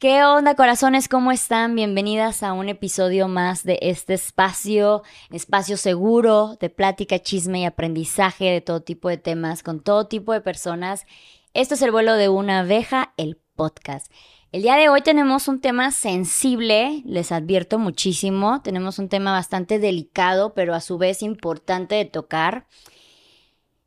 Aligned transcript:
¿Qué 0.00 0.24
onda, 0.24 0.54
corazones? 0.54 1.08
¿Cómo 1.08 1.30
están? 1.30 1.74
Bienvenidas 1.74 2.42
a 2.42 2.54
un 2.54 2.70
episodio 2.70 3.28
más 3.28 3.64
de 3.64 3.78
este 3.82 4.14
espacio, 4.14 5.02
espacio 5.30 5.76
seguro 5.76 6.56
de 6.58 6.70
plática, 6.70 7.18
chisme 7.18 7.60
y 7.60 7.64
aprendizaje 7.66 8.46
de 8.46 8.62
todo 8.62 8.80
tipo 8.80 9.10
de 9.10 9.18
temas 9.18 9.62
con 9.62 9.82
todo 9.82 10.06
tipo 10.06 10.32
de 10.32 10.40
personas. 10.40 11.04
Esto 11.52 11.74
es 11.74 11.82
el 11.82 11.90
vuelo 11.90 12.14
de 12.14 12.30
una 12.30 12.60
abeja, 12.60 13.12
el 13.18 13.42
podcast. 13.56 14.10
El 14.52 14.62
día 14.62 14.76
de 14.76 14.88
hoy 14.88 15.02
tenemos 15.02 15.48
un 15.48 15.60
tema 15.60 15.90
sensible, 15.90 17.02
les 17.04 17.30
advierto 17.30 17.78
muchísimo. 17.78 18.62
Tenemos 18.62 18.98
un 18.98 19.10
tema 19.10 19.32
bastante 19.32 19.78
delicado, 19.78 20.54
pero 20.54 20.74
a 20.74 20.80
su 20.80 20.96
vez 20.96 21.22
importante 21.22 21.96
de 21.96 22.06
tocar. 22.06 22.66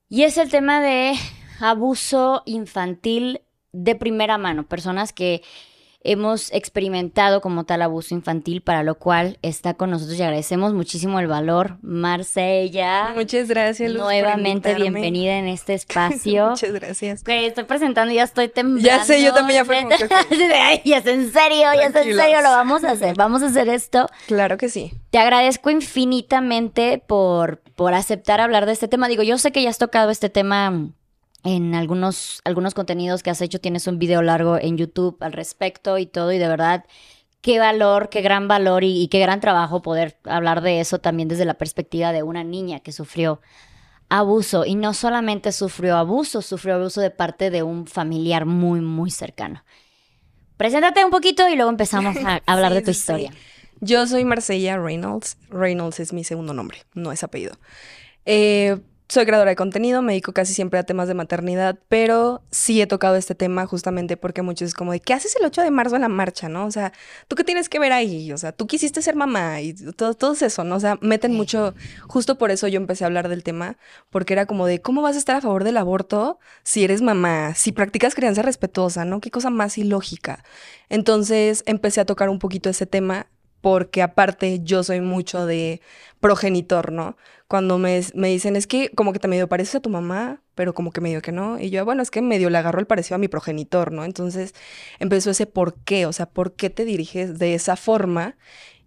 Y 0.10 0.26
es 0.26 0.38
el 0.38 0.52
tema 0.52 0.80
de 0.80 1.16
abuso 1.60 2.44
infantil 2.46 3.42
de 3.72 3.96
primera 3.96 4.38
mano. 4.38 4.68
Personas 4.68 5.12
que 5.12 5.42
hemos 6.04 6.52
experimentado 6.52 7.42
como 7.42 7.64
tal 7.64 7.82
abuso 7.82 8.14
infantil, 8.14 8.62
para 8.62 8.84
lo 8.84 8.96
cual 8.96 9.38
está 9.42 9.74
con 9.74 9.90
nosotros 9.90 10.18
y 10.20 10.22
agradecemos 10.22 10.74
muchísimo 10.74 11.20
el 11.20 11.28
valor. 11.28 11.78
Marcella. 11.82 13.14
Muchas 13.16 13.48
gracias, 13.48 13.92
Luz, 13.92 14.02
Nuevamente 14.02 14.76
bienvenida 14.76 15.38
en 15.38 15.48
este 15.48 15.74
espacio. 15.74 16.52
Muchas 16.52 16.74
gracias. 16.74 17.24
Que 17.24 17.46
estoy 17.46 17.64
presentando 17.64 18.12
y 18.12 18.16
ya 18.16 18.24
estoy 18.24 18.50
temblando. 18.50 18.88
Ya 18.88 19.04
sé, 19.04 19.24
yo 19.24 19.34
también 19.34 19.60
ya 19.60 19.66
fue 19.66 19.84
ya 20.86 20.98
es 20.98 21.06
en 21.06 21.32
serio, 21.32 21.74
ya 21.74 21.88
es 21.88 21.96
en 21.96 22.16
serio, 22.16 22.42
lo 22.42 22.50
vamos 22.50 22.84
a 22.84 22.92
hacer. 22.92 23.16
Vamos 23.16 23.42
a 23.44 23.48
hacer 23.48 23.70
esto. 23.70 24.08
Claro 24.28 24.58
que 24.58 24.70
sí. 24.70 24.94
Te 25.10 25.20
agradezco 25.20 25.70
infinitamente 25.70 27.02
por, 27.06 27.60
por 27.76 27.94
aceptar 27.94 28.42
hablar 28.42 28.66
de 28.66 28.74
este 28.74 28.88
tema. 28.88 29.08
Digo, 29.08 29.24
yo 29.24 29.38
sé 29.38 29.52
que 29.52 29.62
ya 29.62 29.70
has 29.70 29.78
tocado 29.78 30.12
este 30.12 30.30
tema 30.30 30.92
en 31.44 31.76
algunos, 31.76 32.42
algunos 32.46 32.74
contenidos 32.74 33.22
que 33.22 33.30
has 33.30 33.42
hecho, 33.42 33.60
tienes 33.60 33.88
un 33.88 34.00
video 34.00 34.22
largo 34.22 34.58
en 34.58 34.78
YouTube 34.78 35.18
al 35.20 35.34
respecto 35.34 35.98
y 35.98 36.06
todo, 36.06 36.32
y 36.32 36.38
de 36.38 36.48
verdad, 36.48 36.86
qué 37.42 37.60
valor, 37.60 38.10
qué 38.10 38.22
gran 38.22 38.48
valor 38.48 38.84
y, 38.86 39.08
qué 39.10 39.20
gran 39.20 39.42
trabajo 39.42 39.82
poder 39.82 40.18
hablar 40.24 40.62
de 40.62 40.80
eso 40.80 41.00
también 41.00 41.28
desde 41.28 41.46
la 41.46 41.56
perspectiva 41.56 42.14
de 42.14 42.24
una 42.24 42.44
niña 42.44 42.80
que 42.80 42.94
sufrió 42.94 43.42
abuso 44.08 44.66
y 44.66 44.76
no 44.76 44.94
solamente 44.94 45.52
sufrió 45.52 45.98
abuso, 45.98 46.42
sufrió 46.42 46.76
abuso 46.76 47.02
de 47.02 47.12
parte 47.12 47.50
de 47.50 47.62
un 47.62 47.86
familiar 47.86 48.46
muy, 48.46 48.80
muy 48.80 49.12
cercano. 49.12 49.64
Preséntate 50.56 51.04
un 51.04 51.12
poquito 51.12 51.50
y 51.50 51.56
luego 51.56 51.70
empezamos 51.70 52.16
a 52.18 52.42
hablar 52.46 52.74
de 52.74 52.82
tu 52.82 52.92
historia. 52.92 53.32
Yo 53.82 54.08
soy 54.08 54.24
Marcella 54.24 54.78
Reynolds. 54.78 55.38
Reynolds 55.50 56.00
es 56.00 56.14
mi 56.14 56.24
segundo 56.24 56.54
nombre, 56.54 56.78
no 56.94 57.12
es 57.12 57.24
apellido. 57.24 57.58
Eh, 58.26 58.80
soy 59.14 59.28
creadora 59.28 59.52
de 59.52 59.56
contenido, 59.56 60.02
me 60.02 60.14
dedico 60.14 60.34
casi 60.34 60.56
siempre 60.56 60.80
a 60.80 60.84
temas 60.84 61.08
de 61.08 61.14
maternidad, 61.14 61.78
pero 61.88 62.42
sí 62.50 62.82
he 62.82 62.88
tocado 62.88 63.16
este 63.16 63.36
tema 63.36 63.68
justamente 63.68 64.18
porque 64.18 64.42
muchos 64.42 64.70
es 64.70 64.74
como 64.74 64.92
de, 64.92 65.00
¿qué 65.00 65.14
haces 65.14 65.36
el 65.36 65.46
8 65.46 65.62
de 65.62 65.70
marzo 65.70 65.96
en 65.96 66.02
la 66.02 66.10
marcha, 66.10 66.50
no? 66.50 66.66
O 66.66 66.72
sea, 66.72 66.94
¿tú 67.28 67.36
qué 67.36 67.44
tienes 67.44 67.70
que 67.70 67.78
ver 67.78 67.92
ahí? 67.94 68.32
O 68.32 68.40
sea, 68.40 68.54
tú 68.54 68.66
quisiste 68.66 69.04
ser 69.04 69.16
mamá 69.16 69.62
y 69.62 69.76
todo, 69.76 70.16
todo 70.16 70.34
eso, 70.34 70.64
¿no? 70.64 70.78
O 70.78 70.80
sea, 70.80 70.98
meten 71.02 71.36
mucho, 71.36 71.76
justo 72.08 72.40
por 72.40 72.50
eso 72.50 72.68
yo 72.68 72.78
empecé 72.78 73.04
a 73.04 73.08
hablar 73.08 73.30
del 73.30 73.44
tema, 73.44 73.78
porque 74.10 74.34
era 74.34 74.48
como 74.48 74.66
de, 74.66 74.82
¿cómo 74.82 75.04
vas 75.04 75.16
a 75.16 75.20
estar 75.20 75.36
a 75.36 75.42
favor 75.42 75.64
del 75.64 75.78
aborto 75.78 76.40
si 76.64 76.84
eres 76.84 77.04
mamá, 77.04 77.54
si 77.54 77.72
practicas 77.72 78.16
crianza 78.16 78.42
respetuosa, 78.42 79.06
¿no? 79.06 79.22
Qué 79.22 79.30
cosa 79.30 79.52
más 79.52 79.78
ilógica. 79.78 80.44
Entonces 80.90 81.62
empecé 81.68 82.02
a 82.02 82.06
tocar 82.06 82.30
un 82.30 82.40
poquito 82.40 82.68
ese 82.68 82.88
tema 82.88 83.28
porque 83.64 84.02
aparte 84.02 84.60
yo 84.62 84.84
soy 84.84 85.00
mucho 85.00 85.46
de 85.46 85.80
progenitor, 86.20 86.92
¿no? 86.92 87.16
Cuando 87.48 87.78
me, 87.78 88.02
dicen, 88.14 88.58
es 88.58 88.68
que 88.68 88.90
como 88.90 89.14
que 89.14 89.20
te 89.20 89.30
medio 89.30 89.48
pareces 89.48 89.76
a 89.76 89.80
tu 89.80 89.90
mamá, 89.90 90.42
pero 90.54 90.74
como 90.74 90.92
que 90.92 91.00
medio 91.00 91.22
que 91.22 91.32
no. 91.32 91.58
Y 91.58 91.70
yo, 91.70 91.86
bueno, 91.86 92.04
es 92.04 92.12
que 92.12 92.22
medio 92.22 92.50
le 92.50 92.58
agarró 92.58 92.82
el 92.82 92.88
parecido 92.88 93.16
a 93.16 93.20
mi 93.20 93.30
progenitor, 93.30 93.94
¿no? 93.94 94.04
Entonces 94.04 94.54
empezó 95.00 95.30
ese 95.32 95.46
por 95.46 95.76
qué, 95.76 96.06
o 96.08 96.12
sea, 96.12 96.26
¿por 96.26 96.56
qué 96.56 96.70
te 96.70 96.84
diriges 96.84 97.40
de 97.40 97.54
esa 97.54 97.78
forma? 97.78 98.36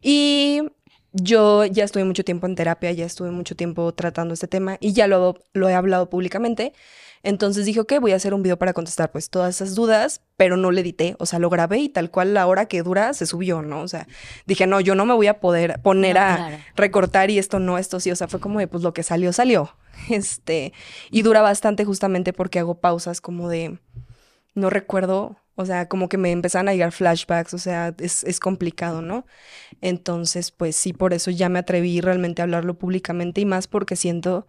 Y 0.03 0.60
yo 1.12 1.65
ya 1.65 1.84
estuve 1.84 2.04
mucho 2.04 2.22
tiempo 2.22 2.47
en 2.47 2.54
terapia, 2.54 2.92
ya 2.92 3.06
estuve 3.06 3.31
mucho 3.31 3.56
tiempo 3.56 3.94
tratando 3.94 4.34
este 4.34 4.47
tema 4.47 4.76
y 4.81 4.92
ya 4.92 5.06
lo 5.06 5.38
he 5.54 5.75
hablado 5.75 6.10
públicamente. 6.10 6.75
Entonces 7.26 7.66
dije, 7.66 7.81
ok, 7.81 7.94
voy 8.00 8.12
a 8.12 8.16
hacer 8.16 8.34
un 8.34 8.44
video 8.44 8.56
para 8.56 8.72
contestar 8.72 9.10
pues 9.10 9.31
todas 9.31 9.56
esas 9.56 9.75
dudas, 9.75 10.20
pero 10.37 10.56
no 10.56 10.70
le 10.70 10.82
edité, 10.82 11.16
o 11.19 11.26
sea, 11.26 11.41
lo 11.41 11.50
grabé 11.50 11.78
y 11.78 11.88
tal 11.88 12.09
cual 12.09 12.34
la 12.34 12.47
hora 12.47 12.66
que 12.66 12.84
dura 12.84 13.12
se 13.14 13.26
subió, 13.26 13.62
¿no? 13.62 13.81
O 13.81 13.88
sea, 13.88 14.06
dije, 14.47 14.69
no, 14.69 14.78
yo 14.81 14.94
no 14.94 15.06
me 15.06 15.12
voy 15.12 15.26
a 15.26 15.41
poder 15.41 15.81
poner 15.82 16.19
a 16.19 16.60
recortar 16.76 17.32
y 17.32 17.41
esto 17.41 17.59
no, 17.59 17.78
esto 17.78 17.98
sí, 17.98 18.12
o 18.12 18.16
sea, 18.16 18.28
fue 18.28 18.38
como 18.38 18.60
de, 18.60 18.69
pues 18.69 18.84
lo 18.84 18.94
que 18.94 19.03
salió, 19.03 19.32
salió. 19.32 19.75
Este, 20.09 20.72
y 21.10 21.22
dura 21.22 21.41
bastante 21.41 21.84
justamente 21.84 22.32
porque 22.32 22.60
hago 22.60 22.78
pausas 22.78 23.20
como 23.20 23.48
de, 23.48 23.81
no 24.54 24.70
recuerdo, 24.70 25.36
o 25.56 25.66
sea, 25.66 25.88
como 25.88 26.09
que 26.09 26.19
me 26.19 26.31
empezaron 26.31 26.69
a 26.69 26.75
llegar 26.75 26.92
flashbacks, 26.92 27.54
o 27.54 27.59
sea, 27.59 27.92
es, 27.98 28.22
es, 28.22 28.38
complicado, 28.38 29.03
¿no? 29.03 29.26
Entonces, 29.81 30.53
pues 30.53 30.76
sí, 30.76 30.92
por 30.92 31.12
eso 31.12 31.32
ya 31.32 31.48
me 31.48 31.59
atreví 31.59 32.00
realmente 32.00 32.41
a 32.41 32.44
hablarlo 32.44 32.78
públicamente 32.78 33.41
y 33.41 33.47
más 33.47 33.66
porque 33.66 33.97
siento 33.97 34.47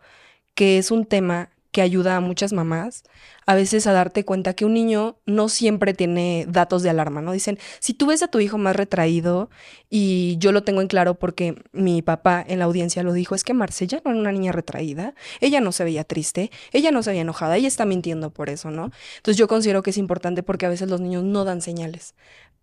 que 0.53 0.77
es 0.77 0.91
un 0.91 1.05
tema 1.05 1.49
que 1.77 1.83
ayuda 1.83 2.15
a 2.15 2.21
muchas 2.21 2.53
mamás 2.53 3.03
a 3.45 3.53
veces 3.53 3.85
a 3.85 3.93
darte 3.93 4.25
cuenta 4.25 4.55
que 4.55 4.65
un 4.65 4.73
niño 4.73 5.19
no 5.27 5.47
siempre 5.47 5.93
tiene 5.93 6.47
datos 6.49 6.81
de 6.81 6.89
alarma, 6.89 7.21
¿no? 7.21 7.33
Dicen, 7.33 7.59
si 7.77 7.93
tú 7.93 8.07
ves 8.07 8.23
a 8.23 8.29
tu 8.29 8.39
hijo 8.39 8.57
más 8.57 8.75
retraído, 8.75 9.51
y 9.91 10.37
yo 10.39 10.51
lo 10.51 10.63
tengo 10.63 10.81
en 10.81 10.87
claro 10.87 11.19
porque 11.19 11.53
mi 11.73 12.01
papá 12.01 12.43
en 12.47 12.57
la 12.57 12.65
audiencia 12.65 13.03
lo 13.03 13.13
dijo, 13.13 13.35
es 13.35 13.43
que 13.43 13.53
Marcella 13.53 14.01
no 14.03 14.09
era 14.09 14.19
una 14.19 14.31
niña 14.31 14.53
retraída, 14.53 15.13
ella 15.39 15.61
no 15.61 15.71
se 15.71 15.83
veía 15.83 16.03
triste, 16.03 16.49
ella 16.71 16.89
no 16.89 17.03
se 17.03 17.11
veía 17.11 17.21
enojada, 17.21 17.57
ella 17.57 17.67
está 17.67 17.85
mintiendo 17.85 18.31
por 18.31 18.49
eso, 18.49 18.71
¿no? 18.71 18.89
Entonces 19.17 19.37
yo 19.37 19.47
considero 19.47 19.83
que 19.83 19.91
es 19.91 19.97
importante 19.99 20.41
porque 20.41 20.65
a 20.65 20.69
veces 20.69 20.89
los 20.89 20.99
niños 20.99 21.23
no 21.23 21.45
dan 21.45 21.61
señales, 21.61 22.15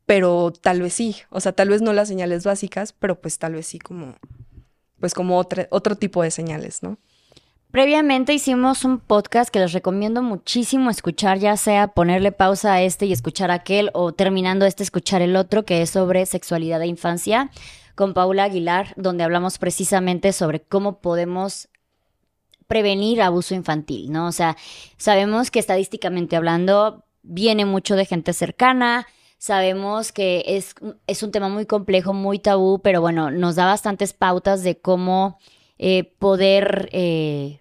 pero 0.07 0.53
tal 0.61 0.83
vez 0.83 0.93
sí, 0.93 1.19
o 1.31 1.39
sea, 1.39 1.53
tal 1.53 1.69
vez 1.69 1.83
no 1.83 1.93
las 1.93 2.09
señales 2.09 2.43
básicas, 2.43 2.93
pero 2.93 3.21
pues 3.21 3.39
tal 3.39 3.53
vez 3.53 3.69
sí 3.69 3.79
como, 3.79 4.17
pues 4.99 5.15
como 5.15 5.39
otro 5.39 5.95
tipo 5.95 6.21
de 6.25 6.33
señales, 6.33 6.83
¿no? 6.83 6.99
Previamente 7.75 8.33
hicimos 8.33 8.85
un 8.85 9.01
podcast 9.01 9.51
que 9.51 9.59
les 9.59 9.73
recomiendo 9.73 10.23
muchísimo 10.23 10.91
escuchar, 10.91 11.41
ya 11.41 11.57
sea 11.57 11.89
ponerle 11.89 12.31
pausa 12.31 12.73
a 12.73 12.83
este 12.83 13.07
y 13.07 13.13
escuchar 13.13 13.51
aquel 13.51 13.91
o 13.95 14.13
terminando 14.13 14.65
este 14.65 14.85
escuchar 14.85 15.23
el 15.23 15.35
otro, 15.35 15.65
que 15.65 15.83
es 15.83 15.91
sobre 15.91 16.25
sexualidad 16.25 16.79
de 16.79 16.87
infancia, 16.87 17.51
con 17.97 18.15
Paula 18.15 18.45
Aguilar, 18.45 18.95
donde 18.97 19.25
hablamos 19.25 19.59
precisamente 19.59 20.33
sobre 20.33 20.61
cómo 20.61 21.01
podemos 21.01 21.69
prevenir 22.69 23.21
abuso 23.21 23.57
infantil, 23.57 24.13
¿no? 24.13 24.29
O 24.29 24.33
sea, 24.33 24.57
sabemos 24.97 25.51
que 25.51 25.59
estadísticamente 25.59 26.37
hablando 26.37 27.03
viene 27.25 27.65
mucho 27.65 27.97
de 27.97 28.05
gente 28.05 28.35
cercana, 28.35 29.09
sabemos 29.37 30.13
que 30.13 30.45
es, 30.47 30.77
es 31.09 31.25
un 31.25 31.33
tema 31.33 31.49
muy 31.49 31.67
complejo, 31.67 32.13
muy 32.13 32.39
tabú, 32.39 32.79
pero 32.79 33.01
bueno, 33.01 33.33
nos 33.33 33.57
da 33.57 33.65
bastantes 33.65 34.13
pautas 34.13 34.63
de 34.63 34.79
cómo 34.79 35.41
eh, 35.77 36.05
poder... 36.21 36.89
Eh, 36.93 37.59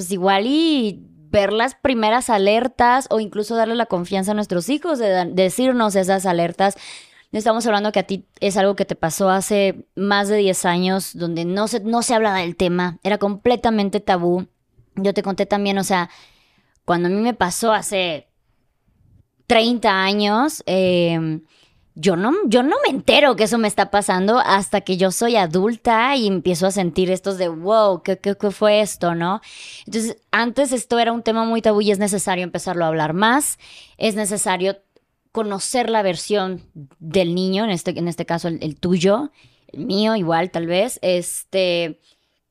pues 0.00 0.12
igual 0.12 0.46
y 0.46 1.04
ver 1.30 1.52
las 1.52 1.74
primeras 1.74 2.30
alertas 2.30 3.06
o 3.10 3.20
incluso 3.20 3.54
darle 3.54 3.74
la 3.74 3.84
confianza 3.84 4.30
a 4.30 4.34
nuestros 4.34 4.70
hijos 4.70 4.98
de, 4.98 5.26
decirnos 5.26 5.94
esas 5.94 6.24
alertas. 6.24 6.78
Estamos 7.32 7.66
hablando 7.66 7.92
que 7.92 7.98
a 7.98 8.04
ti 8.04 8.26
es 8.40 8.56
algo 8.56 8.76
que 8.76 8.86
te 8.86 8.94
pasó 8.94 9.28
hace 9.28 9.84
más 9.96 10.28
de 10.28 10.38
10 10.38 10.64
años, 10.64 11.10
donde 11.12 11.44
no 11.44 11.68
se, 11.68 11.80
no 11.80 12.00
se 12.00 12.14
habla 12.14 12.32
del 12.32 12.56
tema, 12.56 12.98
era 13.02 13.18
completamente 13.18 14.00
tabú. 14.00 14.46
Yo 14.96 15.12
te 15.12 15.22
conté 15.22 15.44
también, 15.44 15.76
o 15.76 15.84
sea, 15.84 16.08
cuando 16.86 17.08
a 17.08 17.10
mí 17.10 17.20
me 17.20 17.34
pasó 17.34 17.74
hace 17.74 18.30
30 19.48 20.02
años, 20.02 20.62
eh, 20.64 21.42
yo 22.00 22.16
no, 22.16 22.32
yo 22.46 22.62
no 22.62 22.76
me 22.82 22.90
entero 22.90 23.36
que 23.36 23.44
eso 23.44 23.58
me 23.58 23.68
está 23.68 23.90
pasando 23.90 24.38
hasta 24.38 24.80
que 24.80 24.96
yo 24.96 25.10
soy 25.10 25.36
adulta 25.36 26.16
y 26.16 26.26
empiezo 26.26 26.66
a 26.66 26.70
sentir 26.70 27.10
estos 27.10 27.36
de, 27.36 27.48
wow, 27.48 28.02
¿qué, 28.02 28.18
qué, 28.18 28.34
fue 28.50 28.80
esto, 28.80 29.14
no? 29.14 29.42
Entonces, 29.86 30.16
antes 30.30 30.72
esto 30.72 30.98
era 30.98 31.12
un 31.12 31.22
tema 31.22 31.44
muy 31.44 31.60
tabú 31.60 31.82
y 31.82 31.90
es 31.90 31.98
necesario 31.98 32.42
empezarlo 32.42 32.84
a 32.84 32.88
hablar 32.88 33.12
más, 33.12 33.58
es 33.98 34.14
necesario 34.14 34.78
conocer 35.30 35.90
la 35.90 36.02
versión 36.02 36.62
del 36.98 37.34
niño, 37.34 37.64
en 37.64 37.70
este, 37.70 37.96
en 37.98 38.08
este 38.08 38.24
caso 38.24 38.48
el, 38.48 38.80
tuyo, 38.80 39.30
el 39.68 39.84
mío 39.84 40.16
igual 40.16 40.50
tal 40.50 40.66
vez, 40.66 40.98
este, 41.02 42.00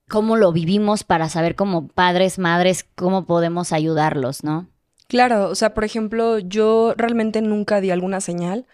cómo 0.07 0.35
lo 0.35 0.51
vivimos 0.51 1.03
para 1.03 1.27
saber 1.27 1.56
como 1.56 1.88
padres, 1.88 2.38
madres, 2.38 2.85
cómo 2.95 3.25
podemos 3.25 3.73
ayudarlos, 3.73 4.44
¿no? 4.44 4.68
Claro, 5.07 5.50
o 5.50 5.56
sea, 5.56 5.73
por 5.73 5.85
ejemplo, 5.85 6.38
yo 6.38 6.94
realmente 6.95 7.41
nunca 7.41 7.81
di 7.81 7.89
alguna 7.89 8.21
señal 8.21 8.68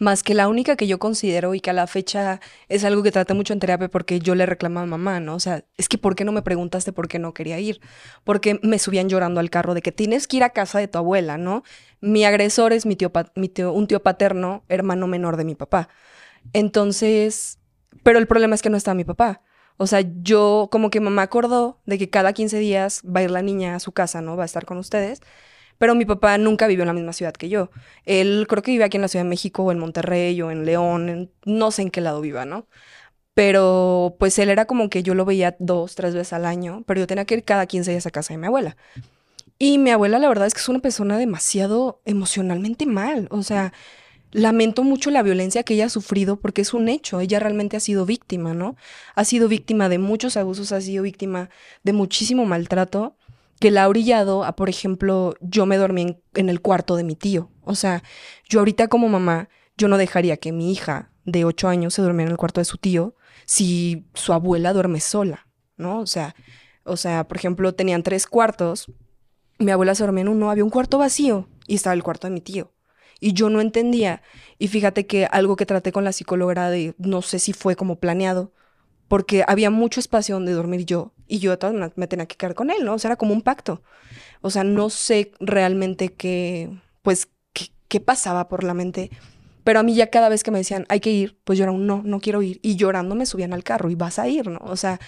más 0.00 0.22
que 0.22 0.32
la 0.32 0.48
única 0.48 0.76
que 0.76 0.86
yo 0.86 0.98
considero 0.98 1.54
y 1.54 1.60
que 1.60 1.68
a 1.68 1.74
la 1.74 1.86
fecha 1.86 2.40
es 2.70 2.84
algo 2.84 3.02
que 3.02 3.12
traté 3.12 3.34
mucho 3.34 3.52
en 3.52 3.60
terapia 3.60 3.88
porque 3.88 4.18
yo 4.18 4.34
le 4.34 4.46
reclamaba 4.46 4.84
a 4.84 4.86
mamá, 4.86 5.20
¿no? 5.20 5.34
O 5.34 5.40
sea, 5.40 5.66
es 5.76 5.90
que 5.90 5.98
¿por 5.98 6.16
qué 6.16 6.24
no 6.24 6.32
me 6.32 6.40
preguntaste 6.40 6.90
por 6.90 7.06
qué 7.06 7.18
no 7.18 7.34
quería 7.34 7.60
ir? 7.60 7.82
Porque 8.24 8.58
me 8.62 8.78
subían 8.78 9.10
llorando 9.10 9.40
al 9.40 9.50
carro 9.50 9.74
de 9.74 9.82
que 9.82 9.92
tienes 9.92 10.26
que 10.26 10.38
ir 10.38 10.42
a 10.42 10.50
casa 10.50 10.78
de 10.78 10.88
tu 10.88 10.96
abuela, 10.96 11.36
¿no? 11.36 11.64
Mi 12.00 12.24
agresor 12.24 12.72
es 12.72 12.86
mi 12.86 12.96
tío, 12.96 13.12
mi 13.36 13.50
tío 13.50 13.74
un 13.74 13.86
tío 13.86 14.02
paterno, 14.02 14.64
hermano 14.70 15.06
menor 15.06 15.36
de 15.36 15.44
mi 15.44 15.54
papá. 15.54 15.90
Entonces, 16.54 17.58
pero 18.02 18.18
el 18.18 18.26
problema 18.26 18.54
es 18.54 18.62
que 18.62 18.70
no 18.70 18.78
está 18.78 18.94
mi 18.94 19.04
papá. 19.04 19.42
O 19.76 19.86
sea, 19.86 20.02
yo 20.22 20.68
como 20.72 20.88
que 20.88 21.00
mamá 21.00 21.22
acordó 21.22 21.82
de 21.84 21.98
que 21.98 22.08
cada 22.08 22.32
15 22.32 22.58
días 22.58 23.02
va 23.04 23.20
a 23.20 23.24
ir 23.24 23.30
la 23.30 23.42
niña 23.42 23.74
a 23.74 23.80
su 23.80 23.92
casa, 23.92 24.22
¿no? 24.22 24.34
Va 24.34 24.44
a 24.44 24.46
estar 24.46 24.64
con 24.64 24.78
ustedes 24.78 25.20
Pero 25.80 25.94
mi 25.94 26.04
papá 26.04 26.36
nunca 26.36 26.66
vivió 26.66 26.82
en 26.82 26.88
la 26.88 26.92
misma 26.92 27.14
ciudad 27.14 27.32
que 27.32 27.48
yo. 27.48 27.70
Él 28.04 28.44
creo 28.50 28.62
que 28.62 28.70
vive 28.70 28.84
aquí 28.84 28.98
en 28.98 29.00
la 29.00 29.08
Ciudad 29.08 29.24
de 29.24 29.30
México 29.30 29.62
o 29.62 29.72
en 29.72 29.78
Monterrey 29.78 30.40
o 30.42 30.50
en 30.50 30.66
León, 30.66 31.30
no 31.46 31.70
sé 31.70 31.80
en 31.80 31.90
qué 31.90 32.02
lado 32.02 32.20
viva, 32.20 32.44
¿no? 32.44 32.66
Pero 33.32 34.14
pues 34.18 34.38
él 34.38 34.50
era 34.50 34.66
como 34.66 34.90
que 34.90 35.02
yo 35.02 35.14
lo 35.14 35.24
veía 35.24 35.56
dos, 35.58 35.94
tres 35.94 36.12
veces 36.14 36.34
al 36.34 36.44
año, 36.44 36.84
pero 36.86 37.00
yo 37.00 37.06
tenía 37.06 37.24
que 37.24 37.34
ir 37.34 37.44
cada 37.44 37.64
15 37.64 37.92
días 37.92 38.04
a 38.04 38.10
casa 38.10 38.34
de 38.34 38.36
mi 38.36 38.46
abuela. 38.46 38.76
Y 39.58 39.78
mi 39.78 39.88
abuela 39.88 40.18
la 40.18 40.28
verdad 40.28 40.46
es 40.46 40.52
que 40.52 40.60
es 40.60 40.68
una 40.68 40.80
persona 40.80 41.16
demasiado 41.16 42.02
emocionalmente 42.04 42.84
mal, 42.84 43.26
o 43.30 43.42
sea, 43.42 43.72
lamento 44.32 44.84
mucho 44.84 45.10
la 45.10 45.22
violencia 45.22 45.62
que 45.62 45.72
ella 45.74 45.86
ha 45.86 45.88
sufrido 45.88 46.38
porque 46.40 46.60
es 46.60 46.74
un 46.74 46.90
hecho, 46.90 47.20
ella 47.20 47.40
realmente 47.40 47.78
ha 47.78 47.80
sido 47.80 48.04
víctima, 48.04 48.52
¿no? 48.52 48.76
Ha 49.14 49.24
sido 49.24 49.48
víctima 49.48 49.88
de 49.88 49.98
muchos 49.98 50.36
abusos, 50.36 50.72
ha 50.72 50.80
sido 50.82 51.04
víctima 51.04 51.48
de 51.84 51.94
muchísimo 51.94 52.44
maltrato 52.44 53.16
que 53.60 53.70
la 53.70 53.84
ha 53.84 53.88
orillado 53.88 54.42
a, 54.42 54.56
por 54.56 54.68
ejemplo, 54.68 55.34
yo 55.40 55.66
me 55.66 55.76
dormí 55.76 56.18
en, 56.34 56.48
el 56.48 56.60
cuarto 56.60 56.96
de 56.96 57.04
mi 57.04 57.14
tío. 57.14 57.52
O 57.62 57.74
sea, 57.74 58.02
yo 58.48 58.58
ahorita 58.58 58.88
como 58.88 59.08
mamá, 59.08 59.48
yo 59.76 59.86
no 59.86 59.98
dejaría 59.98 60.38
que 60.38 60.50
mi 60.50 60.72
hija 60.72 61.12
de 61.24 61.44
ocho 61.44 61.68
años 61.68 61.94
se 61.94 62.02
durmiera 62.02 62.28
en 62.28 62.32
el 62.32 62.38
cuarto 62.38 62.60
de 62.60 62.64
su 62.64 62.78
tío 62.78 63.14
si 63.46 64.06
su 64.14 64.32
abuela 64.32 64.72
duerme 64.72 65.00
sola, 65.00 65.46
¿no? 65.76 66.00
O 66.00 66.06
sea, 66.06 66.34
o 66.84 66.96
sea, 66.96 67.28
por 67.28 67.36
ejemplo, 67.36 67.74
tenían 67.74 68.02
tres 68.02 68.26
cuartos, 68.26 68.90
mi 69.58 69.70
abuela 69.70 69.94
se 69.94 70.04
dormía 70.04 70.22
en 70.22 70.28
uno, 70.28 70.50
había 70.50 70.64
un 70.64 70.70
cuarto 70.70 70.98
vacío 70.98 71.48
y 71.66 71.74
estaba 71.74 71.94
el 71.94 72.02
cuarto 72.02 72.26
de 72.26 72.34
mi 72.34 72.40
tío 72.40 72.72
y 73.20 73.34
yo 73.34 73.50
no 73.50 73.60
entendía. 73.60 74.22
Y 74.58 74.68
fíjate 74.68 75.06
que 75.06 75.26
algo 75.26 75.56
que 75.56 75.66
traté 75.66 75.92
con 75.92 76.04
la 76.04 76.12
psicóloga 76.12 76.70
de, 76.70 76.94
no 76.98 77.22
sé 77.22 77.38
si 77.38 77.52
fue 77.52 77.76
como 77.76 78.00
planeado, 78.00 78.52
porque 79.10 79.42
había 79.48 79.70
mucho 79.70 79.98
espacio 79.98 80.36
donde 80.36 80.52
dormir 80.52 80.86
yo 80.86 81.12
y 81.26 81.40
yo 81.40 81.52
me 81.96 82.06
tenía 82.06 82.26
que 82.26 82.36
quedar 82.36 82.54
con 82.54 82.70
él, 82.70 82.84
¿no? 82.84 82.94
O 82.94 82.98
sea, 83.00 83.08
era 83.08 83.16
como 83.16 83.34
un 83.34 83.42
pacto. 83.42 83.82
O 84.40 84.50
sea, 84.50 84.62
no 84.62 84.88
sé 84.88 85.32
realmente 85.40 86.12
qué, 86.12 86.70
pues, 87.02 87.26
qué, 87.88 87.98
pasaba 87.98 88.46
por 88.46 88.62
la 88.62 88.72
mente. 88.72 89.10
Pero 89.64 89.80
a 89.80 89.82
mí 89.82 89.96
ya 89.96 90.10
cada 90.10 90.28
vez 90.28 90.44
que 90.44 90.52
me 90.52 90.58
decían, 90.58 90.86
hay 90.88 91.00
que 91.00 91.10
ir, 91.10 91.36
pues 91.42 91.58
yo 91.58 91.64
era 91.64 91.72
un 91.72 91.88
no, 91.88 92.02
no 92.04 92.20
quiero 92.20 92.40
ir. 92.40 92.60
Y 92.62 92.76
llorando 92.76 93.16
me 93.16 93.26
subían 93.26 93.52
al 93.52 93.64
carro 93.64 93.90
y 93.90 93.96
vas 93.96 94.20
a 94.20 94.28
ir, 94.28 94.46
¿no? 94.46 94.60
O 94.62 94.76
sea, 94.76 95.00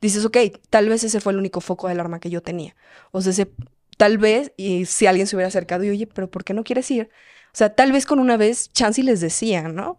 dices, 0.00 0.24
ok, 0.24 0.38
tal 0.70 0.88
vez 0.88 1.04
ese 1.04 1.20
fue 1.20 1.34
el 1.34 1.38
único 1.38 1.60
foco 1.60 1.86
de 1.86 1.92
alarma 1.92 2.18
que 2.18 2.30
yo 2.30 2.40
tenía. 2.40 2.74
O 3.10 3.20
sea, 3.20 3.32
ese, 3.32 3.52
tal 3.98 4.16
vez, 4.16 4.54
y 4.56 4.86
si 4.86 5.04
alguien 5.04 5.26
se 5.26 5.36
hubiera 5.36 5.48
acercado 5.48 5.84
y, 5.84 5.90
oye, 5.90 6.06
pero 6.06 6.30
¿por 6.30 6.44
qué 6.44 6.54
no 6.54 6.64
quieres 6.64 6.90
ir? 6.90 7.10
O 7.48 7.56
sea, 7.58 7.74
tal 7.74 7.92
vez 7.92 8.06
con 8.06 8.20
una 8.20 8.38
vez 8.38 8.72
Chansey 8.72 9.04
les 9.04 9.20
decía, 9.20 9.68
¿no? 9.68 9.98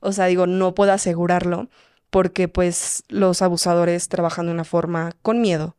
O 0.00 0.12
sea, 0.12 0.24
digo, 0.26 0.46
no 0.46 0.74
puedo 0.74 0.92
asegurarlo 0.92 1.68
porque 2.12 2.46
pues 2.46 3.04
los 3.08 3.40
abusadores 3.40 4.10
trabajan 4.10 4.44
de 4.44 4.52
una 4.52 4.64
forma 4.64 5.12
con 5.22 5.40
miedo. 5.40 5.76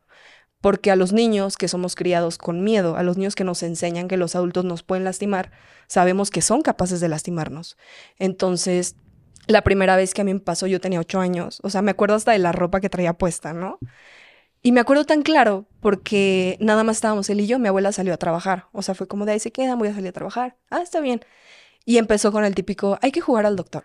Porque 0.62 0.90
a 0.90 0.96
los 0.96 1.14
niños 1.14 1.58
que 1.58 1.68
somos 1.68 1.94
criados 1.94 2.40
con 2.40 2.64
miedo, 2.64 2.98
a 2.98 3.04
los 3.04 3.18
niños 3.18 3.36
que 3.36 3.44
nos 3.44 3.62
enseñan 3.62 4.08
que 4.08 4.18
los 4.18 4.36
adultos 4.36 4.66
nos 4.66 4.82
pueden 4.82 5.04
lastimar, 5.04 5.52
sabemos 5.88 6.32
que 6.32 6.42
son 6.42 6.64
capaces 6.64 7.00
de 7.02 7.08
lastimarnos. 7.08 7.78
Entonces, 8.18 8.96
la 9.46 9.62
primera 9.62 9.96
vez 9.96 10.16
que 10.16 10.22
a 10.22 10.24
mí 10.24 10.34
me 10.34 10.40
pasó, 10.40 10.66
yo 10.66 10.82
tenía 10.82 11.00
ocho 11.00 11.20
años, 11.20 11.60
o 11.62 11.70
sea, 11.70 11.84
me 11.84 11.92
acuerdo 11.92 12.16
hasta 12.16 12.32
de 12.32 12.40
la 12.40 12.52
ropa 12.52 12.80
que 12.82 12.90
traía 12.90 13.14
puesta, 13.14 13.54
¿no? 13.54 13.78
Y 14.64 14.72
me 14.72 14.80
acuerdo 14.80 15.06
tan 15.06 15.22
claro 15.22 15.68
porque 15.82 16.58
nada 16.60 16.84
más 16.84 16.98
estábamos 16.98 17.30
él 17.30 17.42
y 17.42 17.48
yo, 17.48 17.60
mi 17.60 17.68
abuela 17.68 17.92
salió 17.92 18.12
a 18.14 18.18
trabajar. 18.18 18.70
O 18.72 18.82
sea, 18.82 18.96
fue 18.96 19.08
como 19.08 19.26
de 19.26 19.34
ahí 19.34 19.40
se 19.40 19.52
queda, 19.52 19.76
voy 19.76 19.90
a 19.90 19.94
salir 19.94 20.10
a 20.10 20.14
trabajar. 20.14 20.58
Ah, 20.72 20.82
está 20.82 21.00
bien. 21.00 21.22
Y 21.86 21.98
empezó 22.00 22.32
con 22.32 22.44
el 22.44 22.56
típico, 22.56 22.98
hay 23.04 23.12
que 23.12 23.22
jugar 23.22 23.46
al 23.46 23.56
doctor. 23.56 23.84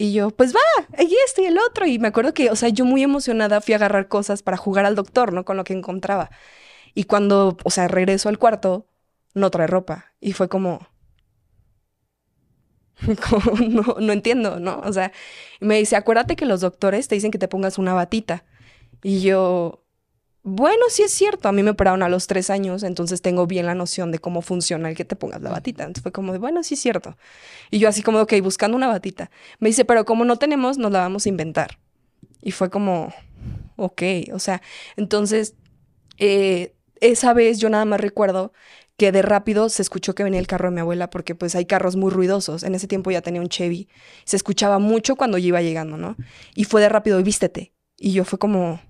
Y 0.00 0.14
yo, 0.14 0.30
pues 0.30 0.54
va, 0.54 0.60
y 0.98 1.14
este 1.26 1.42
y 1.42 1.46
el 1.46 1.58
otro. 1.58 1.84
Y 1.86 1.98
me 1.98 2.08
acuerdo 2.08 2.32
que, 2.32 2.50
o 2.50 2.56
sea, 2.56 2.70
yo 2.70 2.86
muy 2.86 3.02
emocionada 3.02 3.60
fui 3.60 3.74
a 3.74 3.76
agarrar 3.76 4.08
cosas 4.08 4.42
para 4.42 4.56
jugar 4.56 4.86
al 4.86 4.94
doctor, 4.94 5.34
¿no? 5.34 5.44
Con 5.44 5.58
lo 5.58 5.64
que 5.64 5.74
encontraba. 5.74 6.30
Y 6.94 7.04
cuando, 7.04 7.58
o 7.64 7.70
sea, 7.70 7.88
regreso 7.88 8.30
al 8.30 8.38
cuarto, 8.38 8.86
no 9.34 9.50
trae 9.50 9.66
ropa. 9.66 10.14
Y 10.20 10.32
fue 10.32 10.48
como, 10.48 10.88
no, 13.68 13.96
no 14.00 14.12
entiendo, 14.12 14.60
¿no? 14.60 14.80
O 14.84 14.92
sea, 14.92 15.12
me 15.60 15.78
dice, 15.78 15.96
acuérdate 15.96 16.36
que 16.36 16.46
los 16.46 16.60
doctores 16.60 17.08
te 17.08 17.14
dicen 17.14 17.30
que 17.30 17.38
te 17.38 17.48
pongas 17.48 17.78
una 17.78 17.94
batita. 17.94 18.44
Y 19.02 19.20
yo, 19.22 19.79
bueno, 20.42 20.84
sí 20.88 21.02
es 21.02 21.12
cierto, 21.12 21.48
a 21.48 21.52
mí 21.52 21.62
me 21.62 21.70
operaron 21.70 22.02
a 22.02 22.08
los 22.08 22.26
tres 22.26 22.48
años, 22.48 22.82
entonces 22.82 23.20
tengo 23.20 23.46
bien 23.46 23.66
la 23.66 23.74
noción 23.74 24.10
de 24.10 24.18
cómo 24.18 24.40
funciona 24.40 24.88
el 24.88 24.96
que 24.96 25.04
te 25.04 25.16
pongas 25.16 25.42
la 25.42 25.50
batita. 25.50 25.84
Entonces 25.84 26.02
fue 26.02 26.12
como 26.12 26.32
de, 26.32 26.38
bueno, 26.38 26.62
sí 26.62 26.74
es 26.74 26.80
cierto. 26.80 27.16
Y 27.70 27.78
yo 27.78 27.88
así 27.88 28.02
como, 28.02 28.20
ok, 28.20 28.34
buscando 28.42 28.76
una 28.76 28.88
batita. 28.88 29.30
Me 29.58 29.68
dice, 29.68 29.84
pero 29.84 30.04
como 30.04 30.24
no 30.24 30.36
tenemos, 30.36 30.78
nos 30.78 30.92
la 30.92 31.00
vamos 31.00 31.26
a 31.26 31.28
inventar. 31.28 31.78
Y 32.40 32.52
fue 32.52 32.70
como, 32.70 33.12
ok, 33.76 34.02
o 34.32 34.38
sea, 34.38 34.62
entonces, 34.96 35.54
eh, 36.18 36.74
esa 37.00 37.34
vez 37.34 37.58
yo 37.58 37.68
nada 37.68 37.84
más 37.84 38.00
recuerdo 38.00 38.52
que 38.96 39.12
de 39.12 39.22
rápido 39.22 39.70
se 39.70 39.80
escuchó 39.80 40.14
que 40.14 40.22
venía 40.22 40.40
el 40.40 40.46
carro 40.46 40.68
de 40.68 40.74
mi 40.74 40.80
abuela 40.80 41.08
porque 41.08 41.34
pues 41.34 41.54
hay 41.54 41.64
carros 41.64 41.96
muy 41.96 42.10
ruidosos. 42.10 42.62
En 42.62 42.74
ese 42.74 42.86
tiempo 42.86 43.10
ya 43.10 43.22
tenía 43.22 43.40
un 43.40 43.48
Chevy. 43.48 43.88
Se 44.24 44.36
escuchaba 44.36 44.78
mucho 44.78 45.16
cuando 45.16 45.38
yo 45.38 45.48
iba 45.48 45.62
llegando, 45.62 45.96
¿no? 45.96 46.16
Y 46.54 46.64
fue 46.64 46.82
de 46.82 46.90
rápido, 46.90 47.18
y 47.18 47.22
vístete. 47.22 47.72
Y 47.96 48.12
yo 48.12 48.24
fue 48.24 48.38
como, 48.38 48.80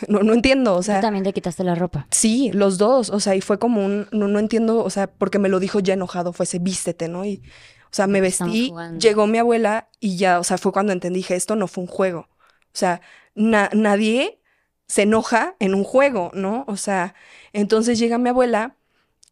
no, 0.08 0.20
no 0.20 0.32
entiendo, 0.32 0.74
o 0.74 0.82
sea. 0.82 0.96
¿Tú 0.96 1.06
también 1.06 1.24
te 1.24 1.32
quitaste 1.32 1.64
la 1.64 1.74
ropa. 1.74 2.06
Sí, 2.10 2.50
los 2.52 2.78
dos, 2.78 3.10
o 3.10 3.20
sea, 3.20 3.34
y 3.34 3.40
fue 3.40 3.58
como 3.58 3.84
un, 3.84 4.08
no, 4.12 4.28
no 4.28 4.38
entiendo, 4.38 4.82
o 4.84 4.90
sea, 4.90 5.06
porque 5.06 5.38
me 5.38 5.48
lo 5.48 5.60
dijo 5.60 5.80
ya 5.80 5.94
enojado, 5.94 6.32
fue 6.32 6.44
ese 6.44 6.58
vístete, 6.58 7.08
¿no? 7.08 7.24
Y, 7.24 7.42
o 7.84 7.94
sea, 7.96 8.06
me 8.06 8.20
vestí, 8.20 8.72
llegó 8.98 9.26
mi 9.26 9.38
abuela 9.38 9.88
y 10.00 10.16
ya, 10.16 10.38
o 10.38 10.44
sea, 10.44 10.58
fue 10.58 10.72
cuando 10.72 10.92
entendí 10.92 11.22
que 11.22 11.34
esto 11.34 11.56
no 11.56 11.66
fue 11.66 11.84
un 11.84 11.88
juego. 11.88 12.28
O 12.66 12.78
sea, 12.78 13.00
nadie 13.34 14.40
se 14.86 15.02
enoja 15.02 15.56
en 15.60 15.74
un 15.74 15.84
juego, 15.84 16.30
¿no? 16.34 16.64
O 16.68 16.76
sea, 16.76 17.14
entonces 17.52 17.98
llega 17.98 18.18
mi 18.18 18.28
abuela 18.28 18.76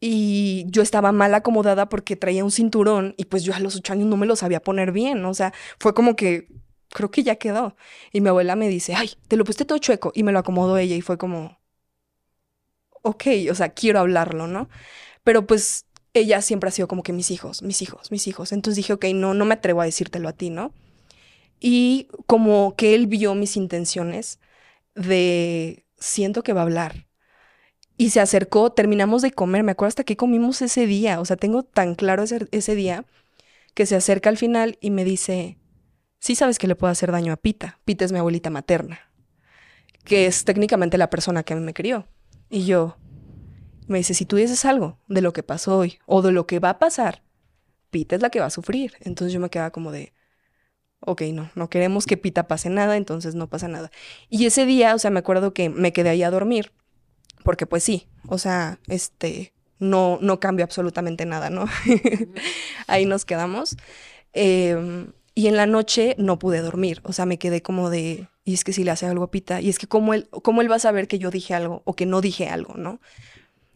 y 0.01 0.67
yo 0.69 0.83
estaba 0.83 1.13
mal 1.13 1.35
acomodada 1.35 1.89
porque 1.89 2.17
traía 2.17 2.45
un 2.45 2.51
cinturón 2.51 3.15
y 3.17 3.27
pues 3.27 3.45
yo 3.45 3.55
a 3.55 3.61
los 3.61 3.77
ocho 3.77 3.93
años 3.93 4.07
no 4.07 4.17
me 4.17 4.27
lo 4.27 4.37
sabía 4.37 4.61
poner 4.61 4.93
bien, 4.93 5.25
o 5.25 5.35
sea, 5.35 5.53
fue 5.79 5.95
como 5.95 6.17
que 6.17 6.49
creo 6.95 7.11
que 7.11 7.25
ya 7.25 7.37
quedó. 7.37 7.77
Y 8.13 8.23
mi 8.23 8.31
abuela 8.31 8.57
me 8.57 8.69
dice, 8.69 8.95
ay, 8.95 9.11
te 9.29 9.37
lo 9.37 9.45
pusiste 9.45 9.67
todo 9.67 9.79
chueco. 9.79 10.13
Y 10.15 10.23
me 10.23 10.33
lo 10.33 10.39
acomodó 10.39 10.79
ella 10.79 10.97
y 10.97 11.03
fue 11.03 11.19
como, 11.19 11.59
ok, 13.03 13.25
o 13.51 13.55
sea, 13.55 13.71
quiero 13.71 14.01
hablarlo, 14.01 14.47
¿no? 14.47 14.71
Pero 15.25 15.47
pues 15.47 15.87
ella 16.15 16.41
siempre 16.41 16.69
ha 16.69 16.73
sido 16.73 16.89
como 16.89 17.03
que 17.03 17.13
mis 17.13 17.31
hijos, 17.31 17.63
mis 17.63 17.83
hijos, 17.83 18.11
mis 18.13 18.27
hijos. 18.29 18.53
Entonces 18.53 18.77
dije, 18.77 18.95
ok, 18.95 19.07
no, 19.15 19.35
no 19.35 19.45
me 19.45 19.55
atrevo 19.55 19.83
a 19.83 19.85
decírtelo 19.85 20.29
a 20.29 20.33
ti, 20.33 20.51
¿no? 20.51 20.73
Y 21.61 22.09
como 22.27 22.77
que 22.77 22.95
él 22.95 23.07
vio 23.09 23.35
mis 23.35 23.57
intenciones 23.57 24.39
de, 24.95 25.85
siento 25.99 26.43
que 26.43 26.53
va 26.53 26.61
a 26.61 26.65
hablar. 26.65 27.09
Y 27.97 28.11
se 28.11 28.21
acercó, 28.21 28.73
terminamos 28.73 29.23
de 29.23 29.33
comer, 29.33 29.65
me 29.65 29.73
acuerdo 29.73 29.89
hasta 29.89 30.05
que 30.05 30.17
comimos 30.17 30.63
ese 30.63 30.87
día, 30.87 31.21
o 31.21 31.25
sea, 31.25 31.37
tengo 31.37 31.63
tan 31.63 31.95
claro 31.95 32.25
ese, 32.25 32.49
ese 32.53 32.75
día 32.75 33.05
que 33.75 33.87
se 33.87 33.97
acerca 33.97 34.31
al 34.31 34.37
final 34.37 34.79
y 34.81 34.91
me 34.91 35.05
dice, 35.05 35.59
sí 36.25 36.35
sabes 36.35 36.59
que 36.59 36.67
le 36.67 36.75
puedo 36.75 36.91
hacer 36.91 37.13
daño 37.13 37.35
a 37.35 37.37
Pita. 37.37 37.79
Pita 37.85 38.07
es 38.07 38.11
mi 38.11 38.19
abuelita 38.19 38.49
materna, 38.49 38.99
que 40.05 40.25
es 40.25 40.47
técnicamente 40.47 40.97
la 40.97 41.11
persona 41.11 41.43
que 41.43 41.55
me 41.55 41.75
crió. 41.75 42.09
Y 42.49 42.65
yo, 42.65 42.97
me 43.89 43.99
dice, 43.99 44.15
si 44.15 44.25
tú 44.25 44.37
dices 44.37 44.65
algo 44.65 44.99
de 45.07 45.21
lo 45.21 45.35
que 45.35 45.43
pasó 45.43 45.77
hoy 45.77 45.99
o 46.07 46.23
de 46.23 46.33
lo 46.33 46.47
que 46.47 46.61
va 46.61 46.71
a 46.71 46.79
pasar, 46.79 47.23
Pita 47.91 48.17
es 48.17 48.23
la 48.23 48.31
que 48.31 48.41
va 48.41 48.47
a 48.47 48.51
sufrir. 48.51 48.95
Entonces 49.01 49.35
yo 49.35 49.41
me 49.41 49.51
quedaba 49.51 49.71
como 49.71 49.93
de, 49.93 50.15
ok, 51.01 51.21
no, 51.35 51.51
no 51.55 51.69
queremos 51.69 52.07
que 52.07 52.17
Pita 52.17 52.49
pase 52.49 52.71
nada, 52.71 52.97
entonces 52.97 53.35
no 53.35 53.51
pasa 53.51 53.69
nada. 53.69 53.91
Y 54.31 54.47
ese 54.47 54.65
día, 54.65 54.95
o 54.95 54.99
sea, 54.99 55.11
me 55.11 55.19
acuerdo 55.19 55.53
que 55.53 55.69
me 55.69 55.93
quedé 55.93 56.09
ahí 56.09 56.23
a 56.23 56.31
dormir, 56.31 56.73
porque 57.43 57.67
pues 57.67 57.85
sí, 57.85 58.09
o 58.29 58.39
sea, 58.39 58.79
este, 58.89 59.53
no, 59.79 60.19
no 60.23 60.41
cambió 60.41 60.65
absolutamente 60.65 61.27
nada, 61.27 61.51
¿no? 61.51 61.67
ahí 62.87 63.05
nos 63.05 63.27
quedamos. 63.27 63.77
Eh, 64.33 65.05
y 65.35 65.49
en 65.49 65.57
la 65.57 65.67
noche 65.67 66.15
no 66.19 66.39
pude 66.39 66.61
dormir, 66.61 67.01
o 67.05 67.13
sea, 67.13 67.27
me 67.27 67.39
quedé 67.39 67.61
como 67.63 67.91
de, 67.91 68.29
y 68.45 68.55
es 68.55 68.63
que 68.65 68.73
si 68.73 68.85
le 68.85 68.93
hace 68.93 69.07
algo 69.07 69.31
Pita, 69.31 69.61
y 69.61 69.69
es 69.69 69.79
que 69.79 69.87
cómo 69.87 70.15
él, 70.15 70.29
cómo 70.31 70.63
él 70.63 70.71
va 70.71 70.77
a 70.77 70.81
saber 70.81 71.09
que 71.09 71.19
yo 71.19 71.31
dije 71.31 71.55
algo 71.55 71.83
o 71.85 71.95
que 71.95 72.07
no 72.07 72.21
dije 72.21 72.49
algo, 72.49 72.75
¿no? 72.75 73.01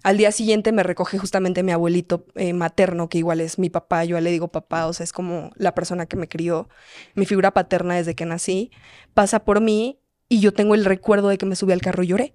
Al 0.05 0.17
día 0.17 0.31
siguiente 0.31 0.71
me 0.71 0.85
recoge 0.85 1.19
justamente 1.19 1.65
mi 1.65 1.73
abuelito 1.73 2.25
eh, 2.37 2.53
materno, 2.53 3.09
que 3.09 3.19
igual 3.19 3.41
es 3.41 3.59
mi 3.59 3.69
papá, 3.69 4.05
yo 4.05 4.21
le 4.21 4.31
digo 4.31 4.49
papá, 4.49 4.87
o 4.87 4.93
sea, 4.93 5.03
es 5.03 5.13
como 5.13 5.51
la 5.57 5.75
persona 5.75 6.07
que 6.07 6.17
me 6.17 6.29
crió, 6.29 6.69
mi 7.15 7.27
figura 7.27 7.53
paterna 7.53 7.97
desde 7.97 8.15
que 8.15 8.25
nací, 8.25 8.71
pasa 9.13 9.45
por 9.45 9.61
mí 9.61 9.99
y 10.29 10.39
yo 10.39 10.53
tengo 10.53 10.77
el 10.77 10.85
recuerdo 10.85 11.29
de 11.29 11.39
que 11.39 11.47
me 11.47 11.57
subí 11.57 11.73
al 11.73 11.81
carro 11.81 12.05
y 12.05 12.09
lloré. 12.09 12.35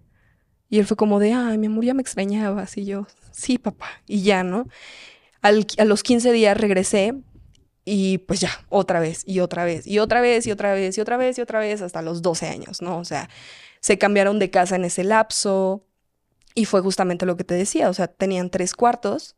Y 0.70 0.80
él 0.80 0.88
fue 0.88 0.98
como 0.98 1.20
de, 1.20 1.34
ay, 1.34 1.58
mi 1.58 1.68
amor, 1.68 1.86
ya 1.86 1.94
me 1.94 2.01
extrañabas. 2.01 2.77
Y 2.77 2.86
yo, 2.86 3.06
sí, 3.32 3.60
papá. 3.60 3.86
Y 4.08 4.24
ya, 4.24 4.44
¿no? 4.44 4.68
Al, 5.42 5.68
a 5.77 5.86
los 5.86 6.01
15 6.01 6.32
días 6.32 6.58
regresé 6.58 7.13
y 7.85 8.19
pues 8.19 8.39
ya, 8.39 8.49
otra 8.69 8.99
vez, 8.99 9.23
y 9.25 9.39
otra 9.41 9.65
vez, 9.65 9.85
y 9.87 9.99
otra 9.99 10.21
vez, 10.21 10.45
y 10.47 10.51
otra 10.51 10.73
vez, 10.73 10.97
y 10.97 11.01
otra 11.01 11.17
vez, 11.17 11.37
y 11.37 11.41
otra 11.41 11.59
vez, 11.59 11.81
hasta 11.81 12.01
los 12.01 12.21
12 12.21 12.47
años, 12.47 12.81
¿no? 12.81 12.97
O 12.97 13.05
sea, 13.05 13.29
se 13.81 13.97
cambiaron 13.97 14.39
de 14.39 14.49
casa 14.49 14.75
en 14.75 14.85
ese 14.85 15.03
lapso. 15.03 15.85
Y 16.55 16.65
fue 16.65 16.81
justamente 16.81 17.25
lo 17.25 17.35
que 17.35 17.43
te 17.43 17.55
decía, 17.55 17.89
o 17.89 17.93
sea, 17.95 18.07
tenían 18.07 18.51
tres 18.51 18.75
cuartos 18.75 19.35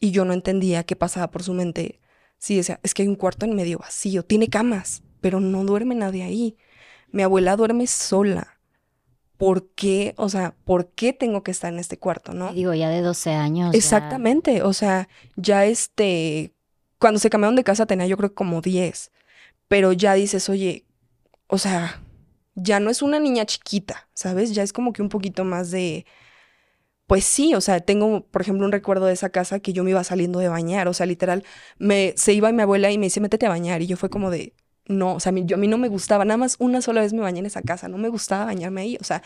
y 0.00 0.12
yo 0.12 0.24
no 0.24 0.32
entendía 0.32 0.84
qué 0.84 0.94
pasaba 0.94 1.30
por 1.32 1.42
su 1.42 1.52
mente. 1.52 2.00
Sí, 2.38 2.56
decía, 2.56 2.78
es 2.84 2.94
que 2.94 3.02
hay 3.02 3.08
un 3.08 3.16
cuarto 3.16 3.44
en 3.44 3.54
medio 3.56 3.78
vacío, 3.78 4.24
tiene 4.24 4.46
camas, 4.48 5.02
pero 5.20 5.40
no 5.40 5.64
duerme 5.64 5.96
nadie 5.96 6.22
ahí. 6.22 6.56
Mi 7.10 7.22
abuela 7.24 7.56
duerme 7.56 7.86
sola. 7.86 8.58
¿por 9.36 9.70
qué? 9.70 10.14
O 10.18 10.28
sea, 10.28 10.54
¿por 10.64 10.90
qué 10.92 11.12
tengo 11.12 11.42
que 11.42 11.50
estar 11.50 11.72
en 11.72 11.80
este 11.80 11.98
cuarto, 11.98 12.32
no? 12.32 12.52
Digo, 12.52 12.74
ya 12.74 12.88
de 12.90 13.00
12 13.00 13.30
años. 13.32 13.72
ya- 13.72 13.76
Exactamente, 13.78 14.62
o 14.62 14.72
sea, 14.72 15.08
ya 15.34 15.64
este, 15.66 16.54
cuando 17.02 17.18
se 17.18 17.30
cambiaron 17.30 17.56
de 17.56 17.64
casa 17.64 17.84
tenía 17.84 18.06
yo 18.06 18.16
creo 18.16 18.32
como 18.32 18.60
10, 18.60 19.10
pero 19.66 19.92
ya 19.92 20.14
dices, 20.14 20.48
oye, 20.48 20.86
o 21.48 21.58
sea, 21.58 22.00
ya 22.54 22.78
no 22.78 22.90
es 22.90 23.02
una 23.02 23.18
niña 23.18 23.44
chiquita, 23.44 24.08
¿sabes? 24.14 24.54
Ya 24.54 24.62
es 24.62 24.72
como 24.72 24.92
que 24.92 25.02
un 25.02 25.08
poquito 25.08 25.44
más 25.44 25.72
de, 25.72 26.06
pues 27.08 27.24
sí, 27.24 27.56
o 27.56 27.60
sea, 27.60 27.80
tengo, 27.80 28.24
por 28.28 28.42
ejemplo, 28.42 28.64
un 28.64 28.70
recuerdo 28.70 29.06
de 29.06 29.14
esa 29.14 29.30
casa 29.30 29.58
que 29.58 29.72
yo 29.72 29.82
me 29.82 29.90
iba 29.90 30.04
saliendo 30.04 30.38
de 30.38 30.46
bañar, 30.48 30.86
o 30.86 30.94
sea, 30.94 31.04
literal, 31.06 31.42
me, 31.76 32.14
se 32.16 32.34
iba 32.34 32.52
mi 32.52 32.62
abuela 32.62 32.88
y 32.92 32.98
me 32.98 33.06
dice, 33.06 33.20
métete 33.20 33.46
a 33.46 33.48
bañar, 33.48 33.82
y 33.82 33.88
yo 33.88 33.96
fue 33.96 34.08
como 34.08 34.30
de, 34.30 34.54
no, 34.86 35.14
o 35.16 35.20
sea, 35.20 35.30
a 35.30 35.32
mí, 35.32 35.42
yo, 35.44 35.56
a 35.56 35.58
mí 35.58 35.66
no 35.66 35.78
me 35.78 35.88
gustaba, 35.88 36.24
nada 36.24 36.38
más 36.38 36.54
una 36.60 36.82
sola 36.82 37.00
vez 37.00 37.12
me 37.12 37.20
bañé 37.20 37.40
en 37.40 37.46
esa 37.46 37.62
casa, 37.62 37.88
no 37.88 37.98
me 37.98 38.10
gustaba 38.10 38.44
bañarme 38.44 38.82
ahí, 38.82 38.98
o 39.00 39.04
sea, 39.04 39.24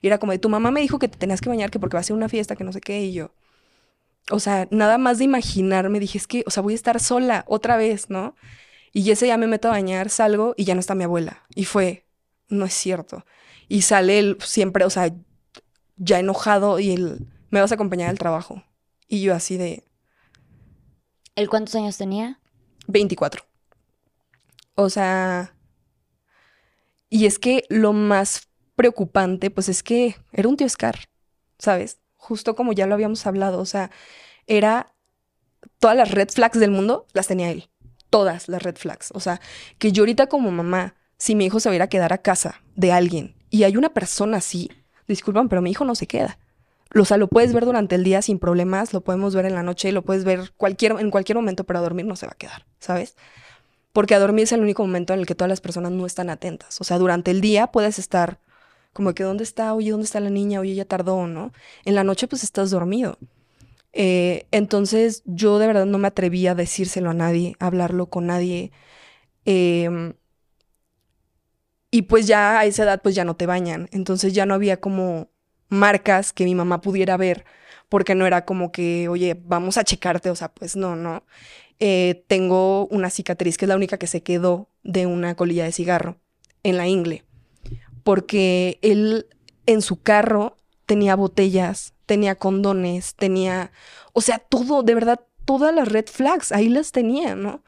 era 0.00 0.18
como 0.18 0.30
de, 0.30 0.38
tu 0.38 0.48
mamá 0.48 0.70
me 0.70 0.80
dijo 0.80 1.00
que 1.00 1.08
te 1.08 1.18
tenías 1.18 1.40
que 1.40 1.48
bañar, 1.48 1.72
que 1.72 1.80
porque 1.80 1.96
va 1.96 2.02
a 2.02 2.04
ser 2.04 2.14
una 2.14 2.28
fiesta, 2.28 2.54
que 2.54 2.62
no 2.62 2.72
sé 2.72 2.80
qué, 2.80 3.02
y 3.02 3.12
yo, 3.14 3.32
o 4.30 4.40
sea, 4.40 4.68
nada 4.70 4.98
más 4.98 5.18
de 5.18 5.24
imaginarme, 5.24 6.00
dije, 6.00 6.18
es 6.18 6.26
que, 6.26 6.44
o 6.46 6.50
sea, 6.50 6.62
voy 6.62 6.72
a 6.74 6.76
estar 6.76 7.00
sola 7.00 7.44
otra 7.46 7.76
vez, 7.76 8.10
¿no? 8.10 8.34
Y 8.92 9.10
ese 9.10 9.26
ya 9.26 9.36
me 9.36 9.46
meto 9.46 9.68
a 9.68 9.72
bañar, 9.72 10.10
salgo 10.10 10.54
y 10.56 10.64
ya 10.64 10.74
no 10.74 10.80
está 10.80 10.94
mi 10.94 11.04
abuela. 11.04 11.42
Y 11.54 11.64
fue, 11.64 12.06
no 12.48 12.64
es 12.64 12.74
cierto. 12.74 13.24
Y 13.68 13.82
sale 13.82 14.18
él 14.18 14.38
siempre, 14.40 14.84
o 14.84 14.90
sea, 14.90 15.12
ya 15.96 16.18
enojado 16.18 16.78
y 16.80 16.92
él, 16.92 17.26
me 17.50 17.60
vas 17.60 17.72
a 17.72 17.74
acompañar 17.74 18.10
al 18.10 18.18
trabajo. 18.18 18.62
Y 19.08 19.22
yo 19.22 19.34
así 19.34 19.56
de 19.56 19.84
¿Él 21.36 21.50
cuántos 21.50 21.74
años 21.74 21.98
tenía? 21.98 22.40
24. 22.88 23.44
O 24.74 24.88
sea, 24.88 25.54
y 27.10 27.26
es 27.26 27.38
que 27.38 27.64
lo 27.68 27.92
más 27.92 28.48
preocupante, 28.74 29.50
pues 29.50 29.68
es 29.68 29.82
que 29.82 30.16
era 30.32 30.48
un 30.48 30.56
tío 30.56 30.68
Scar, 30.68 30.96
¿sabes? 31.58 31.98
Justo 32.26 32.56
como 32.56 32.72
ya 32.72 32.88
lo 32.88 32.94
habíamos 32.94 33.24
hablado, 33.24 33.60
o 33.60 33.66
sea, 33.66 33.92
era 34.48 34.92
todas 35.78 35.96
las 35.96 36.10
red 36.10 36.28
flags 36.28 36.58
del 36.58 36.72
mundo, 36.72 37.06
las 37.12 37.28
tenía 37.28 37.52
él. 37.52 37.70
Todas 38.10 38.48
las 38.48 38.64
red 38.64 38.74
flags. 38.74 39.12
O 39.14 39.20
sea, 39.20 39.40
que 39.78 39.92
yo 39.92 40.02
ahorita 40.02 40.26
como 40.26 40.50
mamá, 40.50 40.96
si 41.18 41.36
mi 41.36 41.46
hijo 41.46 41.60
se 41.60 41.70
va 41.70 41.84
a 41.84 41.88
quedar 41.88 42.12
a 42.12 42.18
casa 42.18 42.62
de 42.74 42.90
alguien 42.90 43.36
y 43.48 43.62
hay 43.62 43.76
una 43.76 43.90
persona 43.90 44.38
así, 44.38 44.72
disculpan, 45.06 45.48
pero 45.48 45.62
mi 45.62 45.70
hijo 45.70 45.84
no 45.84 45.94
se 45.94 46.08
queda. 46.08 46.36
O 46.96 47.04
sea, 47.04 47.16
lo 47.16 47.28
puedes 47.28 47.52
ver 47.52 47.64
durante 47.64 47.94
el 47.94 48.02
día 48.02 48.20
sin 48.22 48.40
problemas, 48.40 48.92
lo 48.92 49.02
podemos 49.02 49.32
ver 49.36 49.46
en 49.46 49.54
la 49.54 49.62
noche, 49.62 49.92
lo 49.92 50.02
puedes 50.02 50.24
ver 50.24 50.50
cualquier, 50.56 50.96
en 50.98 51.12
cualquier 51.12 51.36
momento, 51.36 51.62
pero 51.62 51.78
a 51.78 51.82
dormir 51.82 52.06
no 52.06 52.16
se 52.16 52.26
va 52.26 52.32
a 52.32 52.36
quedar, 52.36 52.66
¿sabes? 52.80 53.14
Porque 53.92 54.16
a 54.16 54.18
dormir 54.18 54.44
es 54.44 54.52
el 54.52 54.62
único 54.62 54.84
momento 54.84 55.14
en 55.14 55.20
el 55.20 55.26
que 55.26 55.36
todas 55.36 55.48
las 55.48 55.60
personas 55.60 55.92
no 55.92 56.06
están 56.06 56.28
atentas. 56.28 56.80
O 56.80 56.84
sea, 56.84 56.98
durante 56.98 57.30
el 57.30 57.40
día 57.40 57.68
puedes 57.68 58.00
estar 58.00 58.40
como 58.96 59.14
que, 59.14 59.24
¿dónde 59.24 59.44
está? 59.44 59.74
Oye, 59.74 59.90
¿dónde 59.90 60.06
está 60.06 60.20
la 60.20 60.30
niña? 60.30 60.60
Oye, 60.60 60.74
ya 60.74 60.86
tardó, 60.86 61.26
¿no? 61.26 61.52
En 61.84 61.94
la 61.94 62.02
noche, 62.02 62.28
pues 62.28 62.42
estás 62.42 62.70
dormido. 62.70 63.18
Eh, 63.92 64.46
entonces, 64.52 65.22
yo 65.26 65.58
de 65.58 65.66
verdad 65.66 65.86
no 65.86 65.98
me 65.98 66.08
atreví 66.08 66.46
a 66.46 66.54
decírselo 66.54 67.10
a 67.10 67.14
nadie, 67.14 67.56
a 67.60 67.66
hablarlo 67.66 68.06
con 68.08 68.26
nadie. 68.26 68.72
Em, 69.44 70.14
y 71.90 72.02
pues 72.02 72.26
ya 72.26 72.58
a 72.58 72.64
esa 72.66 72.84
edad, 72.84 73.00
pues 73.02 73.14
ya 73.14 73.24
no 73.24 73.36
te 73.36 73.46
bañan. 73.46 73.88
Entonces 73.92 74.34
ya 74.34 74.46
no 74.46 74.54
había 74.54 74.80
como 74.80 75.30
marcas 75.68 76.32
que 76.32 76.44
mi 76.44 76.54
mamá 76.54 76.80
pudiera 76.80 77.16
ver, 77.16 77.44
porque 77.88 78.14
no 78.14 78.26
era 78.26 78.44
como 78.44 78.72
que, 78.72 79.08
oye, 79.08 79.40
vamos 79.44 79.76
a 79.78 79.84
checarte, 79.84 80.30
o 80.30 80.36
sea, 80.36 80.52
pues 80.52 80.76
no, 80.76 80.96
no. 80.96 81.24
Eh, 81.80 82.24
tengo 82.28 82.86
una 82.88 83.10
cicatriz 83.10 83.58
que 83.58 83.66
es 83.66 83.68
la 83.68 83.76
única 83.76 83.98
que 83.98 84.06
se 84.06 84.22
quedó 84.22 84.70
de 84.82 85.06
una 85.06 85.34
colilla 85.36 85.64
de 85.64 85.72
cigarro 85.72 86.16
en 86.62 86.78
la 86.78 86.88
ingle, 86.88 87.24
porque 88.06 88.78
él 88.82 89.26
en 89.66 89.82
su 89.82 90.00
carro 90.00 90.56
tenía 90.86 91.16
botellas, 91.16 91.92
tenía 92.06 92.36
condones, 92.36 93.16
tenía, 93.16 93.72
o 94.12 94.20
sea, 94.20 94.38
todo, 94.38 94.84
de 94.84 94.94
verdad, 94.94 95.22
todas 95.44 95.74
las 95.74 95.88
red 95.88 96.06
flags, 96.06 96.52
ahí 96.52 96.68
las 96.68 96.92
tenía, 96.92 97.34
¿no? 97.34 97.64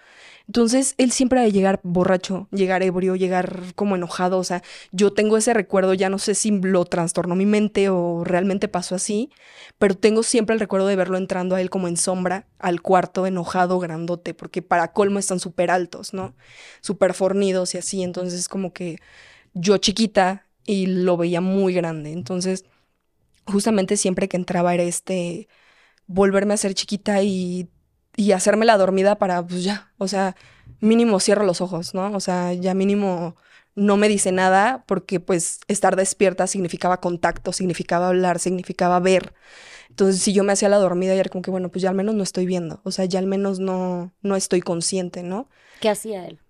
Entonces, 0.46 0.94
él 0.96 1.10
siempre 1.10 1.40
de 1.40 1.50
llegar 1.50 1.80
borracho, 1.82 2.46
llegar 2.52 2.84
ebrio, 2.84 3.16
llegar 3.16 3.74
como 3.74 3.96
enojado, 3.96 4.38
o 4.38 4.44
sea, 4.44 4.62
yo 4.92 5.12
tengo 5.12 5.36
ese 5.36 5.54
recuerdo, 5.54 5.92
ya 5.92 6.08
no 6.08 6.20
sé 6.20 6.36
si 6.36 6.52
lo 6.52 6.84
trastornó 6.84 7.34
mi 7.34 7.44
mente 7.44 7.88
o 7.88 8.22
realmente 8.22 8.68
pasó 8.68 8.94
así, 8.94 9.30
pero 9.76 9.96
tengo 9.96 10.22
siempre 10.22 10.54
el 10.54 10.60
recuerdo 10.60 10.86
de 10.86 10.94
verlo 10.94 11.18
entrando 11.18 11.56
a 11.56 11.60
él 11.60 11.68
como 11.68 11.88
en 11.88 11.96
sombra 11.96 12.46
al 12.60 12.80
cuarto, 12.80 13.26
enojado, 13.26 13.80
grandote, 13.80 14.34
porque 14.34 14.62
para 14.62 14.92
colmo 14.92 15.18
están 15.18 15.40
súper 15.40 15.72
altos, 15.72 16.14
¿no? 16.14 16.36
Súper 16.80 17.12
fornidos 17.12 17.74
y 17.74 17.78
así, 17.78 18.04
entonces 18.04 18.48
como 18.48 18.72
que 18.72 19.00
yo 19.58 19.78
chiquita 19.78 20.46
y 20.64 20.86
lo 20.86 21.16
veía 21.16 21.40
muy 21.40 21.74
grande, 21.74 22.12
entonces 22.12 22.64
justamente 23.46 23.96
siempre 23.96 24.28
que 24.28 24.36
entraba 24.36 24.74
era 24.74 24.82
este 24.84 25.48
volverme 26.06 26.54
a 26.54 26.58
ser 26.58 26.74
chiquita 26.74 27.22
y 27.22 27.70
y 28.18 28.32
hacerme 28.32 28.66
la 28.66 28.76
dormida 28.76 29.16
para, 29.16 29.46
pues 29.46 29.62
ya, 29.62 29.92
o 29.96 30.08
sea, 30.08 30.34
mínimo 30.80 31.20
cierro 31.20 31.44
los 31.44 31.60
ojos, 31.60 31.94
¿no? 31.94 32.10
O 32.16 32.18
sea, 32.18 32.52
ya 32.52 32.74
mínimo 32.74 33.36
no 33.76 33.96
me 33.96 34.08
dice 34.08 34.32
nada 34.32 34.82
porque 34.88 35.20
pues 35.20 35.60
estar 35.68 35.94
despierta 35.94 36.48
significaba 36.48 37.00
contacto, 37.00 37.52
significaba 37.52 38.08
hablar, 38.08 38.40
significaba 38.40 38.98
ver. 38.98 39.34
Entonces, 39.88 40.20
si 40.20 40.32
yo 40.32 40.42
me 40.42 40.52
hacía 40.52 40.68
la 40.68 40.78
dormida, 40.78 41.14
ya 41.14 41.20
era 41.20 41.30
como 41.30 41.42
que, 41.42 41.52
bueno, 41.52 41.68
pues 41.68 41.80
ya 41.80 41.90
al 41.90 41.94
menos 41.94 42.16
no 42.16 42.24
estoy 42.24 42.44
viendo, 42.44 42.80
o 42.82 42.90
sea, 42.90 43.04
ya 43.04 43.20
al 43.20 43.28
menos 43.28 43.60
no, 43.60 44.12
no 44.20 44.34
estoy 44.34 44.62
consciente, 44.62 45.22
¿no? 45.22 45.48
¿Qué 45.80 45.88
hacía 45.88 46.26
él? 46.26 46.40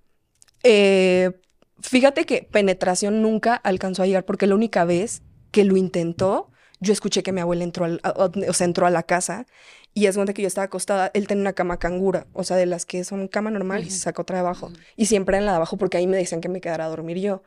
Eh, 0.63 1.33
fíjate 1.81 2.25
que 2.25 2.43
penetración 2.51 3.23
nunca 3.23 3.55
alcanzó 3.55 4.03
a 4.03 4.07
llegar 4.07 4.25
porque 4.25 4.47
la 4.47 4.55
única 4.55 4.85
vez 4.85 5.23
que 5.51 5.65
lo 5.65 5.77
intentó, 5.77 6.51
yo 6.81 6.93
escuché 6.93 7.23
que 7.23 7.33
mi 7.33 7.41
abuela 7.41 7.65
entró, 7.65 7.85
al, 7.85 8.01
a- 8.03 8.11
o 8.49 8.53
sea, 8.53 8.65
entró 8.67 8.87
a 8.87 8.91
la 8.91 9.03
casa 9.03 9.47
y 9.95 10.07
es 10.07 10.15
cuenta 10.15 10.33
que 10.35 10.43
yo 10.43 10.49
estaba 10.49 10.67
acostada, 10.67 11.11
él 11.15 11.27
tenía 11.27 11.41
una 11.43 11.53
cama 11.55 11.79
cangura, 11.79 12.27
o 12.33 12.45
sea, 12.45 12.57
de 12.57 12.67
las 12.67 12.87
que 12.87 13.03
son 13.05 13.27
cama 13.29 13.51
normal 13.51 13.83
y 13.85 13.91
se 13.91 13.99
sacó 13.99 14.23
otra 14.23 14.37
de 14.37 14.41
abajo. 14.41 14.71
Y 14.97 15.07
siempre 15.07 15.39
en 15.39 15.47
la 15.47 15.53
de 15.53 15.57
abajo 15.57 15.77
porque 15.77 15.97
ahí 15.97 16.07
me 16.07 16.17
decían 16.17 16.41
que 16.41 16.49
me 16.49 16.61
quedara 16.61 16.85
a 16.85 16.89
dormir 16.89 17.19
yo. 17.19 17.43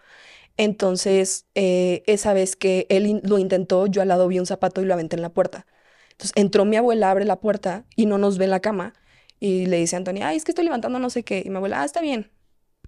Entonces, 0.57 1.45
eh, 1.55 2.03
esa 2.07 2.33
vez 2.33 2.55
que 2.55 2.85
él 2.89 3.05
in- 3.07 3.21
lo 3.23 3.37
intentó, 3.39 3.87
yo 3.87 4.01
al 4.01 4.07
lado 4.09 4.27
vi 4.27 4.39
un 4.39 4.45
zapato 4.45 4.81
y 4.81 4.85
lo 4.85 4.93
aventé 4.93 5.15
en 5.15 5.21
la 5.21 5.29
puerta. 5.29 5.65
Entonces, 6.11 6.33
entró 6.35 6.65
mi 6.65 6.75
abuela, 6.75 7.09
abre 7.09 7.25
la 7.25 7.39
puerta 7.39 7.85
y 7.95 8.05
no 8.05 8.17
nos 8.17 8.37
ve 8.37 8.45
en 8.45 8.51
la 8.51 8.59
cama. 8.59 8.93
Y 9.39 9.65
le 9.67 9.77
dice 9.77 9.95
a 9.95 9.99
Antonia, 9.99 10.27
ay, 10.27 10.37
es 10.37 10.43
que 10.43 10.51
estoy 10.51 10.65
levantando 10.65 10.99
no 10.99 11.09
sé 11.09 11.23
qué. 11.23 11.41
Y 11.45 11.49
mi 11.49 11.55
abuela, 11.55 11.81
ah, 11.81 11.85
está 11.85 12.01
bien. 12.01 12.31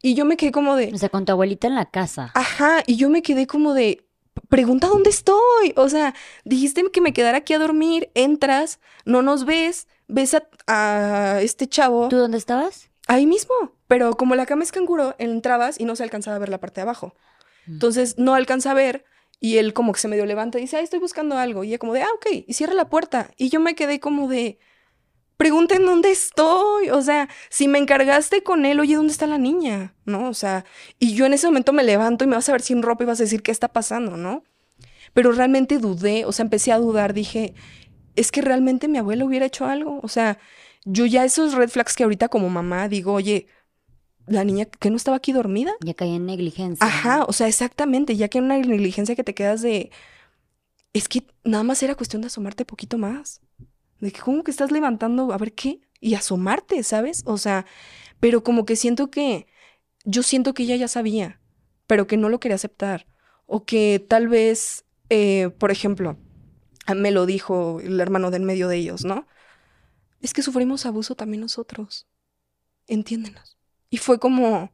Y 0.03 0.15
yo 0.15 0.25
me 0.25 0.37
quedé 0.37 0.51
como 0.51 0.75
de, 0.75 0.91
O 0.93 0.97
sea, 0.97 1.09
con 1.09 1.25
tu 1.25 1.31
abuelita 1.31 1.65
en 1.65 1.75
la 1.75 1.85
casa. 1.89 2.31
Ajá, 2.35 2.83
y 2.85 2.97
yo 2.97 3.09
me 3.09 3.21
quedé 3.21 3.47
como 3.47 3.73
de, 3.73 4.05
pregunta 4.49 4.87
dónde 4.87 5.09
estoy. 5.09 5.73
O 5.77 5.87
sea, 5.87 6.13
dijiste 6.43 6.83
que 6.91 7.01
me 7.01 7.13
quedara 7.13 7.39
aquí 7.39 7.53
a 7.53 7.59
dormir, 7.59 8.11
entras, 8.13 8.79
no 9.05 9.21
nos 9.21 9.45
ves, 9.45 9.87
ves 10.07 10.35
a, 10.35 10.43
a 10.67 11.41
este 11.41 11.67
chavo 11.67 12.09
¿Tú 12.09 12.17
dónde 12.17 12.37
estabas? 12.37 12.89
ahí 13.07 13.25
mismo. 13.25 13.53
Pero 13.87 14.15
como 14.15 14.35
la 14.35 14.45
cama 14.45 14.63
es 14.63 14.73
canguro, 14.73 15.15
entrabas 15.19 15.79
y 15.79 15.85
no 15.85 15.95
se 15.95 16.03
alcanzaba 16.03 16.35
a 16.35 16.39
ver 16.39 16.49
la 16.49 16.59
parte 16.59 16.75
de 16.75 16.83
abajo. 16.83 17.15
Mm. 17.65 17.73
Entonces 17.73 18.17
no 18.17 18.35
alcanza 18.35 18.71
a 18.71 18.73
ver 18.73 19.05
y 19.39 19.57
él 19.57 19.73
como 19.73 19.93
que 19.93 19.99
se 19.99 20.07
medio 20.09 20.25
levanta 20.25 20.57
y 20.57 20.61
dice, 20.61 20.77
ay, 20.77 20.83
estoy 20.83 20.99
buscando 20.99 21.37
algo. 21.37 21.63
Y 21.63 21.69
ella 21.69 21.77
como 21.77 21.93
de, 21.93 22.01
ah, 22.01 22.09
ok, 22.15 22.45
y 22.45 22.53
cierra 22.53 22.73
la 22.73 22.89
puerta. 22.89 23.31
Y 23.37 23.49
yo 23.49 23.59
me 23.59 23.75
quedé 23.75 23.99
como 23.99 24.27
de, 24.27 24.59
pregunten 25.43 25.85
dónde 25.85 26.09
estoy. 26.09 26.89
O 26.89 27.01
sea, 27.01 27.27
si 27.49 27.67
me 27.67 27.77
encargaste 27.77 28.43
con 28.43 28.65
él, 28.65 28.79
oye, 28.79 28.95
¿dónde 28.95 29.11
está 29.11 29.27
la 29.27 29.37
niña? 29.37 29.93
¿No? 30.05 30.29
O 30.29 30.33
sea, 30.33 30.63
y 30.99 31.15
yo 31.15 31.25
en 31.25 31.33
ese 31.33 31.47
momento 31.47 31.73
me 31.73 31.83
levanto 31.83 32.23
y 32.23 32.27
me 32.27 32.37
vas 32.37 32.47
a 32.47 32.53
ver 32.53 32.61
sin 32.61 32.81
ropa 32.81 33.03
y 33.03 33.07
vas 33.07 33.19
a 33.19 33.23
decir 33.23 33.43
qué 33.43 33.51
está 33.51 33.67
pasando, 33.67 34.15
¿no? 34.15 34.45
Pero 35.13 35.33
realmente 35.33 35.79
dudé, 35.79 36.23
o 36.23 36.31
sea, 36.31 36.43
empecé 36.43 36.71
a 36.71 36.77
dudar, 36.77 37.13
dije, 37.13 37.55
es 38.15 38.31
que 38.31 38.41
realmente 38.41 38.87
mi 38.87 38.99
abuela 38.99 39.25
hubiera 39.25 39.45
hecho 39.45 39.65
algo. 39.65 39.99
O 40.01 40.07
sea, 40.07 40.39
yo 40.85 41.05
ya 41.05 41.25
esos 41.25 41.55
red 41.55 41.69
flags 41.69 41.97
que 41.97 42.03
ahorita 42.03 42.29
como 42.29 42.49
mamá 42.49 42.87
digo, 42.87 43.11
oye, 43.11 43.47
la 44.25 44.45
niña 44.45 44.63
que 44.63 44.89
no 44.89 44.95
estaba 44.95 45.17
aquí 45.17 45.33
dormida. 45.33 45.73
Ya 45.83 45.93
caí 45.93 46.15
en 46.15 46.25
negligencia. 46.25 46.87
Ajá, 46.87 47.25
o 47.25 47.33
sea, 47.33 47.49
exactamente, 47.49 48.15
ya 48.15 48.29
que 48.29 48.37
en 48.37 48.45
una 48.45 48.57
negligencia 48.57 49.17
que 49.17 49.25
te 49.25 49.33
quedas 49.33 49.61
de, 49.61 49.91
es 50.93 51.09
que 51.09 51.23
nada 51.43 51.65
más 51.65 51.83
era 51.83 51.95
cuestión 51.95 52.21
de 52.21 52.27
asomarte 52.27 52.63
poquito 52.63 52.97
más. 52.97 53.41
De 54.03 54.11
que 54.11 54.19
como 54.19 54.43
que 54.43 54.51
estás 54.51 54.69
levantando, 54.69 55.31
a 55.31 55.37
ver 55.37 55.53
qué, 55.53 55.79
y 56.01 56.15
asomarte, 56.15 56.83
¿sabes? 56.83 57.23
O 57.25 57.37
sea, 57.37 57.65
pero 58.19 58.43
como 58.43 58.65
que 58.65 58.75
siento 58.75 59.09
que, 59.09 59.47
yo 60.03 60.23
siento 60.23 60.53
que 60.53 60.63
ella 60.63 60.75
ya 60.75 60.89
sabía, 60.89 61.39
pero 61.87 62.05
que 62.05 62.17
no 62.17 62.27
lo 62.27 62.41
quería 62.41 62.55
aceptar. 62.55 63.07
O 63.45 63.63
que 63.63 64.05
tal 64.05 64.27
vez, 64.27 64.83
eh, 65.07 65.51
por 65.57 65.71
ejemplo, 65.71 66.17
me 66.93 67.11
lo 67.11 67.25
dijo 67.25 67.79
el 67.79 67.97
hermano 68.01 68.29
del 68.29 68.41
medio 68.41 68.67
de 68.67 68.75
ellos, 68.75 69.05
¿no? 69.05 69.25
Es 70.19 70.33
que 70.33 70.41
sufrimos 70.41 70.85
abuso 70.85 71.15
también 71.15 71.39
nosotros. 71.39 72.05
Entiéndenos. 72.87 73.57
Y 73.89 73.99
fue 73.99 74.19
como, 74.19 74.73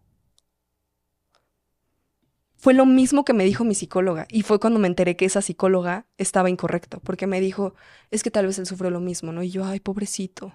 fue 2.59 2.73
lo 2.73 2.85
mismo 2.85 3.23
que 3.23 3.31
me 3.31 3.45
dijo 3.45 3.63
mi 3.63 3.73
psicóloga 3.73 4.27
y 4.29 4.41
fue 4.41 4.59
cuando 4.59 4.79
me 4.79 4.87
enteré 4.89 5.15
que 5.15 5.23
esa 5.23 5.41
psicóloga 5.41 6.07
estaba 6.17 6.49
incorrecta, 6.49 6.99
porque 6.99 7.25
me 7.25 7.39
dijo, 7.39 7.73
es 8.11 8.21
que 8.21 8.31
tal 8.31 8.47
vez 8.47 8.59
él 8.59 8.65
sufrió 8.65 8.91
lo 8.91 8.99
mismo, 8.99 9.31
¿no? 9.31 9.41
Y 9.41 9.49
yo, 9.49 9.63
ay, 9.63 9.79
pobrecito. 9.79 10.53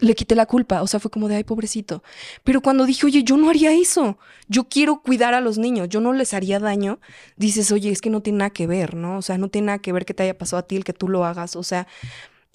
Le 0.00 0.14
quité 0.14 0.36
la 0.36 0.46
culpa, 0.46 0.80
o 0.80 0.86
sea, 0.86 1.00
fue 1.00 1.10
como 1.10 1.26
de, 1.26 1.34
ay, 1.34 1.44
pobrecito. 1.44 2.04
Pero 2.44 2.60
cuando 2.60 2.86
dije, 2.86 3.04
oye, 3.04 3.24
yo 3.24 3.36
no 3.36 3.50
haría 3.50 3.72
eso, 3.72 4.16
yo 4.46 4.68
quiero 4.68 5.02
cuidar 5.02 5.34
a 5.34 5.40
los 5.40 5.58
niños, 5.58 5.88
yo 5.88 6.00
no 6.00 6.12
les 6.12 6.34
haría 6.34 6.60
daño, 6.60 7.00
dices, 7.36 7.72
oye, 7.72 7.90
es 7.90 8.00
que 8.00 8.10
no 8.10 8.22
tiene 8.22 8.38
nada 8.38 8.50
que 8.50 8.68
ver, 8.68 8.94
¿no? 8.94 9.18
O 9.18 9.22
sea, 9.22 9.36
no 9.36 9.48
tiene 9.48 9.66
nada 9.66 9.78
que 9.80 9.92
ver 9.92 10.04
que 10.04 10.14
te 10.14 10.22
haya 10.22 10.38
pasado 10.38 10.60
a 10.60 10.66
ti 10.68 10.76
el 10.76 10.84
que 10.84 10.92
tú 10.92 11.08
lo 11.08 11.24
hagas, 11.24 11.56
o 11.56 11.64
sea, 11.64 11.88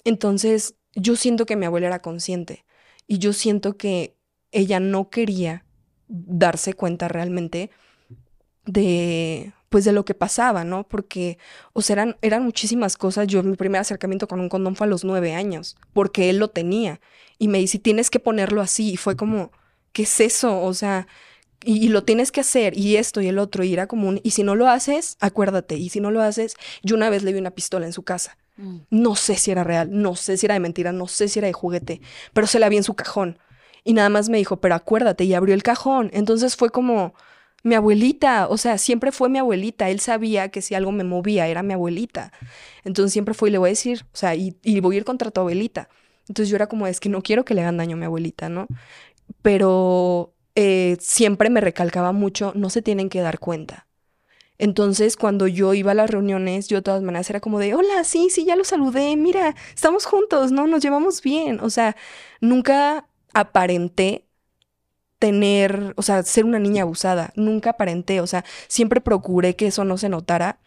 entonces 0.04 0.74
yo 0.94 1.16
siento 1.16 1.44
que 1.44 1.56
mi 1.56 1.66
abuela 1.66 1.88
era 1.88 2.00
consciente 2.00 2.64
y 3.06 3.18
yo 3.18 3.34
siento 3.34 3.76
que 3.76 4.16
ella 4.52 4.80
no 4.80 5.10
quería 5.10 5.66
darse 6.08 6.72
cuenta 6.72 7.08
realmente 7.08 7.70
de 8.66 9.52
pues 9.68 9.84
de 9.84 9.92
lo 9.92 10.04
que 10.04 10.14
pasaba, 10.14 10.64
¿no? 10.64 10.86
Porque, 10.86 11.38
o 11.72 11.82
sea, 11.82 11.94
eran, 11.94 12.16
eran 12.22 12.42
muchísimas 12.44 12.96
cosas. 12.96 13.26
Yo, 13.26 13.42
mi 13.42 13.56
primer 13.56 13.80
acercamiento 13.80 14.28
con 14.28 14.40
un 14.40 14.48
condón 14.48 14.76
fue 14.76 14.86
a 14.86 14.90
los 14.90 15.04
nueve 15.04 15.34
años, 15.34 15.76
porque 15.92 16.30
él 16.30 16.38
lo 16.38 16.48
tenía. 16.48 17.00
Y 17.38 17.48
me 17.48 17.58
dice, 17.58 17.78
tienes 17.78 18.08
que 18.08 18.20
ponerlo 18.20 18.60
así. 18.60 18.92
Y 18.92 18.96
fue 18.96 19.16
como, 19.16 19.50
¿qué 19.92 20.04
es 20.04 20.20
eso? 20.20 20.62
O 20.62 20.72
sea, 20.72 21.08
y, 21.64 21.88
lo 21.88 22.04
tienes 22.04 22.32
que 22.32 22.40
hacer, 22.40 22.78
y 22.78 22.96
esto 22.96 23.20
y 23.20 23.28
el 23.28 23.38
otro, 23.38 23.64
y 23.64 23.72
era 23.72 23.86
como 23.86 24.08
un, 24.08 24.20
y 24.22 24.30
si 24.32 24.42
no 24.44 24.54
lo 24.54 24.68
haces, 24.68 25.16
acuérdate, 25.20 25.76
y 25.76 25.88
si 25.88 26.00
no 26.00 26.10
lo 26.10 26.22
haces, 26.22 26.54
yo 26.82 26.96
una 26.96 27.10
vez 27.10 27.22
le 27.22 27.32
vi 27.32 27.38
una 27.38 27.50
pistola 27.50 27.86
en 27.86 27.92
su 27.92 28.02
casa. 28.02 28.36
Mm. 28.56 28.76
No 28.90 29.16
sé 29.16 29.36
si 29.36 29.50
era 29.50 29.64
real, 29.64 29.88
no 29.90 30.16
sé 30.16 30.36
si 30.36 30.46
era 30.46 30.54
de 30.54 30.60
mentira, 30.60 30.92
no 30.92 31.08
sé 31.08 31.28
si 31.28 31.38
era 31.38 31.46
de 31.46 31.52
juguete, 31.52 32.00
pero 32.32 32.46
se 32.46 32.60
la 32.60 32.68
vi 32.68 32.76
en 32.76 32.84
su 32.84 32.94
cajón. 32.94 33.38
Y 33.84 33.94
nada 33.94 34.08
más 34.10 34.28
me 34.28 34.38
dijo, 34.38 34.60
pero 34.60 34.74
acuérdate, 34.74 35.24
y 35.24 35.34
abrió 35.34 35.54
el 35.54 35.62
cajón. 35.62 36.10
Entonces 36.12 36.56
fue 36.56 36.70
como, 36.70 37.14
mi 37.62 37.74
abuelita, 37.74 38.48
o 38.48 38.58
sea, 38.58 38.78
siempre 38.78 39.12
fue 39.12 39.28
mi 39.28 39.38
abuelita. 39.38 39.90
Él 39.90 40.00
sabía 40.00 40.50
que 40.50 40.62
si 40.62 40.74
algo 40.74 40.92
me 40.92 41.04
movía 41.04 41.48
era 41.48 41.62
mi 41.62 41.74
abuelita. 41.74 42.32
Entonces 42.84 43.12
siempre 43.12 43.34
fue 43.34 43.48
y 43.48 43.52
le 43.52 43.58
voy 43.58 43.68
a 43.68 43.70
decir, 43.70 44.04
o 44.12 44.16
sea, 44.16 44.34
y, 44.34 44.56
voy 44.80 44.96
a 44.96 44.98
ir 44.98 45.04
contra 45.04 45.30
tu 45.30 45.40
abuelita. 45.40 45.88
Entonces 46.28 46.48
yo 46.48 46.56
era 46.56 46.68
como, 46.68 46.86
es 46.86 47.00
que 47.00 47.08
no 47.08 47.22
quiero 47.22 47.44
que 47.44 47.54
le 47.54 47.62
hagan 47.62 47.76
daño 47.76 47.96
a 47.96 47.98
mi 47.98 48.04
abuelita, 48.04 48.48
¿no? 48.48 48.66
Pero 49.42 50.34
eh, 50.54 50.96
siempre 51.00 51.50
me 51.50 51.60
recalcaba 51.60 52.12
mucho, 52.12 52.52
no 52.54 52.70
se 52.70 52.82
tienen 52.82 53.08
que 53.08 53.20
dar 53.20 53.38
cuenta. 53.38 53.86
Entonces, 54.58 55.16
cuando 55.16 55.46
yo 55.46 55.74
iba 55.74 55.92
a 55.92 55.94
las 55.94 56.10
reuniones, 56.10 56.68
yo 56.68 56.78
de 56.78 56.82
todas 56.82 57.02
maneras 57.02 57.28
era 57.28 57.40
como 57.40 57.58
de, 57.58 57.74
hola, 57.74 58.04
sí, 58.04 58.28
sí, 58.30 58.44
ya 58.44 58.56
lo 58.56 58.64
saludé, 58.64 59.16
mira, 59.16 59.54
estamos 59.74 60.06
juntos, 60.06 60.52
¿no? 60.52 60.66
Nos 60.66 60.82
llevamos 60.82 61.20
bien. 61.22 61.60
O 61.60 61.70
sea, 61.70 61.96
nunca 62.40 63.06
aparenté 63.34 64.25
tener, 65.18 65.94
o 65.96 66.02
sea, 66.02 66.22
ser 66.22 66.44
una 66.44 66.58
niña 66.58 66.82
abusada. 66.82 67.32
Nunca 67.36 67.70
aparenté, 67.70 68.20
o 68.20 68.26
sea, 68.26 68.44
siempre 68.68 69.00
procuré 69.00 69.56
que 69.56 69.68
eso 69.68 69.84
no 69.84 69.98
se 69.98 70.08
notara 70.08 70.60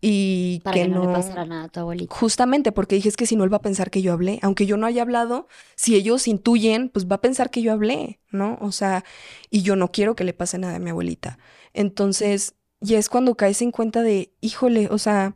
y 0.00 0.60
Para 0.60 0.74
que, 0.74 0.88
no, 0.88 1.06
le 1.06 1.12
pasara 1.12 1.46
nada 1.46 1.64
a 1.64 1.68
tu 1.68 1.80
abuelita. 1.80 2.14
Justamente 2.14 2.70
porque 2.70 2.96
dije 2.96 3.08
es 3.08 3.16
que 3.16 3.26
si 3.26 3.34
no 3.34 3.44
él 3.44 3.52
va 3.52 3.58
a 3.58 3.62
pensar 3.62 3.90
que 3.90 4.02
yo 4.02 4.12
hablé, 4.12 4.38
aunque 4.42 4.66
yo 4.66 4.76
no 4.76 4.86
haya 4.86 5.02
hablado, 5.02 5.48
si 5.74 5.94
ellos 5.94 6.28
intuyen, 6.28 6.90
pues 6.90 7.06
va 7.06 7.16
a 7.16 7.20
pensar 7.20 7.50
que 7.50 7.62
yo 7.62 7.72
hablé, 7.72 8.20
¿no? 8.30 8.58
O 8.60 8.72
sea, 8.72 9.04
y 9.50 9.62
yo 9.62 9.74
no 9.74 9.90
quiero 9.90 10.14
que 10.14 10.24
le 10.24 10.34
pase 10.34 10.58
nada 10.58 10.76
a 10.76 10.78
mi 10.78 10.90
abuelita. 10.90 11.38
Entonces, 11.72 12.54
ya 12.80 12.98
es 12.98 13.08
cuando 13.08 13.36
caes 13.36 13.62
en 13.62 13.70
cuenta 13.70 14.02
de, 14.02 14.34
híjole, 14.40 14.88
o 14.90 14.98
sea, 14.98 15.34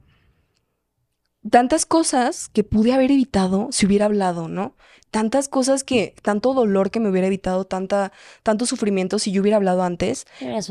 tantas 1.48 1.86
cosas 1.86 2.48
que 2.48 2.64
pude 2.64 2.92
haber 2.92 3.10
evitado 3.10 3.68
si 3.70 3.86
hubiera 3.86 4.06
hablado, 4.06 4.48
¿no? 4.48 4.74
tantas 5.10 5.48
cosas 5.48 5.82
que, 5.82 6.14
tanto 6.22 6.54
dolor 6.54 6.90
que 6.90 7.00
me 7.00 7.10
hubiera 7.10 7.26
evitado, 7.26 7.64
tanta, 7.64 8.12
tanto 8.42 8.64
sufrimiento 8.64 9.18
si 9.18 9.32
yo 9.32 9.42
hubiera 9.42 9.56
hablado 9.56 9.82
antes. 9.82 10.26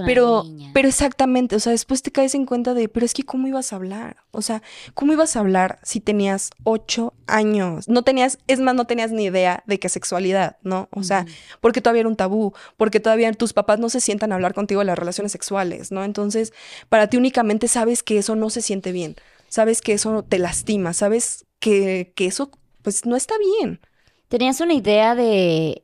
pero, 0.06 0.46
pero 0.74 0.88
exactamente, 0.88 1.56
o 1.56 1.60
sea, 1.60 1.72
después 1.72 2.02
te 2.02 2.12
caes 2.12 2.36
en 2.36 2.46
cuenta 2.46 2.74
de, 2.74 2.88
pero 2.88 3.06
es 3.06 3.14
que 3.14 3.24
¿cómo 3.24 3.48
ibas 3.48 3.74
a 3.74 3.76
hablar? 3.76 4.18
O 4.32 4.42
sea, 4.42 4.62
¿cómo 4.94 5.14
ibas 5.14 5.36
a 5.36 5.42
hablar 5.42 5.80
si 5.84 6.00
tenías 6.00 6.52
ocho 6.64 7.14
años? 7.28 7.90
No 7.90 8.04
tenías, 8.04 8.40
es 8.48 8.60
más, 8.60 8.76
no 8.76 8.86
tenías 8.86 9.12
ni 9.12 9.26
idea 9.26 9.64
de 9.68 9.80
qué 9.80 9.90
sexualidad, 9.90 10.58
¿no? 10.64 10.88
O 10.92 11.04
sea, 11.04 11.26
porque 11.60 11.82
todavía 11.82 12.02
era 12.02 12.10
un 12.10 12.16
tabú, 12.16 12.54
porque 12.78 13.00
todavía 13.00 13.32
tus 13.34 13.54
papás 13.54 13.80
no 13.80 13.90
se 13.90 14.00
sientan 14.00 14.32
a 14.32 14.36
hablar 14.36 14.54
contigo 14.54 14.80
de 14.80 14.86
las 14.86 14.98
relaciones 14.98 15.32
sexuales, 15.32 15.92
¿no? 15.92 16.04
Entonces, 16.04 16.54
para 16.88 17.08
ti 17.08 17.18
únicamente 17.18 17.68
sabes 17.68 18.04
que 18.04 18.18
eso 18.18 18.36
no 18.36 18.50
se 18.50 18.62
siente 18.62 18.92
bien, 18.94 19.16
sabes 19.50 19.82
que 19.82 19.94
eso 19.94 20.24
te 20.24 20.40
lastima, 20.40 20.94
sabes 20.94 21.46
que, 21.60 22.14
que 22.16 22.26
eso, 22.26 22.52
pues, 22.82 23.06
no 23.06 23.16
está 23.16 23.36
bien. 23.38 23.80
Tenías 24.28 24.62
una 24.62 24.74
idea 24.74 25.16
de 25.16 25.84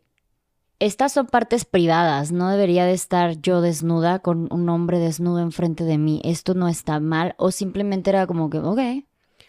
estas 0.79 1.13
son 1.13 1.27
partes 1.27 1.65
privadas, 1.65 2.31
no 2.31 2.49
debería 2.49 2.85
de 2.85 2.93
estar 2.93 3.39
yo 3.41 3.61
desnuda 3.61 4.19
con 4.19 4.51
un 4.51 4.67
hombre 4.69 4.99
desnudo 4.99 5.39
enfrente 5.39 5.83
de 5.83 5.97
mí, 5.97 6.21
esto 6.25 6.53
no 6.53 6.67
está 6.67 6.99
mal, 6.99 7.33
o 7.37 7.51
simplemente 7.51 8.09
era 8.09 8.27
como 8.27 8.49
que, 8.49 8.59
ok. 8.59 8.79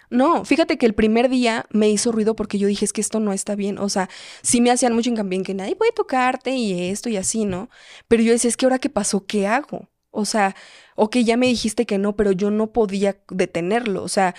No, 0.09 0.45
fíjate 0.45 0.79
que 0.79 0.87
el 0.87 0.95
primer 0.95 1.29
día 1.29 1.67
me 1.71 1.89
hizo 1.91 2.13
ruido 2.13 2.37
porque 2.37 2.59
yo 2.59 2.69
dije 2.69 2.85
es 2.85 2.93
que 2.93 3.01
esto 3.01 3.19
no 3.19 3.33
está 3.33 3.57
bien, 3.57 3.79
o 3.79 3.89
sea, 3.89 4.09
sí 4.43 4.61
me 4.61 4.71
hacían 4.71 4.95
mucho 4.95 5.11
hincapié 5.11 5.39
en 5.39 5.45
que 5.45 5.55
nadie 5.55 5.75
puede 5.75 5.91
tocarte 5.91 6.53
y 6.53 6.91
esto 6.91 7.09
y 7.09 7.17
así, 7.17 7.45
¿no? 7.45 7.71
Pero 8.07 8.23
yo 8.23 8.31
decía, 8.33 8.49
es 8.49 8.57
que 8.57 8.67
ahora 8.67 8.79
qué 8.79 8.89
pasó, 8.89 9.27
¿qué 9.27 9.49
hago? 9.49 9.89
O 10.13 10.25
sea, 10.25 10.55
ok, 10.97 11.17
ya 11.19 11.37
me 11.37 11.47
dijiste 11.47 11.87
que 11.87 11.99
no, 11.99 12.17
pero 12.17 12.33
yo 12.33 12.51
no 12.51 12.69
podía 12.69 13.17
detenerlo, 13.31 14.03
o 14.03 14.09
sea, 14.09 14.35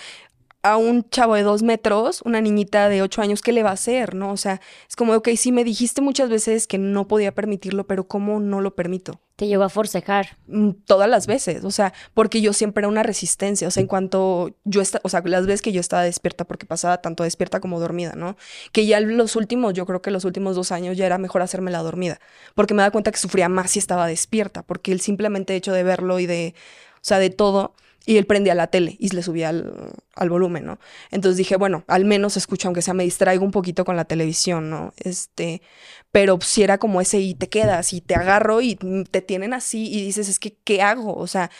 a 0.62 0.76
un 0.76 1.08
chavo 1.08 1.36
de 1.36 1.42
dos 1.42 1.62
metros, 1.62 2.20
una 2.22 2.40
niñita 2.40 2.88
de 2.88 3.00
ocho 3.00 3.22
años, 3.22 3.42
¿qué 3.42 3.52
le 3.52 3.62
va 3.62 3.70
a 3.70 3.74
hacer? 3.74 4.14
¿No? 4.14 4.32
O 4.32 4.36
sea, 4.36 4.60
es 4.88 4.96
como, 4.96 5.14
ok, 5.14 5.28
sí 5.36 5.52
me 5.52 5.62
dijiste 5.62 6.00
muchas 6.00 6.28
veces 6.28 6.66
que 6.66 6.78
no 6.78 7.06
podía 7.06 7.32
permitirlo, 7.32 7.86
pero 7.86 8.08
¿cómo 8.08 8.40
no 8.40 8.60
lo 8.60 8.74
permito? 8.74 9.20
Te 9.36 9.46
llevó 9.46 9.62
a 9.62 9.68
forcejar. 9.68 10.36
Mm, 10.48 10.70
todas 10.84 11.08
las 11.08 11.28
veces, 11.28 11.64
o 11.64 11.70
sea, 11.70 11.92
porque 12.12 12.40
yo 12.40 12.52
siempre 12.52 12.80
era 12.80 12.88
una 12.88 13.04
resistencia, 13.04 13.68
o 13.68 13.70
sea, 13.70 13.82
en 13.82 13.86
cuanto 13.86 14.56
yo 14.64 14.80
estaba, 14.80 15.00
o 15.04 15.08
sea, 15.08 15.22
las 15.24 15.46
veces 15.46 15.62
que 15.62 15.70
yo 15.70 15.80
estaba 15.80 16.02
despierta, 16.02 16.44
porque 16.44 16.66
pasaba 16.66 17.00
tanto 17.00 17.22
despierta 17.22 17.60
como 17.60 17.78
dormida, 17.78 18.14
¿no? 18.16 18.36
Que 18.72 18.84
ya 18.86 18.98
los 18.98 19.36
últimos, 19.36 19.74
yo 19.74 19.86
creo 19.86 20.02
que 20.02 20.10
los 20.10 20.24
últimos 20.24 20.56
dos 20.56 20.72
años 20.72 20.96
ya 20.96 21.06
era 21.06 21.18
mejor 21.18 21.42
hacerme 21.42 21.70
la 21.70 21.82
dormida, 21.82 22.18
porque 22.56 22.74
me 22.74 22.82
da 22.82 22.90
cuenta 22.90 23.12
que 23.12 23.18
sufría 23.18 23.48
más 23.48 23.70
si 23.70 23.78
estaba 23.78 24.08
despierta, 24.08 24.64
porque 24.64 24.90
el 24.90 25.00
simplemente 25.00 25.54
hecho 25.54 25.72
de 25.72 25.84
verlo 25.84 26.18
y 26.18 26.26
de, 26.26 26.54
o 26.96 27.04
sea, 27.04 27.20
de 27.20 27.30
todo, 27.30 27.74
y 28.06 28.16
él 28.16 28.26
prendía 28.26 28.54
la 28.54 28.68
tele 28.68 28.96
y 28.98 29.10
le 29.10 29.22
subía 29.22 29.50
al, 29.50 30.30
volumen, 30.30 30.64
¿no? 30.64 30.78
Entonces 31.10 31.36
dije, 31.36 31.56
bueno, 31.56 31.84
al 31.88 32.04
menos 32.04 32.36
escucho, 32.36 32.68
aunque 32.68 32.82
sea 32.82 32.94
me 32.94 33.04
distraigo 33.04 33.44
un 33.44 33.50
poquito 33.50 33.84
con 33.84 33.96
la 33.96 34.04
televisión, 34.04 34.70
¿no? 34.70 34.94
Este, 34.96 35.62
pero 36.10 36.38
si 36.40 36.62
era 36.62 36.78
como 36.78 37.00
ese 37.00 37.20
y 37.20 37.34
te 37.34 37.48
quedas 37.48 37.92
y 37.92 38.00
te 38.00 38.14
agarro 38.14 38.60
y 38.60 38.76
te 39.10 39.20
tienen 39.20 39.52
así 39.52 39.92
y 39.92 40.02
dices, 40.02 40.28
es 40.28 40.38
que, 40.38 40.56
¿qué 40.64 40.80
hago? 40.80 41.14
O 41.14 41.26
sea, 41.26 41.50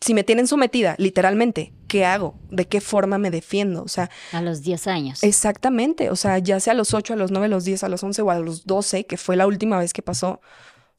si 0.00 0.14
me 0.14 0.24
tienen 0.24 0.46
sometida, 0.46 0.94
literalmente, 0.96 1.74
¿qué 1.86 2.06
hago? 2.06 2.34
¿De 2.50 2.66
qué 2.66 2.80
forma 2.80 3.18
me 3.18 3.30
defiendo? 3.30 3.82
O 3.82 3.88
sea... 3.88 4.08
A 4.32 4.40
los 4.40 4.62
10 4.62 4.86
años. 4.86 5.22
Exactamente, 5.22 6.08
o 6.08 6.16
sea, 6.16 6.38
ya 6.38 6.58
sea 6.60 6.72
a 6.72 6.76
los 6.76 6.94
8, 6.94 7.12
a 7.12 7.16
los 7.16 7.30
9, 7.30 7.46
a 7.46 7.48
los 7.48 7.64
10, 7.64 7.84
a 7.84 7.88
los 7.90 8.02
11 8.02 8.22
o 8.22 8.30
a 8.30 8.38
los 8.38 8.64
12, 8.64 9.04
que 9.04 9.18
fue 9.18 9.36
la 9.36 9.46
última 9.46 9.78
vez 9.78 9.92
que 9.92 10.00
pasó, 10.00 10.40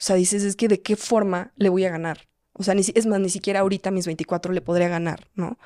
o 0.02 0.04
sea, 0.04 0.16
dices, 0.16 0.44
es 0.44 0.56
que 0.56 0.68
¿de 0.68 0.82
qué 0.82 0.96
forma 0.96 1.52
le 1.56 1.70
voy 1.70 1.86
a 1.86 1.90
ganar? 1.90 2.28
O 2.54 2.64
sea, 2.64 2.74
ni, 2.74 2.82
es 2.94 3.06
más, 3.06 3.20
ni 3.20 3.30
siquiera 3.30 3.62
ahorita 3.62 3.92
mis 3.92 4.06
24 4.06 4.54
le 4.54 4.62
podría 4.62 4.90
ganar, 4.90 5.28
¿no? 5.36 5.58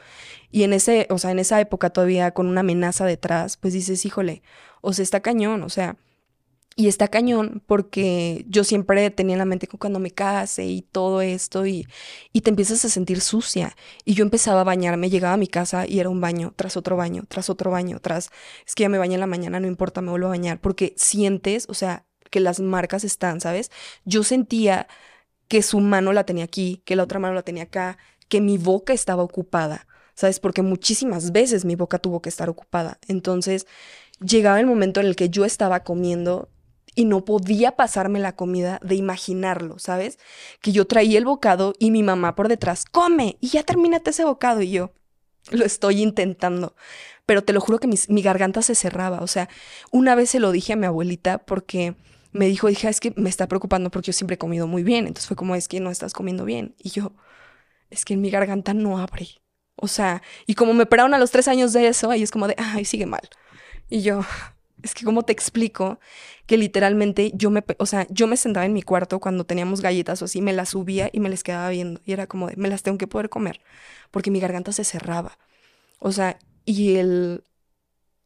Y 0.51 0.63
en 0.63 0.73
ese, 0.73 1.07
o 1.09 1.17
sea, 1.17 1.31
en 1.31 1.39
esa 1.39 1.59
época 1.59 1.89
todavía 1.89 2.31
con 2.31 2.47
una 2.47 2.61
amenaza 2.61 3.05
detrás, 3.05 3.57
pues 3.57 3.73
dices, 3.73 4.05
híjole, 4.05 4.43
o 4.81 4.93
sea, 4.93 5.03
está 5.03 5.21
cañón, 5.21 5.63
o 5.63 5.69
sea, 5.69 5.97
y 6.77 6.87
está 6.89 7.07
cañón 7.07 7.63
porque 7.65 8.45
yo 8.49 8.65
siempre 8.65 9.09
tenía 9.09 9.35
en 9.35 9.39
la 9.39 9.45
mente 9.45 9.67
cuando 9.67 9.99
me 9.99 10.11
case 10.11 10.65
y 10.65 10.81
todo 10.81 11.21
esto 11.21 11.65
y, 11.65 11.87
y 12.33 12.41
te 12.41 12.49
empiezas 12.49 12.83
a 12.83 12.89
sentir 12.89 13.21
sucia. 13.21 13.75
Y 14.03 14.13
yo 14.13 14.23
empezaba 14.23 14.61
a 14.61 14.63
bañarme, 14.65 15.09
llegaba 15.09 15.35
a 15.35 15.37
mi 15.37 15.47
casa 15.47 15.87
y 15.87 15.99
era 15.99 16.09
un 16.09 16.19
baño 16.19 16.53
tras 16.55 16.75
otro 16.75 16.97
baño, 16.97 17.23
tras 17.29 17.49
otro 17.49 17.71
baño, 17.71 17.99
tras, 18.01 18.29
es 18.67 18.75
que 18.75 18.83
ya 18.83 18.89
me 18.89 18.97
bañé 18.97 19.13
en 19.13 19.21
la 19.21 19.27
mañana, 19.27 19.59
no 19.61 19.67
importa, 19.67 20.01
me 20.01 20.11
vuelvo 20.11 20.27
a 20.27 20.31
bañar, 20.31 20.59
porque 20.59 20.93
sientes, 20.97 21.65
o 21.69 21.73
sea, 21.73 22.05
que 22.29 22.41
las 22.41 22.59
marcas 22.59 23.05
están, 23.05 23.39
¿sabes? 23.39 23.71
Yo 24.03 24.23
sentía 24.23 24.87
que 25.47 25.61
su 25.61 25.79
mano 25.79 26.13
la 26.13 26.25
tenía 26.25 26.45
aquí, 26.45 26.81
que 26.85 26.95
la 26.95 27.03
otra 27.03 27.19
mano 27.19 27.33
la 27.33 27.43
tenía 27.43 27.63
acá, 27.63 27.97
que 28.27 28.41
mi 28.41 28.57
boca 28.57 28.93
estaba 28.93 29.23
ocupada, 29.23 29.87
¿sabes? 30.15 30.39
Porque 30.39 30.61
muchísimas 30.61 31.31
veces 31.31 31.65
mi 31.65 31.75
boca 31.75 31.99
tuvo 31.99 32.21
que 32.21 32.29
estar 32.29 32.49
ocupada. 32.49 32.99
Entonces, 33.07 33.67
llegaba 34.19 34.59
el 34.59 34.65
momento 34.65 34.99
en 34.99 35.07
el 35.07 35.15
que 35.15 35.29
yo 35.29 35.45
estaba 35.45 35.81
comiendo 35.81 36.49
y 36.95 37.05
no 37.05 37.25
podía 37.25 37.75
pasarme 37.75 38.19
la 38.19 38.35
comida 38.35 38.79
de 38.81 38.95
imaginarlo, 38.95 39.77
¿sabes? 39.79 40.17
Que 40.61 40.71
yo 40.71 40.85
traía 40.87 41.17
el 41.17 41.25
bocado 41.25 41.73
y 41.77 41.91
mi 41.91 42.03
mamá 42.03 42.35
por 42.35 42.47
detrás, 42.47 42.85
come 42.85 43.37
y 43.41 43.49
ya 43.49 43.63
termínate 43.63 44.11
ese 44.11 44.23
bocado 44.23 44.61
y 44.61 44.71
yo 44.71 44.91
lo 45.51 45.65
estoy 45.65 46.01
intentando. 46.01 46.75
Pero 47.25 47.43
te 47.43 47.53
lo 47.53 47.59
juro 47.59 47.79
que 47.79 47.89
mi 48.07 48.21
garganta 48.21 48.61
se 48.61 48.75
cerraba. 48.75 49.19
O 49.21 49.27
sea, 49.27 49.49
una 49.91 50.15
vez 50.15 50.29
se 50.29 50.39
lo 50.39 50.51
dije 50.51 50.73
a 50.73 50.75
mi 50.75 50.85
abuelita 50.85 51.39
porque 51.39 51.95
me 52.35 52.47
dijo, 52.47 52.67
dije, 52.67 52.89
es 52.89 52.99
que 52.99 53.13
me 53.15 53.29
está 53.29 53.47
preocupando 53.47 53.89
porque 53.89 54.07
yo 54.07 54.13
siempre 54.13 54.35
he 54.35 54.37
comido 54.37 54.67
muy 54.67 54.83
bien. 54.83 55.07
Entonces 55.07 55.27
fue 55.27 55.37
como, 55.37 55.55
es 55.55 55.67
que 55.67 55.79
no 55.79 55.89
estás 55.89 56.13
comiendo 56.13 56.45
bien. 56.45 56.75
Y 56.77 56.89
yo, 56.89 57.13
es 57.89 58.05
que 58.05 58.13
en 58.13 58.21
mi 58.21 58.29
garganta 58.29 58.73
no 58.73 58.97
abre. 58.99 59.27
O 59.75 59.87
sea, 59.87 60.21
y 60.45 60.55
como 60.55 60.73
me 60.73 60.83
operaron 60.83 61.13
a 61.13 61.17
los 61.17 61.31
tres 61.31 61.47
años 61.47 61.73
de 61.73 61.87
eso, 61.87 62.11
ahí 62.11 62.23
es 62.23 62.31
como 62.31 62.47
de, 62.47 62.55
ay, 62.57 62.85
sigue 62.85 63.05
mal. 63.05 63.27
Y 63.89 64.01
yo, 64.01 64.21
es 64.83 64.93
que 64.93 65.05
cómo 65.05 65.23
te 65.23 65.33
explico 65.33 65.99
que 66.45 66.57
literalmente 66.57 67.31
yo 67.35 67.49
me, 67.49 67.63
o 67.79 67.85
sea, 67.85 68.05
yo 68.09 68.27
me 68.27 68.37
sentaba 68.37 68.65
en 68.65 68.73
mi 68.73 68.81
cuarto 68.81 69.19
cuando 69.19 69.45
teníamos 69.45 69.81
galletas 69.81 70.21
o 70.21 70.25
así, 70.25 70.41
me 70.41 70.53
las 70.53 70.69
subía 70.69 71.09
y 71.11 71.19
me 71.19 71.29
les 71.29 71.43
quedaba 71.43 71.69
viendo 71.69 72.01
y 72.05 72.13
era 72.13 72.27
como 72.27 72.49
de, 72.49 72.55
me 72.55 72.69
las 72.69 72.83
tengo 72.83 72.97
que 72.97 73.07
poder 73.07 73.29
comer 73.29 73.61
porque 74.11 74.31
mi 74.31 74.39
garganta 74.39 74.71
se 74.71 74.83
cerraba. 74.83 75.37
O 75.99 76.11
sea, 76.11 76.37
y 76.65 76.95
el, 76.95 77.43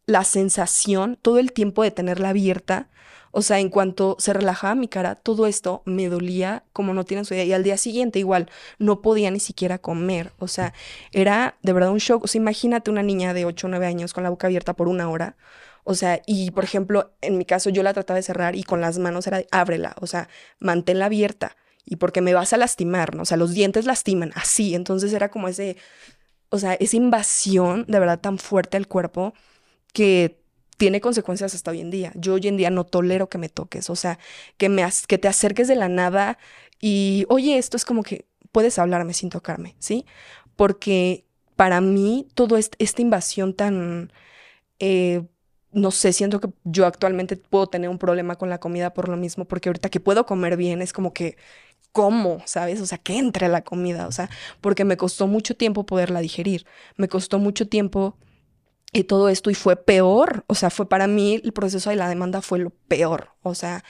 la 0.06 0.24
sensación, 0.24 1.18
todo 1.22 1.40
el 1.40 1.54
tiempo 1.54 1.84
de 1.84 1.92
tenerla 1.92 2.30
abierta, 2.30 2.90
o 3.32 3.42
sea, 3.42 3.60
en 3.60 3.70
cuanto 3.70 4.16
se 4.20 4.34
relajaba 4.34 4.76
mi 4.76 4.88
cara, 4.88 5.16
todo 5.16 5.48
esto 5.48 5.84
me 5.86 6.10
dolía 6.10 6.64
como 6.74 6.94
no 6.94 7.06
tienen 7.06 7.26
su 7.26 7.34
idea. 7.34 7.46
Y 7.46 7.54
al 7.54 7.64
día 7.64 7.78
siguiente 7.78 8.20
igual, 8.20 8.50
no 8.80 9.02
podía 9.02 9.32
ni 9.32 9.40
siquiera 9.40 9.78
comer. 9.78 10.34
O 10.40 10.48
sea, 10.48 10.74
era 11.12 11.58
de 11.62 11.74
verdad 11.74 11.92
un 11.92 12.00
shock. 12.00 12.24
O 12.24 12.28
sea, 12.28 12.40
imagínate 12.40 12.90
una 12.90 13.04
niña 13.04 13.34
de 13.34 13.46
8 13.46 13.68
o 13.68 13.70
9 13.70 13.86
años 13.86 14.14
con 14.14 14.24
la 14.24 14.30
boca 14.30 14.48
abierta 14.48 14.74
por 14.74 14.88
una 14.88 15.10
hora. 15.10 15.38
O 15.84 15.96
sea, 15.96 16.22
y 16.26 16.52
por 16.52 16.64
ejemplo, 16.64 17.14
en 17.22 17.38
mi 17.38 17.46
caso 17.46 17.70
yo 17.70 17.84
la 17.84 17.94
trataba 17.94 18.18
de 18.18 18.24
cerrar 18.24 18.56
y 18.56 18.64
con 18.64 18.82
las 18.82 19.00
manos 19.00 19.28
era 19.28 19.44
ábrela, 19.52 19.96
o 20.02 20.08
sea, 20.08 20.30
manténla 20.60 21.06
abierta. 21.06 21.56
Y 21.86 21.96
porque 21.96 22.22
me 22.22 22.34
vas 22.34 22.54
a 22.54 22.58
lastimar, 22.58 23.16
¿no? 23.16 23.24
O 23.24 23.26
sea, 23.26 23.38
los 23.38 23.54
dientes 23.54 23.86
lastiman, 23.86 24.32
así. 24.36 24.76
Entonces 24.76 25.14
era 25.14 25.30
como 25.30 25.48
ese, 25.48 25.78
o 26.50 26.60
sea, 26.60 26.74
esa 26.76 26.98
invasión 26.98 27.86
de 27.88 28.00
verdad 28.00 28.20
tan 28.20 28.38
fuerte 28.38 28.78
al 28.78 28.88
cuerpo 28.88 29.34
que 29.94 30.39
tiene 30.80 31.02
consecuencias 31.02 31.54
hasta 31.54 31.72
hoy 31.72 31.82
en 31.82 31.92
día. 31.92 32.14
Yo 32.16 32.36
hoy 32.36 32.48
en 32.48 32.56
día 32.56 32.70
no 32.70 32.86
tolero 32.86 33.28
que 33.28 33.38
me 33.38 33.50
toques, 33.50 33.90
o 33.90 33.98
sea, 33.98 34.18
que, 34.58 34.70
me, 34.70 34.88
que 35.08 35.18
te 35.18 35.28
acerques 35.28 35.68
de 35.68 35.76
la 35.76 35.90
nada 35.90 36.40
y, 36.80 37.26
oye, 37.28 37.58
esto 37.58 37.76
es 37.76 37.84
como 37.84 38.02
que 38.02 38.26
puedes 38.54 38.80
hablarme 38.80 39.14
sin 39.14 39.30
tocarme, 39.30 39.76
¿sí? 39.80 40.06
Porque 40.56 41.26
para 41.58 41.82
mí, 41.82 42.30
todo 42.34 42.56
esta 42.58 43.02
invasión 43.02 43.54
tan, 43.54 44.14
eh, 44.80 45.24
no 45.74 45.92
sé, 45.92 46.14
siento 46.14 46.40
que 46.40 46.50
yo 46.64 46.86
actualmente 46.86 47.36
puedo 47.36 47.68
tener 47.68 47.90
un 47.90 48.00
problema 48.00 48.38
con 48.38 48.50
la 48.50 48.62
comida 48.62 48.94
por 48.94 49.10
lo 49.10 49.18
mismo, 49.18 49.44
porque 49.46 49.68
ahorita 49.68 49.90
que 49.90 50.00
puedo 50.00 50.26
comer 50.26 50.56
bien 50.56 50.82
es 50.82 50.94
como 50.94 51.12
que, 51.14 51.36
¿cómo? 51.92 52.42
¿Sabes? 52.46 52.80
O 52.80 52.86
sea, 52.86 53.00
que 53.00 53.18
entre 53.18 53.50
la 53.50 53.64
comida, 53.66 54.08
o 54.08 54.14
sea, 54.14 54.30
porque 54.62 54.86
me 54.86 54.96
costó 54.96 55.28
mucho 55.28 55.58
tiempo 55.58 55.86
poderla 55.86 56.22
digerir, 56.22 56.66
me 56.96 57.10
costó 57.10 57.38
mucho 57.38 57.68
tiempo 57.68 58.18
y 58.92 59.04
todo 59.04 59.30
esto 59.30 59.50
y 59.50 59.56
fue 59.56 59.76
peor, 59.76 60.44
o 60.48 60.56
sea, 60.56 60.70
fue 60.70 60.88
para 60.88 61.08
mí 61.08 61.40
el 61.44 61.54
proceso 61.54 61.90
de 61.90 61.96
la 61.96 62.10
demanda 62.10 62.42
fue 62.42 62.60
lo 62.60 62.72
peor, 62.72 63.30
o 63.44 63.56
sea, 63.56 63.84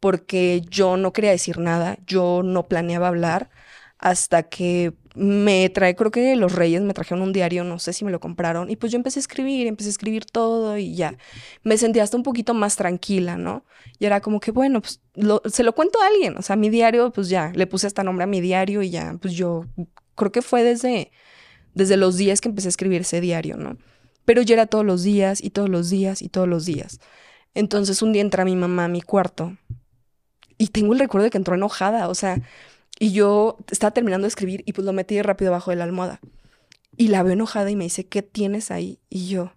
porque 0.00 0.62
yo 0.68 0.96
no 0.96 1.12
quería 1.12 1.30
decir 1.30 1.58
nada, 1.58 1.98
yo 2.06 2.42
no 2.44 2.68
planeaba 2.68 3.08
hablar 3.08 3.50
hasta 3.98 4.42
que 4.42 4.94
me 5.14 5.68
trae, 5.70 5.94
creo 5.94 6.10
que 6.10 6.34
los 6.36 6.52
Reyes 6.52 6.82
me 6.82 6.94
trajeron 6.94 7.22
un 7.22 7.32
diario, 7.32 7.64
no 7.64 7.78
sé 7.78 7.92
si 7.92 8.04
me 8.04 8.10
lo 8.10 8.18
compraron, 8.18 8.68
y 8.70 8.76
pues 8.76 8.90
yo 8.90 8.96
empecé 8.96 9.20
a 9.20 9.22
escribir, 9.22 9.66
empecé 9.66 9.88
a 9.88 9.92
escribir 9.92 10.24
todo 10.24 10.76
y 10.76 10.96
ya, 10.96 11.16
me 11.62 11.76
sentía 11.78 12.02
hasta 12.02 12.16
un 12.16 12.22
poquito 12.22 12.52
más 12.52 12.76
tranquila, 12.76 13.36
¿no? 13.36 13.64
Y 13.98 14.06
era 14.06 14.20
como 14.20 14.40
que, 14.40 14.50
bueno, 14.50 14.80
pues 14.80 15.00
se 15.52 15.62
lo 15.62 15.74
cuento 15.74 16.00
a 16.02 16.06
alguien, 16.08 16.36
o 16.36 16.42
sea, 16.42 16.56
mi 16.56 16.68
diario, 16.68 17.12
pues 17.12 17.28
ya, 17.28 17.52
le 17.54 17.66
puse 17.66 17.86
hasta 17.86 18.02
nombre 18.02 18.24
a 18.24 18.26
mi 18.26 18.40
diario 18.40 18.82
y 18.82 18.90
ya, 18.90 19.16
pues 19.20 19.34
yo 19.34 19.66
creo 20.16 20.32
que 20.32 20.42
fue 20.42 20.64
desde, 20.64 21.12
desde 21.74 21.96
los 21.96 22.16
días 22.16 22.40
que 22.40 22.48
empecé 22.48 22.68
a 22.68 22.70
escribir 22.70 23.02
ese 23.02 23.20
diario, 23.20 23.56
¿no? 23.56 23.76
Pero 24.24 24.42
yo 24.42 24.54
era 24.54 24.66
todos 24.66 24.84
los 24.84 25.02
días 25.02 25.42
y 25.42 25.50
todos 25.50 25.68
los 25.68 25.90
días 25.90 26.22
y 26.22 26.28
todos 26.28 26.48
los 26.48 26.64
días. 26.64 27.00
Entonces 27.54 28.02
un 28.02 28.12
día 28.12 28.22
entra 28.22 28.44
mi 28.44 28.56
mamá 28.56 28.86
a 28.86 28.88
mi 28.88 29.02
cuarto 29.02 29.56
y 30.58 30.68
tengo 30.68 30.92
el 30.92 31.00
recuerdo 31.00 31.24
de 31.24 31.30
que 31.30 31.38
entró 31.38 31.54
enojada, 31.54 32.08
o 32.08 32.14
sea, 32.14 32.40
y 32.98 33.12
yo 33.12 33.58
estaba 33.70 33.90
terminando 33.92 34.26
de 34.26 34.28
escribir 34.28 34.62
y 34.66 34.72
pues 34.72 34.84
lo 34.84 34.92
metí 34.92 35.20
rápido 35.22 35.50
abajo 35.50 35.70
de 35.70 35.76
la 35.76 35.84
almohada. 35.84 36.20
Y 36.96 37.08
la 37.08 37.22
veo 37.22 37.32
enojada 37.32 37.70
y 37.70 37.76
me 37.76 37.84
dice, 37.84 38.06
¿qué 38.06 38.22
tienes 38.22 38.70
ahí? 38.70 39.00
Y 39.08 39.28
yo, 39.28 39.52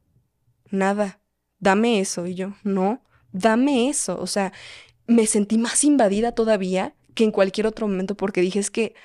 nada, 0.71 1.19
dame 1.59 1.99
eso. 1.99 2.25
Y 2.25 2.33
yo, 2.33 2.55
no, 2.63 3.03
dame 3.31 3.89
eso. 3.89 4.19
O 4.19 4.25
sea, 4.25 4.53
me 5.05 5.27
sentí 5.27 5.57
más 5.57 5.83
invadida 5.83 6.31
todavía 6.31 6.95
que 7.13 7.23
en 7.23 7.31
cualquier 7.31 7.67
otro 7.67 7.87
momento 7.87 8.15
porque 8.15 8.41
dije, 8.41 8.59
es 8.59 8.71
que 8.71 8.95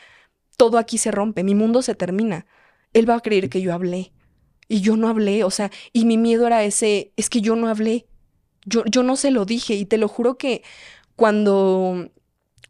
todo 0.57 0.79
aquí 0.79 0.96
se 0.96 1.11
rompe, 1.11 1.44
mi 1.44 1.55
mundo 1.55 1.83
se 1.83 1.94
termina. 1.94 2.46
Él 2.92 3.09
va 3.09 3.16
a 3.16 3.20
creer 3.20 3.51
que 3.51 3.61
yo 3.61 3.75
hablé 3.75 4.12
y 4.70 4.83
yo 4.83 4.96
no 4.96 5.09
hablé, 5.09 5.42
o 5.42 5.50
sea, 5.50 5.72
y 5.92 6.04
mi 6.04 6.16
miedo 6.16 6.46
era 6.46 6.62
ese, 6.62 7.12
es 7.16 7.28
que 7.28 7.40
yo 7.40 7.56
no 7.56 7.66
hablé, 7.66 8.06
yo, 8.64 8.85
yo 8.85 9.02
no 9.02 9.16
se 9.16 9.33
lo 9.33 9.44
dije 9.44 9.74
y 9.74 9.85
te 9.85 9.98
lo 9.98 10.06
juro 10.06 10.38
que 10.38 10.62
cuando, 11.16 12.09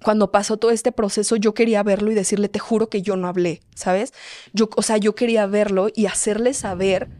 cuando 0.02 0.32
pasó 0.32 0.56
todo 0.56 0.70
este 0.70 0.92
proceso 0.92 1.36
yo 1.36 1.52
quería 1.52 1.82
verlo 1.82 2.10
y 2.10 2.14
decirle, 2.14 2.48
te 2.48 2.58
juro 2.58 2.88
que 2.88 3.02
yo 3.02 3.16
no 3.16 3.28
hablé, 3.28 3.60
¿sabes? 3.74 4.14
Yo, 4.54 4.70
o 4.76 4.82
sea, 4.82 4.96
yo 4.96 5.14
quería 5.14 5.46
verlo 5.46 5.88
y 5.94 6.06
hacerle 6.06 6.54
saber 6.54 7.10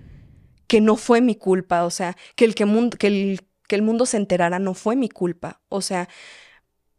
que 0.66 0.80
no 0.80 0.96
fue 0.96 1.20
mi 1.20 1.34
culpa, 1.34 1.84
o 1.84 1.90
sea, 1.90 2.16
que 2.34 2.46
el, 2.46 2.54
que, 2.54 2.64
el, 3.06 3.40
que 3.68 3.76
el 3.76 3.82
mundo 3.82 4.06
se 4.06 4.16
enterara 4.16 4.58
no 4.58 4.72
fue 4.72 4.96
mi 4.96 5.10
culpa, 5.10 5.60
o 5.68 5.82
sea, 5.82 6.08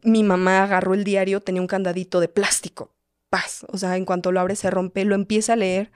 mi 0.03 0.21
mamá 0.21 0.63
agarró 0.63 0.93
el 0.93 1.03
diario, 1.03 1.41
tenía 1.41 1.61
un 1.63 1.67
candadito 1.67 2.19
de 2.19 2.27
plástico, 2.27 2.93
paz, 3.31 3.65
o 3.69 3.79
sea, 3.79 3.97
en 3.97 4.05
cuanto 4.05 4.31
lo 4.31 4.39
abre 4.39 4.55
se 4.55 4.69
rompe, 4.69 5.03
lo 5.03 5.15
empieza 5.15 5.53
a 5.53 5.55
leer 5.55 5.91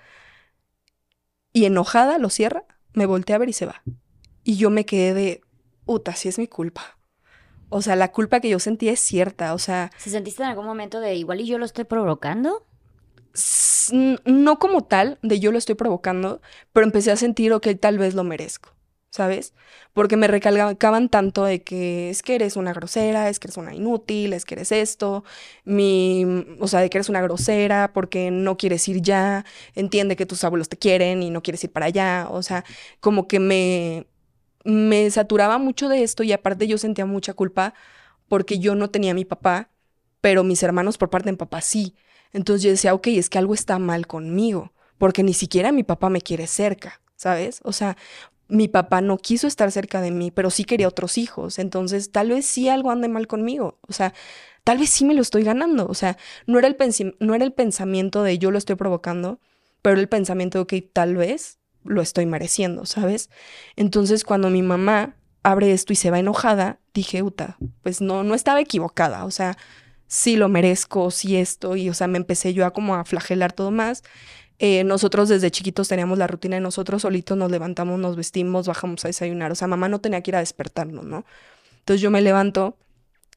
y 1.56 1.64
enojada 1.64 2.18
lo 2.18 2.30
cierra, 2.30 2.66
me 2.94 3.06
voltea 3.06 3.38
a 3.38 3.40
ver 3.40 3.48
y 3.48 3.54
se 3.54 3.66
va. 3.66 3.82
Y 4.44 4.58
yo 4.58 4.70
me 4.70 4.86
quedé 4.86 5.14
de, 5.14 5.42
puta, 5.86 6.14
si 6.14 6.28
es 6.28 6.38
mi 6.38 6.50
culpa. 6.50 7.00
O 7.70 7.82
sea, 7.82 7.96
la 7.96 8.12
culpa 8.12 8.42
que 8.42 8.50
yo 8.50 8.60
sentí 8.60 8.90
es 8.90 9.00
cierta, 9.00 9.54
o 9.54 9.58
sea... 9.58 9.90
¿Se 9.98 10.10
sentiste 10.10 10.44
en 10.44 10.50
algún 10.50 10.66
momento 10.66 11.00
de 11.00 11.16
igual 11.16 11.40
y 11.40 11.48
yo 11.48 11.58
lo 11.58 11.64
estoy 11.64 11.86
provocando? 11.86 12.68
No 14.26 14.60
como 14.60 14.84
tal, 14.84 15.18
de 15.24 15.40
yo 15.40 15.54
lo 15.54 15.58
estoy 15.58 15.76
provocando, 15.76 16.42
pero 16.74 16.86
empecé 16.86 17.12
a 17.12 17.16
sentir, 17.16 17.54
ok, 17.54 17.70
tal 17.80 18.00
vez 18.00 18.16
lo 18.16 18.26
merezco. 18.26 18.75
¿Sabes? 19.16 19.54
Porque 19.94 20.18
me 20.18 20.28
recalcaban 20.28 21.08
tanto 21.08 21.46
de 21.46 21.64
que 21.64 22.10
es 22.10 22.22
que 22.22 22.36
eres 22.36 22.58
una 22.58 22.74
grosera, 22.74 23.30
es 23.30 23.40
que 23.40 23.48
eres 23.48 23.56
una 23.56 23.74
inútil, 23.74 24.34
es 24.34 24.44
que 24.44 24.56
eres 24.56 24.74
esto, 24.74 25.24
mi, 25.64 26.26
o 26.60 26.68
sea, 26.68 26.82
de 26.82 26.90
que 26.90 26.98
eres 26.98 27.08
una 27.08 27.22
grosera 27.22 27.94
porque 27.94 28.30
no 28.30 28.58
quieres 28.58 28.86
ir 28.90 29.02
ya, 29.02 29.46
entiende 29.74 30.18
que 30.18 30.26
tus 30.26 30.44
abuelos 30.44 30.68
te 30.68 30.78
quieren 30.78 31.24
y 31.24 31.30
no 31.30 31.42
quieres 31.42 31.64
ir 31.64 31.72
para 31.72 31.86
allá, 31.86 32.28
o 32.30 32.44
sea, 32.44 32.66
como 33.00 33.26
que 33.30 33.40
me, 33.40 34.06
me 34.66 35.10
saturaba 35.12 35.60
mucho 35.60 35.88
de 35.88 36.04
esto 36.04 36.24
y 36.24 36.34
aparte 36.34 36.68
yo 36.68 36.78
sentía 36.78 37.06
mucha 37.06 37.34
culpa 37.34 37.74
porque 38.28 38.60
yo 38.60 38.76
no 38.76 38.90
tenía 38.90 39.12
a 39.12 39.16
mi 39.16 39.24
papá, 39.24 39.70
pero 40.20 40.44
mis 40.44 40.62
hermanos 40.62 40.98
por 40.98 41.10
parte 41.10 41.28
de 41.28 41.34
mi 41.34 41.38
papá 41.38 41.62
sí. 41.62 41.96
Entonces 42.34 42.64
yo 42.64 42.72
decía, 42.72 42.94
ok, 42.94 43.08
es 43.08 43.30
que 43.30 43.38
algo 43.38 43.54
está 43.54 43.80
mal 43.80 44.08
conmigo, 44.08 44.74
porque 44.98 45.24
ni 45.24 45.34
siquiera 45.34 45.72
mi 45.72 45.84
papá 45.84 46.10
me 46.10 46.22
quiere 46.22 46.48
cerca. 46.48 47.02
¿sabes? 47.16 47.62
O 47.64 47.72
sea, 47.72 47.98
mi 48.48 48.68
papá 48.68 49.02
no 49.02 49.18
quiso 49.18 49.48
estar 49.48 49.72
cerca 49.72 50.02
de 50.02 50.12
mí, 50.12 50.32
pero 50.32 50.50
sí 50.50 50.66
quería 50.66 50.88
otros 50.88 51.18
hijos. 51.18 51.60
Entonces, 51.60 52.12
tal 52.12 52.30
vez 52.30 52.46
sí 52.46 52.70
algo 52.70 52.92
ande 52.92 53.08
mal 53.08 53.28
conmigo. 53.28 53.80
O 53.88 53.94
sea, 53.94 54.14
tal 54.64 54.78
vez 54.78 54.90
sí 54.90 55.06
me 55.06 55.14
lo 55.14 55.22
estoy 55.22 55.44
ganando. 55.44 55.88
O 55.88 55.94
sea, 55.94 56.18
no 56.46 56.60
era 56.60 56.68
el, 56.68 56.78
no 57.20 57.36
era 57.36 57.46
el 57.46 57.54
pensamiento 57.54 58.24
de 58.24 58.38
yo 58.38 58.52
lo 58.52 58.58
estoy 58.58 58.76
provocando, 58.76 59.40
pero 59.82 60.00
el 60.00 60.10
pensamiento 60.10 60.60
de 60.60 60.68
que 60.68 60.82
tal 60.82 61.16
vez 61.16 61.60
lo 61.84 62.02
estoy 62.02 62.26
mereciendo, 62.26 62.86
¿sabes? 62.86 63.30
Entonces, 63.76 64.24
cuando 64.24 64.50
mi 64.50 64.62
mamá 64.62 65.16
abre 65.44 65.72
esto 65.72 65.94
y 65.94 65.96
se 65.96 66.12
va 66.12 66.20
enojada, 66.20 66.80
dije, 66.94 67.22
Uta, 67.22 67.58
pues 67.84 68.02
no, 68.02 68.24
no 68.24 68.36
estaba 68.36 68.60
equivocada. 68.60 69.26
O 69.26 69.32
sea, 69.32 69.58
sí 70.08 70.36
lo 70.36 70.50
merezco, 70.50 71.12
sí 71.12 71.36
esto. 71.36 71.76
Y, 71.76 71.90
o 71.90 71.94
sea, 71.94 72.08
me 72.08 72.18
empecé 72.18 72.54
yo 72.54 72.66
a 72.66 72.72
como 72.72 72.96
a 72.96 73.06
flagelar 73.06 73.54
todo 73.54 73.72
más. 73.72 74.04
Eh, 74.60 74.84
nosotros 74.84 75.28
desde 75.28 75.52
chiquitos 75.52 75.88
teníamos 75.90 76.18
la 76.18 76.28
rutina 76.28 76.56
de 76.56 76.62
nosotros 76.62 77.02
solitos 77.02 77.38
nos 77.38 77.52
levantamos, 77.52 78.00
nos 78.00 78.16
vestimos, 78.16 78.68
bajamos 78.68 79.04
a 79.06 79.10
desayunar. 79.10 79.52
O 79.52 79.56
sea, 79.56 79.68
mamá 79.68 79.90
no 79.90 80.00
tenía 80.00 80.22
que 80.22 80.32
ir 80.32 80.36
a 80.36 80.40
despertarnos, 80.40 81.06
¿no? 81.06 81.26
Entonces 81.80 82.02
yo 82.02 82.10
me 82.10 82.22
levanto, 82.22 82.78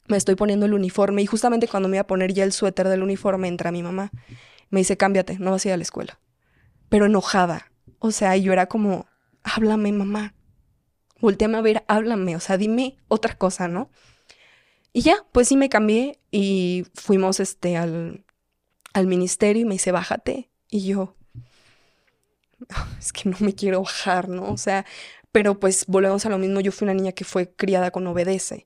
me 0.07 0.17
estoy 0.17 0.35
poniendo 0.35 0.65
el 0.65 0.73
uniforme 0.73 1.21
y 1.21 1.25
justamente 1.25 1.67
cuando 1.67 1.89
me 1.89 1.97
iba 1.97 2.01
a 2.01 2.07
poner 2.07 2.33
ya 2.33 2.43
el 2.43 2.51
suéter 2.51 2.87
del 2.87 3.03
uniforme 3.03 3.47
entra 3.47 3.71
mi 3.71 3.83
mamá. 3.83 4.11
Me 4.69 4.79
dice, 4.79 4.97
cámbiate, 4.97 5.37
no 5.39 5.51
vas 5.51 5.65
a 5.65 5.69
ir 5.69 5.73
a 5.73 5.77
la 5.77 5.83
escuela. 5.83 6.19
Pero 6.89 7.05
enojada. 7.05 7.71
O 7.99 8.11
sea, 8.11 8.35
yo 8.37 8.53
era 8.53 8.67
como, 8.67 9.07
háblame, 9.43 9.91
mamá. 9.91 10.33
Volteame 11.19 11.57
a 11.57 11.61
ver, 11.61 11.83
háblame. 11.87 12.35
O 12.35 12.39
sea, 12.39 12.57
dime 12.57 12.97
otra 13.07 13.35
cosa, 13.35 13.67
¿no? 13.67 13.89
Y 14.93 15.01
ya, 15.01 15.17
pues 15.31 15.47
sí 15.49 15.57
me 15.57 15.69
cambié 15.69 16.19
y 16.31 16.85
fuimos 16.93 17.39
este, 17.39 17.77
al, 17.77 18.25
al 18.93 19.07
ministerio 19.07 19.63
y 19.63 19.65
me 19.65 19.75
dice, 19.75 19.91
bájate. 19.91 20.48
Y 20.71 20.85
yo, 20.85 21.15
es 22.99 23.11
que 23.11 23.29
no 23.29 23.37
me 23.39 23.53
quiero 23.53 23.81
bajar, 23.81 24.29
¿no? 24.29 24.51
O 24.51 24.57
sea, 24.57 24.85
pero 25.31 25.59
pues 25.59 25.85
volvemos 25.87 26.25
a 26.25 26.29
lo 26.29 26.37
mismo, 26.37 26.59
yo 26.59 26.71
fui 26.71 26.85
una 26.85 26.93
niña 26.93 27.11
que 27.11 27.25
fue 27.25 27.51
criada 27.55 27.91
con 27.91 28.05
obedece. 28.07 28.65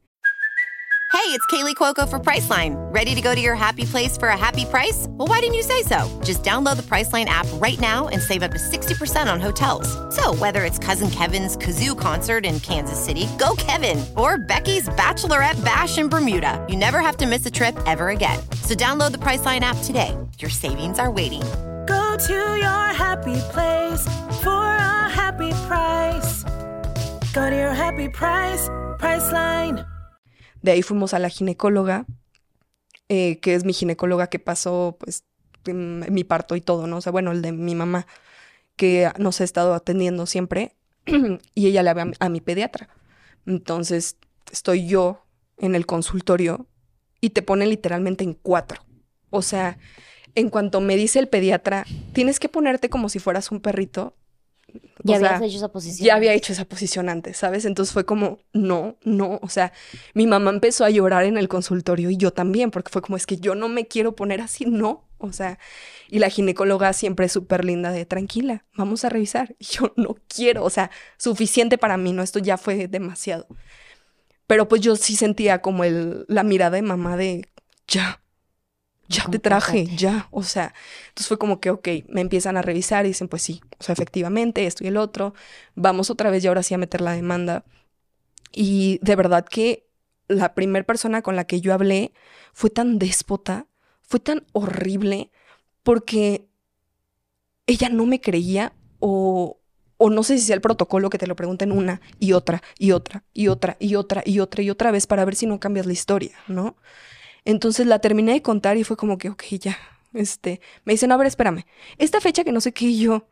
Hey, 1.13 1.29
it's 1.29 1.45
Kaylee 1.45 1.75
Cuoco 1.75 2.09
for 2.09 2.19
Priceline. 2.19 2.73
Ready 2.91 3.13
to 3.13 3.21
go 3.21 3.35
to 3.35 3.39
your 3.39 3.53
happy 3.53 3.85
place 3.85 4.17
for 4.17 4.29
a 4.29 4.37
happy 4.37 4.65
price? 4.65 5.05
Well, 5.11 5.27
why 5.27 5.39
didn't 5.41 5.53
you 5.53 5.61
say 5.61 5.83
so? 5.83 6.09
Just 6.23 6.41
download 6.43 6.75
the 6.75 6.81
Priceline 6.81 7.25
app 7.25 7.45
right 7.61 7.79
now 7.79 8.07
and 8.07 8.19
save 8.19 8.41
up 8.41 8.49
to 8.51 8.57
60% 8.57 9.31
on 9.31 9.39
hotels. 9.39 9.87
So, 10.13 10.33
whether 10.33 10.65
it's 10.65 10.79
Cousin 10.79 11.11
Kevin's 11.11 11.55
Kazoo 11.55 11.97
concert 11.97 12.47
in 12.47 12.59
Kansas 12.59 12.99
City, 12.99 13.27
go 13.37 13.55
Kevin, 13.57 14.03
or 14.17 14.39
Becky's 14.39 14.89
Bachelorette 14.89 15.63
Bash 15.63 15.99
in 15.99 16.09
Bermuda, 16.09 16.65
you 16.67 16.75
never 16.75 16.99
have 16.99 17.17
to 17.17 17.27
miss 17.27 17.45
a 17.45 17.51
trip 17.51 17.77
ever 17.85 18.09
again. 18.09 18.39
So, 18.63 18.73
download 18.73 19.11
the 19.11 19.19
Priceline 19.19 19.61
app 19.61 19.77
today. 19.83 20.17
Your 20.39 20.49
savings 20.49 20.97
are 20.97 21.11
waiting 21.11 21.43
to 21.87 22.33
your 22.57 22.93
happy 22.93 23.35
place 23.51 24.05
for 24.41 24.63
a 24.63 25.09
happy 25.09 25.49
price. 25.67 26.43
Go 27.33 27.49
to 27.49 27.55
your 27.55 27.73
happy 27.73 28.09
price, 28.09 28.69
Priceline. 28.99 29.85
De 30.61 30.71
ahí 30.71 30.81
fuimos 30.81 31.13
a 31.13 31.19
la 31.19 31.29
ginecóloga, 31.29 32.05
eh, 33.09 33.39
que 33.41 33.55
es 33.55 33.65
mi 33.65 33.73
ginecóloga 33.73 34.27
que 34.27 34.39
pasó, 34.39 34.95
pues, 34.99 35.25
mi 35.65 36.23
parto 36.23 36.55
y 36.55 36.61
todo, 36.61 36.87
¿no? 36.87 36.97
O 36.97 37.01
sea, 37.01 37.11
bueno, 37.11 37.31
el 37.31 37.41
de 37.41 37.51
mi 37.51 37.75
mamá, 37.75 38.05
que 38.75 39.11
nos 39.17 39.41
ha 39.41 39.43
estado 39.43 39.73
atendiendo 39.73 40.25
siempre, 40.25 40.75
y 41.55 41.67
ella 41.67 41.83
le 41.83 41.89
habla 41.89 42.03
a 42.03 42.05
mi- 42.05 42.13
a 42.19 42.29
mi 42.29 42.39
pediatra. 42.41 42.89
Entonces, 43.45 44.17
estoy 44.51 44.87
yo 44.87 45.25
en 45.57 45.75
el 45.75 45.85
consultorio 45.85 46.67
y 47.19 47.31
te 47.31 47.41
pone 47.41 47.65
literalmente 47.65 48.23
en 48.23 48.33
cuatro. 48.33 48.81
O 49.29 49.41
sea, 49.41 49.77
en 50.35 50.49
cuanto 50.49 50.81
me 50.81 50.95
dice 50.95 51.19
el 51.19 51.27
pediatra, 51.27 51.85
tienes 52.13 52.39
que 52.39 52.49
ponerte 52.49 52.89
como 52.89 53.09
si 53.09 53.19
fueras 53.19 53.51
un 53.51 53.59
perrito. 53.59 54.15
Ya 55.03 55.17
o 55.17 55.19
sea, 55.19 55.35
habías 55.35 55.49
hecho 55.49 55.57
esa 55.57 55.71
posición. 55.71 56.05
ya 56.05 56.15
había 56.15 56.33
hecho 56.33 56.53
esa 56.53 56.65
posición 56.65 57.09
antes, 57.09 57.37
¿sabes? 57.37 57.65
Entonces 57.65 57.93
fue 57.93 58.05
como, 58.05 58.39
no, 58.53 58.97
no, 59.03 59.39
o 59.41 59.49
sea, 59.49 59.71
mi 60.13 60.25
mamá 60.25 60.49
empezó 60.49 60.85
a 60.85 60.89
llorar 60.89 61.25
en 61.25 61.37
el 61.37 61.47
consultorio 61.47 62.09
y 62.09 62.17
yo 62.17 62.31
también, 62.31 62.71
porque 62.71 62.89
fue 62.89 63.01
como, 63.01 63.17
es 63.17 63.27
que 63.27 63.37
yo 63.37 63.53
no 63.53 63.69
me 63.69 63.85
quiero 63.85 64.15
poner 64.15 64.41
así, 64.41 64.65
no, 64.65 65.07
o 65.19 65.31
sea, 65.31 65.59
y 66.09 66.19
la 66.19 66.29
ginecóloga 66.29 66.91
siempre 66.93 67.27
es 67.27 67.31
súper 67.31 67.63
linda 67.65 67.91
de, 67.91 68.05
tranquila, 68.05 68.65
vamos 68.75 69.05
a 69.05 69.09
revisar. 69.09 69.55
Y 69.59 69.65
yo 69.65 69.93
no 69.95 70.17
quiero, 70.27 70.63
o 70.63 70.69
sea, 70.69 70.91
suficiente 71.17 71.77
para 71.77 71.97
mí, 71.97 72.13
no, 72.13 72.23
esto 72.23 72.39
ya 72.39 72.57
fue 72.57 72.87
demasiado. 72.87 73.47
Pero 74.47 74.67
pues 74.67 74.81
yo 74.81 74.95
sí 74.95 75.15
sentía 75.15 75.61
como 75.61 75.83
el, 75.83 76.25
la 76.27 76.43
mirada 76.43 76.75
de 76.75 76.81
mamá 76.81 77.15
de, 77.15 77.49
ya, 77.87 78.22
ya 79.07 79.27
te 79.29 79.39
traje, 79.39 79.87
ya, 79.95 80.27
o 80.31 80.43
sea, 80.43 80.73
entonces 81.09 81.27
fue 81.27 81.37
como 81.37 81.59
que, 81.59 81.69
ok, 81.69 81.87
me 82.07 82.21
empiezan 82.21 82.57
a 82.57 82.61
revisar 82.61 83.05
y 83.05 83.09
dicen, 83.09 83.27
pues 83.27 83.41
sí, 83.41 83.61
o 83.79 83.83
sea, 83.83 83.93
efectivamente, 83.93 84.65
esto 84.65 84.83
y 84.83 84.87
el 84.87 84.97
otro, 84.97 85.33
vamos 85.75 86.09
otra 86.09 86.29
vez 86.31 86.43
y 86.43 86.47
ahora 86.47 86.63
sí 86.63 86.73
a 86.73 86.77
meter 86.77 87.01
la 87.01 87.13
demanda. 87.13 87.65
Y 88.51 88.99
de 89.01 89.15
verdad 89.15 89.45
que 89.45 89.87
la 90.27 90.53
primera 90.55 90.85
persona 90.85 91.21
con 91.21 91.35
la 91.35 91.45
que 91.45 91.61
yo 91.61 91.73
hablé 91.73 92.13
fue 92.53 92.69
tan 92.69 92.99
déspota, 92.99 93.67
fue 94.01 94.19
tan 94.19 94.45
horrible, 94.53 95.31
porque 95.83 96.47
ella 97.67 97.89
no 97.89 98.05
me 98.05 98.21
creía 98.21 98.73
o, 98.99 99.59
o 99.97 100.09
no 100.09 100.23
sé 100.23 100.37
si 100.37 100.45
sea 100.45 100.55
el 100.55 100.61
protocolo 100.61 101.09
que 101.09 101.17
te 101.17 101.27
lo 101.27 101.35
pregunten 101.35 101.71
una 101.71 102.01
y 102.19 102.33
otra 102.33 102.61
y 102.77 102.91
otra 102.91 103.23
y 103.33 103.47
otra 103.47 103.77
y 103.79 103.95
otra 103.95 104.23
y 104.25 104.39
otra 104.39 104.63
y 104.63 104.69
otra 104.69 104.91
vez 104.91 105.07
para 105.07 105.25
ver 105.25 105.35
si 105.35 105.45
no 105.45 105.59
cambias 105.59 105.85
la 105.85 105.93
historia, 105.93 106.37
¿no? 106.47 106.75
Entonces 107.45 107.87
la 107.87 107.99
terminé 107.99 108.33
de 108.33 108.41
contar 108.41 108.77
y 108.77 108.83
fue 108.83 108.97
como 108.97 109.17
que, 109.17 109.29
ok, 109.29 109.43
ya, 109.59 109.77
este, 110.13 110.61
me 110.85 110.93
dicen, 110.93 111.11
a 111.11 111.17
ver, 111.17 111.27
espérame, 111.27 111.65
esta 111.97 112.21
fecha 112.21 112.43
que 112.43 112.51
no 112.51 112.61
sé 112.61 112.71
qué 112.71 112.85
y 112.85 112.99
yo, 112.99 113.27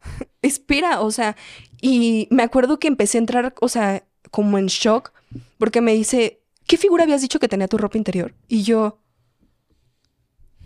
espera, 0.42 1.00
o 1.00 1.10
sea, 1.10 1.36
y 1.80 2.28
me 2.30 2.42
acuerdo 2.42 2.78
que 2.78 2.88
empecé 2.88 3.18
a 3.18 3.20
entrar, 3.20 3.54
o 3.60 3.68
sea, 3.68 4.04
como 4.30 4.58
en 4.58 4.66
shock, 4.66 5.12
porque 5.58 5.80
me 5.80 5.94
dice, 5.94 6.40
¿qué 6.66 6.76
figura 6.76 7.04
habías 7.04 7.22
dicho 7.22 7.40
que 7.40 7.48
tenía 7.48 7.68
tu 7.68 7.78
ropa 7.78 7.98
interior? 7.98 8.34
Y 8.48 8.62
yo, 8.62 9.00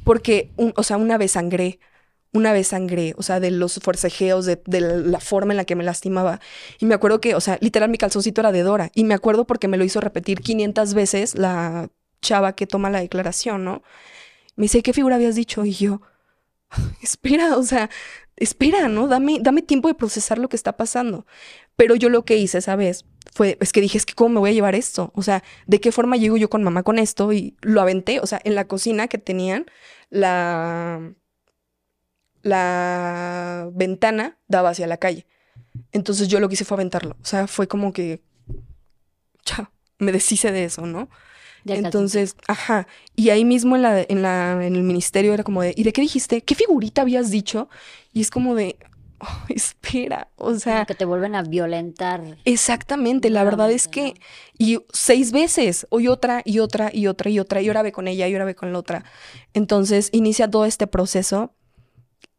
porque, 0.04 0.50
o 0.76 0.82
sea, 0.82 0.96
una 0.96 1.18
vez 1.18 1.32
sangré, 1.32 1.78
una 2.32 2.52
vez 2.52 2.68
sangré, 2.68 3.14
o 3.16 3.22
sea, 3.22 3.40
de 3.40 3.50
los 3.50 3.80
forcejeos, 3.82 4.46
de, 4.46 4.60
de 4.66 4.80
la 4.80 5.20
forma 5.20 5.52
en 5.52 5.56
la 5.56 5.64
que 5.64 5.74
me 5.74 5.84
lastimaba. 5.84 6.40
Y 6.78 6.86
me 6.86 6.94
acuerdo 6.94 7.20
que, 7.20 7.34
o 7.34 7.40
sea, 7.40 7.58
literal 7.60 7.90
mi 7.90 7.98
calzoncito 7.98 8.40
era 8.40 8.52
de 8.52 8.62
Dora. 8.62 8.90
Y 8.94 9.04
me 9.04 9.14
acuerdo 9.14 9.46
porque 9.46 9.68
me 9.68 9.76
lo 9.76 9.84
hizo 9.84 10.00
repetir 10.00 10.40
500 10.40 10.94
veces 10.94 11.34
la 11.34 11.90
chava 12.20 12.54
que 12.54 12.66
toma 12.66 12.90
la 12.90 13.00
declaración, 13.00 13.64
¿no? 13.64 13.82
Me 14.56 14.64
dice, 14.64 14.82
¿qué 14.82 14.92
figura 14.92 15.16
habías 15.16 15.34
dicho? 15.34 15.64
Y 15.64 15.72
yo, 15.72 16.02
espera, 17.02 17.56
o 17.56 17.62
sea, 17.62 17.90
espera, 18.36 18.88
¿no? 18.88 19.08
Dame, 19.08 19.38
dame 19.40 19.62
tiempo 19.62 19.88
de 19.88 19.94
procesar 19.94 20.38
lo 20.38 20.48
que 20.48 20.56
está 20.56 20.76
pasando. 20.76 21.26
Pero 21.76 21.94
yo 21.94 22.08
lo 22.08 22.24
que 22.24 22.36
hice 22.36 22.58
esa 22.58 22.76
vez 22.76 23.04
fue, 23.32 23.56
es 23.60 23.72
que 23.72 23.80
dije, 23.80 23.98
es 23.98 24.06
que 24.06 24.14
¿cómo 24.14 24.30
me 24.30 24.40
voy 24.40 24.50
a 24.50 24.54
llevar 24.54 24.74
esto? 24.74 25.12
O 25.14 25.22
sea, 25.22 25.42
¿de 25.66 25.80
qué 25.80 25.92
forma 25.92 26.16
llego 26.16 26.36
yo 26.36 26.50
con 26.50 26.62
mamá 26.62 26.82
con 26.82 26.98
esto? 26.98 27.32
Y 27.32 27.56
lo 27.62 27.80
aventé, 27.80 28.20
o 28.20 28.26
sea, 28.26 28.40
en 28.44 28.54
la 28.54 28.66
cocina 28.66 29.08
que 29.08 29.18
tenían, 29.18 29.66
la, 30.10 31.14
la 32.42 33.70
ventana 33.72 34.38
daba 34.48 34.70
hacia 34.70 34.86
la 34.86 34.96
calle. 34.96 35.26
Entonces 35.92 36.28
yo 36.28 36.40
lo 36.40 36.48
que 36.48 36.54
hice 36.54 36.64
fue 36.64 36.76
aventarlo. 36.76 37.16
O 37.22 37.24
sea, 37.24 37.46
fue 37.46 37.68
como 37.68 37.92
que, 37.92 38.22
ya, 39.44 39.70
me 39.98 40.12
deshice 40.12 40.52
de 40.52 40.64
eso, 40.64 40.86
¿no? 40.86 41.08
Entonces, 41.66 42.36
ajá. 42.48 42.86
Y 43.16 43.30
ahí 43.30 43.44
mismo 43.44 43.76
en, 43.76 43.82
la, 43.82 44.00
en, 44.00 44.22
la, 44.22 44.64
en 44.64 44.74
el 44.76 44.82
ministerio 44.82 45.34
era 45.34 45.44
como 45.44 45.62
de, 45.62 45.74
¿y 45.76 45.82
de 45.82 45.92
qué 45.92 46.00
dijiste? 46.00 46.42
¿Qué 46.42 46.54
figurita 46.54 47.02
habías 47.02 47.30
dicho? 47.30 47.68
Y 48.12 48.20
es 48.20 48.30
como 48.30 48.54
de, 48.54 48.76
"Oh, 49.20 49.44
espera, 49.48 50.28
o 50.36 50.54
sea, 50.54 50.74
Como 50.76 50.86
que 50.86 50.94
te 50.94 51.04
vuelven 51.04 51.34
a 51.34 51.42
violentar. 51.42 52.38
exactamente, 52.44 53.28
la 53.30 53.44
verdad 53.44 53.70
es 53.70 53.86
que, 53.88 54.14
y 54.58 54.78
seis 54.92 55.32
veces, 55.32 55.86
hoy 55.90 56.08
otra, 56.08 56.42
y 56.44 56.58
otra, 56.60 56.90
y 56.92 57.06
otra, 57.06 57.30
y 57.30 57.38
otra, 57.38 57.60
y 57.60 57.68
ahora 57.68 57.82
ve 57.82 57.92
con 57.92 58.08
ella, 58.08 58.26
y 58.28 58.32
ahora 58.32 58.46
ve 58.46 58.54
con 58.54 58.72
la 58.72 58.78
otra. 58.78 59.04
Entonces, 59.52 60.08
inicia 60.12 60.50
todo 60.50 60.64
este 60.64 60.86
proceso. 60.86 61.52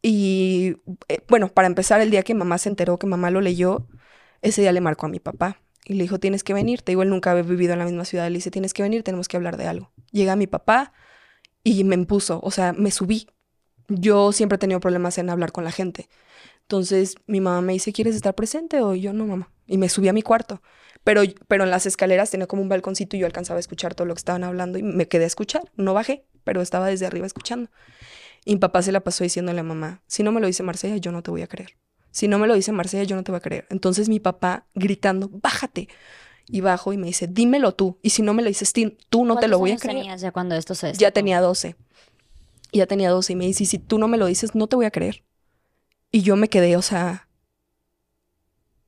Y 0.01 0.77
eh, 1.09 1.19
bueno, 1.29 1.49
para 1.49 1.67
empezar, 1.67 2.01
el 2.01 2.09
día 2.09 2.23
que 2.23 2.33
mamá 2.33 2.57
se 2.57 2.69
enteró 2.69 2.97
que 2.97 3.05
mamá 3.07 3.29
lo 3.29 3.41
leyó, 3.41 3.87
ese 4.41 4.61
día 4.61 4.71
le 4.71 4.81
marcó 4.81 5.05
a 5.05 5.09
mi 5.09 5.19
papá 5.19 5.60
y 5.85 5.95
le 5.95 6.03
dijo, 6.03 6.19
tienes 6.19 6.43
que 6.43 6.53
venir. 6.53 6.81
Te 6.81 6.91
digo, 6.91 7.03
él 7.03 7.09
nunca 7.09 7.31
había 7.31 7.43
vivido 7.43 7.73
en 7.73 7.79
la 7.79 7.85
misma 7.85 8.05
ciudad. 8.05 8.27
Le 8.27 8.35
dice, 8.35 8.51
tienes 8.51 8.73
que 8.73 8.83
venir, 8.83 9.03
tenemos 9.03 9.27
que 9.27 9.37
hablar 9.37 9.57
de 9.57 9.67
algo. 9.67 9.91
Llega 10.11 10.35
mi 10.35 10.47
papá 10.47 10.93
y 11.63 11.83
me 11.83 11.95
impuso, 11.95 12.39
o 12.43 12.51
sea, 12.51 12.73
me 12.73 12.91
subí. 12.91 13.27
Yo 13.87 14.31
siempre 14.31 14.55
he 14.55 14.59
tenido 14.59 14.79
problemas 14.79 15.17
en 15.17 15.29
hablar 15.29 15.51
con 15.51 15.63
la 15.63 15.71
gente. 15.71 16.07
Entonces 16.61 17.15
mi 17.27 17.41
mamá 17.41 17.61
me 17.61 17.73
dice, 17.73 17.91
¿quieres 17.91 18.15
estar 18.15 18.35
presente? 18.35 18.81
O 18.81 18.95
yo, 18.95 19.13
no, 19.13 19.25
mamá. 19.25 19.51
Y 19.67 19.77
me 19.77 19.89
subí 19.89 20.07
a 20.07 20.13
mi 20.13 20.21
cuarto. 20.21 20.61
Pero, 21.03 21.23
pero 21.47 21.63
en 21.63 21.71
las 21.71 21.85
escaleras 21.85 22.29
tenía 22.29 22.47
como 22.47 22.61
un 22.61 22.69
balconcito 22.69 23.15
y 23.15 23.19
yo 23.19 23.25
alcanzaba 23.25 23.57
a 23.57 23.59
escuchar 23.59 23.95
todo 23.95 24.05
lo 24.05 24.13
que 24.13 24.19
estaban 24.19 24.43
hablando 24.43 24.77
y 24.77 24.83
me 24.83 25.07
quedé 25.07 25.23
a 25.23 25.27
escuchar. 25.27 25.71
No 25.75 25.93
bajé, 25.93 26.25
pero 26.43 26.61
estaba 26.61 26.87
desde 26.87 27.05
arriba 27.05 27.25
escuchando. 27.25 27.69
Y 28.45 28.53
mi 28.53 28.59
papá 28.59 28.81
se 28.81 28.91
la 28.91 29.01
pasó 29.01 29.23
diciéndole 29.23 29.59
a 29.59 29.63
mamá, 29.63 30.03
si 30.07 30.23
no 30.23 30.31
me 30.31 30.41
lo 30.41 30.47
dice 30.47 30.63
Marcela, 30.63 30.97
yo 30.97 31.11
no 31.11 31.23
te 31.23 31.31
voy 31.31 31.41
a 31.41 31.47
creer. 31.47 31.77
Si 32.11 32.27
no 32.27 32.39
me 32.39 32.47
lo 32.47 32.53
dice 32.55 32.71
Marcela, 32.71 33.03
yo 33.03 33.15
no 33.15 33.23
te 33.23 33.31
voy 33.31 33.37
a 33.37 33.41
creer. 33.41 33.67
Entonces 33.69 34.09
mi 34.09 34.19
papá 34.19 34.67
gritando, 34.75 35.29
bájate. 35.31 35.87
Y 36.47 36.61
bajo 36.61 36.91
y 36.91 36.97
me 36.97 37.07
dice, 37.07 37.27
dímelo 37.27 37.73
tú. 37.73 37.97
Y 38.01 38.09
si 38.11 38.21
no 38.21 38.33
me 38.33 38.41
lo 38.41 38.49
dices 38.49 38.73
tú, 39.09 39.25
no 39.25 39.37
te 39.37 39.47
lo 39.47 39.57
¿Cuántos 39.57 39.59
voy 39.59 39.71
a 39.71 39.77
creer. 39.77 39.97
tenías 39.99 40.21
ya 40.21 40.31
cuando 40.31 40.55
esto 40.55 40.75
se 40.75 40.87
Ya 40.87 41.07
destapó? 41.07 41.13
tenía 41.13 41.39
12. 41.41 41.75
Ya 42.73 42.87
tenía 42.87 43.09
12 43.09 43.33
y 43.33 43.35
me 43.35 43.45
dice, 43.45 43.63
"Y 43.63 43.67
si 43.67 43.79
tú 43.79 43.97
no 43.99 44.07
me 44.07 44.17
lo 44.17 44.25
dices, 44.25 44.55
no 44.55 44.67
te 44.67 44.75
voy 44.75 44.85
a 44.85 44.91
creer. 44.91 45.23
Y 46.11 46.21
yo 46.23 46.35
me 46.35 46.49
quedé, 46.49 46.75
o 46.77 46.81
sea, 46.81 47.27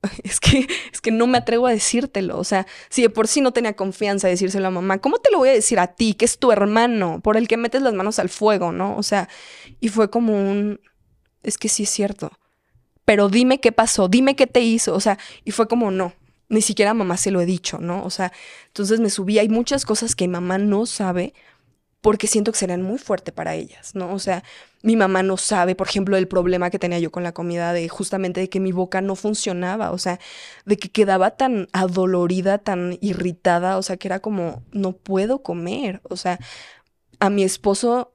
es 0.23 0.39
que, 0.41 0.67
es 0.91 0.99
que 1.01 1.11
no 1.11 1.27
me 1.27 1.37
atrevo 1.37 1.67
a 1.67 1.71
decírtelo. 1.71 2.37
O 2.37 2.43
sea, 2.43 2.67
si 2.89 3.01
de 3.01 3.09
por 3.09 3.27
sí 3.27 3.39
no 3.41 3.53
tenía 3.53 3.75
confianza 3.75 4.27
de 4.27 4.33
decírselo 4.33 4.67
a 4.67 4.71
mamá, 4.71 4.99
¿cómo 4.99 5.19
te 5.19 5.31
lo 5.31 5.37
voy 5.37 5.49
a 5.49 5.53
decir 5.53 5.79
a 5.79 5.87
ti, 5.87 6.13
que 6.13 6.25
es 6.25 6.37
tu 6.39 6.51
hermano, 6.51 7.21
por 7.21 7.37
el 7.37 7.47
que 7.47 7.57
metes 7.57 7.81
las 7.81 7.93
manos 7.93 8.19
al 8.19 8.29
fuego, 8.29 8.71
¿no? 8.71 8.97
O 8.97 9.03
sea, 9.03 9.29
y 9.79 9.87
fue 9.89 10.09
como 10.09 10.33
un, 10.33 10.81
es 11.43 11.57
que 11.57 11.69
sí 11.69 11.83
es 11.83 11.89
cierto. 11.89 12.31
Pero 13.05 13.29
dime 13.29 13.59
qué 13.59 13.71
pasó, 13.71 14.07
dime 14.07 14.35
qué 14.35 14.47
te 14.47 14.61
hizo. 14.61 14.93
O 14.95 14.99
sea, 14.99 15.17
y 15.43 15.51
fue 15.51 15.67
como, 15.67 15.91
no, 15.91 16.13
ni 16.49 16.61
siquiera 16.61 16.91
a 16.91 16.93
mamá 16.93 17.17
se 17.17 17.31
lo 17.31 17.41
he 17.41 17.45
dicho, 17.45 17.79
¿no? 17.79 18.03
O 18.03 18.09
sea, 18.09 18.31
entonces 18.67 18.99
me 18.99 19.09
subí. 19.09 19.39
Hay 19.39 19.49
muchas 19.49 19.85
cosas 19.85 20.15
que 20.15 20.27
mamá 20.27 20.57
no 20.57 20.85
sabe 20.85 21.33
porque 22.03 22.27
siento 22.27 22.51
que 22.51 22.57
serían 22.57 22.81
muy 22.81 22.97
fuerte 22.97 23.31
para 23.31 23.55
ellas, 23.55 23.95
¿no? 23.95 24.13
O 24.13 24.19
sea, 24.19 24.43
mi 24.81 24.97
mamá 24.97 25.23
no 25.23 25.37
sabe, 25.37 25.73
por 25.73 25.87
ejemplo, 25.87 26.17
el 26.17 26.27
problema 26.27 26.69
que 26.69 26.77
tenía 26.77 26.99
yo 26.99 27.11
con 27.11 27.23
la 27.23 27.31
comida, 27.31 27.71
de 27.71 27.87
justamente 27.87 28.41
de 28.41 28.49
que 28.49 28.59
mi 28.59 28.73
boca 28.73 28.99
no 28.99 29.15
funcionaba, 29.15 29.91
o 29.91 29.97
sea, 29.97 30.19
de 30.65 30.75
que 30.75 30.89
quedaba 30.89 31.31
tan 31.31 31.69
adolorida, 31.71 32.57
tan 32.57 32.97
irritada, 32.99 33.77
o 33.77 33.83
sea, 33.83 33.95
que 33.95 34.09
era 34.09 34.19
como, 34.19 34.63
no 34.73 34.91
puedo 34.91 35.43
comer, 35.43 36.01
o 36.03 36.17
sea, 36.17 36.39
a 37.21 37.29
mi 37.29 37.43
esposo 37.43 38.13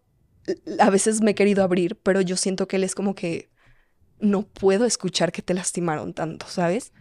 a 0.78 0.90
veces 0.90 1.22
me 1.22 1.30
he 1.30 1.34
querido 1.34 1.64
abrir, 1.64 1.96
pero 1.96 2.20
yo 2.20 2.36
siento 2.36 2.68
que 2.68 2.76
él 2.76 2.84
es 2.84 2.94
como 2.94 3.14
que 3.14 3.48
no 4.20 4.42
puedo 4.42 4.84
escuchar 4.84 5.32
que 5.32 5.42
te 5.42 5.54
lastimaron 5.54 6.14
tanto, 6.14 6.46
¿sabes? 6.48 6.92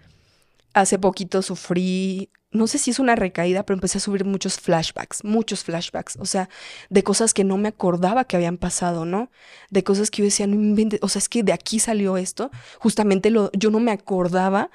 Hace 0.73 0.99
poquito 0.99 1.41
sufrí, 1.41 2.29
no 2.51 2.67
sé 2.67 2.77
si 2.77 2.91
es 2.91 2.99
una 2.99 3.15
recaída, 3.15 3.63
pero 3.63 3.75
empecé 3.75 3.97
a 3.97 4.01
subir 4.01 4.25
muchos 4.25 4.59
flashbacks, 4.59 5.23
muchos 5.23 5.63
flashbacks, 5.63 6.17
o 6.19 6.25
sea, 6.25 6.49
de 6.89 7.03
cosas 7.03 7.33
que 7.33 7.43
no 7.43 7.57
me 7.57 7.69
acordaba 7.69 8.25
que 8.25 8.35
habían 8.35 8.57
pasado, 8.57 9.05
¿no? 9.05 9.31
De 9.69 9.83
cosas 9.83 10.11
que 10.11 10.19
yo 10.19 10.25
decía, 10.25 10.47
no 10.47 10.55
inventes, 10.55 10.99
o 11.01 11.09
sea, 11.09 11.19
es 11.19 11.29
que 11.29 11.43
de 11.43 11.53
aquí 11.53 11.79
salió 11.79 12.17
esto, 12.17 12.51
justamente 12.79 13.29
lo, 13.31 13.51
yo 13.53 13.71
no 13.71 13.79
me 13.79 13.91
acordaba 13.91 14.69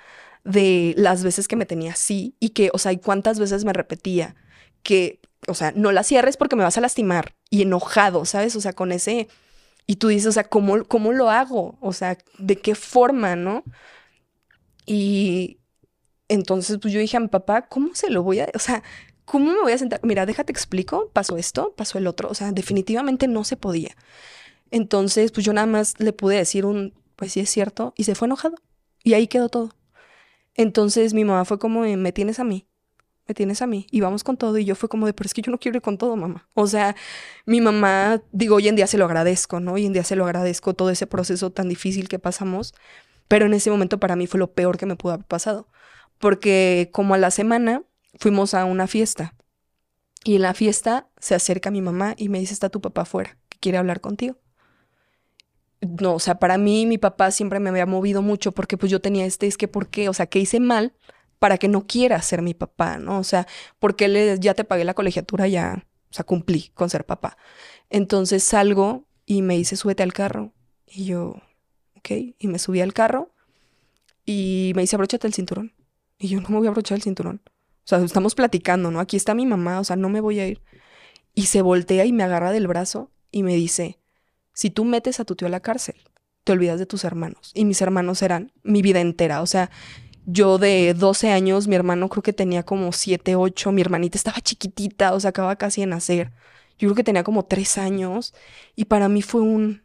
de 0.45 0.95
las 0.97 1.23
veces 1.23 1.47
que 1.49 1.57
me 1.57 1.67
tenía 1.67 1.93
así 1.93 2.35
y 2.41 2.51
que, 2.51 2.71
o 2.73 2.79
sea, 2.79 2.93
y 2.93 2.99
cuántas 2.99 3.39
veces 3.39 3.65
me 3.65 3.73
repetía 3.73 4.35
que, 4.83 5.21
o 5.47 5.55
sea, 5.55 5.73
no 5.75 5.93
la 5.93 6.03
cierres 6.03 6.37
porque 6.37 6.57
me 6.57 6.65
vas 6.65 6.79
a 6.79 6.81
lastimar 6.81 7.35
y 7.51 7.63
enojado, 7.63 8.25
¿sabes? 8.25 8.57
O 8.57 8.61
sea, 8.61 8.73
con 8.73 8.93
ese, 8.93 9.29
y 9.87 9.97
tú 9.97 10.09
dices, 10.09 10.27
o 10.29 10.33
sea, 10.33 10.45
¿cómo, 10.45 10.85
cómo 10.85 11.13
lo 11.13 11.31
hago? 11.31 11.79
O 11.81 11.93
sea, 11.93 12.19
¿de 12.39 12.57
qué 12.57 12.75
forma, 12.75 13.37
no? 13.37 13.65
Y 14.87 15.61
entonces, 16.29 16.79
pues 16.81 16.93
yo 16.95 17.01
dije 17.01 17.17
a 17.17 17.21
mi 17.21 17.29
papá, 17.29 17.69
¿cómo 17.69 17.95
se 17.95 18.11
lo 18.11 18.23
voy 18.23 18.41
a, 18.41 18.49
o 18.55 18.59
sea, 18.59 18.83
¿cómo 19.25 19.53
me 19.53 19.61
voy 19.61 19.73
a 19.73 19.79
sentar? 19.79 20.01
Mira, 20.03 20.27
déjate 20.27 20.53
explico, 20.53 21.11
pasó 21.13 21.37
esto, 21.37 21.75
pasó 21.77 21.99
el 21.99 22.07
otro, 22.07 22.29
o 22.31 22.35
sea, 22.35 22.53
definitivamente 22.53 23.29
no 23.29 23.45
se 23.45 23.57
podía. 23.57 23.97
Entonces, 24.71 25.33
pues 25.33 25.45
yo 25.47 25.53
nada 25.53 25.67
más 25.67 26.01
le 26.01 26.13
pude 26.13 26.37
decir 26.37 26.65
un, 26.67 26.95
pues 27.17 27.33
sí 27.33 27.41
es 27.41 27.51
cierto, 27.51 27.95
y 27.97 28.05
se 28.05 28.15
fue 28.15 28.27
enojado. 28.27 28.57
Y 29.05 29.15
ahí 29.15 29.27
quedó 29.29 29.49
todo. 29.49 29.71
Entonces 30.55 31.15
mi 31.15 31.25
mamá 31.25 31.45
fue 31.45 31.59
como, 31.59 31.83
me 31.83 32.13
tienes 32.13 32.39
a 32.41 32.45
mí, 32.45 32.67
me 33.27 33.35
tienes 33.35 33.63
a 33.63 33.67
mí 33.67 33.87
y 33.91 34.01
vamos 34.01 34.25
con 34.25 34.37
todo. 34.37 34.59
Y 34.59 34.65
yo 34.65 34.75
fue 34.75 34.89
como 34.89 35.07
de, 35.07 35.13
pero 35.13 35.27
es 35.27 35.35
que 35.35 35.43
yo 35.43 35.53
no 35.53 35.59
quiero 35.59 35.77
ir 35.77 35.83
con 35.83 35.99
todo, 35.99 36.17
mamá. 36.17 36.49
O 36.55 36.67
sea, 36.67 36.97
mi 37.47 37.61
mamá, 37.61 38.23
digo, 38.33 38.57
hoy 38.57 38.69
en 38.69 38.77
día 38.77 38.87
se 38.87 38.99
lo 38.99 39.05
agradezco, 39.05 39.61
¿no? 39.61 39.75
Hoy 39.75 39.87
en 39.87 39.93
día 39.93 40.05
se 40.05 40.17
lo 40.17 40.25
agradezco 40.25 40.75
todo 40.75 40.91
ese 40.91 41.07
proceso 41.07 41.51
tan 41.51 41.69
difícil 41.69 42.09
que 42.09 42.19
pasamos, 42.19 42.75
pero 43.29 43.47
en 43.47 43.55
ese 43.55 43.71
momento 43.71 43.99
para 43.99 44.17
mí 44.17 44.27
fue 44.27 44.41
lo 44.41 44.53
peor 44.53 44.79
que 44.79 44.87
me 44.87 44.97
pudo 44.97 45.15
haber 45.15 45.27
pasado, 45.27 45.69
porque 46.19 46.91
como 46.93 47.15
a 47.15 47.19
la 47.19 47.31
semana 47.31 47.83
fuimos 48.19 48.55
a 48.55 48.65
una 48.65 48.87
fiesta 48.87 49.35
y 50.25 50.37
en 50.37 50.43
la 50.43 50.55
fiesta 50.55 51.09
se 51.19 51.35
acerca 51.35 51.71
mi 51.71 51.81
mamá 51.81 52.15
y 52.17 52.29
me 52.29 52.39
dice, 52.39 52.53
está 52.53 52.69
tu 52.69 52.81
papá 52.81 53.03
afuera, 53.03 53.39
que 53.49 53.59
quiere 53.59 53.79
hablar 53.79 54.01
contigo. 54.01 54.37
No, 55.81 56.15
o 56.15 56.21
sea, 56.21 56.39
para 56.39 56.59
mí 56.59 56.87
mi 56.87 56.97
papá 56.97 57.33
siempre 57.33 57.59
me 57.59 57.71
había 57.71 57.87
movido 57.87 58.23
mucho 58.23 58.53
porque 58.53 58.77
pues 58.79 58.93
yo 58.93 59.01
tenía 59.01 59.27
este, 59.27 59.49
es 59.49 59.57
que, 59.57 59.67
¿por 59.67 59.89
qué? 59.89 60.09
O 60.09 60.15
sea, 60.15 60.27
¿qué 60.27 60.39
hice 60.39 60.61
mal 60.61 60.95
para 61.43 61.59
que 61.59 61.67
no 61.67 61.89
quiera 61.89 62.23
ser 62.23 62.41
mi 62.41 62.55
papá, 62.55 62.99
¿no? 62.99 63.19
O 63.19 63.25
sea, 63.25 63.49
porque 63.81 64.39
ya 64.39 64.55
te 64.55 64.63
pagué 64.63 64.85
la 64.85 64.95
colegiatura, 64.95 65.49
ya, 65.49 65.85
o 66.09 66.15
sea, 66.15 66.25
cumplí 66.25 66.71
con 66.73 66.89
ser 66.89 67.05
papá. 67.05 67.37
Entonces 67.91 68.45
salgo 68.45 69.09
y 69.27 69.43
me 69.43 69.57
dice, 69.57 69.75
súbete 69.75 70.05
al 70.05 70.13
carro. 70.13 70.53
Y 70.87 71.07
yo, 71.07 71.43
ok, 71.97 72.11
y 72.39 72.47
me 72.47 72.61
subí 72.61 72.81
al 72.81 72.93
carro 72.93 73.35
y 74.25 74.71
me 74.77 74.83
dice, 74.83 74.95
abróchate 74.95 75.27
el 75.27 75.35
cinturón. 75.35 75.73
Y 76.17 76.29
yo 76.29 76.41
no 76.41 76.49
me 76.49 76.59
voy 76.59 76.69
a 76.69 76.71
abrochar 76.71 76.95
el 76.95 77.03
cinturón. 77.03 77.43
O 77.45 77.87
sea, 77.87 77.99
estamos 77.99 78.37
platicando, 78.37 78.93
¿no? 78.93 79.01
Aquí 79.01 79.17
está 79.17 79.35
mi 79.35 79.45
mamá, 79.45 79.81
o 79.81 79.85
sea, 79.85 79.97
no 79.97 80.09
me 80.09 80.21
voy 80.21 80.39
a 80.39 80.47
ir. 80.47 80.63
Y 81.35 81.47
se 81.47 81.61
voltea 81.61 82.05
y 82.05 82.13
me 82.13 82.23
agarra 82.23 82.53
del 82.53 82.69
brazo 82.69 83.11
y 83.33 83.43
me 83.43 83.57
dice, 83.57 83.99
si 84.53 84.71
tú 84.71 84.85
metes 84.85 85.19
a 85.19 85.25
tu 85.25 85.35
tío 85.35 85.49
a 85.49 85.51
la 85.51 85.59
cárcel, 85.59 85.97
te 86.45 86.53
olvidas 86.53 86.79
de 86.79 86.87
tus 86.87 87.03
hermanos. 87.03 87.51
Y 87.53 87.65
mis 87.65 87.83
hermanos 87.83 88.23
eran 88.23 88.53
mi 88.63 88.81
vida 88.81 89.01
entera. 89.01 89.43
O 89.43 89.47
sea, 89.47 89.73
yo 90.27 90.59
de 90.59 90.95
12 90.95 91.31
años, 91.31 91.69
mi 91.69 91.75
hermano 91.75 92.09
creo 92.09 92.23
que 92.23 92.33
tenía 92.33 92.63
como 92.63 92.93
7, 92.93 93.37
8, 93.37 93.73
mi 93.73 93.81
hermanita 93.81 94.17
estaba 94.17 94.41
chiquitita, 94.41 95.15
o 95.15 95.21
sea, 95.21 95.31
acababa 95.31 95.57
casi 95.57 95.81
de 95.81 95.89
nacer. 95.89 96.33
Yo 96.79 96.89
creo 96.89 96.95
que 96.95 97.05
tenía 97.05 97.25
como 97.25 97.45
3 97.45 97.79
años 97.79 98.35
y 98.77 98.87
para 98.87 99.09
mí 99.09 99.23
fue 99.23 99.41
un... 99.41 99.83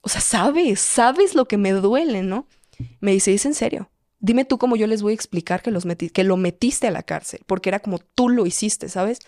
O 0.00 0.08
sea, 0.08 0.20
sabes, 0.20 0.80
sabes 0.80 1.34
lo 1.34 1.46
que 1.46 1.56
me 1.56 1.72
duele, 1.72 2.22
¿no? 2.22 2.46
Me 3.00 3.12
dice, 3.12 3.34
¿es 3.34 3.44
en 3.44 3.54
serio? 3.54 3.90
Dime 4.18 4.44
tú 4.44 4.58
cómo 4.58 4.76
yo 4.76 4.86
les 4.86 5.02
voy 5.02 5.12
a 5.12 5.14
explicar 5.14 5.62
que, 5.62 5.70
los 5.70 5.84
metí, 5.84 6.10
que 6.10 6.24
lo 6.24 6.36
metiste 6.36 6.86
a 6.86 6.90
la 6.90 7.02
cárcel, 7.02 7.40
porque 7.46 7.70
era 7.70 7.80
como 7.80 7.98
tú 7.98 8.28
lo 8.28 8.46
hiciste, 8.46 8.88
¿sabes? 8.88 9.18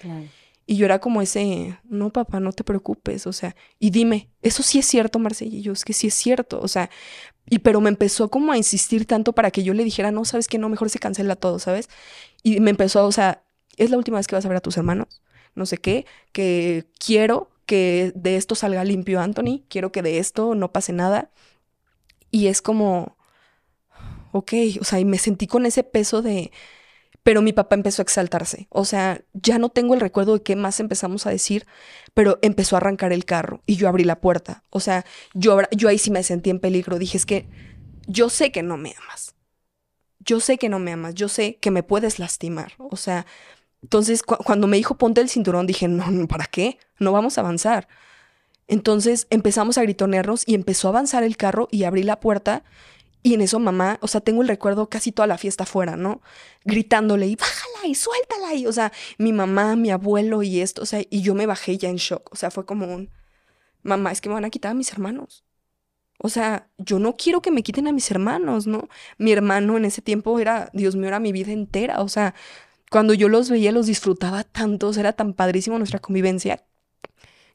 Y 0.70 0.76
yo 0.76 0.84
era 0.84 0.98
como 1.00 1.22
ese, 1.22 1.78
no, 1.84 2.12
papá, 2.12 2.40
no 2.40 2.52
te 2.52 2.62
preocupes, 2.62 3.26
o 3.26 3.32
sea, 3.32 3.56
y 3.78 3.88
dime, 3.88 4.28
¿eso 4.42 4.62
sí 4.62 4.78
es 4.78 4.84
cierto, 4.84 5.18
Marcella? 5.18 5.56
Y 5.56 5.62
yo, 5.62 5.72
es 5.72 5.82
que 5.82 5.94
sí 5.94 6.08
es 6.08 6.14
cierto, 6.14 6.60
o 6.60 6.68
sea, 6.68 6.90
y 7.48 7.60
pero 7.60 7.80
me 7.80 7.88
empezó 7.88 8.30
como 8.30 8.52
a 8.52 8.58
insistir 8.58 9.06
tanto 9.06 9.32
para 9.32 9.50
que 9.50 9.62
yo 9.62 9.72
le 9.72 9.82
dijera, 9.82 10.10
no, 10.10 10.26
sabes 10.26 10.46
que 10.46 10.58
no, 10.58 10.68
mejor 10.68 10.90
se 10.90 10.98
cancela 10.98 11.36
todo, 11.36 11.58
¿sabes? 11.58 11.88
Y 12.42 12.60
me 12.60 12.68
empezó, 12.68 13.06
o 13.06 13.12
sea, 13.12 13.42
es 13.78 13.88
la 13.88 13.96
última 13.96 14.18
vez 14.18 14.26
que 14.26 14.34
vas 14.34 14.44
a 14.44 14.48
ver 14.48 14.58
a 14.58 14.60
tus 14.60 14.76
hermanos, 14.76 15.22
no 15.54 15.64
sé 15.64 15.78
qué, 15.78 16.04
que 16.32 16.84
quiero 16.98 17.50
que 17.64 18.12
de 18.14 18.36
esto 18.36 18.54
salga 18.54 18.84
limpio, 18.84 19.20
Anthony, 19.22 19.62
quiero 19.70 19.90
que 19.90 20.02
de 20.02 20.18
esto 20.18 20.54
no 20.54 20.70
pase 20.70 20.92
nada. 20.92 21.30
Y 22.30 22.48
es 22.48 22.60
como, 22.60 23.16
ok, 24.32 24.52
o 24.80 24.84
sea, 24.84 25.00
y 25.00 25.06
me 25.06 25.18
sentí 25.18 25.46
con 25.46 25.64
ese 25.64 25.82
peso 25.82 26.20
de, 26.20 26.52
pero 27.28 27.42
mi 27.42 27.52
papá 27.52 27.74
empezó 27.76 28.00
a 28.00 28.04
exaltarse. 28.04 28.68
O 28.70 28.86
sea, 28.86 29.20
ya 29.34 29.58
no 29.58 29.68
tengo 29.68 29.92
el 29.92 30.00
recuerdo 30.00 30.32
de 30.32 30.42
qué 30.42 30.56
más 30.56 30.80
empezamos 30.80 31.26
a 31.26 31.30
decir, 31.30 31.66
pero 32.14 32.38
empezó 32.40 32.74
a 32.74 32.78
arrancar 32.78 33.12
el 33.12 33.26
carro 33.26 33.60
y 33.66 33.76
yo 33.76 33.86
abrí 33.86 34.02
la 34.04 34.22
puerta. 34.22 34.64
O 34.70 34.80
sea, 34.80 35.04
yo, 35.34 35.60
yo 35.72 35.90
ahí 35.90 35.98
sí 35.98 36.10
me 36.10 36.22
sentí 36.22 36.48
en 36.48 36.58
peligro. 36.58 36.98
Dije, 36.98 37.18
es 37.18 37.26
que 37.26 37.46
yo 38.06 38.30
sé 38.30 38.50
que 38.50 38.62
no 38.62 38.78
me 38.78 38.94
amas. 39.02 39.34
Yo 40.20 40.40
sé 40.40 40.56
que 40.56 40.70
no 40.70 40.78
me 40.78 40.90
amas. 40.90 41.14
Yo 41.16 41.28
sé 41.28 41.56
que 41.56 41.70
me 41.70 41.82
puedes 41.82 42.18
lastimar. 42.18 42.72
O 42.78 42.96
sea, 42.96 43.26
entonces 43.82 44.22
cu 44.22 44.36
cuando 44.36 44.66
me 44.66 44.78
dijo 44.78 44.96
ponte 44.96 45.20
el 45.20 45.28
cinturón, 45.28 45.66
dije, 45.66 45.86
no, 45.86 46.10
no, 46.10 46.28
¿para 46.28 46.46
qué? 46.46 46.78
No 46.98 47.12
vamos 47.12 47.36
a 47.36 47.42
avanzar. 47.42 47.88
Entonces 48.68 49.26
empezamos 49.28 49.76
a 49.76 49.82
gritonearnos 49.82 50.44
y 50.46 50.54
empezó 50.54 50.88
a 50.88 50.92
avanzar 50.92 51.24
el 51.24 51.36
carro 51.36 51.68
y 51.70 51.84
abrí 51.84 52.04
la 52.04 52.20
puerta 52.20 52.64
y 53.22 53.34
en 53.34 53.40
eso 53.40 53.58
mamá, 53.58 53.98
o 54.00 54.08
sea, 54.08 54.20
tengo 54.20 54.42
el 54.42 54.48
recuerdo 54.48 54.88
casi 54.88 55.12
toda 55.12 55.26
la 55.26 55.38
fiesta 55.38 55.64
afuera, 55.64 55.96
¿no? 55.96 56.22
Gritándole 56.64 57.26
y 57.26 57.36
bájala 57.36 57.86
y 57.86 57.94
suéltala 57.94 58.54
y, 58.54 58.66
o 58.66 58.72
sea, 58.72 58.92
mi 59.18 59.32
mamá, 59.32 59.76
mi 59.76 59.90
abuelo 59.90 60.42
y 60.42 60.60
esto, 60.60 60.82
o 60.82 60.86
sea, 60.86 61.02
y 61.08 61.22
yo 61.22 61.34
me 61.34 61.46
bajé 61.46 61.78
ya 61.78 61.88
en 61.88 61.96
shock, 61.96 62.32
o 62.32 62.36
sea, 62.36 62.50
fue 62.50 62.64
como 62.64 62.86
un, 62.86 63.10
mamá, 63.82 64.12
es 64.12 64.20
que 64.20 64.28
me 64.28 64.34
van 64.34 64.44
a 64.44 64.50
quitar 64.50 64.72
a 64.72 64.74
mis 64.74 64.92
hermanos. 64.92 65.44
O 66.20 66.28
sea, 66.28 66.68
yo 66.78 66.98
no 66.98 67.16
quiero 67.16 67.42
que 67.42 67.52
me 67.52 67.62
quiten 67.62 67.86
a 67.86 67.92
mis 67.92 68.10
hermanos, 68.10 68.66
¿no? 68.66 68.88
Mi 69.18 69.30
hermano 69.30 69.76
en 69.76 69.84
ese 69.84 70.02
tiempo 70.02 70.38
era, 70.40 70.68
Dios 70.72 70.96
mío, 70.96 71.06
era 71.06 71.20
mi 71.20 71.32
vida 71.32 71.52
entera, 71.52 72.02
o 72.02 72.08
sea, 72.08 72.34
cuando 72.90 73.14
yo 73.14 73.28
los 73.28 73.50
veía 73.50 73.70
los 73.72 73.86
disfrutaba 73.86 74.44
tanto, 74.44 74.90
era 74.92 75.12
tan 75.12 75.34
padrísimo 75.34 75.78
nuestra 75.78 76.00
convivencia, 76.00 76.64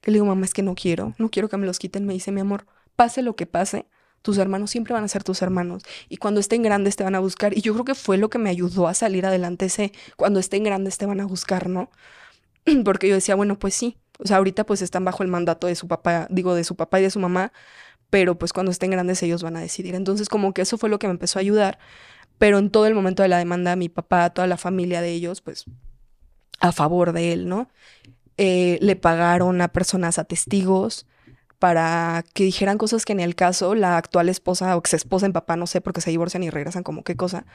que 0.02 0.12
le 0.12 0.16
digo, 0.16 0.26
mamá, 0.26 0.46
es 0.46 0.54
que 0.54 0.64
no 0.64 0.76
quiero, 0.76 1.14
no 1.18 1.30
quiero 1.30 1.50
que 1.50 1.58
me 1.58 1.66
los 1.66 1.80
quiten, 1.80 2.06
me 2.06 2.14
dice 2.14 2.32
mi 2.32 2.42
amor, 2.42 2.66
pase 2.96 3.22
lo 3.22 3.36
que 3.36 3.46
pase, 3.46 3.88
tus 4.24 4.40
hermanos 4.40 4.72
siempre 4.72 4.94
van 4.94 5.04
a 5.04 5.08
ser 5.08 5.24
tus 5.24 5.42
hermanos 5.42 5.84
y 6.10 6.18
cuando 6.18 6.40
estén 6.40 6.64
grandes 6.64 6.96
te 6.96 7.04
van 7.04 7.14
a 7.14 7.20
buscar. 7.20 7.56
Y 7.56 7.62
yo 7.62 7.74
creo 7.74 7.86
que 7.86 7.94
fue 7.94 8.18
lo 8.18 8.30
que 8.30 8.40
me 8.40 8.50
ayudó 8.50 8.88
a 8.88 8.96
salir 8.96 9.26
adelante 9.28 9.66
ese, 9.66 9.92
cuando 10.16 10.40
estén 10.40 10.64
grandes 10.64 10.98
te 10.98 11.06
van 11.06 11.20
a 11.20 11.26
buscar, 11.26 11.70
¿no? 11.70 11.92
Porque 12.86 13.08
yo 13.08 13.16
decía, 13.16 13.36
bueno, 13.36 13.60
pues 13.60 13.76
sí, 13.76 13.98
o 14.18 14.26
sea, 14.26 14.38
ahorita 14.38 14.66
pues 14.66 14.82
están 14.82 15.06
bajo 15.06 15.22
el 15.22 15.30
mandato 15.30 15.68
de 15.68 15.76
su 15.76 15.88
papá, 15.88 16.28
digo, 16.32 16.56
de 16.56 16.64
su 16.64 16.76
papá 16.76 17.00
y 17.00 17.04
de 17.04 17.10
su 17.12 17.20
mamá, 17.20 17.52
pero 18.10 18.38
pues 18.40 18.54
cuando 18.54 18.72
estén 18.72 18.92
grandes 18.92 19.22
ellos 19.24 19.44
van 19.44 19.58
a 19.58 19.62
decidir. 19.62 19.94
Entonces 19.94 20.30
como 20.30 20.54
que 20.54 20.64
eso 20.64 20.78
fue 20.78 20.90
lo 20.90 21.00
que 21.00 21.08
me 21.08 21.12
empezó 21.12 21.38
a 21.38 21.42
ayudar, 21.42 21.78
pero 22.38 22.60
en 22.60 22.70
todo 22.70 22.88
el 22.88 22.96
momento 22.96 23.24
de 23.24 23.30
la 23.30 23.38
demanda, 23.38 23.76
mi 23.76 23.90
papá, 23.90 24.30
toda 24.32 24.48
la 24.48 24.58
familia 24.58 25.02
de 25.02 25.12
ellos, 25.12 25.42
pues 25.42 25.66
a 26.60 26.72
favor 26.72 27.12
de 27.12 27.34
él, 27.34 27.50
¿no? 27.50 27.70
Eh, 28.38 28.80
le 28.82 28.96
pagaron 28.96 29.62
a 29.62 29.68
personas, 29.68 30.18
a 30.18 30.24
testigos, 30.24 31.06
para 31.64 32.26
que 32.34 32.44
dijeran 32.44 32.78
cosas 32.78 33.06
que 33.06 33.14
en 33.14 33.22
el 33.22 33.36
caso 33.36 33.74
la 33.74 33.96
actual 33.96 34.28
esposa 34.28 34.76
o 34.76 34.80
ex 34.80 34.96
esposa 34.96 35.28
en 35.28 35.32
papá, 35.32 35.56
no 35.56 35.66
sé, 35.66 35.80
porque 35.80 36.02
se 36.02 36.10
divorcian 36.10 36.44
y 36.44 36.50
regresan 36.50 36.84
como 36.84 37.06
qué 37.06 37.16
cosa, 37.16 37.46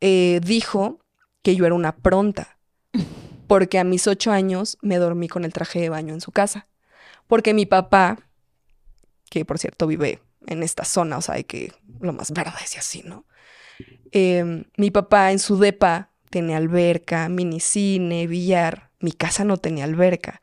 eh, 0.00 0.40
dijo 0.42 0.98
que 1.42 1.54
yo 1.54 1.66
era 1.66 1.74
una 1.74 1.94
pronta, 1.94 2.56
porque 3.46 3.78
a 3.78 3.84
mis 3.84 4.06
ocho 4.06 4.32
años 4.32 4.78
me 4.80 4.96
dormí 4.96 5.28
con 5.28 5.44
el 5.44 5.52
traje 5.52 5.78
de 5.78 5.90
baño 5.90 6.14
en 6.14 6.22
su 6.22 6.32
casa, 6.32 6.68
porque 7.26 7.52
mi 7.52 7.66
papá, 7.66 8.16
que 9.28 9.44
por 9.44 9.58
cierto 9.58 9.86
vive 9.86 10.22
en 10.46 10.62
esta 10.62 10.86
zona, 10.86 11.18
o 11.18 11.20
sea, 11.20 11.34
hay 11.34 11.44
que 11.44 11.70
lo 12.00 12.14
más 12.14 12.30
verde 12.30 12.54
es 12.64 12.78
así, 12.78 13.02
¿no? 13.04 13.26
Eh, 14.10 14.64
mi 14.78 14.90
papá 14.90 15.32
en 15.32 15.38
su 15.38 15.58
depa 15.58 16.08
tenía 16.30 16.56
alberca, 16.56 17.28
minicine, 17.28 18.26
billar, 18.26 18.88
mi 19.00 19.12
casa 19.12 19.44
no 19.44 19.58
tenía 19.58 19.84
alberca. 19.84 20.40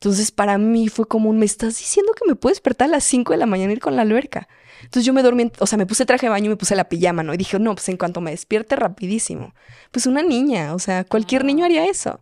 Entonces 0.00 0.30
para 0.32 0.56
mí 0.56 0.88
fue 0.88 1.06
como 1.06 1.28
un, 1.28 1.38
me 1.38 1.44
estás 1.44 1.76
diciendo 1.76 2.12
que 2.14 2.26
me 2.26 2.34
puedo 2.34 2.52
despertar 2.52 2.88
a 2.88 2.90
las 2.90 3.04
5 3.04 3.32
de 3.34 3.38
la 3.38 3.44
mañana 3.44 3.70
y 3.70 3.74
ir 3.74 3.80
con 3.80 3.96
la 3.96 4.02
alberca. 4.02 4.48
Entonces 4.80 5.04
yo 5.04 5.12
me 5.12 5.22
dormí, 5.22 5.52
o 5.58 5.66
sea, 5.66 5.76
me 5.76 5.84
puse 5.84 6.06
traje 6.06 6.24
de 6.24 6.30
baño 6.30 6.46
y 6.46 6.48
me 6.48 6.56
puse 6.56 6.74
la 6.74 6.88
pijama, 6.88 7.22
¿no? 7.22 7.34
Y 7.34 7.36
dije, 7.36 7.58
no, 7.58 7.74
pues 7.74 7.86
en 7.90 7.98
cuanto 7.98 8.22
me 8.22 8.30
despierte 8.30 8.76
rapidísimo. 8.76 9.54
Pues 9.90 10.06
una 10.06 10.22
niña, 10.22 10.74
o 10.74 10.78
sea, 10.78 11.04
cualquier 11.04 11.44
niño 11.44 11.66
haría 11.66 11.84
eso. 11.84 12.20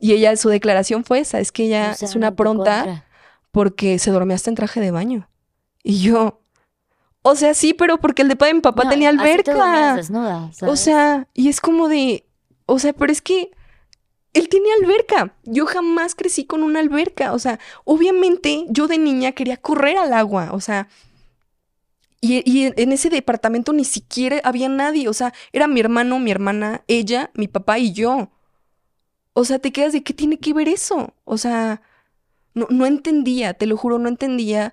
Y 0.00 0.12
ella, 0.12 0.36
su 0.36 0.48
declaración 0.48 1.04
fue 1.04 1.20
esa, 1.20 1.38
es 1.38 1.52
que 1.52 1.66
ella 1.66 1.92
O 1.92 1.94
sea, 1.94 2.08
es 2.08 2.16
una 2.16 2.34
pronta 2.34 2.82
contra. 2.82 3.04
porque 3.52 4.00
se 4.00 4.10
dormía 4.10 4.34
hasta 4.34 4.50
en 4.50 4.56
traje 4.56 4.80
de 4.80 4.90
baño. 4.90 5.28
Y 5.84 6.00
yo, 6.00 6.40
o 7.22 7.36
sea, 7.36 7.54
sí, 7.54 7.74
pero 7.74 7.98
porque 7.98 8.22
el 8.22 8.28
de 8.28 8.52
mi 8.52 8.60
papá 8.60 8.84
No, 8.84 8.90
tenía 8.90 9.10
así 9.10 9.18
te 9.44 9.54
dormías 9.54 10.10
alberca. 10.10 10.50
O 10.66 10.74
sea, 10.74 11.28
y 11.32 11.48
es 11.48 11.60
como 11.60 11.88
de, 11.88 12.26
o 12.66 12.80
sea, 12.80 12.92
pero 12.92 13.12
es 13.12 13.22
que 13.22 13.52
él 14.34 14.48
tiene 14.48 14.68
alberca. 14.80 15.34
Yo 15.44 15.64
jamás 15.66 16.14
crecí 16.14 16.44
con 16.44 16.62
una 16.62 16.80
alberca. 16.80 17.32
O 17.32 17.38
sea, 17.38 17.58
obviamente 17.84 18.66
yo 18.68 18.86
de 18.88 18.98
niña 18.98 19.32
quería 19.32 19.56
correr 19.56 19.96
al 19.96 20.12
agua. 20.12 20.50
O 20.52 20.60
sea, 20.60 20.88
y, 22.20 22.42
y 22.50 22.72
en 22.76 22.92
ese 22.92 23.10
departamento 23.10 23.72
ni 23.72 23.84
siquiera 23.84 24.40
había 24.44 24.68
nadie. 24.68 25.08
O 25.08 25.12
sea, 25.14 25.32
era 25.52 25.66
mi 25.68 25.80
hermano, 25.80 26.18
mi 26.18 26.30
hermana, 26.30 26.82
ella, 26.88 27.30
mi 27.34 27.48
papá 27.48 27.78
y 27.78 27.92
yo. 27.92 28.30
O 29.32 29.44
sea, 29.44 29.58
te 29.58 29.72
quedas 29.72 29.92
de 29.92 30.02
qué 30.02 30.12
tiene 30.12 30.38
que 30.38 30.52
ver 30.52 30.68
eso. 30.68 31.14
O 31.24 31.38
sea, 31.38 31.80
no, 32.54 32.66
no 32.70 32.86
entendía, 32.86 33.54
te 33.54 33.66
lo 33.66 33.76
juro, 33.76 33.98
no 33.98 34.08
entendía 34.08 34.72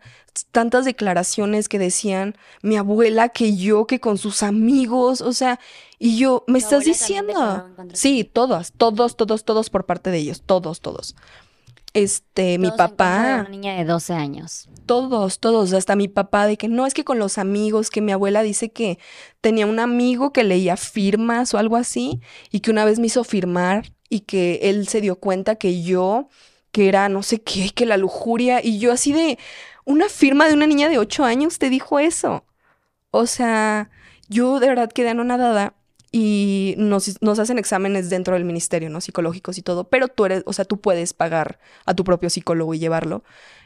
tantas 0.52 0.86
declaraciones 0.86 1.68
que 1.68 1.80
decían 1.80 2.36
mi 2.62 2.78
abuela, 2.78 3.30
que 3.30 3.56
yo, 3.58 3.86
que 3.86 4.00
con 4.00 4.18
sus 4.18 4.44
amigos, 4.44 5.22
o 5.22 5.34
sea, 5.34 5.60
y 6.00 6.18
yo, 6.18 6.44
¿me 6.48 6.60
¿Tu 6.60 6.66
estás 6.66 6.86
diciendo? 6.86 7.70
Sí, 7.94 8.24
todos, 8.24 8.72
todos, 8.72 9.18
todos, 9.18 9.44
todos 9.44 9.70
por 9.70 9.86
parte 9.86 10.10
de 10.12 10.20
ellos, 10.20 10.42
todos, 10.46 10.80
todos. 10.82 11.16
Este, 11.94 12.58
mi 12.58 12.68
Todos 12.68 12.78
papá, 12.78 13.40
Una 13.42 13.50
niña 13.50 13.76
de 13.76 13.84
12 13.84 14.14
años. 14.14 14.70
todos, 14.86 15.40
todos, 15.40 15.74
hasta 15.74 15.98
mi 15.98 16.08
papá, 16.08 16.48
de 16.48 16.56
que 16.56 16.70
no, 16.70 16.86
es 16.86 16.94
que 16.94 17.04
con 17.04 17.20
los 17.20 17.38
amigos, 17.38 17.90
que 17.90 18.00
mi 18.00 18.14
abuela 18.14 18.44
dice 18.44 18.72
que 18.72 18.98
tenía 19.42 19.66
un 19.66 19.78
amigo 19.80 20.32
que 20.32 20.46
leía 20.46 20.78
firmas 20.78 21.54
o 21.54 21.58
algo 21.58 21.76
así, 21.76 22.22
y 22.50 22.62
que 22.62 22.72
una 22.72 22.86
vez 22.86 23.00
me 23.00 23.08
hizo 23.08 23.26
firmar 23.26 23.92
y 24.08 24.22
que 24.22 24.60
él 24.64 24.88
se 24.88 25.02
dio 25.02 25.18
cuenta 25.18 25.56
que 25.56 25.82
yo, 25.82 26.30
que 26.72 26.88
era 26.90 27.10
no 27.10 27.24
sé 27.24 27.42
qué, 27.42 27.72
que 27.72 27.86
la 27.86 27.98
lujuria, 27.98 28.62
y 28.64 28.80
yo 28.80 28.92
así 28.92 29.14
de, 29.14 29.38
una 29.86 30.10
firma 30.10 30.48
de 30.48 30.54
una 30.54 30.68
niña 30.68 30.90
de 30.90 30.98
ocho 30.98 31.24
años 31.24 31.60
te 31.60 31.70
dijo 31.70 32.00
eso. 32.00 32.46
O 33.12 33.26
sea, 33.26 33.90
yo 34.30 34.60
de 34.60 34.68
verdad 34.70 34.92
quedé 34.92 35.10
anonadada 35.10 35.76
y 36.12 36.76
nos, 36.78 37.22
nos, 37.22 37.40
hacen 37.40 37.58
exámenes 37.58 38.10
dentro 38.10 38.34
del 38.34 38.46
ministerio, 38.46 38.90
¿no? 38.90 39.02
Psicológicos 39.02 39.58
y 39.58 39.62
todo, 39.62 39.86
pero 39.86 40.08
tú 40.08 40.26
eres, 40.26 40.44
o 40.46 40.54
sea, 40.54 40.66
tú 40.66 40.80
puedes 40.80 41.14
pagar 41.14 41.60
a 41.86 41.94
tu 41.94 42.04
propio 42.04 42.30
psicólogo 42.30 42.74
y 42.74 42.80
llevarlo, 42.80 43.24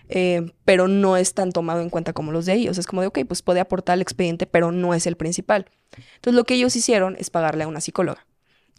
eh, 0.10 0.51
pero 0.64 0.88
no 0.88 1.18
es 1.18 1.34
tan 1.34 1.51
tomado 1.51 1.82
en 1.82 1.89
cuenta 1.89 2.14
como 2.14 2.32
los 2.32 2.45
de 2.45 2.53
ellos. 2.53 2.78
Es 2.78 2.88
como 2.88 3.01
de, 3.01 3.08
ok, 3.08 3.20
pues 3.28 3.41
puede 3.41 3.60
aportar 3.60 3.95
el 3.95 4.01
expediente, 4.01 4.45
pero 4.47 4.72
no 4.72 4.93
es 4.93 5.08
el 5.08 5.18
principal. 5.18 5.68
Entonces 6.16 6.36
lo 6.36 6.43
que 6.43 6.56
ellos 6.56 6.76
hicieron 6.76 7.16
es 7.20 7.30
pagarle 7.30 7.64
a 7.64 7.68
una 7.68 7.82
psicóloga 7.82 8.26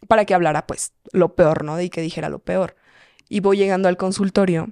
para 0.09 0.25
que 0.25 0.35
hablara, 0.35 0.67
pues, 0.67 0.93
lo 1.13 1.35
peor, 1.35 1.65
¿no? 1.65 1.81
Y 1.81 1.91
que 1.91 2.01
dijera 2.01 2.29
lo 2.29 2.39
peor. 2.39 2.77
Y 3.29 3.41
voy 3.41 3.57
llegando 3.57 3.89
al 3.89 3.97
consultorio 3.97 4.71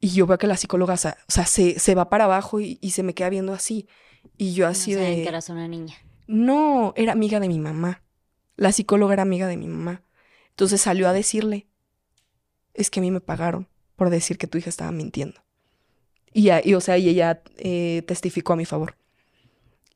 y 0.00 0.10
yo 0.10 0.26
veo 0.26 0.38
que 0.38 0.46
la 0.46 0.56
psicóloga, 0.56 0.94
o 0.94 0.96
sea, 0.96 1.16
se, 1.46 1.78
se 1.78 1.94
va 1.94 2.08
para 2.08 2.24
abajo 2.24 2.60
y, 2.60 2.76
se 2.90 3.02
me 3.02 3.14
queda 3.14 3.30
viendo 3.30 3.52
así. 3.52 3.88
Y 4.36 4.54
yo 4.54 4.66
así 4.66 4.94
no 4.94 5.00
de... 5.00 5.22
que 5.22 5.28
eras 5.28 5.48
una 5.48 5.66
niña. 5.66 5.94
No, 6.26 6.92
era 6.96 7.12
amiga 7.12 7.40
de 7.40 7.48
mi 7.48 7.58
mamá. 7.58 8.02
La 8.56 8.70
psicóloga 8.72 9.14
era 9.14 9.22
amiga 9.22 9.48
de 9.48 9.56
mi 9.56 9.66
mamá. 9.66 10.02
Entonces 10.50 10.80
salió 10.80 11.08
a 11.08 11.12
decirle, 11.12 11.66
es 12.74 12.90
que 12.90 13.00
a 13.00 13.02
mí 13.02 13.10
me 13.10 13.20
pagaron 13.20 13.68
por 13.96 14.10
decir 14.10 14.38
que 14.38 14.46
tu 14.46 14.58
hija 14.58 14.70
estaba 14.70 14.92
mintiendo. 14.92 15.40
Y, 16.32 16.50
y 16.50 16.74
o 16.74 16.80
sea, 16.80 16.98
y 16.98 17.08
ella 17.08 17.42
eh, 17.56 18.02
testificó 18.06 18.52
a 18.52 18.56
mi 18.56 18.64
favor. 18.64 18.96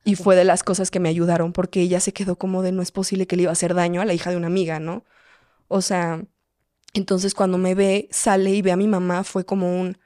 Y 0.03 0.15
fue 0.15 0.35
de 0.35 0.43
las 0.43 0.63
cosas 0.63 0.91
que 0.91 0.99
me 0.99 1.07
ayudaron 1.07 1.53
porque 1.53 1.79
ella 1.79 2.01
se 2.01 2.11
quedó 2.11 2.35
como 2.37 2.61
de 2.61 2.73
no 2.73 2.81
es 2.81 2.91
posible 2.91 3.25
que 3.25 3.37
le 3.37 3.43
iba 3.43 3.51
a 3.51 3.53
hacer 3.53 3.73
daño 3.73 4.01
a 4.01 4.05
la 4.05 4.13
hija 4.13 4.31
de 4.31 4.37
una 4.37 4.47
amiga, 4.47 4.81
¿no? 4.81 5.05
O 5.69 5.81
sea, 5.81 6.25
entonces 6.93 7.33
cuando 7.33 7.57
me 7.57 7.75
ve, 7.75 8.07
sale 8.11 8.51
y 8.51 8.61
ve 8.61 8.71
a 8.71 8.77
mi 8.77 8.87
mamá, 8.87 9.23
fue 9.23 9.45
como 9.45 9.79
un, 9.79 9.97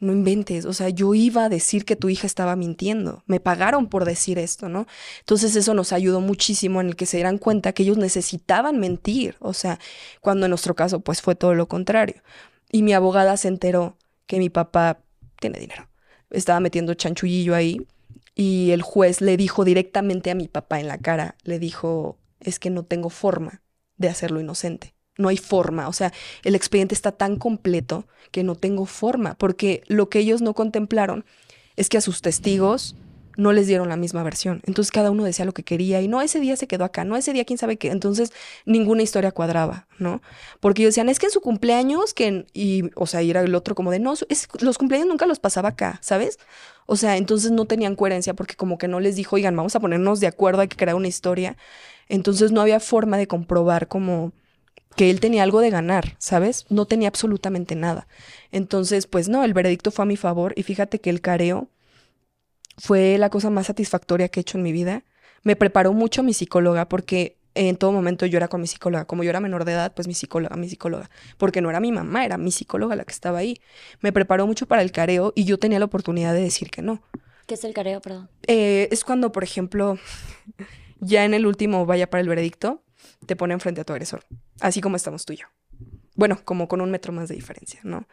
no 0.00 0.12
inventes, 0.12 0.64
o 0.66 0.72
sea, 0.72 0.88
yo 0.88 1.14
iba 1.14 1.44
a 1.44 1.48
decir 1.48 1.84
que 1.84 1.96
tu 1.96 2.08
hija 2.08 2.26
estaba 2.26 2.56
mintiendo, 2.56 3.22
me 3.26 3.40
pagaron 3.40 3.88
por 3.88 4.04
decir 4.04 4.38
esto, 4.38 4.68
¿no? 4.68 4.86
Entonces 5.20 5.56
eso 5.56 5.74
nos 5.74 5.92
ayudó 5.92 6.20
muchísimo 6.20 6.80
en 6.80 6.88
el 6.88 6.96
que 6.96 7.06
se 7.06 7.16
dieran 7.16 7.38
cuenta 7.38 7.72
que 7.72 7.82
ellos 7.84 7.98
necesitaban 7.98 8.78
mentir, 8.78 9.36
o 9.40 9.52
sea, 9.52 9.78
cuando 10.20 10.46
en 10.46 10.50
nuestro 10.50 10.74
caso 10.74 11.00
pues 11.00 11.22
fue 11.22 11.34
todo 11.34 11.54
lo 11.54 11.68
contrario. 11.68 12.22
Y 12.70 12.82
mi 12.82 12.92
abogada 12.92 13.36
se 13.36 13.48
enteró 13.48 13.96
que 14.26 14.38
mi 14.38 14.50
papá 14.50 15.00
tiene 15.40 15.58
dinero, 15.58 15.88
estaba 16.30 16.60
metiendo 16.60 16.94
chanchullillo 16.94 17.54
ahí 17.54 17.86
y 18.34 18.70
el 18.72 18.82
juez 18.82 19.20
le 19.20 19.36
dijo 19.36 19.64
directamente 19.64 20.30
a 20.30 20.34
mi 20.34 20.48
papá 20.48 20.80
en 20.80 20.88
la 20.88 20.98
cara, 20.98 21.36
le 21.44 21.58
dijo, 21.58 22.18
es 22.40 22.58
que 22.58 22.70
no 22.70 22.84
tengo 22.84 23.10
forma 23.10 23.62
de 23.96 24.08
hacerlo 24.08 24.40
inocente 24.40 24.93
no 25.16 25.28
hay 25.28 25.36
forma, 25.36 25.88
o 25.88 25.92
sea, 25.92 26.12
el 26.42 26.54
expediente 26.54 26.94
está 26.94 27.12
tan 27.12 27.36
completo 27.36 28.06
que 28.30 28.42
no 28.42 28.56
tengo 28.56 28.86
forma, 28.86 29.34
porque 29.34 29.82
lo 29.86 30.08
que 30.08 30.18
ellos 30.18 30.42
no 30.42 30.54
contemplaron 30.54 31.24
es 31.76 31.88
que 31.88 31.98
a 31.98 32.00
sus 32.00 32.20
testigos 32.20 32.96
no 33.36 33.52
les 33.52 33.66
dieron 33.66 33.88
la 33.88 33.96
misma 33.96 34.22
versión. 34.22 34.60
Entonces 34.64 34.92
cada 34.92 35.10
uno 35.10 35.24
decía 35.24 35.44
lo 35.44 35.52
que 35.52 35.62
quería 35.62 36.00
y 36.00 36.08
no, 36.08 36.22
ese 36.22 36.40
día 36.40 36.56
se 36.56 36.66
quedó 36.66 36.84
acá, 36.84 37.04
no, 37.04 37.16
ese 37.16 37.32
día 37.32 37.44
quién 37.44 37.58
sabe 37.58 37.76
qué. 37.76 37.90
Entonces 37.90 38.32
ninguna 38.64 39.02
historia 39.02 39.32
cuadraba, 39.32 39.86
¿no? 39.98 40.22
Porque 40.60 40.82
ellos 40.82 40.94
decían, 40.94 41.08
es 41.08 41.18
que 41.18 41.26
en 41.26 41.32
su 41.32 41.40
cumpleaños, 41.40 42.14
que, 42.14 42.46
y, 42.52 42.90
o 42.94 43.06
sea, 43.06 43.20
era 43.20 43.40
el 43.40 43.54
otro 43.54 43.74
como 43.74 43.90
de, 43.90 43.98
no, 43.98 44.14
los 44.60 44.78
cumpleaños 44.78 45.08
nunca 45.08 45.26
los 45.26 45.38
pasaba 45.38 45.70
acá, 45.70 45.98
¿sabes? 46.00 46.38
O 46.86 46.96
sea, 46.96 47.16
entonces 47.16 47.50
no 47.50 47.64
tenían 47.64 47.96
coherencia 47.96 48.34
porque 48.34 48.56
como 48.56 48.78
que 48.78 48.88
no 48.88 49.00
les 49.00 49.16
dijo, 49.16 49.36
oigan, 49.36 49.56
vamos 49.56 49.74
a 49.74 49.80
ponernos 49.80 50.20
de 50.20 50.26
acuerdo, 50.26 50.60
hay 50.60 50.68
que 50.68 50.76
crear 50.76 50.96
una 50.96 51.08
historia. 51.08 51.56
Entonces 52.08 52.52
no 52.52 52.60
había 52.60 52.80
forma 52.80 53.16
de 53.16 53.26
comprobar 53.26 53.88
como 53.88 54.32
que 54.96 55.10
él 55.10 55.20
tenía 55.20 55.42
algo 55.42 55.60
de 55.60 55.70
ganar, 55.70 56.16
¿sabes? 56.18 56.66
No 56.68 56.86
tenía 56.86 57.08
absolutamente 57.08 57.74
nada. 57.74 58.06
Entonces, 58.52 59.06
pues 59.06 59.28
no, 59.28 59.44
el 59.44 59.54
veredicto 59.54 59.90
fue 59.90 60.04
a 60.04 60.06
mi 60.06 60.16
favor 60.16 60.52
y 60.56 60.62
fíjate 60.62 61.00
que 61.00 61.10
el 61.10 61.20
careo 61.20 61.68
fue 62.78 63.18
la 63.18 63.30
cosa 63.30 63.50
más 63.50 63.66
satisfactoria 63.66 64.28
que 64.28 64.40
he 64.40 64.42
hecho 64.42 64.58
en 64.58 64.64
mi 64.64 64.72
vida. 64.72 65.04
Me 65.42 65.56
preparó 65.56 65.92
mucho 65.92 66.22
mi 66.22 66.32
psicóloga 66.32 66.88
porque 66.88 67.36
en 67.54 67.76
todo 67.76 67.92
momento 67.92 68.26
yo 68.26 68.36
era 68.36 68.48
con 68.48 68.60
mi 68.60 68.66
psicóloga. 68.66 69.04
Como 69.04 69.22
yo 69.22 69.30
era 69.30 69.40
menor 69.40 69.64
de 69.64 69.72
edad, 69.72 69.92
pues 69.94 70.08
mi 70.08 70.14
psicóloga, 70.14 70.56
mi 70.56 70.68
psicóloga. 70.68 71.10
Porque 71.38 71.60
no 71.60 71.70
era 71.70 71.80
mi 71.80 71.92
mamá, 71.92 72.24
era 72.24 72.36
mi 72.36 72.50
psicóloga 72.50 72.96
la 72.96 73.04
que 73.04 73.12
estaba 73.12 73.38
ahí. 73.38 73.60
Me 74.00 74.12
preparó 74.12 74.46
mucho 74.46 74.66
para 74.66 74.82
el 74.82 74.92
careo 74.92 75.32
y 75.34 75.44
yo 75.44 75.58
tenía 75.58 75.78
la 75.78 75.84
oportunidad 75.84 76.34
de 76.34 76.42
decir 76.42 76.70
que 76.70 76.82
no. 76.82 77.02
¿Qué 77.46 77.54
es 77.54 77.64
el 77.64 77.74
careo, 77.74 78.00
perdón? 78.00 78.28
Eh, 78.46 78.88
es 78.90 79.04
cuando, 79.04 79.30
por 79.32 79.44
ejemplo, 79.44 79.98
ya 81.00 81.24
en 81.24 81.34
el 81.34 81.46
último 81.46 81.86
vaya 81.86 82.08
para 82.08 82.22
el 82.22 82.28
veredicto, 82.28 82.82
te 83.24 83.36
ponen 83.36 83.60
frente 83.60 83.80
a 83.80 83.84
tu 83.84 83.92
agresor, 83.92 84.24
así 84.60 84.80
como 84.80 84.96
estamos 84.96 85.24
tú 85.24 85.32
y 85.32 85.36
yo. 85.36 85.46
Bueno, 86.14 86.40
como 86.44 86.68
con 86.68 86.80
un 86.80 86.90
metro 86.90 87.12
más 87.12 87.28
de 87.28 87.34
diferencia, 87.34 87.80
¿no? 87.82 88.06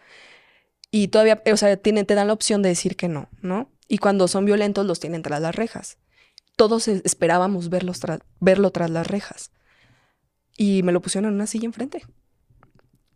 Y 0.92 1.08
todavía, 1.08 1.42
o 1.52 1.58
sea, 1.58 1.78
tienen, 1.78 2.06
te 2.06 2.16
dan 2.16 2.28
la 2.28 2.34
opción 2.34 2.62
de 2.62 2.70
decir 2.70 2.98
que 2.98 3.08
no, 3.08 3.30
¿no? 3.42 3.72
Y 3.88 3.98
cuando 3.98 4.28
son 4.28 4.46
violentos 4.46 4.86
los 4.86 5.00
tienen 5.00 5.22
tras 5.22 5.42
las 5.42 5.56
rejas. 5.56 5.98
Todos 6.58 6.88
esperábamos 6.88 7.70
verlos 7.70 8.02
verlo 8.40 8.72
tras 8.72 8.90
las 8.90 9.08
rejas. 9.08 9.52
Y 10.58 10.84
me 10.84 10.92
lo 10.92 11.02
pusieron 11.02 11.30
en 11.30 11.36
una 11.36 11.48
silla 11.48 11.66
enfrente. 11.66 12.06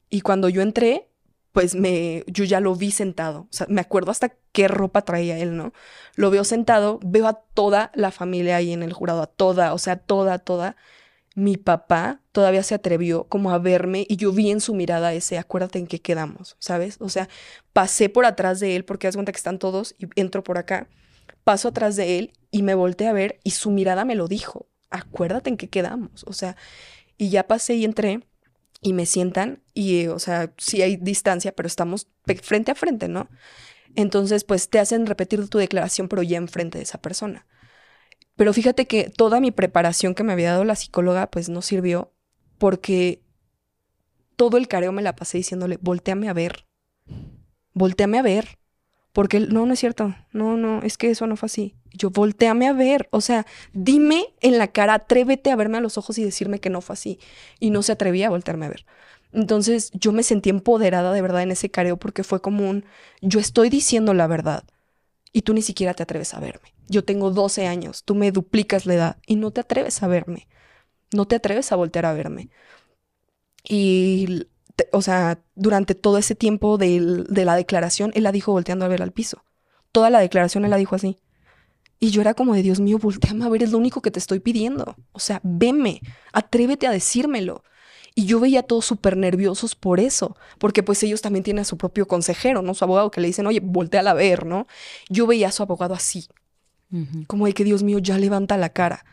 Y 0.10 0.22
cuando 0.22 0.48
yo 0.50 0.62
entré, 0.62 1.10
pues 1.52 1.76
me, 1.76 2.24
yo 2.28 2.44
ya 2.44 2.60
lo 2.60 2.76
vi 2.76 2.92
sentado. 2.92 3.42
O 3.42 3.48
sea, 3.52 3.68
me 3.70 3.82
acuerdo 3.82 4.12
hasta 4.12 4.36
qué 4.52 4.68
ropa 4.68 5.04
traía 5.04 5.38
él, 5.38 5.56
¿no? 5.56 5.74
Lo 6.16 6.30
veo 6.30 6.44
sentado, 6.44 7.00
veo 7.04 7.28
a 7.28 7.34
toda 7.34 7.92
la 7.94 8.12
familia 8.12 8.58
ahí 8.58 8.74
en 8.74 8.84
el 8.84 8.94
jurado, 8.94 9.22
a 9.22 9.28
toda, 9.28 9.74
o 9.74 9.78
sea, 9.78 9.98
toda, 9.98 10.40
toda 10.40 10.76
mi 11.36 11.58
papá 11.58 12.22
todavía 12.32 12.64
se 12.64 12.76
atrevió 12.76 13.26
como 13.26 13.52
a 13.52 13.60
verme 13.60 14.06
y 14.10 14.16
yo 14.16 14.32
vi 14.32 14.52
en 14.52 14.62
su 14.62 14.74
mirada 14.74 15.14
ese, 15.14 15.38
acuérdate 15.38 15.80
en 15.80 15.88
qué 15.88 16.00
quedamos, 16.00 16.56
¿sabes? 16.60 16.98
O 17.02 17.10
sea, 17.10 17.28
pasé 17.74 18.08
por 18.08 18.26
atrás 18.26 18.62
de 18.62 18.76
él 18.76 18.86
porque 18.86 19.08
das 19.08 19.16
cuenta 19.16 19.34
que 19.34 19.38
están 19.38 19.60
todos 19.60 19.96
y 20.00 20.08
entro 20.16 20.44
por 20.44 20.58
acá, 20.58 20.88
paso 21.44 21.68
atrás 21.68 21.98
de 21.98 22.18
él 22.18 22.34
y 22.52 22.64
me 22.64 22.74
volteé 22.74 23.08
a 23.08 23.14
ver 23.14 23.40
y 23.44 23.52
su 23.52 23.70
mirada 23.70 24.06
me 24.06 24.16
lo 24.16 24.28
dijo, 24.30 24.68
acuérdate 24.90 25.50
en 25.50 25.58
qué 25.58 25.68
quedamos, 25.68 26.24
o 26.26 26.32
sea, 26.34 26.56
y 27.18 27.30
ya 27.30 27.48
pasé 27.48 27.76
y 27.76 27.84
entré 27.84 28.22
y 28.82 28.94
me 28.94 29.06
sientan 29.06 29.62
y, 29.74 30.08
o 30.08 30.20
sea, 30.20 30.54
sí 30.58 30.82
hay 30.82 30.96
distancia, 30.96 31.52
pero 31.52 31.68
estamos 31.68 32.08
frente 32.42 32.72
a 32.72 32.76
frente, 32.76 33.10
¿no? 33.10 33.30
Entonces, 33.96 34.44
pues 34.44 34.70
te 34.70 34.80
hacen 34.80 35.06
repetir 35.06 35.48
tu 35.50 35.58
declaración, 35.58 36.08
pero 36.08 36.22
ya 36.22 36.38
enfrente 36.38 36.78
de 36.78 36.84
esa 36.84 36.98
persona. 36.98 37.46
Pero 38.36 38.54
fíjate 38.54 38.86
que 38.86 39.10
toda 39.10 39.40
mi 39.40 39.52
preparación 39.52 40.14
que 40.14 40.24
me 40.24 40.34
había 40.34 40.52
dado 40.52 40.66
la 40.66 40.76
psicóloga, 40.76 41.28
pues 41.32 41.50
no 41.50 41.62
sirvió 41.62 42.12
porque 42.58 43.22
todo 44.36 44.58
el 44.58 44.68
careo 44.68 44.92
me 44.92 45.02
la 45.02 45.16
pasé 45.16 45.38
diciéndole, 45.38 45.78
volteame 45.82 46.30
a 46.30 46.34
ver, 46.34 46.66
volteame 47.74 48.20
a 48.20 48.24
ver. 48.24 48.58
Porque 49.14 49.40
no, 49.40 49.66
no 49.66 49.72
es 49.72 49.80
cierto, 49.80 50.14
no, 50.34 50.58
no, 50.58 50.82
es 50.82 50.98
que 50.98 51.10
eso 51.10 51.26
no 51.26 51.38
fue 51.38 51.48
así. 51.48 51.74
Yo, 51.94 52.10
volteame 52.10 52.68
a 52.68 52.74
ver, 52.74 53.08
o 53.12 53.22
sea, 53.22 53.46
dime 53.72 54.26
en 54.42 54.58
la 54.58 54.68
cara, 54.68 54.96
atrévete 54.96 55.52
a 55.52 55.56
verme 55.56 55.78
a 55.78 55.82
los 55.82 55.98
ojos 55.98 56.18
y 56.18 56.24
decirme 56.26 56.60
que 56.60 56.70
no 56.70 56.82
fue 56.82 56.96
así. 56.96 57.18
Y 57.62 57.70
no 57.70 57.82
se 57.82 57.94
atrevía 57.94 58.28
a 58.28 58.32
voltearme 58.32 58.66
a 58.66 58.70
ver. 58.70 58.86
Entonces 59.32 59.92
yo 59.94 60.12
me 60.12 60.22
sentí 60.22 60.50
empoderada 60.50 61.14
de 61.14 61.22
verdad 61.22 61.44
en 61.44 61.52
ese 61.52 61.72
careo 61.72 61.96
porque 61.96 62.26
fue 62.26 62.42
como 62.42 62.70
un, 62.70 62.84
yo 63.22 63.40
estoy 63.40 63.70
diciendo 63.70 64.14
la 64.14 64.28
verdad 64.28 64.66
y 65.32 65.44
tú 65.44 65.54
ni 65.54 65.62
siquiera 65.62 65.94
te 65.94 66.04
atreves 66.04 66.34
a 66.34 66.42
verme. 66.42 66.75
Yo 66.88 67.04
tengo 67.04 67.32
12 67.32 67.68
años, 67.68 68.04
tú 68.04 68.16
me 68.16 68.32
duplicas 68.32 68.86
la 68.86 68.94
edad 68.94 69.18
y 69.26 69.36
no 69.36 69.52
te 69.52 69.62
atreves 69.62 70.04
a 70.04 70.08
verme. 70.08 70.48
No 71.12 71.26
te 71.28 71.36
atreves 71.36 71.72
a 71.72 71.76
voltear 71.76 72.06
a 72.06 72.14
verme. 72.14 72.50
Y, 73.64 74.48
o 74.92 75.02
sea, 75.02 75.40
durante 75.56 75.96
todo 75.96 76.18
ese 76.18 76.36
tiempo 76.36 76.78
de, 76.78 77.26
la 77.30 77.56
declaración, 77.56 78.12
él 78.16 78.24
la 78.24 78.32
dijo 78.32 78.52
volteando 78.52 78.86
a 78.86 78.90
ver 78.90 79.02
al 79.02 79.12
piso. 79.12 79.44
Toda 79.92 80.10
la 80.10 80.20
declaración 80.20 80.66
él 80.66 80.72
la 80.72 80.78
dijo 80.78 80.96
así. 80.96 81.18
Y 82.00 82.12
yo 82.12 82.22
era 82.22 82.34
como 82.34 82.54
de 82.54 82.62
Dios 82.62 82.80
mío, 82.80 83.00
volteame 83.00 83.46
a 83.46 83.50
ver, 83.50 83.64
es 83.64 83.72
lo 83.72 83.78
único 83.78 84.02
que 84.02 84.12
te 84.12 84.20
estoy 84.20 84.40
pidiendo. 84.40 84.96
O 85.14 85.20
sea, 85.20 85.40
veme, 85.44 86.02
atrévete 86.34 86.88
a 86.88 86.92
decírmelo. 86.92 87.64
Y 88.18 88.26
yo 88.26 88.40
veía 88.40 88.62
a 88.62 88.64
todos 88.64 88.86
súper 88.86 89.18
nerviosos 89.18 89.76
por 89.76 90.00
eso, 90.00 90.38
porque 90.58 90.84
pues 90.84 91.04
ellos 91.04 91.22
también 91.22 91.44
tienen 91.44 91.62
a 91.62 91.66
su 91.66 91.78
propio 91.78 92.08
consejero, 92.08 92.62
¿no? 92.62 92.74
Su 92.74 92.86
abogado 92.86 93.12
que 93.12 93.20
le 93.20 93.28
dicen, 93.28 93.46
oye, 93.46 93.60
voltea 93.62 94.02
a 94.02 94.14
ver, 94.14 94.46
¿no? 94.46 94.68
Yo 95.10 95.28
veía 95.28 95.50
a 95.50 95.52
su 95.52 95.64
abogado 95.64 95.94
así, 95.94 96.28
como 97.28 97.46
de 97.46 97.54
que 97.54 97.64
Dios 97.64 97.84
mío, 97.84 98.00
ya 98.00 98.18
levanta 98.18 98.58
la 98.58 98.70
cara. 98.70 99.06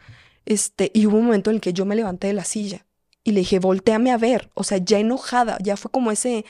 Este, 0.44 0.90
y 0.94 1.06
hubo 1.06 1.18
un 1.18 1.26
momento 1.26 1.50
en 1.50 1.56
el 1.56 1.60
que 1.60 1.72
yo 1.72 1.84
me 1.84 1.96
levanté 1.96 2.28
de 2.28 2.32
la 2.32 2.44
silla 2.44 2.86
y 3.24 3.32
le 3.32 3.40
dije, 3.40 3.58
volteame 3.58 4.10
a 4.10 4.18
ver, 4.18 4.50
o 4.54 4.64
sea, 4.64 4.78
ya 4.78 4.98
enojada, 4.98 5.58
ya 5.62 5.76
fue 5.76 5.90
como 5.90 6.10
ese 6.10 6.44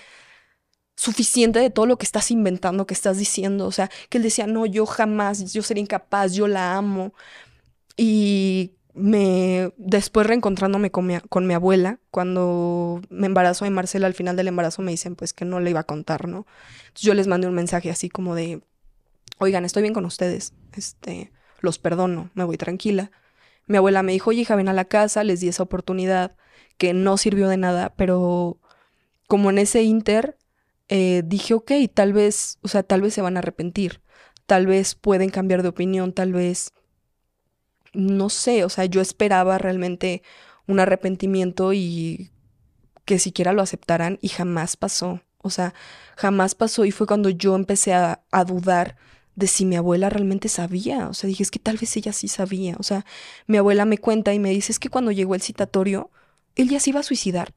suficiente 0.97 1.59
de 1.59 1.71
todo 1.71 1.87
lo 1.87 1.99
que 1.99 2.05
estás 2.05 2.31
inventando, 2.31 2.87
que 2.87 2.95
estás 2.95 3.19
diciendo, 3.19 3.67
o 3.67 3.73
sea, 3.73 3.91
que 4.09 4.19
él 4.19 4.25
decía, 4.25 4.47
no, 4.47 4.67
yo 4.67 4.87
jamás, 4.87 5.53
yo 5.53 5.63
sería 5.63 5.83
incapaz, 5.83 6.33
yo 6.33 6.49
la 6.49 6.77
amo. 6.77 7.13
Y 7.97 8.73
me 8.95 9.73
después 9.79 10.27
reencontrándome 10.27 10.91
con 10.91 11.07
mi, 11.07 11.19
con 11.29 11.47
mi 11.47 11.55
abuela, 11.55 11.99
cuando 12.11 13.01
me 13.09 13.27
embarazó 13.27 13.65
de 13.65 13.71
Marcela, 13.71 14.07
al 14.07 14.15
final 14.15 14.37
del 14.37 14.49
embarazo 14.49 14.83
me 14.83 14.91
dicen 14.91 15.17
pues 15.17 15.33
que 15.33 15.45
no 15.45 15.61
le 15.61 15.71
iba 15.71 15.81
a 15.81 15.85
contar, 15.85 16.29
¿no? 16.29 16.47
Entonces 16.83 17.03
yo 17.03 17.15
les 17.15 17.27
mandé 17.27 17.49
un 17.49 17.55
mensaje 17.55 17.91
así 17.91 18.09
como 18.09 18.35
de, 18.35 18.63
oigan, 19.39 19.65
estoy 19.65 19.83
bien 19.83 19.95
con 19.95 20.05
ustedes, 20.05 20.53
este, 20.79 21.33
los 21.61 21.79
perdono, 21.79 22.31
me 22.35 22.45
voy 22.45 22.57
tranquila. 22.57 23.11
Mi 23.67 23.77
abuela 23.77 24.03
me 24.03 24.13
dijo, 24.13 24.31
oye, 24.31 24.43
hija, 24.43 24.57
ven 24.57 24.69
a 24.69 24.73
la 24.73 24.87
casa, 24.87 25.25
les 25.25 25.41
di 25.41 25.49
esa 25.49 25.63
oportunidad 25.63 26.37
que 26.79 26.95
no 26.95 27.17
sirvió 27.17 27.49
de 27.49 27.57
nada, 27.57 27.95
pero 27.97 28.59
como 29.29 29.51
en 29.51 29.59
ese 29.59 29.83
inter, 29.83 30.37
eh, 30.89 31.23
dije, 31.25 31.55
ok, 31.55 31.73
tal 31.95 32.13
vez, 32.13 32.59
o 32.63 32.69
sea, 32.69 32.83
tal 32.83 33.03
vez 33.03 33.15
se 33.15 33.23
van 33.23 33.37
a 33.37 33.41
arrepentir, 33.41 34.03
tal 34.47 34.67
vez 34.67 34.95
pueden 34.95 35.31
cambiar 35.31 35.63
de 35.63 35.69
opinión, 35.69 36.13
tal 36.13 36.33
vez 36.33 36.73
no 37.95 38.31
sé, 38.31 38.65
o 38.65 38.69
sea, 38.69 38.87
yo 38.87 39.01
esperaba 39.01 39.59
realmente 39.59 40.23
un 40.67 40.81
arrepentimiento 40.81 41.73
y 41.73 42.31
que 43.05 43.19
siquiera 43.19 43.53
lo 43.53 43.63
aceptaran 43.63 44.19
y 44.23 44.29
jamás 44.29 44.77
pasó. 44.77 45.21
O 45.39 45.51
sea, 45.51 45.75
jamás 46.17 46.55
pasó 46.55 46.85
y 46.85 46.93
fue 46.93 47.07
cuando 47.07 47.29
yo 47.29 47.57
empecé 47.57 47.93
a, 47.95 48.23
a, 48.31 48.45
dudar 48.45 48.97
de 49.35 49.47
si 49.47 49.65
mi 49.65 49.77
abuela 49.77 50.11
realmente 50.11 50.49
sabía. 50.49 51.09
O 51.09 51.15
sea, 51.15 51.29
dije, 51.29 51.43
es 51.43 51.51
que 51.51 51.59
tal 51.59 51.77
vez 51.77 51.97
ella 51.97 52.13
sí 52.13 52.29
sabía. 52.29 52.77
O 52.79 52.83
sea, 52.83 53.05
mi 53.47 53.57
abuela 53.57 53.85
me 53.85 53.99
cuenta 53.99 54.35
y 54.35 54.39
me 54.39 54.51
dice, 54.51 54.73
es 54.73 54.79
que 54.79 54.89
cuando 54.91 55.11
llegó 55.11 55.35
el 55.35 55.43
citatorio, 55.43 56.11
él 56.55 56.69
ya 56.69 56.81
se 56.81 56.91
iba 56.91 57.01
a 57.01 57.05
suicidar. 57.05 57.55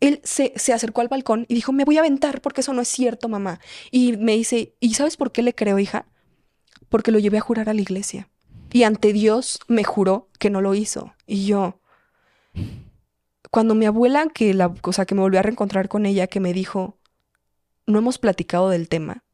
Él 0.00 0.20
se, 0.24 0.52
se 0.56 0.72
acercó 0.72 1.02
al 1.02 1.08
balcón 1.08 1.44
y 1.48 1.54
dijo, 1.54 1.72
me 1.72 1.84
voy 1.84 1.96
a 1.96 2.00
aventar 2.00 2.40
porque 2.40 2.62
eso 2.62 2.72
no 2.72 2.82
es 2.82 2.88
cierto, 2.88 3.28
mamá. 3.28 3.60
Y 3.90 4.16
me 4.16 4.32
dice, 4.32 4.74
¿y 4.80 4.94
sabes 4.94 5.16
por 5.16 5.32
qué 5.32 5.42
le 5.42 5.54
creo, 5.54 5.78
hija? 5.78 6.06
Porque 6.88 7.10
lo 7.10 7.18
llevé 7.18 7.38
a 7.38 7.42
jurar 7.42 7.68
a 7.68 7.74
la 7.74 7.80
iglesia. 7.80 8.28
Y 8.72 8.84
ante 8.84 9.12
Dios 9.12 9.60
me 9.68 9.84
juró 9.84 10.28
que 10.38 10.50
no 10.50 10.60
lo 10.60 10.74
hizo. 10.74 11.14
Y 11.26 11.46
yo, 11.46 11.80
cuando 13.50 13.74
mi 13.74 13.86
abuela, 13.86 14.28
que 14.32 14.54
la 14.54 14.72
cosa 14.72 15.06
que 15.06 15.14
me 15.14 15.22
volvió 15.22 15.40
a 15.40 15.42
reencontrar 15.42 15.88
con 15.88 16.06
ella, 16.06 16.28
que 16.28 16.40
me 16.40 16.52
dijo, 16.52 16.98
no 17.86 17.98
hemos 17.98 18.18
platicado 18.18 18.70
del 18.70 18.88
tema, 18.88 19.24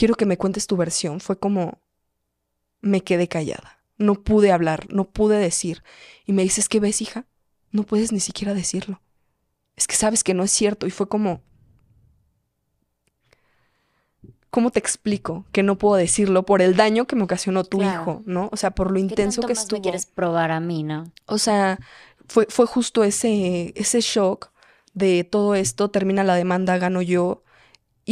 quiero 0.00 0.14
que 0.14 0.24
me 0.24 0.38
cuentes 0.38 0.66
tu 0.66 0.78
versión, 0.78 1.20
fue 1.20 1.38
como, 1.38 1.82
me 2.80 3.02
quedé 3.02 3.28
callada, 3.28 3.82
no 3.98 4.14
pude 4.24 4.50
hablar, 4.50 4.86
no 4.90 5.10
pude 5.10 5.36
decir. 5.36 5.82
Y 6.24 6.32
me 6.32 6.42
dices, 6.42 6.70
¿qué 6.70 6.80
ves, 6.80 7.02
hija? 7.02 7.26
No 7.70 7.82
puedes 7.82 8.10
ni 8.10 8.18
siquiera 8.20 8.54
decirlo. 8.54 9.02
Es 9.76 9.86
que 9.86 9.96
sabes 9.96 10.24
que 10.24 10.32
no 10.32 10.42
es 10.42 10.52
cierto. 10.52 10.86
Y 10.86 10.90
fue 10.90 11.06
como, 11.06 11.42
¿cómo 14.48 14.70
te 14.70 14.78
explico 14.78 15.44
que 15.52 15.62
no 15.62 15.76
puedo 15.76 15.96
decirlo 15.96 16.46
por 16.46 16.62
el 16.62 16.76
daño 16.76 17.06
que 17.06 17.14
me 17.14 17.24
ocasionó 17.24 17.64
tu 17.64 17.76
Claro. 17.76 18.00
hijo, 18.00 18.22
¿no? 18.24 18.48
O 18.52 18.56
sea, 18.56 18.70
por 18.70 18.90
lo 18.90 18.98
intenso 18.98 19.42
¿Qué 19.42 19.48
que 19.48 19.52
más 19.52 19.64
estuvo. 19.64 19.80
me 19.80 19.82
quieres 19.82 20.06
probar 20.06 20.50
a 20.50 20.60
mí, 20.60 20.82
no? 20.82 21.12
O 21.26 21.36
sea, 21.36 21.78
fue, 22.26 22.46
fue 22.48 22.64
justo 22.64 23.04
ese, 23.04 23.74
ese 23.76 24.00
shock 24.00 24.50
de 24.94 25.24
todo 25.24 25.54
esto, 25.54 25.90
termina 25.90 26.24
la 26.24 26.36
demanda, 26.36 26.78
gano 26.78 27.02
yo, 27.02 27.42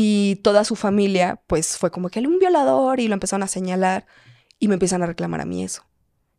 y 0.00 0.36
toda 0.44 0.62
su 0.62 0.76
familia, 0.76 1.42
pues 1.48 1.76
fue 1.76 1.90
como 1.90 2.08
que 2.08 2.20
él 2.20 2.28
un 2.28 2.38
violador, 2.38 3.00
y 3.00 3.08
lo 3.08 3.14
empezaron 3.14 3.42
a 3.42 3.48
señalar, 3.48 4.06
y 4.60 4.68
me 4.68 4.74
empiezan 4.74 5.02
a 5.02 5.06
reclamar 5.06 5.40
a 5.40 5.44
mí 5.44 5.64
eso. 5.64 5.82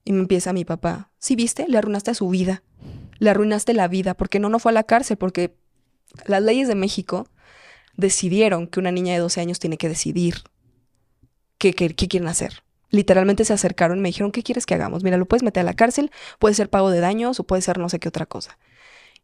Y 0.05 0.14
me 0.14 0.20
empieza 0.20 0.53
mi 0.53 0.64
papá, 0.64 1.12
sí, 1.20 1.36
viste, 1.36 1.66
le 1.68 1.78
arruinaste 1.78 2.14
su 2.14 2.30
vida, 2.30 2.64
le 3.18 3.30
arruinaste 3.30 3.74
la 3.74 3.89
vida, 3.89 4.14
porque 4.14 4.39
no, 4.39 4.47
no 4.47 4.60
fue 4.60 4.72
a 4.72 4.76
la 4.76 4.84
cárcel, 4.84 5.18
porque 5.18 5.57
las 6.26 6.41
leyes 6.41 6.70
de 6.70 6.76
México 6.76 7.28
decidieron 7.97 8.66
que 8.66 8.80
una 8.80 8.93
niña 8.93 9.12
de 9.12 9.20
12 9.20 9.41
años 9.41 9.60
tiene 9.60 9.76
que 9.76 9.89
decidir 9.89 10.36
qué, 11.57 11.74
qué, 11.74 11.93
qué 11.93 12.07
quieren 12.07 12.30
hacer. 12.30 12.64
Literalmente 12.91 13.43
se 13.43 13.51
acercaron 13.51 13.97
y 13.97 14.01
me 14.01 14.07
dijeron, 14.07 14.32
¿qué 14.32 14.41
quieres 14.41 14.66
que 14.66 14.76
hagamos? 14.76 15.03
Mira, 15.03 15.18
lo 15.18 15.26
puedes 15.26 15.43
meter 15.43 15.60
a 15.60 15.66
la 15.66 15.74
cárcel, 15.74 16.12
puede 16.39 16.55
ser 16.55 16.70
pago 16.70 16.91
de 16.91 17.01
daños 17.01 17.41
o 17.41 17.43
puede 17.43 17.62
ser 17.62 17.78
no 17.78 17.89
sé 17.89 17.99
qué 17.99 18.07
otra 18.07 18.26
cosa. 18.26 18.57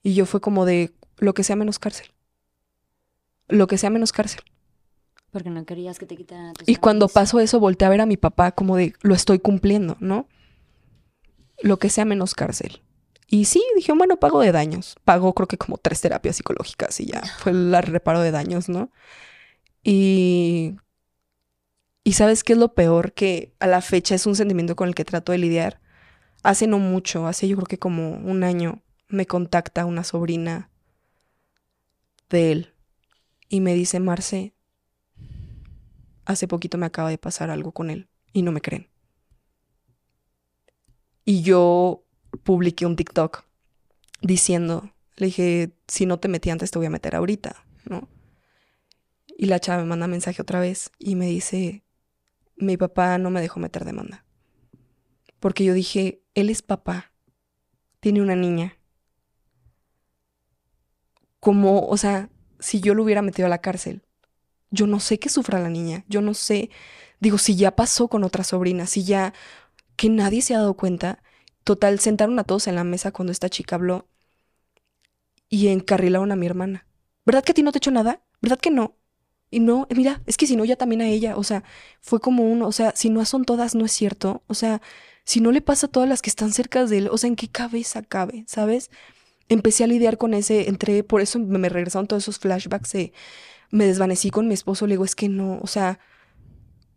Y 0.03 0.13
yo 0.13 0.25
fue 0.25 0.41
como 0.41 0.65
de 0.65 0.93
lo 1.19 1.33
que 1.33 1.45
sea 1.45 1.55
menos 1.55 1.79
cárcel. 1.79 2.07
Lo 3.47 3.67
que 3.67 3.77
sea 3.77 3.89
menos 3.89 4.11
cárcel. 4.11 4.41
Porque 5.31 5.49
no 5.49 5.65
querías 5.65 5.99
que 5.99 6.05
te 6.05 6.15
quitaran 6.15 6.47
a 6.47 6.53
tus 6.53 6.67
Y 6.67 6.77
cuando 6.77 7.07
pasó 7.07 7.39
eso, 7.39 7.59
volteé 7.59 7.85
a 7.85 7.89
ver 7.89 8.01
a 8.01 8.05
mi 8.05 8.17
papá 8.17 8.53
como 8.53 8.77
de 8.77 8.93
lo 9.01 9.13
estoy 9.13 9.39
cumpliendo, 9.39 9.97
¿no? 9.99 10.27
Lo 11.61 11.77
que 11.77 11.89
sea 11.89 12.05
menos 12.05 12.33
cárcel. 12.33 12.81
Y 13.27 13.45
sí, 13.45 13.63
dije, 13.75 13.91
bueno, 13.93 14.17
pago 14.17 14.39
de 14.39 14.51
daños. 14.51 14.95
Pago 15.03 15.33
creo 15.33 15.47
que 15.47 15.57
como 15.57 15.77
tres 15.77 15.99
terapias 16.01 16.37
psicológicas 16.37 16.99
y 16.99 17.07
ya 17.07 17.21
fue 17.39 17.51
el 17.51 17.73
reparo 17.83 18.21
de 18.21 18.31
daños, 18.31 18.69
¿no? 18.69 18.91
Y... 19.83 20.77
Y 22.07 22.13
sabes 22.13 22.43
qué 22.43 22.53
es 22.53 22.59
lo 22.59 22.75
peor? 22.75 23.13
Que 23.13 23.53
a 23.59 23.65
la 23.65 23.81
fecha 23.81 24.13
es 24.13 24.27
un 24.27 24.35
sentimiento 24.35 24.75
con 24.75 24.87
el 24.87 24.95
que 24.95 25.03
trato 25.03 25.31
de 25.31 25.39
lidiar. 25.39 25.81
Hace 26.43 26.67
no 26.67 26.77
mucho, 26.77 27.25
hace 27.25 27.47
yo 27.47 27.55
creo 27.57 27.65
que 27.65 27.79
como 27.79 28.11
un 28.11 28.43
año, 28.43 28.83
me 29.07 29.25
contacta 29.25 29.85
una 29.85 30.03
sobrina 30.03 30.69
de 32.29 32.51
él 32.51 32.74
y 33.49 33.61
me 33.61 33.73
dice, 33.73 33.99
Marce, 33.99 34.53
hace 36.25 36.47
poquito 36.47 36.77
me 36.77 36.85
acaba 36.85 37.09
de 37.09 37.17
pasar 37.17 37.49
algo 37.49 37.71
con 37.71 37.89
él 37.89 38.09
y 38.33 38.41
no 38.41 38.51
me 38.51 38.61
creen. 38.61 38.89
Y 41.23 41.41
yo 41.41 42.03
publiqué 42.43 42.85
un 42.85 42.95
TikTok 42.95 43.45
diciendo, 44.21 44.91
le 45.17 45.27
dije, 45.27 45.71
si 45.87 46.05
no 46.05 46.19
te 46.19 46.27
metí 46.27 46.49
antes 46.49 46.71
te 46.71 46.79
voy 46.79 46.87
a 46.87 46.91
meter 46.91 47.15
ahorita, 47.15 47.65
¿no? 47.85 48.07
Y 49.37 49.45
la 49.47 49.59
chava 49.59 49.83
me 49.83 49.89
manda 49.89 50.07
mensaje 50.07 50.41
otra 50.41 50.59
vez 50.59 50.91
y 50.99 51.15
me 51.15 51.27
dice, 51.27 51.83
mi 52.57 52.77
papá 52.77 53.17
no 53.17 53.29
me 53.29 53.41
dejó 53.41 53.59
meter 53.59 53.85
demanda. 53.85 54.25
Porque 55.39 55.63
yo 55.63 55.73
dije, 55.73 56.21
él 56.33 56.49
es 56.49 56.61
papá, 56.61 57.11
tiene 57.99 58.21
una 58.21 58.35
niña. 58.35 58.77
Como, 61.39 61.85
o 61.87 61.97
sea, 61.97 62.29
si 62.65 62.81
yo 62.81 62.95
lo 62.95 63.03
hubiera 63.03 63.21
metido 63.21 63.45
a 63.45 63.49
la 63.49 63.59
cárcel, 63.59 64.01
yo 64.71 64.87
no 64.87 64.99
sé 64.99 65.19
qué 65.19 65.29
sufra 65.29 65.59
la 65.59 65.69
niña, 65.69 66.03
yo 66.09 66.21
no 66.21 66.33
sé, 66.33 66.71
digo, 67.19 67.37
si 67.37 67.55
ya 67.55 67.75
pasó 67.75 68.07
con 68.07 68.23
otra 68.23 68.43
sobrina, 68.43 68.87
si 68.87 69.03
ya 69.03 69.33
que 69.95 70.09
nadie 70.09 70.41
se 70.41 70.55
ha 70.55 70.59
dado 70.59 70.73
cuenta, 70.75 71.21
total, 71.63 71.99
sentaron 71.99 72.39
a 72.39 72.43
todos 72.43 72.67
en 72.67 72.75
la 72.75 72.83
mesa 72.83 73.11
cuando 73.11 73.31
esta 73.31 73.49
chica 73.49 73.75
habló 73.75 74.07
y 75.47 75.67
encarrilaron 75.67 76.31
a 76.31 76.35
mi 76.35 76.47
hermana. 76.47 76.87
¿Verdad 77.25 77.43
que 77.43 77.51
a 77.51 77.55
ti 77.55 77.63
no 77.63 77.71
te 77.71 77.77
he 77.77 77.79
hecho 77.79 77.91
nada? 77.91 78.21
¿Verdad 78.41 78.59
que 78.59 78.71
no? 78.71 78.95
Y 79.51 79.59
no, 79.59 79.87
mira, 79.95 80.23
es 80.25 80.37
que 80.37 80.47
si 80.47 80.55
no, 80.55 80.65
ya 80.65 80.75
también 80.75 81.01
a 81.01 81.07
ella, 81.07 81.37
o 81.37 81.43
sea, 81.43 81.63
fue 82.01 82.19
como 82.19 82.43
uno, 82.43 82.67
o 82.67 82.71
sea, 82.71 82.93
si 82.95 83.09
no 83.09 83.23
son 83.25 83.45
todas, 83.45 83.75
no 83.75 83.85
es 83.85 83.91
cierto, 83.91 84.43
o 84.47 84.55
sea, 84.55 84.81
si 85.23 85.39
no 85.39 85.51
le 85.51 85.61
pasa 85.61 85.87
a 85.87 85.91
todas 85.91 86.09
las 86.09 86.21
que 86.23 86.31
están 86.31 86.51
cerca 86.51 86.85
de 86.85 86.97
él, 86.97 87.09
o 87.11 87.17
sea, 87.17 87.27
¿en 87.27 87.35
qué 87.35 87.47
cabeza 87.47 88.01
cabe, 88.01 88.43
sabes? 88.47 88.89
Empecé 89.49 89.83
a 89.83 89.87
lidiar 89.87 90.17
con 90.17 90.33
ese, 90.33 90.69
entré, 90.69 91.03
por 91.03 91.21
eso 91.21 91.39
me, 91.39 91.69
regresaron 91.69 92.07
todos 92.07 92.23
esos 92.23 92.39
flashbacks 92.39 92.95
me 93.71 93.85
desvanecí 93.85 94.29
con 94.29 94.47
mi 94.47 94.53
esposo, 94.53 94.87
le 94.87 94.93
digo, 94.93 95.05
es 95.05 95.15
que 95.15 95.27
no, 95.27 95.59
o 95.61 95.67
sea, 95.67 95.99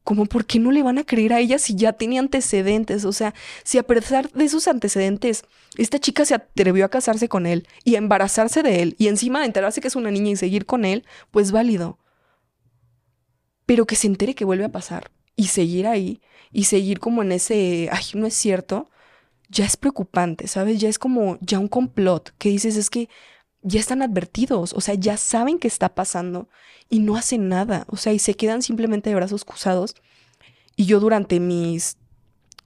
como 0.08 0.24
por 0.24 0.46
qué 0.46 0.58
no 0.58 0.72
le 0.72 0.82
van 0.82 0.96
a 0.96 1.04
creer 1.04 1.34
a 1.34 1.40
ella 1.40 1.58
si 1.58 1.74
ya 1.74 1.92
tiene 1.92 2.18
antecedentes, 2.18 3.04
o 3.04 3.12
sea, 3.12 3.34
si 3.62 3.76
a 3.76 3.82
pesar 3.82 4.32
de 4.32 4.44
esos 4.44 4.66
antecedentes, 4.66 5.44
esta 5.76 5.98
chica 5.98 6.24
se 6.24 6.34
atrevió 6.34 6.86
a 6.86 6.88
casarse 6.88 7.28
con 7.28 7.44
él 7.44 7.68
y 7.84 7.94
a 7.94 7.98
embarazarse 7.98 8.62
de 8.62 8.80
él 8.80 8.96
y 8.98 9.08
encima 9.08 9.44
enterarse 9.44 9.82
que 9.82 9.88
es 9.88 9.96
una 9.96 10.10
niña 10.10 10.30
y 10.30 10.36
seguir 10.36 10.64
con 10.64 10.86
él, 10.86 11.04
pues 11.30 11.52
válido. 11.52 11.98
Pero 13.66 13.84
que 13.84 13.96
se 13.96 14.06
entere 14.06 14.34
que 14.34 14.46
vuelve 14.46 14.64
a 14.64 14.72
pasar 14.72 15.10
y 15.36 15.48
seguir 15.48 15.86
ahí 15.86 16.22
y 16.52 16.64
seguir 16.64 17.00
como 17.00 17.22
en 17.22 17.32
ese, 17.32 17.90
ay, 17.92 18.04
no 18.14 18.26
es 18.26 18.32
cierto, 18.32 18.88
ya 19.48 19.64
es 19.64 19.76
preocupante, 19.76 20.46
¿sabes? 20.46 20.80
Ya 20.80 20.88
es 20.88 20.98
como 20.98 21.38
ya 21.40 21.58
un 21.58 21.68
complot 21.68 22.32
que 22.38 22.50
dices 22.50 22.76
es 22.76 22.90
que 22.90 23.08
ya 23.62 23.80
están 23.80 24.02
advertidos, 24.02 24.72
o 24.72 24.80
sea, 24.80 24.94
ya 24.94 25.16
saben 25.16 25.58
qué 25.58 25.68
está 25.68 25.94
pasando 25.94 26.48
y 26.88 27.00
no 27.00 27.16
hacen 27.16 27.48
nada, 27.48 27.84
o 27.88 27.96
sea, 27.96 28.12
y 28.12 28.18
se 28.18 28.34
quedan 28.34 28.62
simplemente 28.62 29.10
de 29.10 29.16
brazos 29.16 29.44
cruzados. 29.44 29.94
Y 30.76 30.86
yo 30.86 31.00
durante 31.00 31.40
mis, 31.40 31.96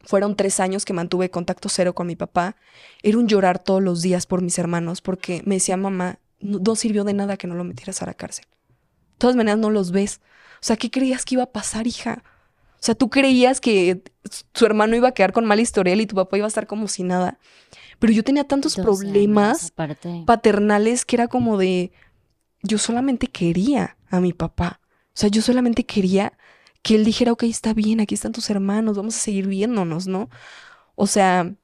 fueron 0.05 0.37
tres 0.37 0.61
años 0.61 0.85
que 0.85 0.93
mantuve 0.93 1.31
contacto 1.31 1.69
cero 1.69 1.95
con 1.95 2.07
mi 2.07 2.17
papá, 2.17 2.57
era 3.03 3.19
un 3.19 3.27
llorar 3.27 3.59
todos 3.59 3.83
los 3.83 4.03
días 4.03 4.27
por 4.27 4.43
mis 4.43 4.59
hermanos, 4.59 5.01
porque 5.01 5.43
me 5.47 5.57
decía 5.57 5.77
mamá, 5.77 6.19
no, 6.41 6.59
no 6.59 6.77
sirvió 6.77 7.05
de 7.05 7.15
nada 7.15 7.37
que 7.37 7.47
no 7.47 7.55
lo 7.55 7.65
metieras 7.65 8.03
a 8.03 8.07
la 8.07 8.15
cárcel. 8.15 8.45
De 8.45 9.19
todas 9.19 9.37
maneras 9.37 9.59
no 9.59 9.71
los 9.71 9.93
ves. 9.93 10.21
O 10.57 10.65
sea, 10.65 10.77
¿qué 10.77 10.91
creías 10.91 11.25
que 11.25 11.37
iba 11.37 11.45
a 11.45 11.53
pasar, 11.53 11.87
hija? 11.87 12.23
O 12.83 12.85
sea, 12.85 12.97
tú 12.97 13.11
creías 13.11 13.61
que 13.61 14.03
su 14.55 14.67
hermano 14.67 14.97
iba 14.97 15.07
a 15.07 15.15
quedar 15.15 15.33
con 15.33 15.45
mal 15.45 15.61
historial 15.61 16.01
y 16.01 16.07
tu 16.07 16.17
papá 16.17 16.37
iba 16.37 16.47
a 16.47 16.49
estar 16.49 16.67
como 16.67 16.89
si 16.89 17.05
nada. 17.05 17.39
Pero 18.01 18.13
yo 18.13 18.25
tenía 18.25 18.43
tantos 18.43 18.75
12 18.75 18.83
problemas 18.83 19.73
paternales 20.27 21.05
que 21.05 21.15
era 21.15 21.29
como 21.29 21.59
de 21.59 21.93
yo 22.65 22.79
solamente 22.79 23.29
quería 23.29 23.97
a 24.11 24.19
mi 24.19 24.33
papá. 24.33 24.81
O 25.07 25.15
sea, 25.15 25.29
yo 25.29 25.43
solamente 25.43 25.87
quería 25.87 26.33
que 26.83 26.97
él 26.97 27.05
dijera, 27.05 27.31
ok, 27.31 27.45
está 27.45 27.73
bien, 27.73 28.01
aquí 28.01 28.17
están 28.17 28.33
tus 28.33 28.51
hermanos, 28.51 28.97
vamos 28.97 29.15
a 29.17 29.21
seguir 29.21 29.47
viéndonos, 29.47 30.09
¿no? 30.09 30.29
O 30.97 31.07
sea, 31.07 31.55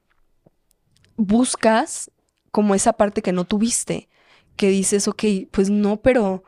buscas 1.17 2.11
como 2.51 2.75
esa 2.75 2.93
parte 2.93 3.21
que 3.21 3.33
no 3.33 3.43
tuviste, 3.43 4.07
que 4.55 4.69
dices, 4.69 5.09
ok, 5.09 5.25
pues 5.51 5.69
no, 5.69 5.97
pero 5.97 6.45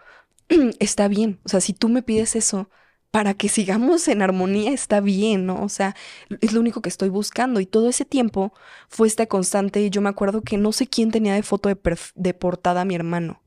está 0.80 1.10
bien. 1.10 1.42
O 1.44 1.50
sea, 1.50 1.60
si 1.60 1.74
tú 1.74 1.90
me 1.90 2.04
pides 2.04 2.38
eso 2.38 2.70
para 3.12 3.34
que 3.34 3.50
sigamos 3.50 4.08
en 4.08 4.22
armonía, 4.22 4.72
está 4.72 5.02
bien, 5.02 5.46
¿no? 5.46 5.62
O 5.62 5.70
sea, 5.70 5.96
es 6.40 6.54
lo 6.54 6.62
único 6.62 6.82
que 6.82 6.90
estoy 6.90 7.10
buscando. 7.10 7.60
Y 7.60 7.66
todo 7.66 7.90
ese 7.90 8.06
tiempo 8.06 8.54
fue 8.88 9.08
esta 9.08 9.28
constante. 9.28 9.90
Yo 9.90 10.02
me 10.02 10.10
acuerdo 10.10 10.42
que 10.42 10.58
no 10.58 10.72
sé 10.72 10.88
quién 10.88 11.12
tenía 11.12 11.36
de 11.36 11.44
foto 11.44 11.70
de, 11.70 12.34
portada 12.34 12.82
a 12.82 12.86
mi 12.86 12.96
hermano 12.96 13.44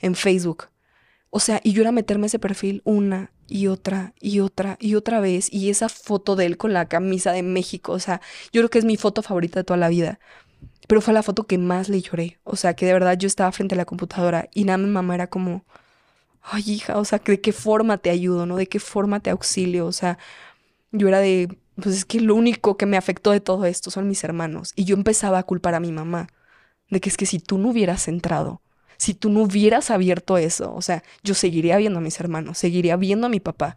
en 0.00 0.14
Facebook. 0.14 0.68
O 1.28 1.38
sea, 1.38 1.60
y 1.62 1.72
yo 1.72 1.82
era 1.82 1.92
meterme 1.92 2.28
ese 2.28 2.38
perfil 2.38 2.80
una 2.84 3.30
y 3.46 3.66
otra 3.66 4.14
y 4.20 4.40
otra 4.40 4.78
y 4.80 4.94
otra 4.94 5.20
vez. 5.20 5.52
Y 5.52 5.68
esa 5.68 5.90
foto 5.90 6.34
de 6.34 6.46
él 6.46 6.56
con 6.56 6.72
la 6.72 6.88
camisa 6.88 7.32
de 7.32 7.42
México. 7.42 7.92
O 7.92 7.98
sea, 7.98 8.22
yo 8.52 8.62
creo 8.62 8.70
que 8.70 8.78
es 8.78 8.86
mi 8.86 8.96
foto 8.96 9.20
favorita 9.22 9.60
de 9.60 9.64
toda 9.64 9.76
la 9.76 9.90
vida. 9.90 10.18
Pero 10.88 11.02
fue 11.02 11.12
la 11.12 11.22
foto 11.22 11.46
que 11.46 11.58
más 11.58 11.90
le 11.90 12.00
lloré. 12.00 12.40
O 12.44 12.56
sea, 12.56 12.74
que 12.74 12.86
de 12.86 12.94
verdad 12.94 13.18
yo 13.18 13.26
estaba 13.26 13.52
frente 13.52 13.74
a 13.74 13.78
la 13.78 13.84
computadora 13.84 14.48
y 14.54 14.64
nada, 14.64 14.78
mi 14.78 14.88
mamá 14.88 15.14
era 15.14 15.26
como, 15.28 15.66
ay 16.44 16.62
hija, 16.66 16.98
o 16.98 17.04
sea, 17.04 17.20
¿de 17.24 17.40
qué 17.40 17.52
forma 17.52 17.98
te 17.98 18.10
ayudo, 18.10 18.46
no? 18.46 18.56
¿De 18.56 18.66
qué 18.66 18.78
forma 18.78 19.20
te 19.20 19.30
auxilio? 19.30 19.86
O 19.86 19.92
sea, 19.92 20.18
yo 20.92 21.08
era 21.08 21.20
de, 21.20 21.58
pues 21.76 21.96
es 21.96 22.04
que 22.04 22.20
lo 22.20 22.34
único 22.34 22.76
que 22.76 22.86
me 22.86 22.96
afectó 22.96 23.30
de 23.32 23.40
todo 23.40 23.64
esto 23.64 23.90
son 23.90 24.08
mis 24.08 24.22
hermanos. 24.24 24.72
Y 24.76 24.84
yo 24.84 24.94
empezaba 24.94 25.38
a 25.38 25.42
culpar 25.42 25.74
a 25.74 25.80
mi 25.80 25.92
mamá 25.92 26.28
de 26.90 27.00
que 27.00 27.08
es 27.08 27.16
que 27.16 27.26
si 27.26 27.38
tú 27.38 27.58
no 27.58 27.70
hubieras 27.70 28.08
entrado, 28.08 28.60
si 28.98 29.14
tú 29.14 29.30
no 29.30 29.42
hubieras 29.42 29.90
abierto 29.90 30.38
eso, 30.38 30.72
o 30.74 30.82
sea, 30.82 31.02
yo 31.22 31.34
seguiría 31.34 31.76
viendo 31.78 31.98
a 31.98 32.02
mis 32.02 32.20
hermanos, 32.20 32.58
seguiría 32.58 32.96
viendo 32.96 33.26
a 33.26 33.30
mi 33.30 33.40
papá. 33.40 33.76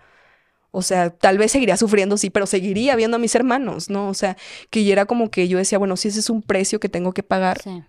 O 0.71 0.81
sea, 0.81 1.09
tal 1.09 1.37
vez 1.37 1.51
seguiría 1.53 1.77
sufriendo, 1.77 2.17
sí, 2.17 2.29
pero 2.29 2.45
seguiría 2.45 2.95
viendo 2.95 3.15
a 3.15 3.19
mis 3.19 3.33
hermanos, 3.33 3.89
¿no? 3.89 4.09
O 4.09 4.13
sea, 4.13 4.37
que 4.69 4.83
ya 4.83 4.91
era 4.91 5.05
como 5.05 5.31
que 5.31 5.47
yo 5.47 5.57
decía, 5.57 5.79
bueno, 5.79 5.97
si 5.97 6.09
ese 6.09 6.19
es 6.19 6.29
un 6.29 6.41
precio 6.41 6.79
que 6.79 6.89
tengo 6.89 7.13
que 7.13 7.23
pagar, 7.23 7.61
Sí. 7.61 7.83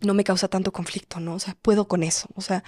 No 0.00 0.14
me 0.14 0.24
causa 0.24 0.48
tanto 0.48 0.72
conflicto, 0.72 1.20
¿no? 1.20 1.34
O 1.34 1.38
sea, 1.38 1.56
puedo 1.60 1.88
con 1.88 2.02
eso. 2.02 2.28
O 2.34 2.40
sea, 2.40 2.62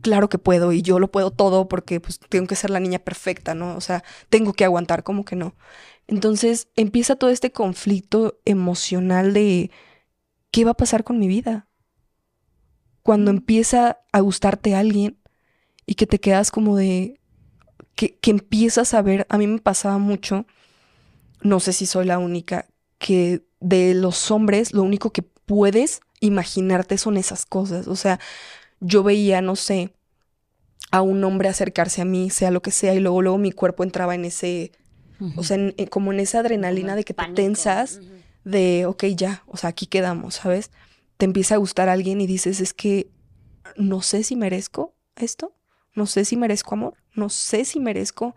claro 0.00 0.28
que 0.28 0.38
puedo 0.38 0.72
y 0.72 0.82
yo 0.82 0.98
lo 0.98 1.10
puedo 1.10 1.30
todo 1.30 1.68
porque 1.68 2.00
pues 2.00 2.20
tengo 2.28 2.46
que 2.46 2.56
ser 2.56 2.70
la 2.70 2.80
niña 2.80 2.98
perfecta, 2.98 3.54
¿no? 3.54 3.76
O 3.76 3.80
sea, 3.80 4.04
tengo 4.28 4.52
que 4.52 4.64
aguantar, 4.64 5.02
como 5.02 5.24
que 5.24 5.36
no. 5.36 5.54
Entonces 6.06 6.68
empieza 6.76 7.16
todo 7.16 7.30
este 7.30 7.50
conflicto 7.52 8.38
emocional 8.44 9.32
de 9.32 9.70
¿qué 10.50 10.64
va 10.64 10.72
a 10.72 10.74
pasar 10.74 11.04
con 11.04 11.18
mi 11.18 11.28
vida? 11.28 11.68
Cuando 13.02 13.30
empieza 13.30 14.00
a 14.12 14.20
gustarte 14.20 14.74
alguien 14.74 15.18
y 15.86 15.94
que 15.94 16.06
te 16.06 16.20
quedas 16.20 16.50
como 16.50 16.76
de 16.76 17.20
que, 17.94 18.16
que 18.18 18.30
empiezas 18.30 18.94
a 18.94 19.02
ver, 19.02 19.26
a 19.28 19.38
mí 19.38 19.46
me 19.46 19.58
pasaba 19.58 19.98
mucho, 19.98 20.46
no 21.40 21.60
sé 21.60 21.72
si 21.72 21.86
soy 21.86 22.06
la 22.06 22.18
única, 22.18 22.66
que 22.98 23.46
de 23.60 23.94
los 23.94 24.30
hombres 24.30 24.72
lo 24.72 24.82
único 24.82 25.12
que 25.12 25.22
puedes 25.22 26.00
imaginarte 26.20 26.98
son 26.98 27.16
esas 27.16 27.46
cosas. 27.46 27.88
O 27.88 27.96
sea, 27.96 28.20
yo 28.80 29.02
veía, 29.02 29.40
no 29.42 29.56
sé, 29.56 29.92
a 30.90 31.02
un 31.02 31.22
hombre 31.24 31.48
acercarse 31.48 32.02
a 32.02 32.04
mí, 32.04 32.30
sea 32.30 32.50
lo 32.50 32.62
que 32.62 32.70
sea, 32.70 32.94
y 32.94 33.00
luego, 33.00 33.22
luego 33.22 33.38
mi 33.38 33.52
cuerpo 33.52 33.82
entraba 33.84 34.14
en 34.14 34.24
ese, 34.24 34.72
o 35.36 35.42
sea, 35.42 35.56
en- 35.56 35.74
en- 35.76 35.86
como 35.88 36.12
en 36.12 36.20
esa 36.20 36.40
adrenalina 36.40 36.94
de 36.96 37.04
que 37.04 37.14
te 37.14 37.18
Pánico. 37.18 37.36
tensas, 37.36 38.00
Ujú. 38.02 38.10
de, 38.44 38.86
ok, 38.86 39.04
ya, 39.16 39.42
o 39.46 39.56
sea, 39.56 39.70
aquí 39.70 39.86
quedamos, 39.86 40.36
¿sabes? 40.36 40.70
Te 41.16 41.24
empieza 41.24 41.54
a 41.56 41.58
gustar 41.58 41.88
alguien 41.88 42.20
y 42.20 42.26
dices, 42.26 42.60
es 42.60 42.72
que 42.74 43.10
no 43.76 44.02
sé 44.02 44.22
si 44.22 44.36
merezco 44.36 44.94
esto, 45.16 45.52
no 45.94 46.06
sé 46.06 46.24
si 46.24 46.36
merezco 46.36 46.74
amor, 46.74 46.94
no 47.14 47.28
sé 47.30 47.64
si 47.64 47.80
merezco, 47.80 48.36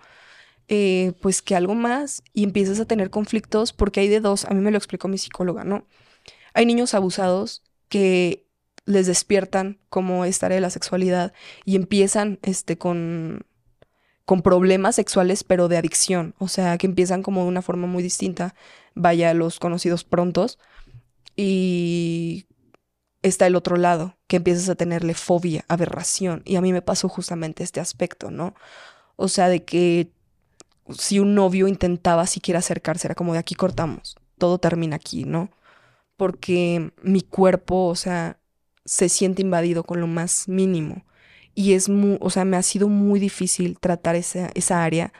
eh, 0.67 1.13
pues 1.21 1.41
que 1.41 1.55
algo 1.55 1.75
más, 1.75 2.23
y 2.33 2.43
empiezas 2.43 2.79
a 2.79 2.85
tener 2.85 3.09
conflictos 3.09 3.73
porque 3.73 3.99
hay 4.01 4.07
de 4.07 4.19
dos, 4.21 4.45
a 4.45 4.51
mí 4.53 4.61
me 4.61 4.71
lo 4.71 4.77
explicó 4.77 5.07
mi 5.07 5.17
psicóloga, 5.17 5.63
¿no? 5.63 5.85
Hay 6.53 6.65
niños 6.65 6.93
abusados 6.93 7.63
que 7.89 8.47
les 8.85 9.07
despiertan 9.07 9.79
como 9.89 10.25
esta 10.25 10.47
área 10.47 10.57
de 10.57 10.61
la 10.61 10.69
sexualidad 10.69 11.33
y 11.65 11.75
empiezan 11.75 12.39
este, 12.41 12.77
con, 12.77 13.45
con 14.25 14.41
problemas 14.41 14.95
sexuales, 14.95 15.43
pero 15.43 15.67
de 15.67 15.77
adicción. 15.77 16.33
O 16.39 16.47
sea, 16.47 16.77
que 16.77 16.87
empiezan 16.87 17.21
como 17.21 17.43
de 17.43 17.49
una 17.49 17.61
forma 17.61 17.87
muy 17.87 18.01
distinta, 18.01 18.55
vaya 18.95 19.33
los 19.33 19.59
conocidos 19.59 20.03
prontos. 20.03 20.57
Y 21.35 22.47
está 23.21 23.47
el 23.47 23.55
otro 23.55 23.75
lado, 23.77 24.17
que 24.27 24.37
empiezas 24.37 24.69
a 24.69 24.75
tenerle 24.75 25.13
fobia, 25.13 25.65
aberración. 25.67 26.41
Y 26.45 26.55
a 26.55 26.61
mí 26.61 26.73
me 26.73 26.81
pasó 26.81 27.09
justamente 27.09 27.63
este 27.63 27.79
aspecto, 27.79 28.31
¿no? 28.31 28.55
O 29.15 29.27
sea, 29.27 29.49
de 29.49 29.63
que 29.63 30.11
si 30.97 31.19
un 31.19 31.35
novio 31.35 31.67
intentaba 31.67 32.25
siquiera 32.25 32.59
acercarse, 32.59 33.07
era 33.07 33.15
como 33.15 33.33
de 33.33 33.39
aquí 33.39 33.55
cortamos, 33.55 34.15
todo 34.37 34.59
termina 34.59 34.95
aquí, 34.95 35.25
¿no? 35.25 35.51
Porque 36.19 36.91
mi 37.01 37.21
cuerpo, 37.21 37.87
o 37.87 37.95
sea, 37.95 38.39
se 38.85 39.09
siente 39.09 39.41
invadido 39.41 39.85
con 39.85 40.01
lo 40.01 40.07
más 40.07 40.49
mínimo. 40.49 41.05
Y 41.55 41.73
es 41.73 41.89
muy, 41.89 42.17
o 42.21 42.29
sea, 42.29 42.45
me 42.45 42.57
ha 42.57 42.63
sido 42.63 42.89
muy 42.89 43.19
difícil 43.19 43.79
tratar 43.79 44.15
esa, 44.17 44.51
esa 44.55 44.83
área 44.83 45.13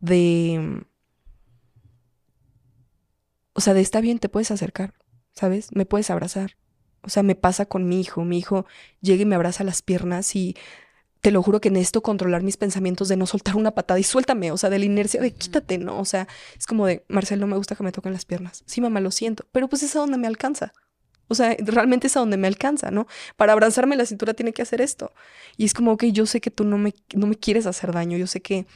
de, 0.00 0.84
o 3.54 3.60
sea, 3.60 3.74
de 3.74 3.80
está 3.80 4.00
bien, 4.00 4.18
te 4.18 4.28
puedes 4.28 4.50
acercar, 4.50 4.94
¿sabes? 5.32 5.68
Me 5.74 5.86
puedes 5.86 6.10
abrazar. 6.10 6.56
O 7.02 7.10
sea, 7.10 7.22
me 7.22 7.36
pasa 7.36 7.66
con 7.66 7.88
mi 7.88 8.00
hijo. 8.00 8.24
Mi 8.24 8.38
hijo 8.38 8.66
llega 9.00 9.22
y 9.22 9.26
me 9.26 9.36
abraza 9.36 9.64
las 9.64 9.82
piernas 9.82 10.34
y 10.36 10.56
te 11.20 11.30
lo 11.30 11.42
juro 11.42 11.60
que 11.60 11.70
necesito 11.70 12.02
controlar 12.02 12.42
mis 12.42 12.56
pensamientos 12.56 13.08
de 13.08 13.16
no 13.16 13.26
soltar 13.26 13.56
una 13.56 13.72
patada 13.72 14.00
y 14.00 14.02
suéltame, 14.02 14.52
o 14.52 14.56
sea, 14.56 14.70
de 14.70 14.78
la 14.78 14.84
inercia 14.86 15.20
de 15.20 15.32
quítate, 15.32 15.78
¿no? 15.78 15.98
O 16.00 16.04
sea, 16.04 16.26
es 16.56 16.66
como 16.66 16.86
de, 16.86 17.04
Marcel, 17.08 17.40
no 17.40 17.46
me 17.46 17.56
gusta 17.56 17.76
que 17.76 17.82
me 17.82 17.92
toquen 17.92 18.12
las 18.12 18.24
piernas. 18.24 18.62
Sí, 18.66 18.80
mamá, 18.80 19.00
lo 19.00 19.10
siento, 19.10 19.44
pero 19.52 19.68
pues 19.68 19.82
es 19.82 19.94
a 19.96 20.00
donde 20.00 20.16
me 20.16 20.26
alcanza. 20.26 20.72
O 21.28 21.34
sea, 21.34 21.54
realmente 21.60 22.08
es 22.08 22.16
a 22.16 22.20
donde 22.20 22.38
me 22.38 22.48
alcanza, 22.48 22.90
¿no? 22.90 23.06
Para 23.36 23.52
abrazarme 23.52 23.96
la 23.96 24.06
cintura 24.06 24.34
tiene 24.34 24.52
que 24.52 24.62
hacer 24.62 24.80
esto. 24.80 25.12
Y 25.56 25.64
es 25.64 25.74
como, 25.74 25.92
ok, 25.92 26.06
yo 26.06 26.26
sé 26.26 26.40
que 26.40 26.50
tú 26.50 26.64
no 26.64 26.78
me, 26.78 26.94
no 27.14 27.26
me 27.26 27.36
quieres 27.36 27.66
hacer 27.66 27.92
daño, 27.92 28.16
yo 28.16 28.26
sé 28.26 28.40
que, 28.40 28.66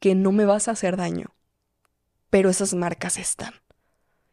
que 0.00 0.14
no 0.14 0.32
me 0.32 0.44
vas 0.44 0.68
a 0.68 0.72
hacer 0.72 0.96
daño, 0.96 1.34
pero 2.28 2.50
esas 2.50 2.74
marcas 2.74 3.18
están. 3.18 3.54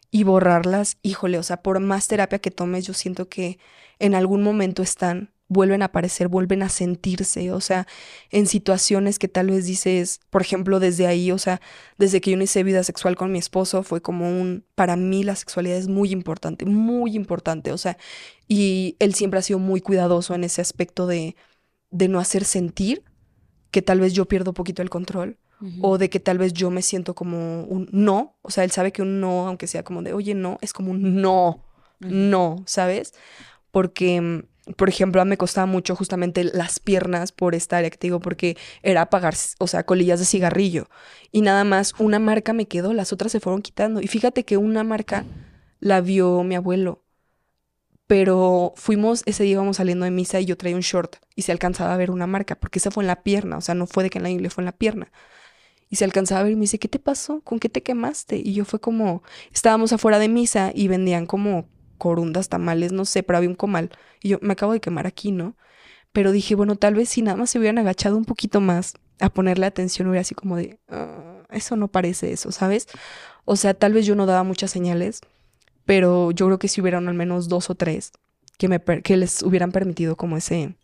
Y 0.10 0.24
borrarlas, 0.24 0.98
híjole, 1.02 1.38
o 1.38 1.44
sea, 1.44 1.62
por 1.62 1.80
más 1.80 2.08
terapia 2.08 2.40
que 2.40 2.52
tomes, 2.52 2.86
yo 2.86 2.94
siento 2.94 3.30
que 3.30 3.60
en 4.00 4.16
algún 4.16 4.42
momento 4.42 4.82
están, 4.82 5.32
vuelven 5.50 5.82
a 5.82 5.86
aparecer, 5.86 6.28
vuelven 6.28 6.64
a 6.64 6.70
sentirse, 6.70 7.52
o 7.52 7.62
sea, 7.62 7.88
en 8.32 8.48
situaciones 8.48 9.18
que 9.20 9.28
tal 9.28 9.50
vez 9.50 9.66
dices, 9.66 10.20
por 10.30 10.42
ejemplo, 10.42 10.80
desde 10.80 11.08
ahí, 11.08 11.32
o 11.32 11.38
sea, 11.38 11.62
desde 11.98 12.22
que 12.22 12.32
yo 12.32 12.38
inicié 12.38 12.64
vida 12.64 12.84
sexual 12.84 13.16
con 13.16 13.32
mi 13.32 13.40
esposo, 13.40 13.84
fue 13.84 14.02
como 14.02 14.30
un, 14.30 14.66
para 14.76 14.96
mí 14.96 15.24
la 15.24 15.36
sexualidad 15.36 15.78
es 15.78 15.88
muy 15.88 16.12
importante, 16.12 16.66
muy 16.66 17.16
importante, 17.16 17.72
o 17.72 17.78
sea, 17.78 17.98
y 18.48 18.96
él 19.00 19.14
siempre 19.14 19.40
ha 19.40 19.44
sido 19.44 19.60
muy 19.60 19.82
cuidadoso 19.82 20.36
en 20.36 20.44
ese 20.44 20.62
aspecto 20.62 21.08
de, 21.08 21.36
de 21.92 22.08
no 22.08 22.20
hacer 22.20 22.44
sentir 22.44 23.04
que 23.72 23.82
tal 23.82 24.00
vez 24.00 24.14
yo 24.14 24.28
pierdo 24.28 24.52
un 24.52 24.56
poquito 24.56 24.82
el 24.82 24.90
control 24.90 25.38
o 25.82 25.98
de 25.98 26.12
que 26.12 26.20
tal 26.20 26.38
vez 26.38 26.54
yo 26.54 26.70
me 26.70 26.84
siento 26.84 27.16
como 27.16 27.64
un 27.64 27.90
no, 27.92 28.38
o 28.44 28.52
sea, 28.52 28.64
él 28.64 28.70
sabe 28.70 28.92
que 28.92 29.02
un 29.02 29.20
no, 29.20 29.48
aunque 29.48 29.66
sea 29.66 29.84
como 29.84 30.04
de, 30.04 30.14
oye, 30.14 30.36
no, 30.36 30.60
es 30.62 30.72
como 30.72 30.92
un 30.92 31.20
no, 31.20 31.66
no, 32.00 32.64
¿sabes? 32.68 33.14
Porque, 33.72 34.22
mm, 34.22 34.44
por 34.76 34.90
ejemplo, 34.90 35.24
me 35.26 35.38
costaba 35.38 35.66
mucho 35.66 35.96
justamente 35.96 36.44
las 36.44 36.80
piernas 36.80 37.32
por 37.32 37.56
esta 37.56 37.78
área 37.78 37.90
que 37.90 37.98
te 37.98 38.08
digo, 38.08 38.20
porque 38.20 38.58
era 38.84 39.02
apagar, 39.02 39.36
o 39.60 39.68
sea, 39.68 39.86
colillas 39.86 40.20
de 40.20 40.26
cigarrillo. 40.26 40.90
Y 41.32 41.42
nada 41.42 41.64
más 41.64 41.94
una 42.00 42.20
marca 42.20 42.54
me 42.54 42.68
quedó, 42.68 42.94
las 42.94 43.14
otras 43.14 43.32
se 43.32 43.40
fueron 43.40 43.62
quitando. 43.62 44.02
Y 44.02 44.08
fíjate 44.08 44.46
que 44.46 44.58
una 44.58 44.84
marca 44.84 45.26
la 45.80 46.02
vio 46.02 46.44
mi 46.44 46.56
abuelo. 46.56 47.04
Pero 48.08 48.74
fuimos, 48.78 49.24
ese 49.26 49.44
día 49.44 49.54
íbamos 49.54 49.78
saliendo 49.78 50.06
de 50.06 50.12
misa 50.12 50.40
y 50.40 50.46
yo 50.46 50.58
traía 50.58 50.76
un 50.76 50.82
short 50.82 51.18
y 51.36 51.42
se 51.42 51.52
alcanzaba 51.52 51.94
a 51.94 51.98
ver 51.98 52.10
una 52.10 52.26
marca, 52.26 52.56
porque 52.56 52.80
esa 52.80 52.90
fue 52.90 53.04
en 53.04 53.08
la 53.08 53.22
pierna, 53.24 53.58
o 53.58 53.62
sea, 53.62 53.76
no 53.76 53.86
fue 53.86 54.04
de 54.04 54.10
que 54.10 54.20
en 54.20 54.24
la 54.24 54.30
ingle, 54.30 54.50
fue 54.50 54.62
en 54.62 54.66
la 54.68 54.72
pierna. 54.72 55.12
Y 55.90 55.98
se 55.98 56.06
alcanzaba 56.06 56.42
a 56.42 56.44
ver 56.44 56.54
y 56.54 56.56
me 56.56 56.62
dice, 56.62 56.80
¿qué 56.80 56.88
te 56.88 57.00
pasó? 57.00 57.42
¿Con 57.42 57.60
qué 57.60 57.70
te 57.70 57.84
quemaste? 57.84 58.38
Y 58.38 58.54
yo 58.54 58.66
fue 58.66 58.80
como, 58.80 59.24
estábamos 59.54 59.94
afuera 59.94 60.20
de 60.20 60.30
misa 60.30 60.72
y 60.74 60.88
vendían 60.88 61.26
como 61.26 61.68
corundas, 61.98 62.50
tamales, 62.50 62.92
no 62.94 63.06
sé, 63.06 63.24
pero 63.24 63.38
había 63.38 63.50
un 63.50 63.56
comal. 63.56 63.92
Y 64.22 64.30
yo 64.30 64.40
me 64.42 64.54
acabo 64.54 64.74
de 64.74 64.80
quemar 64.82 65.08
aquí, 65.08 65.32
¿no? 65.32 65.56
Pero 66.14 66.32
dije, 66.32 66.56
bueno, 66.56 66.76
tal 66.76 66.96
vez 66.96 67.10
si 67.10 67.22
nada 67.22 67.38
más 67.38 67.50
se 67.52 67.60
hubieran 67.60 67.78
agachado 67.80 68.18
un 68.18 68.26
poquito 68.26 68.62
más 68.62 68.96
a 69.20 69.30
ponerle 69.30 69.66
atención, 69.66 70.08
hubiera 70.08 70.22
así 70.22 70.36
como 70.36 70.58
de, 70.58 70.80
"Ah, 70.90 71.44
eso 71.50 71.76
no 71.76 71.88
parece 71.90 72.32
eso, 72.32 72.52
¿sabes? 72.52 72.88
O 73.46 73.56
sea, 73.56 73.74
tal 73.74 73.94
vez 73.94 74.06
yo 74.06 74.16
no 74.16 74.26
daba 74.26 74.44
muchas 74.44 74.72
señales, 74.72 75.22
pero 75.86 76.32
yo 76.32 76.48
creo 76.48 76.60
que 76.60 76.68
si 76.68 76.82
hubieran 76.82 77.08
al 77.08 77.16
menos 77.16 77.48
dos 77.50 77.70
o 77.70 77.76
tres 77.76 78.12
que, 78.58 78.68
me 78.68 78.82
que 78.82 79.18
les 79.18 79.44
hubieran 79.44 79.72
permitido 79.72 80.16
como 80.18 80.38
ese, 80.38 80.76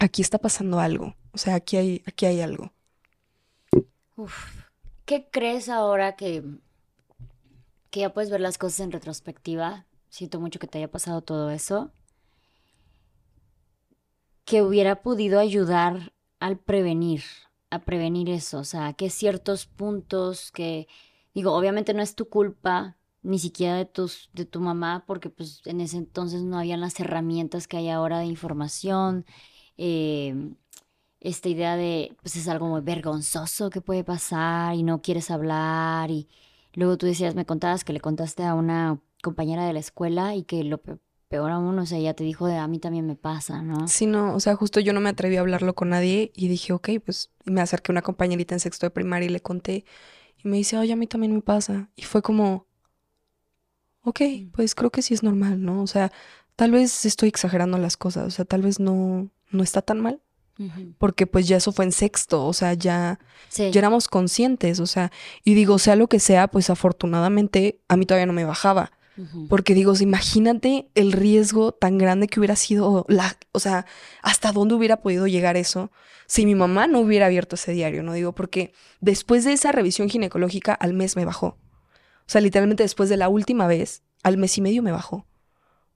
aquí 0.00 0.22
está 0.22 0.38
pasando 0.38 0.80
algo, 0.80 1.14
o 1.32 1.38
sea, 1.38 1.54
aquí 1.56 1.76
hay, 1.76 2.02
aquí 2.06 2.26
hay 2.26 2.40
algo. 2.40 2.72
¿Qué 5.04 5.28
crees 5.30 5.68
ahora 5.68 6.16
que, 6.16 6.42
que 7.90 8.00
ya 8.00 8.12
puedes 8.12 8.30
ver 8.30 8.40
las 8.40 8.58
cosas 8.58 8.80
en 8.80 8.92
retrospectiva? 8.92 9.86
Siento 10.08 10.40
mucho 10.40 10.58
que 10.58 10.66
te 10.66 10.78
haya 10.78 10.90
pasado 10.90 11.22
todo 11.22 11.50
eso. 11.50 11.90
Que 14.44 14.62
hubiera 14.62 15.02
podido 15.02 15.38
ayudar 15.38 16.12
al 16.40 16.58
prevenir, 16.58 17.22
a 17.70 17.80
prevenir 17.80 18.30
eso. 18.30 18.58
O 18.58 18.64
sea, 18.64 18.92
que 18.94 19.10
ciertos 19.10 19.66
puntos 19.66 20.50
que, 20.52 20.88
digo, 21.34 21.52
obviamente 21.52 21.94
no 21.94 22.02
es 22.02 22.14
tu 22.14 22.28
culpa, 22.28 22.96
ni 23.22 23.38
siquiera 23.38 23.76
de 23.76 23.84
tus, 23.84 24.30
de 24.32 24.46
tu 24.46 24.60
mamá, 24.60 25.04
porque 25.06 25.28
pues 25.28 25.60
en 25.66 25.80
ese 25.80 25.98
entonces 25.98 26.42
no 26.44 26.58
habían 26.58 26.80
las 26.80 26.98
herramientas 27.00 27.68
que 27.68 27.76
hay 27.76 27.88
ahora 27.90 28.18
de 28.20 28.26
información. 28.26 29.26
eh, 29.76 30.34
esta 31.20 31.48
idea 31.48 31.76
de, 31.76 32.16
pues 32.22 32.36
es 32.36 32.48
algo 32.48 32.68
muy 32.68 32.80
vergonzoso 32.80 33.70
que 33.70 33.80
puede 33.80 34.04
pasar 34.04 34.74
y 34.74 34.82
no 34.82 35.02
quieres 35.02 35.30
hablar 35.30 36.10
y 36.10 36.28
luego 36.74 36.96
tú 36.96 37.06
decías, 37.06 37.34
me 37.34 37.44
contabas 37.46 37.84
que 37.84 37.92
le 37.92 38.00
contaste 38.00 38.44
a 38.44 38.54
una 38.54 39.00
compañera 39.22 39.66
de 39.66 39.72
la 39.72 39.78
escuela 39.80 40.34
y 40.34 40.42
que 40.44 40.62
lo 40.64 40.78
pe- 40.78 40.98
peor 41.28 41.50
aún, 41.50 41.78
o 41.78 41.84
sea, 41.86 41.98
ella 41.98 42.14
te 42.14 42.24
dijo 42.24 42.46
de 42.46 42.56
a 42.56 42.66
mí 42.68 42.78
también 42.78 43.06
me 43.06 43.14
pasa, 43.16 43.60
¿no? 43.62 43.86
Sí, 43.88 44.06
no, 44.06 44.34
o 44.34 44.40
sea, 44.40 44.54
justo 44.56 44.80
yo 44.80 44.92
no 44.92 45.00
me 45.00 45.10
atreví 45.10 45.36
a 45.36 45.40
hablarlo 45.40 45.74
con 45.74 45.90
nadie 45.90 46.32
y 46.34 46.48
dije, 46.48 46.72
ok, 46.72 46.88
pues 47.04 47.30
y 47.44 47.50
me 47.50 47.60
acerqué 47.60 47.90
a 47.90 47.94
una 47.94 48.02
compañerita 48.02 48.54
en 48.54 48.60
sexto 48.60 48.86
de 48.86 48.90
primaria 48.90 49.26
y 49.26 49.30
le 49.32 49.40
conté 49.40 49.84
y 50.42 50.48
me 50.48 50.56
dice, 50.56 50.78
oye, 50.78 50.92
a 50.92 50.96
mí 50.96 51.06
también 51.06 51.34
me 51.34 51.42
pasa. 51.42 51.90
Y 51.96 52.02
fue 52.02 52.22
como, 52.22 52.66
ok, 54.02 54.20
pues 54.52 54.74
creo 54.74 54.90
que 54.90 55.02
sí 55.02 55.14
es 55.14 55.22
normal, 55.22 55.62
¿no? 55.62 55.82
O 55.82 55.86
sea, 55.86 56.12
tal 56.56 56.70
vez 56.70 57.04
estoy 57.04 57.28
exagerando 57.28 57.78
las 57.78 57.96
cosas, 57.96 58.26
o 58.26 58.30
sea, 58.30 58.44
tal 58.44 58.62
vez 58.62 58.80
no, 58.80 59.28
no 59.50 59.62
está 59.62 59.82
tan 59.82 60.00
mal. 60.00 60.20
porque 60.98 61.28
pues 61.28 61.46
ya 61.46 61.58
eso 61.58 61.70
fue 61.70 61.84
en 61.84 61.92
sexto, 61.92 62.44
o 62.44 62.52
sea, 62.52 62.74
ya, 62.74 63.20
Sí. 63.48 63.70
ya 63.70 63.78
éramos 63.78 64.08
conscientes, 64.08 64.80
o 64.80 64.86
sea, 64.86 65.12
y 65.44 65.54
digo, 65.54 65.78
sea 65.78 65.94
lo 65.94 66.08
que 66.08 66.18
sea, 66.18 66.48
pues 66.48 66.68
afortunadamente 66.68 67.78
a 67.86 67.96
mí 67.96 68.06
todavía 68.06 68.26
no 68.26 68.32
me 68.32 68.44
bajaba. 68.44 68.90
Porque 69.48 69.74
digo, 69.74 69.94
imagínate 69.98 70.90
el 70.94 71.12
riesgo 71.12 71.72
tan 71.72 71.98
grande 71.98 72.28
que 72.28 72.38
hubiera 72.38 72.56
sido 72.56 73.04
la, 73.08 73.36
o 73.52 73.58
sea, 73.58 73.84
hasta 74.22 74.52
dónde 74.52 74.74
hubiera 74.74 75.00
podido 75.00 75.26
llegar 75.26 75.56
eso 75.56 75.90
si 76.28 76.44
mi 76.44 76.54
mamá 76.54 76.86
no 76.86 77.00
hubiera 77.00 77.26
abierto 77.26 77.56
ese 77.56 77.72
diario, 77.72 78.02
¿no? 78.02 78.12
Digo, 78.12 78.32
porque 78.32 78.72
después 79.00 79.44
de 79.44 79.54
esa 79.54 79.72
revisión 79.72 80.08
ginecológica 80.08 80.72
al 80.72 80.92
mes 80.92 81.16
me 81.16 81.24
bajó. 81.24 81.46
O 81.46 82.30
sea, 82.30 82.42
literalmente 82.42 82.82
después 82.82 83.08
de 83.08 83.16
la 83.16 83.30
última 83.30 83.66
vez, 83.66 84.02
al 84.22 84.36
mes 84.36 84.56
y 84.58 84.60
medio 84.60 84.82
me 84.82 84.92
bajó. 84.92 85.26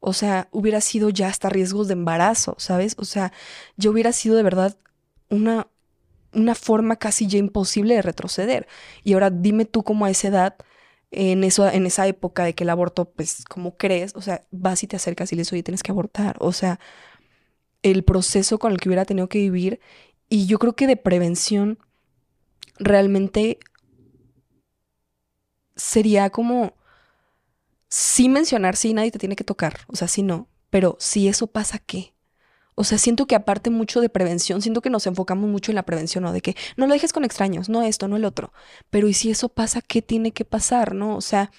O 0.00 0.14
sea, 0.14 0.48
hubiera 0.50 0.80
sido 0.80 1.10
ya 1.10 1.28
hasta 1.28 1.50
riesgos 1.50 1.86
de 1.86 1.92
embarazo, 1.92 2.56
¿sabes? 2.58 2.96
O 2.98 3.04
sea, 3.04 3.32
yo 3.76 3.90
hubiera 3.90 4.12
sido 4.12 4.34
de 4.36 4.42
verdad 4.42 4.76
una, 5.28 5.68
una 6.32 6.54
forma 6.54 6.96
casi 6.96 7.26
ya 7.26 7.38
imposible 7.38 7.94
de 7.94 8.02
retroceder. 8.02 8.66
Y 9.04 9.12
ahora 9.12 9.30
dime 9.30 9.66
tú 9.66 9.84
cómo 9.84 10.06
a 10.06 10.10
esa 10.10 10.28
edad 10.28 10.56
en, 11.12 11.44
eso, 11.44 11.68
en 11.68 11.86
esa 11.86 12.06
época 12.08 12.44
de 12.44 12.54
que 12.54 12.64
el 12.64 12.70
aborto, 12.70 13.06
pues, 13.12 13.44
¿cómo 13.48 13.76
crees? 13.76 14.14
O 14.16 14.22
sea, 14.22 14.42
vas 14.50 14.82
y 14.82 14.86
te 14.88 14.96
acercas 14.96 15.32
y 15.32 15.36
le 15.36 15.42
oye, 15.42 15.62
tienes 15.62 15.82
que 15.82 15.92
abortar. 15.92 16.36
O 16.40 16.52
sea, 16.52 16.80
el 17.82 18.04
proceso 18.04 18.58
con 18.58 18.72
el 18.72 18.78
que 18.78 18.88
hubiera 18.88 19.04
tenido 19.04 19.28
que 19.28 19.38
vivir. 19.38 19.80
Y 20.28 20.46
yo 20.46 20.58
creo 20.58 20.74
que 20.74 20.86
de 20.86 20.96
prevención, 20.96 21.78
realmente 22.78 23.58
sería 25.76 26.30
como, 26.30 26.74
sí 27.88 28.28
mencionar, 28.28 28.76
sí, 28.76 28.94
nadie 28.94 29.10
te 29.10 29.18
tiene 29.18 29.36
que 29.36 29.44
tocar. 29.44 29.80
O 29.88 29.96
sea, 29.96 30.08
sí, 30.08 30.22
no. 30.22 30.48
Pero 30.70 30.96
si 31.00 31.28
eso 31.28 31.46
pasa, 31.48 31.78
¿qué? 31.78 32.14
O 32.74 32.84
sea, 32.84 32.98
siento 32.98 33.26
que 33.26 33.34
aparte 33.34 33.70
mucho 33.70 34.00
de 34.00 34.08
prevención, 34.08 34.62
siento 34.62 34.80
que 34.80 34.90
nos 34.90 35.06
enfocamos 35.06 35.48
mucho 35.48 35.70
en 35.70 35.76
la 35.76 35.82
prevención, 35.82 36.24
¿no? 36.24 36.32
De 36.32 36.40
que 36.40 36.56
no 36.76 36.86
lo 36.86 36.94
dejes 36.94 37.12
con 37.12 37.24
extraños, 37.24 37.68
no 37.68 37.82
esto, 37.82 38.08
no 38.08 38.16
el 38.16 38.24
otro. 38.24 38.52
Pero 38.90 39.08
¿y 39.08 39.14
si 39.14 39.30
eso 39.30 39.48
pasa, 39.50 39.82
qué 39.82 40.00
tiene 40.00 40.32
que 40.32 40.44
pasar, 40.44 40.94
no? 40.94 41.16
O 41.16 41.20
sea, 41.20 41.50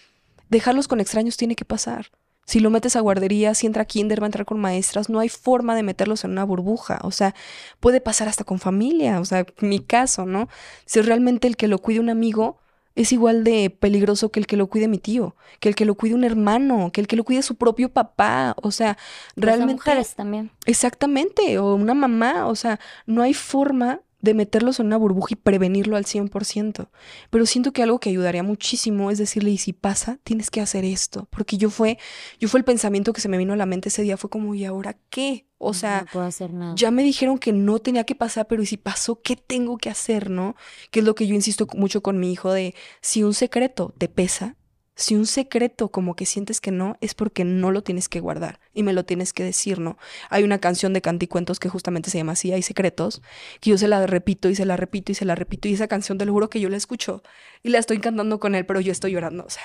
dejarlos 0.50 0.88
con 0.88 1.00
extraños 1.00 1.38
tiene 1.38 1.56
que 1.56 1.66
pasar. 1.66 2.08
Si 2.46 2.60
lo 2.60 2.70
metes 2.70 2.96
a 2.96 3.00
guardería, 3.00 3.54
si 3.54 3.68
entra 3.68 3.86
kinder, 3.86 4.22
va 4.22 4.26
a 4.26 4.28
entrar 4.28 4.46
con 4.46 4.60
maestras, 4.60 5.10
no 5.10 5.20
hay 5.20 5.30
forma 5.30 5.76
de 5.76 5.84
meterlos 5.84 6.24
en 6.26 6.32
una 6.32 6.44
burbuja. 6.44 7.00
O 7.04 7.12
sea, 7.12 7.36
puede 7.80 8.02
pasar 8.02 8.28
hasta 8.28 8.44
con 8.44 8.60
familia. 8.60 9.20
O 9.22 9.26
sea, 9.26 9.46
mi 9.62 9.80
caso, 9.80 10.26
¿no? 10.26 10.50
Si 10.86 11.02
realmente 11.02 11.48
el 11.48 11.56
que 11.56 11.68
lo 11.68 11.80
cuide 11.80 12.02
un 12.02 12.10
amigo 12.10 12.60
es 12.96 13.12
igual 13.12 13.44
de 13.44 13.70
peligroso 13.70 14.30
que 14.30 14.40
el 14.40 14.48
que 14.48 14.58
lo 14.58 14.68
cuide 14.68 14.88
mi 14.88 14.98
tío, 14.98 15.36
que 15.60 15.70
el 15.70 15.76
que 15.76 15.86
lo 15.86 15.96
cuide 15.96 16.16
un 16.16 16.24
hermano, 16.24 16.92
que 16.92 17.02
el 17.02 17.08
que 17.08 17.16
lo 17.16 17.24
cuide 17.24 17.42
su 17.42 17.56
propio 17.56 17.90
papá. 17.90 18.56
O 18.62 18.72
sea, 18.72 18.98
Las 19.36 19.46
realmente... 19.46 19.74
mujeres 19.74 20.16
también. 20.16 20.52
Exactamente, 20.66 21.58
o 21.58 21.76
una 21.76 21.94
mamá, 21.94 22.48
o 22.48 22.56
sea, 22.56 22.80
no 23.06 23.24
hay 23.24 23.34
forma 23.34 24.02
de 24.24 24.34
meterlos 24.34 24.80
en 24.80 24.88
una 24.88 24.98
burbuja 24.98 25.34
y 25.34 25.36
prevenirlo 25.36 25.98
al 25.98 26.06
100%. 26.06 26.88
Pero 27.30 27.46
siento 27.46 27.74
que 27.74 27.84
algo 27.84 28.00
que 28.00 28.10
ayudaría 28.10 28.42
muchísimo 28.42 29.12
es 29.12 29.18
decirle, 29.18 29.52
y 29.52 29.58
si 29.58 29.74
pasa, 29.74 30.18
tienes 30.24 30.50
que 30.50 30.62
hacer 30.62 30.86
esto. 30.86 31.28
Porque 31.30 31.58
yo 31.58 31.70
fue, 31.70 32.00
yo 32.40 32.48
fue 32.48 32.60
el 32.60 32.64
pensamiento 32.64 33.12
que 33.12 33.20
se 33.20 33.28
me 33.28 33.38
vino 33.38 33.52
a 33.52 33.58
la 33.58 33.66
mente 33.66 33.90
ese 33.90 34.02
día, 34.02 34.16
fue 34.16 34.30
como, 34.30 34.56
¿y 34.56 34.64
ahora 34.64 34.96
qué? 35.10 35.46
O 35.58 35.74
sea, 35.74 36.02
no 36.02 36.12
puedo 36.14 36.26
hacer 36.26 36.54
nada. 36.54 36.74
ya 36.78 36.90
me 36.90 37.04
dijeron 37.04 37.38
que 37.38 37.52
no 37.52 37.80
tenía 37.80 38.06
que 38.06 38.16
pasar, 38.16 38.48
pero 38.48 38.64
¿y 38.64 38.66
si 38.66 38.78
pasó, 38.78 39.22
qué 39.22 39.36
tengo 39.36 39.78
que 39.78 39.90
hacer, 39.90 40.30
no? 40.30 40.56
Que 40.90 41.00
es 41.02 41.06
lo 41.06 41.16
que 41.16 41.28
yo 41.28 41.36
insisto 41.36 41.68
mucho 41.76 42.02
con 42.02 42.18
mi 42.18 42.32
hijo 42.32 42.54
de, 42.54 42.76
si 43.02 43.24
un 43.24 43.34
secreto 43.34 43.94
te 43.98 44.08
pesa, 44.08 44.56
si 44.96 45.16
un 45.16 45.26
secreto 45.26 45.90
como 45.90 46.16
que 46.16 46.26
sientes 46.26 46.62
que 46.62 46.72
no, 46.72 46.98
es 47.02 47.16
porque 47.16 47.44
no 47.44 47.72
lo 47.72 47.82
tienes 47.82 48.10
que 48.10 48.20
guardar 48.20 48.60
y 48.74 48.84
me 48.84 48.94
lo 48.94 49.06
tienes 49.06 49.34
que 49.34 49.44
decir, 49.44 49.80
¿no? 49.80 49.98
Hay 50.30 50.44
una 50.44 50.60
canción 50.60 50.94
de 50.94 51.02
Canticuentos 51.02 51.60
que 51.60 51.70
justamente 51.70 52.12
se 52.12 52.20
llama 52.20 52.34
así, 52.34 52.52
Hay 52.52 52.62
secretos, 52.62 53.22
que 53.60 53.72
yo 53.72 53.78
se 53.78 53.88
la 53.88 54.06
repito 54.06 54.50
y 54.50 54.56
se 54.56 54.66
la 54.66 54.78
repito 54.78 55.12
y 55.12 55.16
se 55.16 55.26
la 55.26 55.36
repito 55.36 55.68
y 55.68 55.74
esa 55.74 55.88
canción 55.88 56.18
te 56.18 56.26
lo 56.26 56.34
juro 56.34 56.50
que 56.50 56.60
yo 56.60 56.70
la 56.70 56.78
escucho 56.78 57.24
y 57.64 57.70
la 57.70 57.80
estoy 57.80 58.00
cantando 58.00 58.40
con 58.40 58.54
él, 58.56 58.66
pero 58.66 58.82
yo 58.82 58.92
estoy 58.92 59.14
llorando, 59.14 59.46
o 59.46 59.50
sea, 59.50 59.64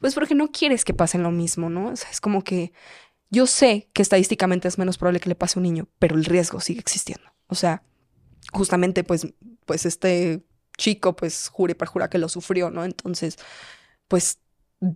pues 0.00 0.14
porque 0.14 0.34
no 0.34 0.50
quieres 0.52 0.84
que 0.84 0.94
pasen 0.94 1.22
lo 1.22 1.30
mismo, 1.30 1.68
¿no? 1.68 1.88
O 1.90 1.96
sea, 1.96 2.10
es 2.10 2.20
como 2.20 2.44
que 2.44 2.72
yo 3.30 3.46
sé 3.46 3.90
que 3.92 4.02
estadísticamente 4.02 4.68
es 4.68 4.78
menos 4.78 4.96
probable 4.96 5.20
que 5.20 5.28
le 5.28 5.34
pase 5.34 5.58
a 5.58 5.60
un 5.60 5.64
niño, 5.64 5.88
pero 5.98 6.16
el 6.16 6.24
riesgo 6.24 6.60
sigue 6.60 6.80
existiendo. 6.80 7.30
O 7.48 7.54
sea, 7.54 7.82
justamente 8.52 9.04
pues, 9.04 9.26
pues 9.66 9.84
este 9.84 10.42
chico 10.78 11.14
pues 11.16 11.48
jure 11.48 11.74
para 11.74 11.90
jura 11.90 12.08
que 12.08 12.18
lo 12.18 12.28
sufrió, 12.28 12.70
¿no? 12.70 12.84
Entonces, 12.84 13.36
pues 14.08 14.38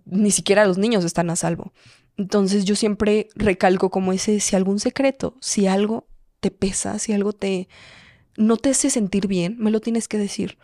ni 0.05 0.31
siquiera 0.31 0.65
los 0.65 0.77
niños 0.77 1.05
están 1.05 1.29
a 1.29 1.35
salvo. 1.35 1.73
Entonces 2.17 2.65
yo 2.65 2.75
siempre 2.75 3.29
recalco 3.35 3.89
como 3.89 4.13
ese, 4.13 4.39
si 4.39 4.55
algún 4.55 4.79
secreto, 4.79 5.35
si 5.39 5.67
algo 5.67 6.07
te 6.39 6.51
pesa, 6.51 6.99
si 6.99 7.13
algo 7.13 7.33
te 7.33 7.69
no 8.35 8.57
te 8.57 8.71
hace 8.71 8.89
sentir 8.89 9.27
bien, 9.27 9.55
me 9.59 9.71
lo 9.71 9.79
tienes 9.79 10.07
que 10.07 10.17
decir. 10.17 10.57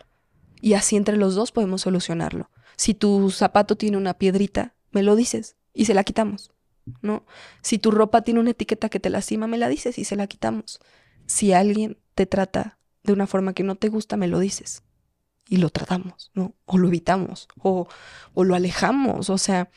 Y 0.60 0.74
así 0.74 0.96
entre 0.96 1.16
los 1.16 1.34
dos 1.34 1.52
podemos 1.52 1.82
solucionarlo. 1.82 2.50
Si 2.76 2.94
tu 2.94 3.30
zapato 3.30 3.76
tiene 3.76 3.96
una 3.96 4.14
piedrita, 4.14 4.74
me 4.90 5.02
lo 5.02 5.14
dices 5.14 5.56
y 5.72 5.84
se 5.84 5.94
la 5.94 6.04
quitamos. 6.04 6.50
¿no? 7.00 7.24
Si 7.62 7.78
tu 7.78 7.90
ropa 7.90 8.22
tiene 8.22 8.40
una 8.40 8.50
etiqueta 8.50 8.88
que 8.88 9.00
te 9.00 9.10
lastima, 9.10 9.46
me 9.46 9.58
la 9.58 9.68
dices 9.68 9.98
y 9.98 10.04
se 10.04 10.16
la 10.16 10.26
quitamos. 10.26 10.80
Si 11.26 11.52
alguien 11.52 11.98
te 12.14 12.26
trata 12.26 12.78
de 13.04 13.12
una 13.12 13.26
forma 13.26 13.54
que 13.54 13.62
no 13.62 13.76
te 13.76 13.88
gusta, 13.88 14.16
me 14.16 14.28
lo 14.28 14.40
dices 14.40 14.82
y 15.50 15.56
lo 15.56 15.68
tratamos, 15.68 16.30
¿no? 16.32 16.54
O 16.64 16.78
lo 16.78 16.88
evitamos 16.88 17.48
o, 17.60 17.88
o 18.34 18.44
lo 18.44 18.54
alejamos, 18.54 19.28
o 19.28 19.36
sea, 19.36 19.68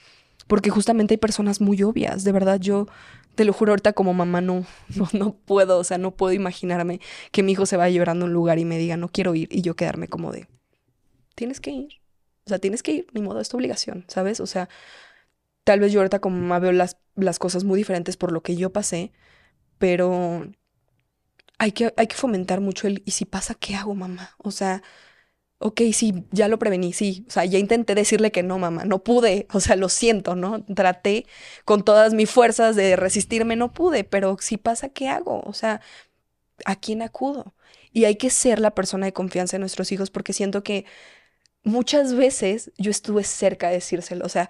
porque 0.47 0.69
justamente 0.69 1.15
hay 1.15 1.17
personas 1.17 1.59
muy 1.59 1.81
obvias, 1.81 2.23
de 2.23 2.31
verdad 2.31 2.59
yo 2.59 2.85
te 3.33 3.43
lo 3.43 3.53
juro 3.53 3.71
ahorita 3.71 3.93
como 3.93 4.13
mamá 4.13 4.39
no, 4.39 4.65
no, 4.95 5.09
no 5.13 5.33
puedo, 5.33 5.79
o 5.79 5.83
sea, 5.83 5.97
no 5.97 6.15
puedo 6.15 6.31
imaginarme 6.31 7.01
que 7.31 7.41
mi 7.41 7.53
hijo 7.53 7.65
se 7.65 7.75
vaya 7.75 7.97
llorando 7.97 8.25
a 8.25 8.27
un 8.27 8.33
lugar 8.33 8.59
y 8.59 8.65
me 8.65 8.77
diga 8.77 8.95
no 8.95 9.09
quiero 9.09 9.33
ir 9.33 9.49
y 9.51 9.63
yo 9.63 9.75
quedarme 9.75 10.07
como 10.07 10.31
de, 10.31 10.47
tienes 11.33 11.59
que 11.59 11.71
ir, 11.71 11.93
o 12.45 12.49
sea, 12.49 12.59
tienes 12.59 12.83
que 12.83 12.91
ir, 12.91 13.07
ni 13.11 13.21
modo, 13.21 13.41
es 13.41 13.51
obligación, 13.51 14.05
¿sabes? 14.07 14.39
O 14.39 14.45
sea, 14.45 14.69
tal 15.63 15.79
vez 15.79 15.91
yo 15.91 16.01
ahorita 16.01 16.19
como 16.19 16.37
mamá 16.37 16.59
veo 16.59 16.71
las, 16.71 16.97
las 17.15 17.39
cosas 17.39 17.63
muy 17.63 17.77
diferentes 17.77 18.15
por 18.15 18.31
lo 18.31 18.43
que 18.43 18.55
yo 18.55 18.71
pasé, 18.71 19.11
pero 19.79 20.47
hay 21.57 21.71
que, 21.71 21.91
hay 21.97 22.05
que 22.05 22.15
fomentar 22.15 22.61
mucho 22.61 22.87
el, 22.87 23.01
¿y 23.05 23.11
si 23.11 23.25
pasa 23.25 23.55
qué 23.55 23.75
hago, 23.75 23.95
mamá? 23.95 24.35
O 24.37 24.51
sea, 24.51 24.83
ok, 25.63 25.81
sí, 25.93 26.25
ya 26.31 26.49
lo 26.49 26.59
prevení, 26.59 26.91
sí, 26.91 27.25
o 27.27 27.31
sea, 27.31 27.45
ya 27.45 27.57
intenté 27.57 27.95
decirle 27.95 28.31
que 28.31 28.43
no, 28.43 28.59
mamá, 28.59 28.83
no 28.83 29.01
pude, 29.03 29.47
o 29.53 29.61
sea, 29.61 29.77
lo 29.77 29.87
siento, 29.87 30.35
¿no? 30.35 30.63
Traté 30.65 31.25
con 31.63 31.83
todas 31.83 32.13
mis 32.13 32.29
fuerzas 32.29 32.75
de 32.75 32.97
resistirme, 32.97 33.55
no 33.55 33.71
pude, 33.71 34.03
pero 34.03 34.37
si 34.41 34.57
pasa, 34.57 34.89
¿qué 34.89 35.07
hago? 35.07 35.41
O 35.45 35.53
sea, 35.53 35.79
¿a 36.65 36.75
quién 36.75 37.01
acudo? 37.01 37.55
Y 37.93 38.05
hay 38.05 38.17
que 38.17 38.29
ser 38.29 38.59
la 38.59 38.75
persona 38.75 39.05
de 39.05 39.13
confianza 39.13 39.55
de 39.57 39.61
nuestros 39.61 39.91
hijos 39.93 40.11
porque 40.11 40.33
siento 40.33 40.63
que 40.63 40.85
muchas 41.63 42.13
veces 42.13 42.71
yo 42.77 42.91
estuve 42.91 43.23
cerca 43.23 43.69
de 43.69 43.75
decírselo, 43.75 44.25
o 44.25 44.29
sea, 44.29 44.49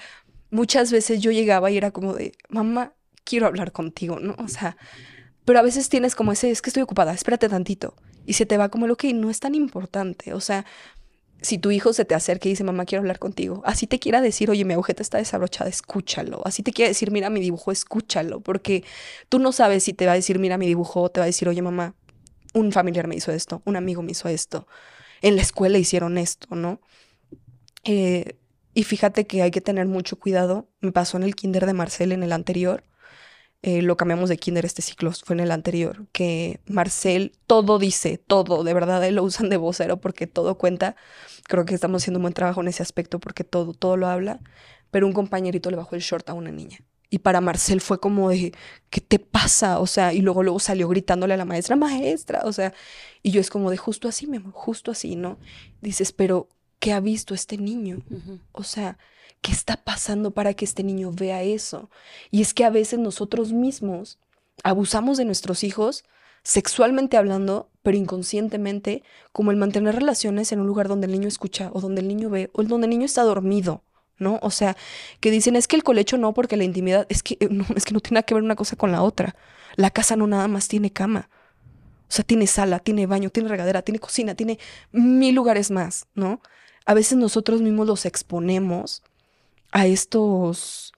muchas 0.49 0.91
veces 0.91 1.22
yo 1.22 1.32
llegaba 1.32 1.70
y 1.72 1.78
era 1.78 1.91
como 1.91 2.14
de, 2.14 2.34
mamá, 2.49 2.93
quiero 3.24 3.45
hablar 3.47 3.72
contigo, 3.72 4.20
¿no? 4.20 4.36
O 4.39 4.47
sea, 4.47 4.78
pero 5.45 5.59
a 5.59 5.64
veces 5.64 5.89
tienes 5.89 6.16
como 6.16 6.32
ese, 6.32 6.49
es 6.51 6.61
que 6.61 6.70
estoy 6.72 6.84
ocupada, 6.84 7.14
espérate 7.14 7.49
tantito. 7.49 7.95
Y 8.26 8.34
se 8.34 8.45
te 8.45 8.57
va 8.57 8.70
como 8.70 8.88
lo 8.88 8.95
que 8.95 9.14
no 9.14 9.30
es 9.30 9.39
tan 9.41 9.55
importante. 9.55 10.34
O 10.34 10.39
sea, 10.39 10.66
si 11.43 11.57
tu 11.57 11.71
hijo 11.71 11.93
se 11.93 12.05
te 12.05 12.15
acerca 12.15 12.47
y 12.47 12.53
dice, 12.53 12.63
mamá, 12.63 12.85
quiero 12.85 13.01
hablar 13.01 13.19
contigo, 13.19 13.61
así 13.65 13.85
te 13.85 13.99
quiera 13.99 14.21
decir, 14.21 14.49
oye, 14.49 14.63
mi 14.63 14.73
agujeta 14.73 15.03
está 15.03 15.17
desabrochada, 15.17 15.69
escúchalo. 15.69 16.41
Así 16.45 16.63
te 16.63 16.71
quiere 16.71 16.89
decir, 16.89 17.11
mira 17.11 17.29
mi 17.29 17.41
dibujo, 17.41 17.71
escúchalo. 17.71 18.39
Porque 18.39 18.83
tú 19.29 19.39
no 19.39 19.51
sabes 19.51 19.83
si 19.83 19.93
te 19.93 20.05
va 20.05 20.13
a 20.13 20.15
decir, 20.15 20.39
mira 20.39 20.57
mi 20.57 20.65
dibujo, 20.65 21.01
o 21.01 21.09
te 21.09 21.19
va 21.19 21.25
a 21.25 21.27
decir, 21.27 21.49
oye, 21.49 21.61
mamá, 21.61 21.95
un 22.53 22.71
familiar 22.71 23.07
me 23.07 23.15
hizo 23.15 23.31
esto, 23.33 23.61
un 23.65 23.75
amigo 23.75 24.01
me 24.01 24.11
hizo 24.11 24.29
esto, 24.29 24.67
en 25.21 25.35
la 25.35 25.41
escuela 25.41 25.77
hicieron 25.77 26.17
esto, 26.17 26.55
¿no? 26.55 26.79
Eh, 27.83 28.37
y 28.73 28.83
fíjate 28.83 29.27
que 29.27 29.41
hay 29.41 29.51
que 29.51 29.61
tener 29.61 29.85
mucho 29.85 30.17
cuidado. 30.17 30.69
Me 30.79 30.91
pasó 30.91 31.17
en 31.17 31.23
el 31.23 31.35
kinder 31.35 31.65
de 31.65 31.73
Marcel 31.73 32.11
en 32.13 32.23
el 32.23 32.31
anterior. 32.31 32.83
Eh, 33.66 33.82
lo 33.82 33.95
cambiamos 33.95 34.28
de 34.28 34.36
kinder 34.36 34.66
este 34.66 34.82
ciclo, 34.82 35.09
fue 35.14 35.36
en 35.36 35.39
el 35.39 35.51
anterior, 35.51 36.05
que 36.11 36.59
Marcel 36.66 37.32
todo 37.47 37.80
dice, 37.80 38.18
todo, 38.18 38.66
de 38.66 38.74
verdad, 38.74 39.01
él 39.05 39.16
lo 39.16 39.24
usan 39.24 39.47
de 39.49 39.55
vocero 39.55 40.01
porque 40.01 40.28
todo 40.28 40.57
cuenta. 40.57 40.97
Creo 41.47 41.64
que 41.64 41.74
estamos 41.74 42.03
haciendo 42.03 42.20
un 42.20 42.24
buen 42.24 42.34
trabajo 42.34 42.59
en 42.59 42.68
ese 42.68 42.84
aspecto 42.84 43.22
porque 43.22 43.45
todo, 43.45 43.74
todo 43.74 43.95
lo 43.95 44.07
habla. 44.07 44.41
Pero 44.91 45.07
un 45.07 45.14
compañerito 45.14 45.72
le 45.72 45.78
bajó 45.78 45.95
el 45.95 46.01
short 46.01 46.30
a 46.30 46.34
una 46.34 46.51
niña. 46.51 46.80
Y 47.09 47.20
para 47.20 47.39
Marcel 47.39 47.80
fue 47.80 48.01
como 48.01 48.30
de, 48.30 48.53
¿qué 48.89 48.99
te 48.99 49.18
pasa? 49.18 49.80
O 49.80 49.88
sea, 49.88 50.11
y 50.11 50.20
luego 50.20 50.43
luego 50.43 50.59
salió 50.59 50.89
gritándole 50.89 51.36
a 51.36 51.38
la 51.38 51.45
maestra, 51.45 51.78
maestra, 51.78 52.41
o 52.43 52.51
sea, 52.51 52.74
y 53.22 53.32
yo 53.32 53.39
es 53.39 53.49
como 53.49 53.72
de 53.72 53.78
justo 53.78 54.09
así, 54.09 54.28
mi 54.28 54.38
amor, 54.38 54.51
justo 54.51 54.91
así, 54.91 55.16
¿no? 55.16 55.38
Dices, 55.80 56.11
pero 56.11 56.49
¿qué 56.80 56.91
ha 56.91 56.99
visto 56.99 57.34
este 57.34 57.57
niño? 57.57 57.99
Ujú. 58.09 58.39
O 58.51 58.64
sea, 58.64 58.97
¿qué 59.43 59.51
está 59.51 59.77
pasando 59.77 60.31
para 60.31 60.55
que 60.55 60.65
este 60.65 60.83
niño 60.83 61.11
vea 61.11 61.43
eso? 61.43 61.91
Y 62.31 62.41
es 62.41 62.55
que 62.55 62.63
a 62.65 62.71
veces 62.71 62.97
nosotros 62.97 63.51
mismos 63.51 64.17
abusamos 64.63 65.17
de 65.17 65.25
nuestros 65.25 65.63
hijos 65.63 66.05
sexualmente 66.43 67.17
hablando, 67.17 67.69
pero 67.83 67.97
inconscientemente, 67.97 69.03
como 69.31 69.51
el 69.51 69.57
mantener 69.57 69.95
relaciones 69.95 70.51
en 70.51 70.61
un 70.61 70.67
lugar 70.67 70.87
donde 70.87 71.05
el 71.05 71.11
niño 71.11 71.27
escucha 71.27 71.69
o 71.73 71.81
donde 71.81 72.01
el 72.01 72.07
niño 72.07 72.29
ve 72.29 72.49
o 72.53 72.63
donde 72.63 72.85
el 72.85 72.91
niño 72.91 73.05
está 73.05 73.23
dormido, 73.23 73.83
¿no? 74.17 74.39
O 74.41 74.49
sea, 74.49 74.77
que 75.19 75.29
dicen 75.29 75.57
es 75.57 75.67
que 75.67 75.75
el 75.75 75.83
colecho 75.83 76.17
no 76.17 76.33
porque 76.33 76.57
la 76.57 76.63
intimidad 76.63 77.05
es 77.09 77.21
que 77.21 77.37
eh, 77.41 77.49
no, 77.51 77.65
es 77.75 77.85
que 77.85 77.93
no 77.93 77.99
tiene 77.99 78.15
nada 78.15 78.23
que 78.23 78.33
ver 78.33 78.43
una 78.43 78.55
cosa 78.55 78.77
con 78.77 78.93
la 78.93 79.03
otra. 79.03 79.35
La 79.75 79.91
casa 79.91 80.15
no 80.15 80.25
nada 80.25 80.47
más 80.47 80.69
tiene 80.69 80.91
cama. 80.91 81.29
O 82.07 82.15
sea, 82.15 82.23
tiene 82.23 82.47
sala, 82.47 82.79
tiene 82.79 83.07
baño, 83.07 83.29
tiene 83.29 83.49
regadera, 83.49 83.81
tiene 83.81 83.99
cocina, 83.99 84.35
tiene 84.35 84.57
mil 84.91 85.35
lugares 85.35 85.69
más, 85.69 86.07
¿no? 86.15 86.41
A 86.85 86.93
veces 86.93 87.17
nosotros 87.17 87.61
mismos 87.61 87.87
los 87.87 88.05
exponemos 88.05 89.03
a 89.74 89.88
estos, 89.88 90.93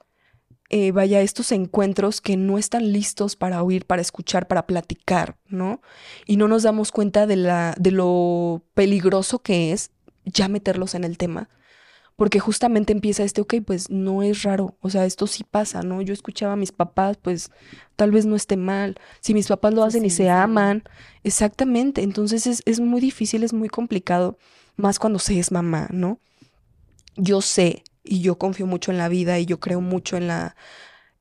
eh, 0.70 0.92
vaya, 0.92 1.20
estos 1.22 1.50
encuentros 1.50 2.20
que 2.20 2.36
no 2.36 2.58
están 2.58 2.92
listos 2.92 3.34
para 3.34 3.62
oír, 3.62 3.86
para 3.86 4.02
escuchar, 4.02 4.46
para 4.46 4.66
platicar, 4.66 5.36
¿no? 5.48 5.80
Y 6.26 6.36
no 6.36 6.46
nos 6.46 6.62
damos 6.62 6.92
cuenta 6.92 7.26
de, 7.26 7.36
la, 7.36 7.74
de 7.78 7.90
lo 7.90 8.62
peligroso 8.74 9.40
que 9.40 9.72
es 9.72 9.90
ya 10.24 10.48
meterlos 10.48 10.94
en 10.94 11.04
el 11.04 11.18
tema 11.18 11.48
porque 12.16 12.40
justamente 12.40 12.92
empieza 12.94 13.22
este, 13.24 13.42
ok, 13.42 13.56
pues 13.64 13.90
no 13.90 14.22
es 14.22 14.42
raro, 14.42 14.76
o 14.80 14.88
sea, 14.88 15.04
esto 15.04 15.26
sí 15.26 15.44
pasa, 15.44 15.82
¿no? 15.82 16.00
Yo 16.00 16.14
escuchaba 16.14 16.54
a 16.54 16.56
mis 16.56 16.72
papás, 16.72 17.18
pues 17.20 17.50
tal 17.94 18.10
vez 18.10 18.24
no 18.24 18.36
esté 18.36 18.56
mal, 18.56 18.98
si 19.20 19.34
mis 19.34 19.48
papás 19.48 19.74
lo 19.74 19.84
hacen 19.84 20.04
y 20.04 20.10
se 20.10 20.30
aman, 20.30 20.82
exactamente, 21.24 22.02
entonces 22.02 22.46
es, 22.46 22.62
es 22.64 22.80
muy 22.80 23.02
difícil, 23.02 23.44
es 23.44 23.52
muy 23.52 23.68
complicado, 23.68 24.38
más 24.76 24.98
cuando 24.98 25.18
se 25.18 25.38
es 25.38 25.52
mamá, 25.52 25.88
¿no? 25.92 26.18
Yo 27.16 27.42
sé 27.42 27.84
y 28.06 28.20
yo 28.20 28.38
confío 28.38 28.66
mucho 28.66 28.90
en 28.90 28.98
la 28.98 29.08
vida 29.08 29.38
y 29.38 29.46
yo 29.46 29.60
creo 29.60 29.80
mucho 29.80 30.16
en 30.16 30.28
la, 30.28 30.56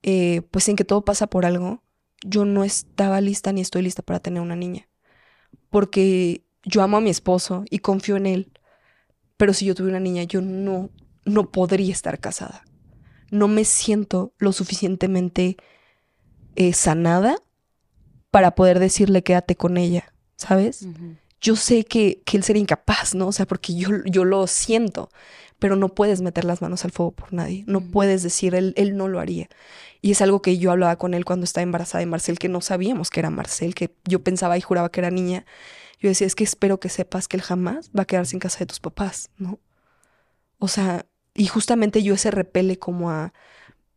eh, 0.04 0.42
pues 0.52 0.70
en 0.70 0.76
que 0.76 0.86
todo 0.86 1.04
pasa 1.04 1.28
por 1.28 1.46
algo, 1.46 1.84
yo 2.24 2.46
no 2.46 2.64
estaba 2.64 3.22
lista 3.22 3.52
ni 3.52 3.62
estoy 3.62 3.82
lista 3.82 4.02
para 4.02 4.20
tener 4.20 4.42
una 4.42 4.56
niña, 4.56 4.88
porque 5.70 6.44
yo 6.64 6.82
amo 6.82 6.98
a 6.98 7.02
mi 7.02 7.10
esposo 7.10 7.66
y 7.70 7.80
confío 7.80 8.18
en 8.18 8.26
él 8.26 8.52
pero 9.38 9.54
si 9.54 9.66
yo 9.66 9.76
tuve 9.76 9.90
una 9.90 10.00
niña, 10.00 10.24
yo 10.24 10.42
no, 10.42 10.90
no 11.26 11.52
podría 11.52 11.92
estar 11.92 12.20
casada. 12.20 12.64
No 13.32 13.48
me 13.48 13.66
siento 13.66 14.34
lo 14.38 14.54
suficientemente 14.54 15.58
eh, 16.56 16.74
sanada 16.74 17.36
para 18.32 18.56
poder 18.56 18.80
decirle 18.80 19.24
quédate 19.24 19.56
con 19.56 19.78
ella, 19.78 20.14
¿sabes? 20.38 20.88
Yo 21.42 21.56
sé 21.56 21.84
que, 21.84 22.22
que, 22.26 22.38
él 22.38 22.44
sería 22.44 22.62
incapaz, 22.62 23.14
¿no? 23.14 23.28
O 23.28 23.32
sea, 23.32 23.46
porque 23.46 23.76
yo, 23.76 23.90
yo 24.06 24.24
lo 24.26 24.48
siento, 24.48 25.10
pero 25.60 25.76
no 25.76 25.90
puedes 25.90 26.22
meter 26.22 26.46
las 26.46 26.62
manos 26.62 26.86
al 26.86 26.92
fuego 26.92 27.12
por 27.12 27.34
nadie. 27.34 27.64
No 27.68 27.82
puedes 27.82 28.24
decir, 28.24 28.56
él, 28.56 28.74
él 28.78 28.98
no 28.98 29.08
lo 29.08 29.20
haría. 29.20 29.50
Y 30.02 30.12
es 30.12 30.22
algo 30.22 30.42
que 30.42 30.58
yo 30.58 30.72
hablaba 30.72 30.98
con 30.98 31.14
él 31.14 31.26
cuando 31.26 31.46
estaba 31.46 31.64
embarazada 31.64 32.00
de 32.00 32.06
Marcel, 32.06 32.40
que 32.40 32.50
no 32.50 32.62
sabíamos 32.62 33.10
que 33.10 33.22
era 33.22 33.30
Marcel, 33.30 33.74
que 33.74 33.96
yo 34.04 34.22
pensaba 34.24 34.58
y 34.58 34.62
juraba 34.62 34.90
que 34.90 35.00
era 35.00 35.12
niña. 35.12 35.46
Yo 36.00 36.10
decía, 36.10 36.28
es 36.28 36.36
que 36.36 36.44
espero 36.44 36.80
que 36.80 36.90
sepas 36.90 37.28
que 37.28 37.38
él 37.38 37.44
jamás 37.44 37.90
va 37.98 38.04
a 38.04 38.06
quedarse 38.06 38.36
en 38.36 38.40
casa 38.40 38.60
de 38.60 38.68
tus 38.68 38.80
papás, 38.80 39.30
¿no? 39.38 39.60
O 40.60 40.68
sea, 40.68 41.06
y 41.34 41.48
justamente 41.48 42.04
yo 42.04 42.14
ese 42.14 42.32
repele 42.32 42.78
como 42.78 43.10
a, 43.12 43.34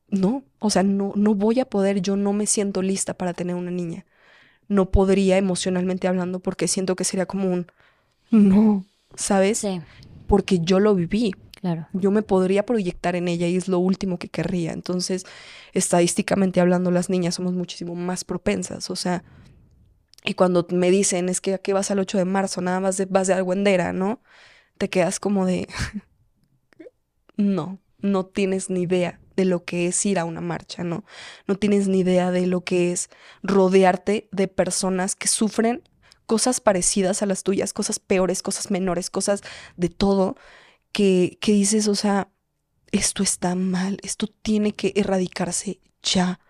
no, 0.09 0.43
o 0.59 0.71
sea, 0.71 0.83
no, 0.83 1.13
no 1.15 1.35
voy 1.35 1.61
a 1.61 1.67
poder, 1.67 2.01
yo 2.01 2.17
no 2.17 2.33
me 2.33 2.47
siento 2.47 2.83
lista 2.83 3.15
para 3.15 3.35
tener 3.35 3.57
una 3.57 3.71
niña. 3.71 4.07
No 4.67 4.91
podría 4.91 5.37
emocionalmente 5.39 6.09
hablando 6.09 6.41
porque 6.41 6.69
siento 6.69 6.97
que 6.97 7.05
sería 7.05 7.27
como 7.27 7.51
un, 7.51 7.67
no, 8.31 8.85
¿sabes? 9.15 9.59
Sí. 9.59 9.81
Porque 10.27 10.61
yo 10.61 10.81
lo 10.81 10.95
viví. 10.95 11.35
Claro. 11.61 11.89
Yo 11.93 12.11
me 12.11 12.23
podría 12.23 12.65
proyectar 12.65 13.17
en 13.17 13.27
ella 13.27 13.49
y 13.49 13.57
es 13.57 13.69
lo 13.69 13.79
último 13.79 14.19
que 14.19 14.29
querría. 14.29 14.73
Entonces, 14.73 15.25
estadísticamente 15.73 16.61
hablando, 16.61 16.91
las 16.91 17.11
niñas 17.11 17.35
somos 17.35 17.53
muchísimo 17.55 17.95
más 17.95 18.25
propensas. 18.25 18.91
O 18.91 18.97
sea, 18.97 19.25
y 20.25 20.35
cuando 20.35 20.67
me 20.71 20.91
dicen, 20.91 21.29
es 21.29 21.41
que 21.41 21.55
aquí 21.55 21.73
vas 21.73 21.91
al 21.91 21.99
8 21.99 22.19
de 22.19 22.25
marzo, 22.25 22.61
nada 22.61 22.81
más 22.81 23.03
vas 23.09 23.27
de 23.27 23.35
argüendera, 23.35 23.93
¿no? 23.93 24.21
Te 24.79 24.89
quedas 24.89 25.19
como 25.19 25.47
de, 25.47 25.69
no, 27.37 27.81
no 28.01 28.27
tienes 28.27 28.71
ni 28.71 28.83
idea 28.83 29.21
de 29.37 29.45
lo 29.45 29.65
que 29.65 29.87
es 29.87 30.07
ir 30.07 30.19
a 30.19 30.25
una 30.25 30.41
marcha, 30.41 30.85
¿no? 30.85 31.05
No 31.47 31.57
tienes 31.57 31.89
ni 31.89 32.01
idea 32.01 32.31
de 32.31 32.47
lo 32.47 32.63
que 32.63 32.93
es 32.93 33.09
rodearte 33.43 34.29
de 34.33 34.49
personas 34.49 35.17
que 35.17 35.29
sufren 35.29 35.83
cosas 36.27 36.61
parecidas 36.61 37.23
a 37.23 37.27
las 37.27 37.43
tuyas, 37.43 37.73
cosas 37.73 37.99
peores, 37.99 38.43
cosas 38.43 38.71
menores, 38.71 39.11
cosas 39.11 39.43
de 39.77 39.89
todo, 39.89 40.37
que, 40.93 41.39
que 41.41 41.53
dices, 41.53 41.89
o 41.89 41.95
sea, 41.95 42.31
esto 42.93 43.23
está 43.23 43.55
mal, 43.55 43.99
esto 44.03 44.27
tiene 44.27 44.73
que 44.73 44.93
erradicarse 44.97 45.81
ya. 46.03 46.41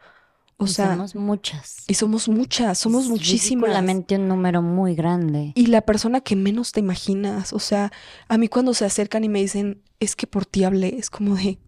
O 0.61 0.67
sea, 0.67 0.91
somos 0.91 1.15
muchas. 1.15 1.85
Y 1.87 1.95
somos 1.95 2.29
muchas, 2.29 2.79
somos 2.79 3.09
muchísimas. 3.09 3.69
Solamente 3.69 4.17
un 4.17 4.27
número 4.27 4.61
muy 4.61 4.97
grande. 4.97 5.53
Y 5.55 5.67
la 5.67 5.83
persona 5.83 6.21
que 6.21 6.35
menos 6.35 6.73
te 6.73 6.81
imaginas. 6.81 7.53
O 7.53 7.61
sea, 7.61 7.93
a 8.27 8.39
mí 8.39 8.49
cuando 8.49 8.75
se 8.75 8.85
acercan 8.85 9.23
y 9.23 9.29
me 9.29 9.41
dicen, 9.41 9.83
es 10.01 10.17
que 10.17 10.27
por 10.27 10.47
ti 10.47 10.65
hablé, 10.65 10.97
es 10.99 11.11
como 11.11 11.37
de, 11.37 11.61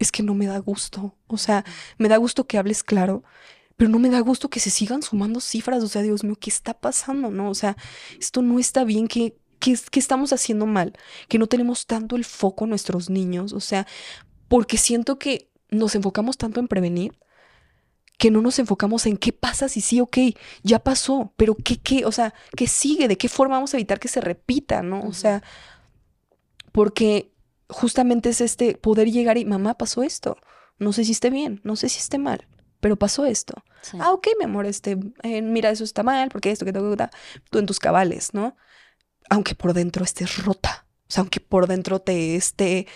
es 0.00 0.10
que 0.10 0.24
no 0.24 0.34
me 0.34 0.46
da 0.46 0.58
gusto. 0.58 1.16
O 1.28 1.38
sea, 1.38 1.64
me 1.96 2.08
da 2.08 2.16
gusto 2.16 2.48
que 2.48 2.58
hables 2.58 2.82
claro, 2.82 3.22
pero 3.76 3.88
no 3.88 4.00
me 4.00 4.10
da 4.10 4.18
gusto 4.18 4.50
que 4.50 4.58
se 4.58 4.70
sigan 4.70 5.02
sumando 5.02 5.40
cifras. 5.40 5.84
O 5.84 5.88
sea, 5.88 6.02
Dios 6.02 6.24
mío, 6.24 6.34
¿qué 6.40 6.50
está 6.50 6.74
pasando? 6.74 7.30
No, 7.30 7.48
o 7.48 7.54
sea, 7.54 7.76
esto 8.18 8.42
no 8.42 8.58
está 8.58 8.82
bien. 8.82 9.06
¿Qué, 9.06 9.38
qué, 9.58 9.78
qué 9.90 10.00
estamos 10.00 10.32
haciendo 10.32 10.66
mal? 10.66 10.92
Que 11.28 11.38
no 11.38 11.46
tenemos 11.46 11.86
tanto 11.86 12.16
el 12.16 12.24
foco 12.24 12.64
en 12.64 12.70
nuestros 12.70 13.10
niños. 13.10 13.52
O 13.52 13.60
sea, 13.60 13.86
porque 14.48 14.76
siento 14.76 15.18
que 15.18 15.50
nos 15.70 15.94
enfocamos 15.94 16.36
tanto 16.36 16.60
en 16.60 16.68
prevenir 16.68 17.18
que 18.18 18.30
no 18.30 18.40
nos 18.40 18.58
enfocamos 18.58 19.06
en 19.06 19.16
qué 19.16 19.32
pasa 19.32 19.68
si 19.68 19.80
sí, 19.80 20.00
ok, 20.00 20.18
ya 20.62 20.78
pasó, 20.78 21.32
pero 21.36 21.54
qué, 21.56 21.78
qué, 21.78 22.04
o 22.04 22.12
sea, 22.12 22.34
qué 22.56 22.66
sigue, 22.66 23.08
de 23.08 23.18
qué 23.18 23.28
forma 23.28 23.56
vamos 23.56 23.74
a 23.74 23.76
evitar 23.76 23.98
que 23.98 24.08
se 24.08 24.20
repita, 24.20 24.82
¿no? 24.82 25.02
O 25.02 25.12
sea, 25.12 25.42
porque 26.72 27.32
justamente 27.68 28.28
es 28.30 28.40
este 28.40 28.76
poder 28.76 29.10
llegar 29.10 29.36
y, 29.36 29.44
mamá, 29.44 29.74
pasó 29.74 30.02
esto, 30.02 30.36
no 30.78 30.92
sé 30.92 31.04
si 31.04 31.12
esté 31.12 31.30
bien, 31.30 31.60
no 31.64 31.76
sé 31.76 31.88
si 31.88 31.98
esté 31.98 32.18
mal, 32.18 32.46
pero 32.80 32.96
pasó 32.96 33.26
esto. 33.26 33.54
Ah, 33.98 34.12
ok, 34.12 34.28
mi 34.38 34.44
amor, 34.44 34.66
este, 34.66 34.96
eh, 35.22 35.42
mira, 35.42 35.70
eso 35.70 35.84
está 35.84 36.02
mal, 36.02 36.28
porque 36.30 36.50
esto, 36.50 36.64
que 36.64 36.72
todo, 36.72 36.96
tú 37.50 37.58
en 37.58 37.66
tus 37.66 37.78
cabales, 37.78 38.32
¿no? 38.32 38.56
Aunque 39.30 39.54
por 39.54 39.72
dentro 39.72 40.04
estés 40.04 40.44
rota, 40.44 40.86
o 41.08 41.12
sea, 41.12 41.22
aunque 41.22 41.40
por 41.40 41.66
dentro 41.66 42.00
te 42.00 42.36
esté 42.36 42.86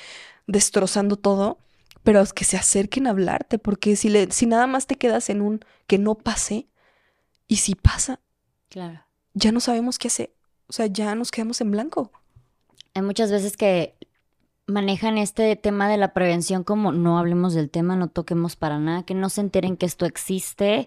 destrozando 0.46 1.16
todo, 1.16 1.58
pero 2.02 2.24
que 2.34 2.44
se 2.44 2.56
acerquen 2.56 3.06
a 3.06 3.10
hablarte, 3.10 3.58
porque 3.58 3.96
si, 3.96 4.08
le, 4.08 4.30
si 4.30 4.46
nada 4.46 4.66
más 4.66 4.86
te 4.86 4.96
quedas 4.96 5.30
en 5.30 5.42
un 5.42 5.60
que 5.86 5.98
no 5.98 6.14
pase, 6.14 6.68
y 7.46 7.56
si 7.56 7.74
pasa, 7.74 8.20
claro. 8.68 9.04
ya 9.34 9.52
no 9.52 9.60
sabemos 9.60 9.98
qué 9.98 10.08
hacer, 10.08 10.34
o 10.68 10.72
sea, 10.72 10.86
ya 10.86 11.14
nos 11.14 11.30
quedamos 11.30 11.60
en 11.60 11.70
blanco. 11.70 12.12
Hay 12.94 13.02
muchas 13.02 13.30
veces 13.30 13.56
que 13.56 13.94
manejan 14.66 15.16
este 15.16 15.56
tema 15.56 15.88
de 15.88 15.96
la 15.96 16.12
prevención 16.12 16.62
como 16.62 16.92
no 16.92 17.18
hablemos 17.18 17.54
del 17.54 17.70
tema, 17.70 17.96
no 17.96 18.08
toquemos 18.08 18.54
para 18.54 18.78
nada, 18.78 19.02
que 19.02 19.14
no 19.14 19.30
se 19.30 19.40
enteren 19.40 19.76
que 19.76 19.86
esto 19.86 20.04
existe, 20.04 20.86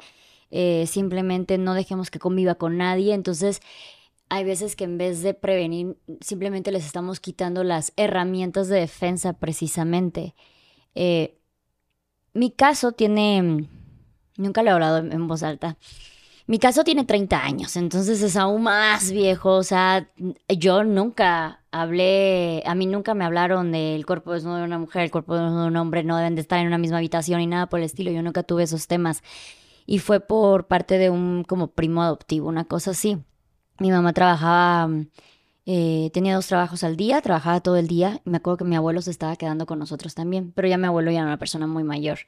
eh, 0.51 0.85
simplemente 0.87 1.57
no 1.57 1.73
dejemos 1.73 2.11
que 2.11 2.19
conviva 2.19 2.55
con 2.55 2.77
nadie, 2.77 3.13
entonces 3.13 3.61
hay 4.31 4.45
veces 4.45 4.77
que 4.77 4.85
en 4.85 4.97
vez 4.97 5.21
de 5.23 5.33
prevenir, 5.33 5.97
simplemente 6.21 6.71
les 6.71 6.85
estamos 6.85 7.19
quitando 7.19 7.65
las 7.65 7.91
herramientas 7.97 8.69
de 8.69 8.79
defensa 8.79 9.33
precisamente. 9.33 10.35
Eh, 10.95 11.37
mi 12.33 12.49
caso 12.49 12.93
tiene, 12.93 13.67
nunca 14.37 14.63
lo 14.63 14.69
he 14.69 14.73
hablado 14.73 14.99
en, 14.99 15.27
voz 15.27 15.43
alta, 15.43 15.77
mi 16.47 16.59
caso 16.59 16.85
tiene 16.85 17.03
30 17.03 17.43
años, 17.43 17.75
entonces 17.75 18.21
es 18.21 18.37
aún 18.37 18.63
más 18.63 19.11
viejo, 19.11 19.49
o 19.57 19.63
sea, 19.63 20.09
yo 20.47 20.85
nunca 20.85 21.65
hablé, 21.71 22.63
a 22.65 22.73
mí 22.73 22.85
nunca 22.85 23.13
me 23.13 23.25
hablaron 23.25 23.73
del 23.73 24.05
cuerpo 24.05 24.31
desnudo 24.31 24.59
de 24.59 24.63
una 24.63 24.79
mujer, 24.79 25.01
el 25.01 25.11
cuerpo 25.11 25.35
desnudo 25.35 25.63
de 25.63 25.67
un 25.67 25.75
hombre, 25.75 26.05
no 26.05 26.15
deben 26.15 26.35
de 26.35 26.41
estar 26.41 26.57
en 26.61 26.67
una 26.67 26.77
misma 26.77 26.99
habitación 26.99 27.41
y 27.41 27.47
nada 27.47 27.67
por 27.67 27.79
el 27.79 27.85
estilo, 27.85 28.11
yo 28.11 28.23
nunca 28.23 28.43
tuve 28.43 28.63
esos 28.63 28.87
temas. 28.87 29.23
Y 29.85 29.99
fue 29.99 30.21
por 30.21 30.67
parte 30.67 30.97
de 30.97 31.09
un 31.09 31.43
como 31.43 31.67
primo 31.67 32.01
adoptivo, 32.01 32.47
una 32.47 32.63
cosa 32.63 32.91
así. 32.91 33.17
Mi 33.79 33.91
mamá 33.91 34.13
trabajaba 34.13 34.89
eh, 35.65 36.09
tenía 36.13 36.35
dos 36.35 36.47
trabajos 36.47 36.83
al 36.83 36.97
día, 36.97 37.21
trabajaba 37.21 37.61
todo 37.61 37.77
el 37.77 37.87
día. 37.87 38.21
Me 38.25 38.37
acuerdo 38.37 38.57
que 38.57 38.63
mi 38.65 38.75
abuelo 38.75 39.01
se 39.01 39.11
estaba 39.11 39.35
quedando 39.35 39.65
con 39.65 39.79
nosotros 39.79 40.15
también, 40.15 40.51
pero 40.53 40.67
ya 40.67 40.77
mi 40.77 40.87
abuelo 40.87 41.11
ya 41.11 41.19
era 41.19 41.27
una 41.27 41.37
persona 41.37 41.67
muy 41.67 41.83
mayor. 41.83 42.19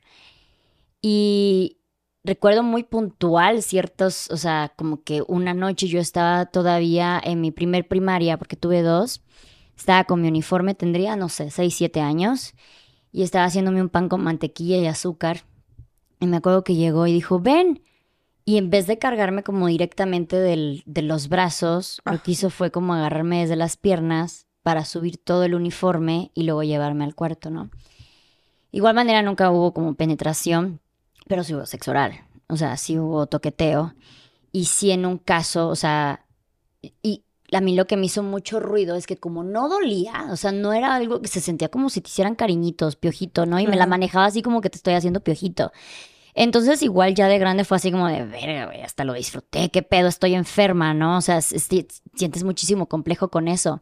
Y 1.02 1.78
recuerdo 2.24 2.64
muy 2.64 2.84
puntual 2.84 3.64
ciertos, 3.64 4.30
o 4.32 4.38
sea, 4.38 4.74
como 4.76 5.04
que 5.04 5.24
una 5.28 5.54
noche 5.54 5.88
yo 5.88 6.00
estaba 6.00 6.46
todavía 6.46 7.20
en 7.24 7.42
mi 7.42 7.52
primer 7.52 7.88
primaria, 7.88 8.38
porque 8.38 8.56
tuve 8.56 8.82
dos. 8.82 9.22
Estaba 9.78 10.04
con 10.06 10.22
mi 10.22 10.28
uniforme, 10.28 10.76
tendría, 10.76 11.16
no 11.16 11.30
sé, 11.30 11.50
6, 11.50 11.74
7 11.76 12.00
años. 12.02 12.54
Y 13.12 13.24
estaba 13.24 13.46
haciéndome 13.46 13.82
un 13.82 13.90
pan 13.90 14.10
con 14.10 14.24
mantequilla 14.24 14.78
y 14.78 14.88
azúcar. 14.88 15.44
Y 16.20 16.28
me 16.28 16.38
acuerdo 16.38 16.64
que 16.64 16.76
llegó 16.76 17.08
y 17.08 17.14
dijo, 17.14 17.40
ven. 17.40 17.84
Y 18.46 18.58
en 18.58 18.70
vez 18.70 18.88
de 18.88 18.98
cargarme 18.98 19.44
como 19.44 19.68
directamente 19.68 20.38
del, 20.38 20.84
de 20.86 21.02
los 21.02 21.30
brazos, 21.30 22.02
lo 22.06 22.22
que 22.22 22.32
hizo 22.32 22.50
fue 22.50 22.72
como 22.72 22.94
agarrarme 22.94 23.42
desde 23.42 23.56
las 23.56 23.78
piernas 23.78 24.48
para 24.64 24.86
subir 24.86 25.18
todo 25.18 25.44
el 25.44 25.56
uniforme 25.56 26.32
y 26.34 26.44
luego 26.44 26.64
llevarme 26.64 27.04
al 27.06 27.16
cuarto, 27.16 27.50
¿no? 27.50 27.70
Igual 28.72 28.96
manera 28.96 29.22
nunca 29.22 29.52
hubo 29.52 29.74
como 29.74 29.94
penetración, 29.94 30.82
pero 31.28 31.44
sí 31.44 31.54
hubo 31.54 31.66
sexo 31.66 31.92
oral. 31.92 32.26
O 32.48 32.58
sea, 32.58 32.76
sí 32.78 32.98
hubo 33.00 33.28
toqueteo. 33.28 33.94
Y 34.52 34.66
sí 34.66 34.92
en 34.92 35.06
un 35.06 35.18
caso, 35.18 35.70
o 35.70 35.76
sea, 35.76 36.26
y 37.02 37.24
a 37.52 37.62
mí 37.62 37.76
lo 37.76 37.86
que 37.86 37.98
me 37.98 38.06
hizo 38.06 38.24
mucho 38.24 38.60
ruido 38.60 38.96
es 38.96 39.08
que 39.08 39.18
como 39.18 39.44
no 39.44 39.70
dolía, 39.70 40.28
o 40.32 40.36
sea, 40.36 40.52
no 40.52 40.74
era 40.74 40.96
algo 40.96 41.22
que 41.22 41.28
se 41.28 41.42
sentía 41.42 41.70
como 41.70 41.90
si 41.90 42.02
te 42.02 42.10
hicieran 42.10 42.36
cariñitos, 42.36 42.96
piojito, 42.96 43.46
¿no? 43.46 43.60
Y 43.60 43.68
me 43.68 43.76
la 43.76 43.86
manejaba 43.86 44.26
así 44.26 44.42
como 44.42 44.62
que 44.62 44.70
te 44.70 44.78
estoy 44.78 44.94
haciendo 44.94 45.22
piojito. 45.22 45.72
Entonces, 46.36 46.82
igual 46.82 47.14
ya 47.14 47.28
de 47.28 47.38
grande 47.40 47.64
fue 47.64 47.78
así 47.78 47.92
como 47.92 48.08
de, 48.08 48.26
verga, 48.26 48.66
güey, 48.66 48.82
hasta 48.82 49.04
lo 49.04 49.14
disfruté, 49.14 49.70
qué 49.70 49.84
pedo, 49.84 50.08
estoy 50.08 50.34
enferma, 50.34 50.94
¿no? 50.94 51.18
O 51.18 51.22
sea, 51.22 51.42
sientes 51.42 52.44
muchísimo 52.44 52.88
complejo 52.88 53.30
con 53.30 53.48
eso. 53.48 53.82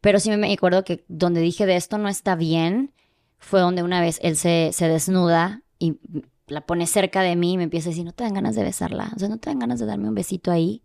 Pero 0.00 0.20
sí 0.20 0.30
me- 0.30 0.36
me 0.36 0.52
acuerdo 0.52 0.84
que 0.84 1.04
donde 1.08 1.40
dije 1.40 1.66
de 1.66 1.76
esto 1.76 1.98
no 1.98 2.08
está 2.08 2.36
bien, 2.36 2.92
fue 3.38 3.60
donde 3.60 3.82
una 3.82 4.00
vez 4.00 4.18
él 4.22 4.36
se, 4.36 4.70
se 4.72 4.88
desnuda 4.88 5.62
y 5.78 5.98
la 6.46 6.60
pone 6.62 6.86
cerca 6.86 7.22
de 7.22 7.34
mí 7.36 7.54
y 7.54 7.56
me 7.56 7.64
empieza 7.64 7.88
a 7.88 7.90
decir, 7.90 8.04
no 8.04 8.12
te 8.12 8.24
dan 8.24 8.34
ganas 8.34 8.54
de 8.54 8.62
besarla, 8.62 9.12
o 9.16 9.18
sea, 9.18 9.28
no 9.28 9.38
te 9.38 9.50
dan 9.50 9.58
ganas 9.58 9.80
de 9.80 9.86
darme 9.86 10.08
un 10.08 10.14
besito 10.14 10.50
ahí. 10.50 10.82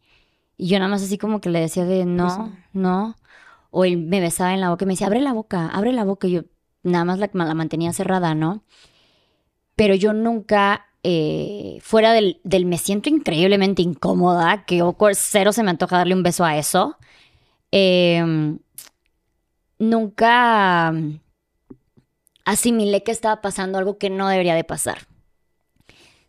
Y 0.57 0.68
yo 0.68 0.80
nada 0.80 0.89
más 0.89 1.03
así 1.03 1.18
como 1.18 1.41
que 1.41 1.49
le 1.49 1.59
decía 1.59 1.86
de, 1.86 2.05
no, 2.05 2.28
no. 2.74 3.16
O 3.70 3.86
él 3.86 3.97
me 3.97 4.20
besaba 4.22 4.53
en 4.53 4.62
la 4.62 4.70
boca 4.70 4.86
y 4.86 4.88
me 4.88 4.93
decía, 4.93 5.07
abre 5.07 5.22
la 5.22 5.34
boca, 5.34 5.68
abre 5.68 5.91
la 5.93 6.03
boca. 6.03 6.28
Y 6.28 6.32
yo 6.32 6.41
nada 6.84 7.05
más 7.05 7.20
la, 7.20 7.30
la 7.34 7.53
mantenía 7.53 7.93
cerrada, 7.93 8.36
¿no? 8.36 8.64
Pero 9.76 9.95
yo 9.95 10.14
nunca, 10.14 10.86
eh, 11.04 11.80
fuera 11.82 12.14
del, 12.14 12.39
del 12.43 12.66
me 12.66 12.78
siento 12.78 13.10
increíblemente 13.10 13.82
incómoda, 13.82 14.66
que 14.66 14.80
awkward, 14.80 15.16
cero 15.16 15.52
se 15.54 15.64
me 15.64 15.72
antoja 15.72 15.97
darle 15.97 16.16
un 16.16 16.24
beso 16.24 16.45
a 16.45 16.58
eso. 16.58 16.97
eh, 17.72 18.58
nunca 19.82 20.91
mm, 20.91 21.20
asimilé 22.45 23.04
que 23.04 23.12
estaba 23.12 23.41
pasando 23.41 23.78
algo 23.78 23.97
que 23.97 24.10
no 24.10 24.30
debería 24.30 24.56
de 24.56 24.64
pasar. 24.64 25.08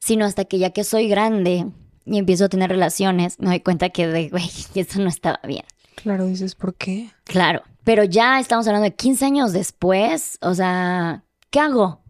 Sino 0.01 0.25
hasta 0.25 0.45
que 0.47 0.59
ya 0.59 0.71
que 0.71 0.83
soy 0.83 1.07
grande 1.09 1.67
y 2.05 2.19
empiezo 2.19 2.47
a 2.47 2.49
tener 2.49 2.71
relaciones, 2.71 3.39
me 3.39 3.49
doy 3.49 3.61
cuenta 3.61 3.91
que, 3.91 4.09
de, 4.09 4.29
güey, 4.31 4.51
eso 4.75 5.01
no 5.01 5.09
estaba 5.09 5.41
bien. 5.47 5.65
Claro, 5.95 6.27
dices, 6.27 6.57
¿por 6.57 6.75
qué? 6.75 7.11
Claro, 7.25 7.63
pero 7.85 8.03
ya 8.03 8.41
estamos 8.41 8.67
hablando 8.67 8.85
de 8.85 8.97
15 8.97 9.25
años 9.27 9.53
después, 9.53 10.39
o 10.41 10.55
sea, 10.55 11.23
¿qué 11.51 11.61
hago? 11.61 12.02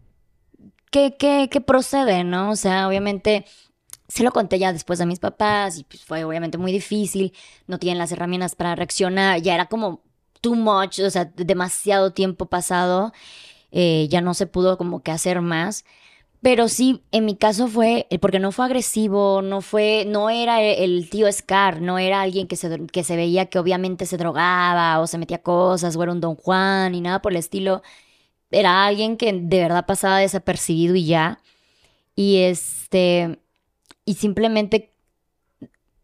¿Qué, 0.93 1.15
qué, 1.17 1.49
qué 1.51 1.59
procede, 1.61 2.23
no? 2.23 2.51
O 2.51 2.55
sea, 2.55 2.87
obviamente 2.87 3.45
se 4.07 4.23
lo 4.23 4.31
conté 4.31 4.59
ya 4.59 4.73
después 4.73 5.01
a 5.01 5.05
mis 5.07 5.19
papás 5.19 5.79
y 5.79 5.83
pues 5.85 6.05
fue 6.05 6.23
obviamente 6.25 6.57
muy 6.59 6.71
difícil, 6.73 7.33
no 7.67 7.79
tienen 7.79 7.99
las 7.99 8.11
herramientas 8.13 8.55
para 8.55 8.75
reaccionar, 8.75 9.41
ya 9.41 9.55
era 9.55 9.67
como 9.67 10.01
too 10.41 10.55
much, 10.55 10.99
o 11.01 11.09
sea, 11.11 11.25
demasiado 11.25 12.13
tiempo 12.13 12.47
pasado, 12.47 13.13
eh, 13.71 14.07
ya 14.11 14.21
no 14.21 14.33
se 14.35 14.47
pudo 14.47 14.77
como 14.77 15.01
que 15.03 15.11
hacer 15.11 15.41
más. 15.41 15.85
Pero 16.41 16.69
sí, 16.69 17.03
en 17.11 17.25
mi 17.25 17.37
caso 17.37 17.67
fue, 17.69 18.07
eh, 18.11 18.19
porque 18.19 18.39
no 18.39 18.51
fue 18.53 18.65
agresivo, 18.65 19.41
no 19.43 19.61
fue, 19.61 20.05
no 20.07 20.29
era 20.29 20.61
e- 20.63 20.83
el 20.85 21.09
tío 21.09 21.31
Scar, 21.31 21.81
no 21.81 21.99
era 21.99 22.21
alguien 22.21 22.47
que 22.47 22.55
se, 22.57 22.87
que 22.87 23.03
se 23.05 23.15
veía 23.17 23.47
que 23.47 23.59
obviamente 23.59 24.05
se 24.07 24.17
drogaba 24.17 24.99
o 25.01 25.07
se 25.07 25.17
metía 25.19 25.41
cosas 25.43 25.95
o 25.95 26.03
era 26.03 26.11
un 26.13 26.21
Don 26.21 26.35
Juan 26.35 26.91
ni 26.93 27.01
nada 27.01 27.21
por 27.21 27.31
el 27.33 27.37
estilo. 27.39 27.81
Era 28.53 28.85
alguien 28.85 29.17
que 29.17 29.31
de 29.33 29.59
verdad 29.59 29.85
pasaba 29.85 30.19
desapercibido 30.19 30.95
y 30.95 31.05
ya. 31.05 31.39
Y 32.15 32.37
este, 32.37 33.39
y 34.05 34.15
simplemente 34.15 34.93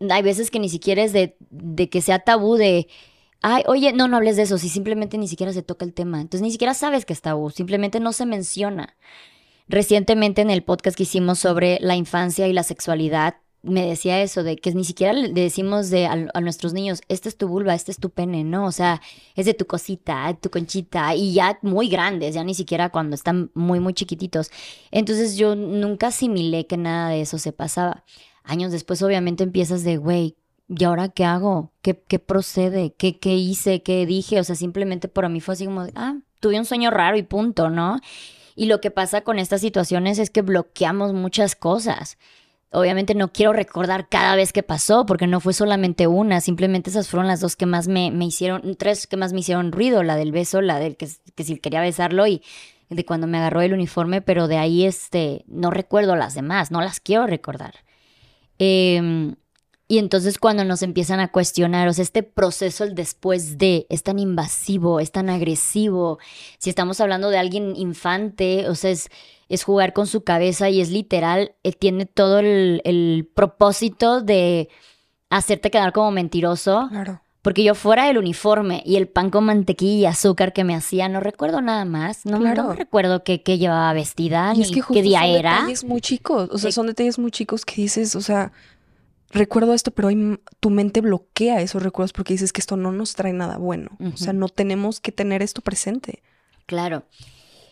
hay 0.09 0.21
veces 0.21 0.49
que 0.51 0.59
ni 0.59 0.69
siquiera 0.69 1.03
es 1.03 1.13
de, 1.13 1.37
de 1.49 1.89
que 1.89 2.01
sea 2.01 2.19
tabú 2.19 2.55
de, 2.55 2.87
ay, 3.41 3.63
oye, 3.67 3.93
no, 3.93 4.07
no 4.07 4.17
hables 4.17 4.37
de 4.37 4.43
eso, 4.43 4.57
si 4.57 4.69
simplemente 4.69 5.17
ni 5.17 5.27
siquiera 5.27 5.53
se 5.53 5.63
toca 5.63 5.85
el 5.85 5.93
tema. 5.93 6.21
Entonces 6.21 6.41
ni 6.41 6.51
siquiera 6.51 6.73
sabes 6.73 7.05
que 7.05 7.13
es 7.13 7.21
tabú, 7.21 7.49
simplemente 7.49 7.99
no 7.99 8.13
se 8.13 8.25
menciona. 8.25 8.95
Recientemente 9.67 10.41
en 10.41 10.49
el 10.49 10.63
podcast 10.63 10.97
que 10.97 11.03
hicimos 11.03 11.39
sobre 11.39 11.77
la 11.81 11.95
infancia 11.95 12.47
y 12.47 12.53
la 12.53 12.63
sexualidad, 12.63 13.35
me 13.61 13.85
decía 13.85 14.21
eso, 14.21 14.43
de 14.43 14.55
que 14.55 14.73
ni 14.73 14.85
siquiera 14.85 15.13
le 15.13 15.29
decimos 15.29 15.89
de, 15.89 16.05
a, 16.05 16.41
nuestros 16.41 16.73
niños, 16.73 17.01
este 17.09 17.27
es 17.27 17.37
tu 17.37 17.47
vulva, 17.47 17.75
este 17.75 17.91
es 17.91 17.99
tu 17.99 18.09
pene, 18.09 18.43
¿no? 18.43 18.65
O 18.65 18.71
sea, 18.71 19.01
es 19.35 19.45
de 19.45 19.53
tu 19.53 19.65
cosita, 19.65 20.37
tu 20.39 20.49
conchita, 20.49 21.13
y 21.15 21.33
ya 21.33 21.59
muy 21.61 21.89
grandes, 21.89 22.35
ya 22.35 22.43
ni 22.43 22.53
siquiera 22.53 22.89
cuando 22.89 23.15
están 23.15 23.51
muy, 23.53 23.79
muy 23.79 23.93
chiquititos. 23.93 24.49
Entonces 24.91 25.35
yo 25.35 25.55
nunca 25.55 26.07
asimilé 26.07 26.67
que 26.67 26.77
nada 26.77 27.09
de 27.09 27.21
eso 27.21 27.37
se 27.37 27.51
pasaba. 27.51 28.05
Años 28.43 28.71
después 28.71 29.01
obviamente 29.01 29.43
empiezas 29.43 29.83
de, 29.83 29.97
güey, 29.97 30.37
¿y 30.69 30.83
ahora 30.85 31.09
qué 31.09 31.25
hago? 31.25 31.73
¿Qué, 31.81 32.01
qué 32.07 32.19
procede? 32.19 32.93
¿Qué, 32.97 33.19
¿Qué 33.19 33.35
hice? 33.35 33.83
¿Qué 33.83 34.05
dije? 34.05 34.39
O 34.39 34.43
sea, 34.43 34.55
simplemente 34.55 35.07
para 35.09 35.27
mí 35.27 35.41
fue 35.41 35.55
así 35.55 35.65
como, 35.65 35.85
ah, 35.95 36.15
tuve 36.39 36.57
un 36.57 36.65
sueño 36.65 36.91
raro 36.91 37.17
y 37.17 37.23
punto, 37.23 37.69
¿no? 37.69 37.99
Y 38.55 38.65
lo 38.65 38.81
que 38.81 38.91
pasa 38.91 39.21
con 39.21 39.39
estas 39.39 39.61
situaciones 39.61 40.19
es 40.19 40.29
que 40.29 40.41
bloqueamos 40.41 41.13
muchas 41.13 41.55
cosas. 41.55 42.17
Obviamente 42.71 43.15
no 43.15 43.33
quiero 43.33 43.51
recordar 43.53 44.09
cada 44.09 44.35
vez 44.35 44.53
que 44.53 44.61
pasó, 44.61 45.05
porque 45.05 45.25
no 45.25 45.39
fue 45.39 45.53
solamente 45.53 46.05
una, 46.05 46.39
simplemente 46.39 46.91
esas 46.91 47.07
fueron 47.07 47.27
las 47.27 47.39
dos 47.39 47.55
que 47.55 47.65
más 47.65 47.87
me, 47.87 48.11
me 48.11 48.25
hicieron, 48.25 48.75
tres 48.75 49.07
que 49.07 49.17
más 49.17 49.33
me 49.33 49.39
hicieron 49.39 49.71
ruido, 49.71 50.03
la 50.03 50.15
del 50.15 50.31
beso, 50.31 50.61
la 50.61 50.77
del 50.77 50.95
que, 50.95 51.09
que 51.35 51.43
si 51.43 51.57
quería 51.57 51.81
besarlo 51.81 52.27
y 52.27 52.43
de 52.89 53.05
cuando 53.05 53.27
me 53.27 53.39
agarró 53.39 53.61
el 53.61 53.73
uniforme, 53.73 54.21
pero 54.21 54.47
de 54.47 54.57
ahí 54.57 54.85
este, 54.85 55.43
no 55.47 55.71
recuerdo 55.71 56.15
las 56.15 56.35
demás, 56.35 56.69
no 56.71 56.81
las 56.81 56.99
quiero 56.99 57.25
recordar. 57.25 57.73
Eh, 58.59 59.33
y 59.91 59.97
entonces 59.97 60.37
cuando 60.37 60.63
nos 60.63 60.83
empiezan 60.83 61.19
a 61.19 61.31
cuestionar, 61.31 61.87
o 61.89 61.93
sea, 61.93 62.03
este 62.03 62.23
proceso, 62.23 62.83
el 62.85 62.93
después 62.95 63.57
de, 63.57 63.87
es 63.89 64.03
tan 64.03 64.19
invasivo, 64.19 64.99
es 65.01 65.11
tan 65.11 65.29
agresivo. 65.29 66.19
Si 66.59 66.69
estamos 66.69 67.01
hablando 67.01 67.29
de 67.31 67.39
alguien 67.39 67.75
infante, 67.75 68.69
o 68.69 68.75
sea, 68.75 68.91
es, 68.91 69.09
es 69.49 69.63
jugar 69.63 69.93
con 69.93 70.05
su 70.05 70.23
cabeza 70.23 70.69
y 70.69 70.79
es 70.79 70.91
literal, 70.91 71.55
eh, 71.63 71.73
tiene 71.73 72.05
todo 72.05 72.37
el, 72.39 72.81
el 72.85 73.27
propósito 73.33 74.21
de 74.21 74.69
hacerte 75.29 75.71
quedar 75.71 75.91
como 75.91 76.11
mentiroso. 76.11 76.87
Claro. 76.89 77.21
Porque 77.41 77.63
yo 77.63 77.73
fuera 77.73 78.05
del 78.05 78.17
uniforme 78.17 78.83
y 78.85 78.97
el 78.97 79.07
pan 79.07 79.29
con 79.29 79.45
mantequilla 79.45 79.93
y 80.01 80.05
azúcar 80.05 80.51
que 80.53 80.65
me 80.65 80.75
hacía, 80.75 81.07
no 81.07 81.19
recuerdo 81.21 81.61
nada 81.61 81.85
más. 81.85 82.25
No, 82.25 82.37
Claro. 82.37 82.63
no 82.63 82.73
recuerdo 82.73 83.23
qué, 83.23 83.41
qué 83.43 83.57
llevaba 83.57 83.91
vestida, 83.93 84.51
Y 84.53 84.57
ni 84.57 84.63
es 84.65 84.71
que 84.71 84.81
justo 84.81 84.93
qué 84.93 85.01
día 85.01 85.21
son 85.21 85.29
era. 85.29 85.53
detalles 85.55 85.83
muy 85.85 86.01
chicos, 86.01 86.49
o 86.51 86.57
sea, 86.57 86.71
son 86.71 86.87
detalles 86.87 87.17
muy 87.17 87.31
chicos 87.31 87.63
que 87.65 87.75
dices, 87.81 88.15
o 88.15 88.21
sea, 88.21 88.51
recuerdo 89.31 89.73
esto, 89.73 89.91
pero 89.91 90.07
hay- 90.09 90.39
tu 90.59 90.69
mente 90.69 91.01
bloquea 91.01 91.61
esos 91.61 91.83
recuerdos 91.83 92.13
porque 92.13 92.33
dices 92.33 92.51
que 92.53 92.61
esto 92.61 92.77
no 92.77 92.91
nos 92.91 93.13
trae 93.15 93.33
nada 93.33 93.57
bueno. 93.57 93.91
O 94.13 94.17
sea, 94.17 94.33
no 94.33 94.49
tenemos 94.49 94.99
que 94.99 95.11
tener 95.11 95.41
esto 95.41 95.61
presente. 95.61 96.21
Claro. 96.65 97.03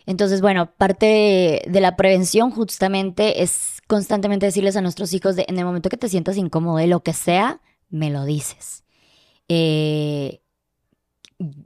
Entonces, 0.06 0.40
bueno, 0.40 0.72
parte 0.76 1.62
de 1.68 1.80
la 1.80 1.96
prevención 1.96 2.50
justamente 2.50 3.42
es 3.42 3.80
constantemente 3.86 4.46
decirles 4.46 4.76
a 4.76 4.80
nuestros 4.80 5.12
hijos 5.12 5.36
de 5.36 5.44
en 5.48 5.58
el 5.58 5.64
momento 5.64 5.90
que 5.90 5.96
te 5.98 6.08
sientas 6.08 6.36
incómodo 6.36 6.78
de 6.78 6.86
lo 6.86 7.00
que 7.00 7.12
sea, 7.12 7.60
me 7.90 8.10
lo 8.10 8.24
dices. 8.24 8.84
Eh, 9.48 10.40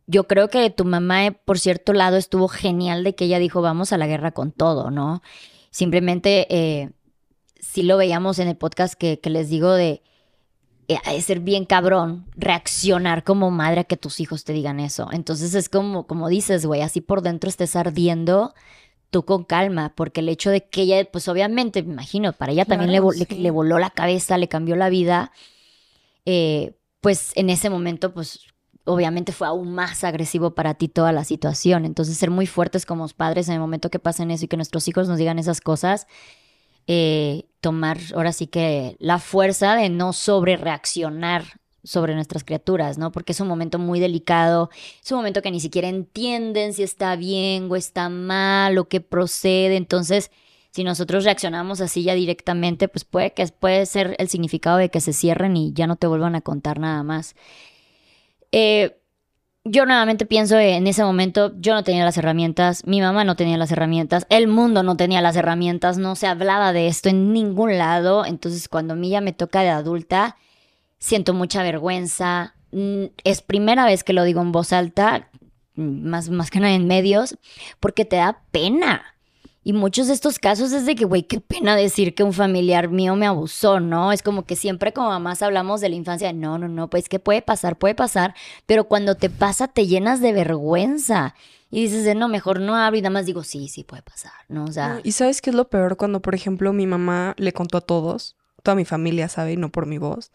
yo 0.07 0.25
creo 0.27 0.49
que 0.49 0.69
tu 0.71 0.85
mamá, 0.85 1.27
eh, 1.27 1.33
por 1.33 1.59
cierto 1.59 1.93
lado, 1.93 2.17
estuvo 2.17 2.49
genial 2.49 3.05
de 3.05 3.15
que 3.15 3.25
ella 3.25 3.39
dijo, 3.39 3.63
vamos 3.63 3.93
a 3.93 3.99
la 3.99 4.07
guerra 4.07 4.33
con 4.33 4.53
todo, 4.53 4.91
¿no? 4.91 5.23
Simplemente, 5.71 6.47
eh, 6.55 6.91
sí 7.63 7.83
lo 7.83 7.97
veíamos 7.97 8.39
en 8.39 8.49
el 8.49 8.57
podcast 8.57 8.93
que, 8.95 9.19
que 9.21 9.31
les 9.31 9.49
digo 9.49 9.73
de, 9.73 10.03
eh, 10.89 10.99
de 11.11 11.21
ser 11.23 11.41
bien 11.41 11.65
cabrón 11.65 12.27
reaccionar 12.37 13.25
como 13.25 13.51
madre 13.51 13.81
a 13.81 13.85
que 13.85 13.97
tus 13.97 14.21
hijos 14.21 14.45
te 14.45 14.53
digan 14.53 14.81
eso. 14.81 15.09
Entonces 15.13 15.55
es 15.55 15.71
como, 15.71 16.07
como 16.07 16.29
dices, 16.29 16.67
güey, 16.67 16.83
así 16.83 17.01
por 17.01 17.23
dentro 17.23 17.49
estés 17.49 17.75
ardiendo, 17.77 18.53
tú 19.11 19.25
con 19.25 19.45
calma, 19.45 19.95
porque 19.95 20.21
el 20.21 20.29
hecho 20.29 20.51
de 20.51 20.65
que 20.69 20.83
ella, 20.83 21.09
pues 21.11 21.29
obviamente, 21.29 21.83
me 21.83 21.93
imagino, 21.95 22.33
para 22.35 22.53
ella 22.53 22.65
también 22.67 22.91
le, 22.93 22.99
Claro, 22.99 23.09
vo- 23.13 23.19
le- 23.19 23.25
sí. 23.27 23.35
le 23.41 23.51
voló 23.51 23.79
la 23.79 23.91
cabeza, 23.91 24.37
le 24.39 24.49
cambió 24.49 24.77
la 24.77 24.89
vida, 24.91 25.33
eh, 26.27 26.77
pues 27.01 27.33
en 27.37 27.51
ese 27.51 27.69
momento, 27.71 28.13
pues 28.13 28.41
obviamente 28.85 29.33
fue 29.33 29.47
aún 29.47 29.73
más 29.75 30.03
agresivo 30.05 30.55
para 30.55 30.75
ti 30.75 30.89
toda 30.89 31.13
la 31.13 31.25
situación. 31.25 31.85
Entonces 31.85 32.17
ser 32.17 32.31
muy 32.31 32.47
fuertes 32.47 32.87
como 32.87 33.07
padres 33.09 33.49
en 33.49 33.55
el 33.55 33.61
momento 33.61 33.91
que 33.91 33.99
pasen 33.99 34.31
eso 34.31 34.45
y 34.45 34.49
que 34.49 34.57
nuestros 34.57 34.89
hijos 34.89 35.09
nos 35.09 35.19
digan 35.19 35.39
esas 35.39 35.61
cosas, 35.61 36.07
eh, 36.87 37.45
tomar 37.61 37.99
ahora 38.15 38.33
sí 38.33 38.47
que 38.47 38.97
la 38.99 39.19
fuerza 39.19 39.77
de 39.77 39.89
no 39.89 40.13
sobre 40.13 40.57
reaccionar 40.57 41.45
sobre 41.85 42.15
nuestras 42.15 42.45
criaturas, 42.45 42.97
¿no? 42.97 43.11
Porque 43.11 43.33
es 43.33 43.41
un 43.41 43.49
momento 43.49 43.79
muy 43.79 43.99
delicado, 43.99 44.71
es 45.03 45.11
un 45.11 45.19
momento 45.19 45.43
que 45.43 45.51
ni 45.51 45.61
siquiera 45.61 45.89
entienden 45.89 46.75
si 46.75 46.83
está 46.83 47.17
bien 47.17 47.69
o 47.71 47.77
está 47.77 48.09
mal 48.09 48.79
o 48.79 48.89
qué 48.89 49.01
procede, 49.01 49.77
entonces 49.77 50.31
si 50.71 50.85
nosotros 50.85 51.25
reaccionamos 51.25 51.81
así 51.81 52.03
ya 52.03 52.15
directamente, 52.15 52.89
pues 52.89 53.05
puede 53.05 53.33
que 53.33 53.47
puede 53.49 53.85
ser 53.87 54.17
el 54.19 54.29
significado 54.29 54.79
de 54.79 54.91
que 54.91 55.01
se 55.01 55.13
cierren 55.13 55.57
y 55.57 55.73
ya 55.73 55.87
no 55.87 55.97
te 55.97 56.07
vuelvan 56.07 56.35
a 56.35 56.41
contar 56.41 56.79
nada 56.79 57.03
más. 57.03 57.35
Eh, 58.53 59.02
yo 59.65 59.87
nuevamente 59.87 60.27
pienso 60.27 60.59
en 60.59 60.87
ese 60.87 61.05
momento, 61.05 61.53
yo 61.59 61.75
no 61.75 61.85
tenía 61.85 62.05
las 62.05 62.17
herramientas, 62.17 62.85
mi 62.87 63.01
mamá 63.01 63.25
no 63.25 63.37
tenía 63.37 63.57
las 63.57 63.71
herramientas, 63.71 64.27
el 64.29 64.49
mundo 64.49 64.83
no 64.83 64.97
tenía 64.97 65.21
las 65.21 65.37
herramientas, 65.37 65.99
no 65.99 66.17
se 66.17 66.27
hablaba 66.27 66.73
de 66.73 66.89
esto 66.89 67.09
en 67.09 67.33
ningún 67.33 67.79
lado. 67.79 68.27
Entonces, 68.27 68.69
cuando 68.69 68.95
a 68.95 68.97
mí 68.97 69.11
ya 69.11 69.21
me 69.21 69.33
toca 69.33 69.61
de 69.63 69.69
adulta, 69.71 70.37
siento 70.99 71.33
mucha 71.35 71.63
vergüenza. 71.63 72.55
Mm, 72.73 73.05
Es 73.25 73.43
primera 73.43 73.85
vez 73.85 74.03
que 74.03 74.13
lo 74.13 74.25
digo 74.25 74.41
en 74.41 74.51
voz 74.53 74.73
alta, 74.73 75.29
mm, 75.77 76.09
más, 76.09 76.29
más 76.31 76.51
que 76.51 76.61
nada 76.61 76.75
en 76.75 76.87
medios, 76.89 77.39
porque 77.79 78.05
te 78.05 78.17
da 78.17 78.41
pena. 78.51 79.12
Y 79.65 79.73
muchos 79.73 80.09
de 80.09 80.15
estos 80.15 80.39
casos 80.39 80.73
es 80.73 80.87
de 80.87 80.97
que, 80.97 81.05
güey, 81.05 81.23
qué 81.23 81.41
pena 81.41 81.77
decir 81.77 82.15
que 82.15 82.25
un 82.25 82.33
familiar 82.33 82.89
mío 82.89 83.15
me 83.15 83.27
abusó, 83.27 83.79
¿no? 83.79 84.13
Es 84.13 84.23
como 84.23 84.45
que 84.45 84.57
siempre 84.57 84.93
como 84.93 85.09
mamás 85.11 85.43
hablamos 85.43 85.81
de 85.81 85.89
la 85.89 85.95
infancia, 85.95 86.33
no, 86.33 86.59
no, 86.59 86.69
no, 86.69 86.91
pues 86.91 87.09
que 87.09 87.21
puede 87.21 87.43
pasar, 87.43 87.79
puede 87.79 87.95
pasar, 87.95 88.35
pero 88.67 88.85
cuando 88.85 89.15
te 89.15 89.31
pasa 89.31 89.69
te 89.69 89.87
llenas 89.87 90.21
de 90.21 90.33
vergüenza 90.33 91.35
y 91.71 91.85
dices, 91.85 92.17
no, 92.17 92.29
mejor 92.29 92.61
no 92.61 92.77
hablo 92.77 92.99
y 92.99 93.03
nada 93.03 93.13
más 93.13 93.27
digo, 93.27 93.45
sí, 93.45 93.69
sí 93.69 93.85
puede 93.85 94.03
pasar, 94.03 94.33
¿no? 94.49 94.65
O 94.65 94.73
sea, 94.73 95.01
y 95.05 95.13
sabes 95.13 95.41
qué 95.41 95.51
es 95.51 95.57
lo 95.57 95.69
peor 95.69 95.97
cuando, 95.97 96.21
por 96.21 96.35
ejemplo, 96.35 96.73
mi 96.73 96.87
mamá 96.87 97.35
le 97.39 97.53
contó 97.53 97.79
a 97.79 97.81
todos, 97.81 98.37
toda 98.63 98.75
mi 98.75 98.85
familia 98.85 99.29
sabe, 99.29 99.53
y 99.53 99.57
no 99.57 99.71
por 99.71 99.87
mi 99.87 99.99
voz. 99.99 100.33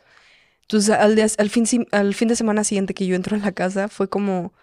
Entonces, 0.62 0.96
al, 0.96 1.18
al, 1.38 1.50
fin, 1.50 1.66
al 1.92 2.14
fin 2.14 2.28
de 2.28 2.36
semana 2.36 2.64
siguiente 2.64 2.94
que 2.94 3.06
yo 3.06 3.16
entro 3.16 3.36
en 3.36 3.42
la 3.42 3.52
casa, 3.54 3.88
fue 3.88 4.10
como. 4.10 4.54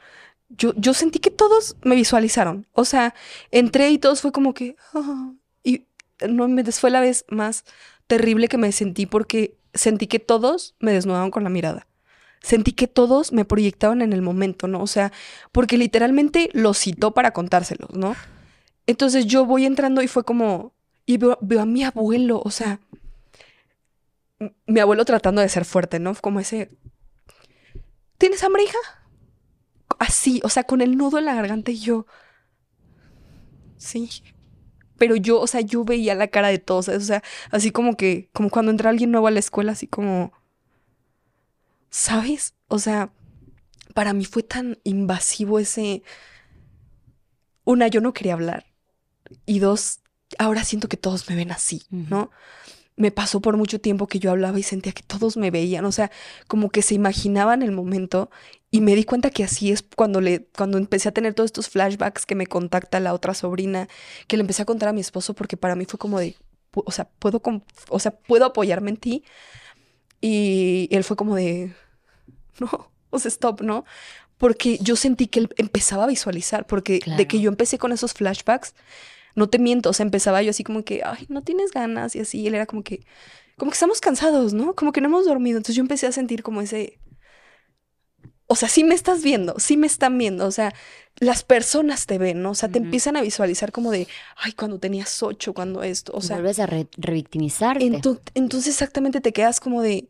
Yo, 0.56 0.72
yo 0.76 0.94
sentí 0.94 1.18
que 1.18 1.30
todos 1.30 1.76
me 1.82 1.94
visualizaron. 1.94 2.66
O 2.72 2.84
sea, 2.84 3.14
entré 3.50 3.90
y 3.90 3.98
todos 3.98 4.20
fue 4.20 4.32
como 4.32 4.54
que. 4.54 4.76
"Ah", 4.94 5.32
y 5.62 5.86
no 6.28 6.48
me 6.48 6.64
fue 6.64 6.90
la 6.90 7.00
vez 7.00 7.24
más 7.28 7.64
terrible 8.06 8.48
que 8.48 8.58
me 8.58 8.72
sentí 8.72 9.06
porque 9.06 9.56
sentí 9.72 10.06
que 10.06 10.18
todos 10.18 10.74
me 10.78 10.92
desnudaban 10.92 11.30
con 11.30 11.44
la 11.44 11.50
mirada. 11.50 11.86
Sentí 12.42 12.72
que 12.72 12.86
todos 12.86 13.32
me 13.32 13.44
proyectaban 13.44 14.02
en 14.02 14.12
el 14.12 14.20
momento, 14.20 14.68
¿no? 14.68 14.82
O 14.82 14.86
sea, 14.86 15.12
porque 15.50 15.78
literalmente 15.78 16.50
los 16.52 16.78
citó 16.78 17.12
para 17.14 17.32
contárselos, 17.32 17.90
¿no? 17.94 18.14
Entonces 18.86 19.26
yo 19.26 19.46
voy 19.46 19.64
entrando 19.64 20.02
y 20.02 20.08
fue 20.08 20.24
como, 20.24 20.74
y 21.06 21.16
veo, 21.16 21.38
veo 21.40 21.62
a 21.62 21.66
mi 21.66 21.84
abuelo, 21.84 22.42
o 22.44 22.50
sea, 22.50 22.80
mi 24.66 24.80
abuelo 24.80 25.04
tratando 25.06 25.40
de 25.40 25.48
ser 25.48 25.64
fuerte, 25.64 25.98
¿no? 25.98 26.14
Como 26.14 26.38
ese, 26.38 26.70
¿tienes 28.18 28.44
hambre, 28.44 28.64
hija? 28.64 28.78
Así, 29.98 30.40
o 30.44 30.48
sea, 30.48 30.64
con 30.64 30.80
el 30.80 30.96
nudo 30.96 31.18
en 31.18 31.26
la 31.26 31.34
garganta 31.34 31.70
y 31.70 31.78
yo, 31.78 32.06
sí. 33.76 34.10
Pero 34.96 35.16
yo, 35.16 35.40
o 35.40 35.46
sea, 35.46 35.60
yo 35.60 35.84
veía 35.84 36.14
la 36.14 36.28
cara 36.28 36.48
de 36.48 36.58
todos, 36.58 36.86
¿sabes? 36.86 37.02
o 37.02 37.06
sea, 37.06 37.22
así 37.50 37.70
como 37.72 37.96
que, 37.96 38.30
como 38.32 38.50
cuando 38.50 38.70
entra 38.70 38.90
alguien 38.90 39.10
nuevo 39.10 39.26
a 39.26 39.30
la 39.30 39.40
escuela, 39.40 39.72
así 39.72 39.86
como, 39.86 40.32
¿sabes? 41.90 42.54
O 42.68 42.78
sea, 42.78 43.12
para 43.94 44.12
mí 44.12 44.24
fue 44.24 44.42
tan 44.42 44.78
invasivo 44.84 45.58
ese, 45.58 46.02
una, 47.64 47.88
yo 47.88 48.00
no 48.00 48.12
quería 48.12 48.34
hablar. 48.34 48.66
Y 49.46 49.58
dos, 49.58 50.00
ahora 50.38 50.64
siento 50.64 50.88
que 50.88 50.96
todos 50.96 51.28
me 51.28 51.36
ven 51.36 51.50
así, 51.50 51.82
¿no? 51.90 52.30
Me 52.96 53.10
pasó 53.10 53.40
por 53.40 53.56
mucho 53.56 53.80
tiempo 53.80 54.06
que 54.06 54.20
yo 54.20 54.30
hablaba 54.30 54.58
y 54.58 54.62
sentía 54.62 54.92
que 54.92 55.02
todos 55.02 55.36
me 55.36 55.50
veían, 55.50 55.84
o 55.84 55.92
sea, 55.92 56.10
como 56.46 56.70
que 56.70 56.82
se 56.82 56.94
imaginaban 56.94 57.62
el 57.62 57.72
momento 57.72 58.30
y 58.74 58.80
me 58.80 58.96
di 58.96 59.04
cuenta 59.04 59.30
que 59.30 59.44
así 59.44 59.70
es 59.70 59.84
cuando 59.94 60.20
le 60.20 60.46
cuando 60.46 60.78
empecé 60.78 61.08
a 61.08 61.12
tener 61.12 61.32
todos 61.32 61.46
estos 61.46 61.68
flashbacks 61.68 62.26
que 62.26 62.34
me 62.34 62.48
contacta 62.48 62.98
la 62.98 63.14
otra 63.14 63.32
sobrina, 63.32 63.86
que 64.26 64.36
le 64.36 64.40
empecé 64.40 64.62
a 64.62 64.64
contar 64.64 64.88
a 64.88 64.92
mi 64.92 65.00
esposo 65.00 65.32
porque 65.32 65.56
para 65.56 65.76
mí 65.76 65.84
fue 65.84 65.96
como 65.96 66.18
de, 66.18 66.34
o 66.72 66.90
sea, 66.90 67.08
puedo 67.20 67.40
o 67.88 68.00
sea, 68.00 68.10
puedo 68.10 68.44
apoyarme 68.46 68.90
en 68.90 68.96
ti. 68.96 69.24
Y 70.20 70.88
él 70.90 71.04
fue 71.04 71.16
como 71.16 71.36
de 71.36 71.72
no, 72.58 72.90
o 73.10 73.18
sea, 73.20 73.28
stop, 73.28 73.60
¿no? 73.60 73.84
Porque 74.38 74.78
yo 74.78 74.96
sentí 74.96 75.28
que 75.28 75.38
él 75.38 75.50
empezaba 75.56 76.02
a 76.02 76.08
visualizar, 76.08 76.66
porque 76.66 76.98
de 77.16 77.28
que 77.28 77.38
yo 77.38 77.50
empecé 77.50 77.78
con 77.78 77.92
esos 77.92 78.12
flashbacks, 78.12 78.74
no 79.36 79.48
te 79.48 79.60
miento, 79.60 79.90
o 79.90 79.92
sea, 79.92 80.02
empezaba 80.02 80.42
yo 80.42 80.50
así 80.50 80.64
como 80.64 80.84
que, 80.84 81.02
ay, 81.04 81.26
no 81.28 81.42
tienes 81.42 81.70
ganas 81.70 82.16
y 82.16 82.20
así, 82.20 82.40
y 82.40 82.48
él 82.48 82.56
era 82.56 82.66
como 82.66 82.82
que, 82.82 83.06
como 83.56 83.70
que 83.70 83.74
estamos 83.74 84.00
cansados, 84.00 84.52
¿no? 84.52 84.74
Como 84.74 84.90
que 84.90 85.00
no 85.00 85.06
hemos 85.06 85.26
dormido, 85.26 85.58
entonces 85.58 85.76
yo 85.76 85.82
empecé 85.82 86.08
a 86.08 86.12
sentir 86.12 86.42
como 86.42 86.60
ese, 86.60 86.98
o 88.46 88.56
sea, 88.56 88.68
sí 88.68 88.84
me 88.84 88.94
estás 88.94 89.22
viendo, 89.22 89.54
sí 89.58 89.76
me 89.76 89.86
están 89.86 90.18
viendo, 90.18 90.46
o 90.46 90.50
sea, 90.50 90.74
las 91.18 91.42
personas 91.44 92.06
te 92.06 92.18
ven, 92.18 92.42
¿no? 92.42 92.50
O 92.50 92.54
sea, 92.54 92.68
te 92.70 92.78
empiezan 92.78 93.16
a 93.16 93.22
visualizar 93.22 93.72
como 93.72 93.90
de, 93.90 94.08
ay, 94.36 94.52
cuando 94.52 94.78
tenías 94.78 95.22
ocho, 95.22 95.54
cuando 95.54 95.82
esto, 95.82 96.12
o 96.14 96.20
sea, 96.20 96.36
vuelves 96.36 96.58
a 96.60 96.66
re- 96.66 96.88
revictimizarte. 96.96 97.84
Ento- 97.86 98.20
entonces 98.34 98.74
exactamente 98.74 99.20
te 99.20 99.32
quedas 99.32 99.60
como 99.60 99.82
de, 99.82 100.08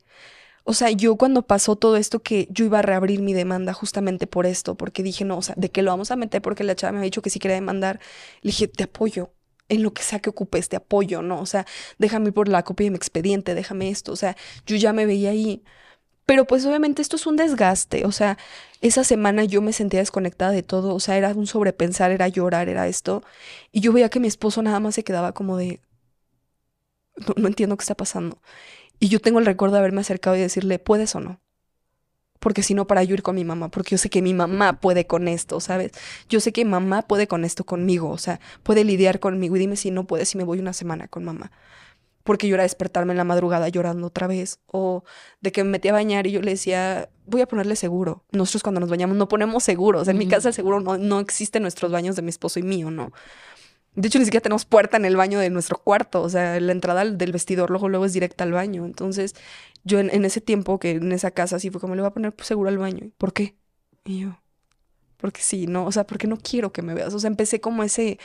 o 0.65 0.73
sea, 0.75 0.91
yo 0.91 1.17
cuando 1.17 1.47
pasó 1.47 1.77
todo 1.77 1.97
esto 1.97 2.23
que 2.23 2.49
yo 2.51 2.65
iba 2.65 2.79
a 2.79 2.83
reabrir 2.83 3.21
mi 3.21 3.35
demanda 3.35 3.73
justamente 3.75 4.27
por 4.27 4.47
esto, 4.47 4.77
porque 4.77 5.03
dije, 5.03 5.25
no, 5.25 5.37
o 5.39 5.43
sea, 5.43 5.55
¿de 5.59 5.71
qué 5.71 5.83
lo 5.83 5.91
vamos 5.91 6.11
a 6.11 6.17
meter? 6.17 6.41
Porque 6.43 6.65
la 6.65 6.75
chava 6.75 6.93
me 6.93 6.99
había 6.99 7.07
dicho 7.07 7.23
que 7.23 7.31
sí 7.31 7.39
quería 7.39 7.57
demandar. 7.57 8.01
Le 8.43 8.49
dije, 8.51 8.69
te 8.69 8.85
apoyo. 8.85 9.33
En 9.69 9.83
lo 9.83 9.95
que 9.95 10.03
sea 10.03 10.21
que 10.21 10.29
ocupes, 10.31 10.69
te 10.69 10.77
apoyo, 10.77 11.23
¿no? 11.23 11.41
O 11.41 11.47
sea, 11.47 11.67
déjame 11.99 12.29
ir 12.29 12.35
por 12.35 12.49
la 12.49 12.63
copia 12.65 12.85
de 12.87 12.91
mi 12.91 12.97
expediente, 12.97 13.55
déjame 13.55 13.89
esto. 13.91 14.13
O 14.13 14.17
sea, 14.17 14.37
yo 14.67 14.77
ya 14.77 14.93
me 14.93 15.07
veía 15.07 15.31
ahí. 15.31 15.65
Pero 16.27 16.47
pues 16.47 16.65
obviamente 16.67 17.03
esto 17.03 17.17
es 17.17 17.27
un 17.27 17.37
desgaste. 17.37 18.07
O 18.07 18.13
sea, 18.13 18.39
esa 18.81 19.05
semana 19.05 19.45
yo 19.45 19.63
me 19.63 19.73
sentía 19.73 20.01
desconectada 20.01 20.53
de 20.53 20.63
todo. 20.63 20.95
O 20.95 21.01
sea, 21.01 21.17
era 21.17 21.31
un 21.31 21.47
sobrepensar, 21.47 22.11
era 22.13 22.29
llorar, 22.29 22.69
era 22.69 22.89
esto. 22.89 23.23
Y 23.73 23.81
yo 23.81 23.93
veía 23.93 24.09
que 24.09 24.21
mi 24.21 24.29
esposo 24.29 24.63
nada 24.63 24.81
más 24.81 24.95
se 24.95 25.05
quedaba 25.05 25.33
como 25.33 25.57
de, 25.57 25.81
no, 27.37 27.49
entiendo 27.49 27.77
qué 27.77 27.83
está 27.83 27.95
pasando. 27.95 28.41
Y 29.01 29.09
yo 29.09 29.21
tengo 29.21 29.39
el 29.39 29.47
recuerdo 29.47 29.75
de 29.75 29.81
haberme 29.81 30.01
acercado 30.01 30.37
y 30.37 30.41
decirle, 30.41 30.79
¿puedes 30.79 31.15
o 31.15 31.21
no? 31.21 31.41
Porque 32.41 32.63
si 32.63 32.75
no, 32.75 32.87
para 32.87 33.05
yo 33.05 33.15
ir 33.15 33.23
con 33.23 33.37
mi 33.37 33.45
mamá, 33.45 33.71
porque 33.71 33.93
yo 33.93 33.99
sé 33.99 34.11
que 34.11 34.21
mi 34.23 34.35
mamá 34.35 34.81
puede 34.81 35.07
con 35.07 35.29
esto, 35.29 35.61
¿sabes? 35.61 35.93
Yo 36.29 36.41
sé 36.41 36.53
que 36.53 36.65
mamá 36.65 37.03
puede 37.03 37.27
con 37.27 37.45
esto 37.45 37.65
conmigo, 37.65 38.11
o 38.11 38.19
sea, 38.19 38.41
puede 38.63 38.85
lidiar 38.85 39.19
conmigo 39.19 39.57
y 39.57 39.61
dime 39.61 39.77
si 39.77 39.91
no 39.91 40.07
puede, 40.07 40.27
si 40.27 40.37
me 40.37 40.45
voy 40.45 40.59
una 40.59 40.75
semana 40.75 41.09
con 41.09 41.25
mamá. 41.25 41.53
Porque 42.25 42.49
yo 42.49 42.55
era 42.55 42.65
despertarme 42.65 43.13
en 43.13 43.19
la 43.19 43.25
madrugada 43.25 43.69
llorando 43.69 44.09
otra 44.09 44.27
vez, 44.27 44.59
o 44.67 45.05
de 45.41 45.53
que 45.53 45.63
me 45.63 45.71
metí 45.71 45.89
a 45.89 45.93
bañar 45.93 46.27
y 46.27 46.33
yo 46.33 46.43
le 46.43 46.53
decía, 46.53 47.09
voy 47.27 47.43
a 47.43 47.47
ponerle 47.47 47.77
seguro. 47.77 48.25
Nosotros 48.33 48.63
cuando 48.63 48.81
nos 48.81 48.91
bañamos 48.91 49.17
no 49.17 49.29
ponemos 49.29 49.63
seguros, 49.63 50.09
en 50.09 50.19
mi 50.19 50.27
casa 50.27 50.49
el 50.49 50.55
seguro 50.55 50.81
no, 50.81 50.99
no 50.99 51.21
existe 51.21 51.59
en 51.59 51.63
nuestros 51.63 51.93
baños 51.93 52.17
de 52.17 52.23
mi 52.23 52.31
esposo 52.31 52.59
y 52.59 52.63
mío, 52.63 52.91
¿no? 52.91 53.13
De 53.95 54.09
hecho, 54.09 54.19
ni 54.19 54.25
siquiera 54.25 54.43
tenemos 54.43 54.65
puerta 54.65 54.97
en 54.97 55.05
el 55.05 55.17
baño 55.17 55.39
de 55.39 55.51
nuestro 55.51 55.79
cuarto. 55.79 56.23
O 56.23 56.29
sea, 56.29 56.59
la 56.59 56.73
entrada 56.73 57.05
del 57.05 57.33
vestidor 57.33 57.71
luego, 57.71 57.89
luego 57.89 58.05
es 58.05 58.13
directa 58.13 58.43
al 58.43 58.51
baño. 58.51 58.87
Entonces, 58.87 59.37
yo 59.85 60.01
en, 60.01 60.11
en 60.11 60.25
ese 60.25 60.41
tiempo 60.41 60.81
que 60.81 60.93
en 60.93 61.13
esa 61.13 61.31
casa 61.31 61.61
sí 61.61 61.71
fue 61.71 61.81
como 61.81 61.95
le 61.95 62.03
voy 62.03 62.09
a 62.09 62.13
poner 62.13 62.33
pues, 62.35 62.49
seguro 62.49 62.71
al 62.71 62.79
baño. 62.79 63.11
¿Por 63.19 63.33
qué? 63.33 63.55
Y 64.05 64.21
yo, 64.21 64.41
porque 65.25 65.41
sí, 65.41 65.67
no, 65.67 65.87
o 65.87 65.93
sea, 65.93 66.07
porque 66.07 66.27
no 66.27 66.37
quiero 66.37 66.73
que 66.73 66.83
me 66.83 66.93
veas. 66.93 67.15
O 67.15 67.19
sea, 67.19 67.29
empecé 67.29 67.61
como 67.61 67.83
ese. 67.83 68.19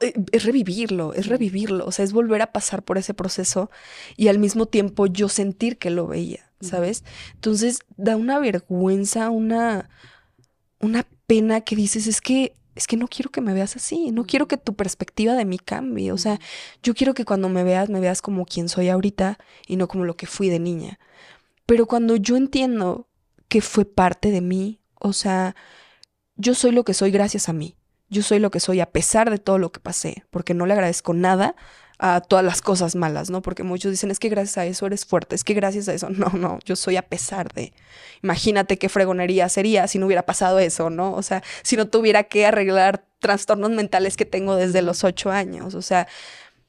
Eh, 0.00 0.14
Es 0.32 0.44
revivirlo, 0.44 1.14
es 1.14 1.26
revivirlo. 1.26 1.86
O 1.86 1.92
sea, 1.92 2.04
es 2.04 2.12
volver 2.12 2.42
a 2.42 2.52
pasar 2.52 2.82
por 2.82 2.98
ese 2.98 3.14
proceso 3.14 3.70
y 4.16 4.28
al 4.28 4.38
mismo 4.38 4.66
tiempo 4.66 5.06
yo 5.06 5.28
sentir 5.28 5.78
que 5.78 5.90
lo 5.90 6.06
veía, 6.06 6.50
¿sabes? 6.60 7.04
Entonces, 7.34 7.80
da 7.96 8.16
una 8.16 8.38
vergüenza, 8.38 9.30
una 9.30 9.88
una 10.82 11.06
pena 11.26 11.62
que 11.62 11.76
dices, 11.76 12.06
es 12.06 12.20
que, 12.20 12.54
es 12.74 12.86
que 12.86 12.96
no 12.96 13.08
quiero 13.08 13.30
que 13.30 13.40
me 13.40 13.54
veas 13.54 13.76
así, 13.76 14.10
no 14.10 14.24
quiero 14.26 14.48
que 14.48 14.58
tu 14.58 14.74
perspectiva 14.74 15.34
de 15.34 15.46
mí 15.46 15.58
cambie. 15.58 16.12
O 16.12 16.18
sea, 16.18 16.38
yo 16.82 16.94
quiero 16.94 17.14
que 17.14 17.24
cuando 17.24 17.48
me 17.48 17.64
veas, 17.64 17.88
me 17.88 18.00
veas 18.00 18.20
como 18.20 18.44
quien 18.44 18.68
soy 18.68 18.88
ahorita 18.90 19.38
y 19.66 19.76
no 19.76 19.88
como 19.88 20.04
lo 20.04 20.16
que 20.16 20.26
fui 20.26 20.50
de 20.50 20.58
niña. 20.58 20.98
Pero 21.66 21.86
cuando 21.86 22.16
yo 22.16 22.36
entiendo 22.36 23.08
que 23.48 23.62
fue 23.62 23.84
parte 23.84 24.30
de 24.30 24.40
mí, 24.40 24.80
o 25.00 25.12
sea, 25.12 25.54
yo 26.36 26.54
soy 26.54 26.72
lo 26.72 26.84
que 26.84 26.94
soy 26.94 27.10
gracias 27.12 27.48
a 27.48 27.52
mí. 27.52 27.76
Yo 28.12 28.22
soy 28.22 28.38
lo 28.40 28.50
que 28.50 28.60
soy 28.60 28.80
a 28.80 28.86
pesar 28.86 29.30
de 29.30 29.38
todo 29.38 29.56
lo 29.56 29.72
que 29.72 29.80
pasé, 29.80 30.24
porque 30.30 30.52
no 30.52 30.66
le 30.66 30.74
agradezco 30.74 31.14
nada 31.14 31.56
a 31.98 32.20
todas 32.20 32.44
las 32.44 32.60
cosas 32.60 32.94
malas, 32.94 33.30
¿no? 33.30 33.40
Porque 33.40 33.62
muchos 33.62 33.90
dicen, 33.90 34.10
es 34.10 34.18
que 34.18 34.28
gracias 34.28 34.58
a 34.58 34.66
eso 34.66 34.86
eres 34.86 35.06
fuerte, 35.06 35.34
es 35.34 35.44
que 35.44 35.54
gracias 35.54 35.88
a 35.88 35.94
eso, 35.94 36.10
no, 36.10 36.26
no, 36.36 36.58
yo 36.66 36.76
soy 36.76 36.96
a 36.96 37.02
pesar 37.02 37.50
de. 37.54 37.72
Imagínate 38.22 38.76
qué 38.76 38.90
fregonería 38.90 39.48
sería 39.48 39.88
si 39.88 39.98
no 39.98 40.04
hubiera 40.04 40.26
pasado 40.26 40.58
eso, 40.58 40.90
¿no? 40.90 41.14
O 41.14 41.22
sea, 41.22 41.42
si 41.62 41.76
no 41.76 41.88
tuviera 41.88 42.24
que 42.24 42.44
arreglar 42.44 43.06
trastornos 43.18 43.70
mentales 43.70 44.18
que 44.18 44.26
tengo 44.26 44.56
desde 44.56 44.82
los 44.82 45.04
ocho 45.04 45.30
años, 45.30 45.74
o 45.74 45.80
sea, 45.80 46.06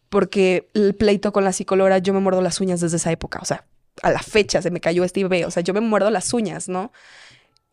porque 0.10 0.70
el 0.74 0.96
pleito 0.96 1.34
con 1.34 1.44
la 1.44 1.52
psicóloga, 1.52 1.98
yo 1.98 2.14
me 2.14 2.22
muerdo 2.22 2.42
las 2.42 2.62
uñas 2.62 2.80
desde 2.80 2.98
esa 2.98 3.12
época, 3.12 3.40
o 3.42 3.46
sea, 3.46 3.66
a 4.02 4.12
la 4.12 4.20
fecha 4.20 4.62
se 4.62 4.72
me 4.72 4.80
cayó 4.80 5.04
este 5.04 5.24
bebé, 5.24 5.46
o 5.46 5.52
sea, 5.52 5.62
yo 5.62 5.74
me 5.74 5.82
muerdo 5.82 6.10
las 6.10 6.34
uñas, 6.34 6.70
¿no? 6.70 6.94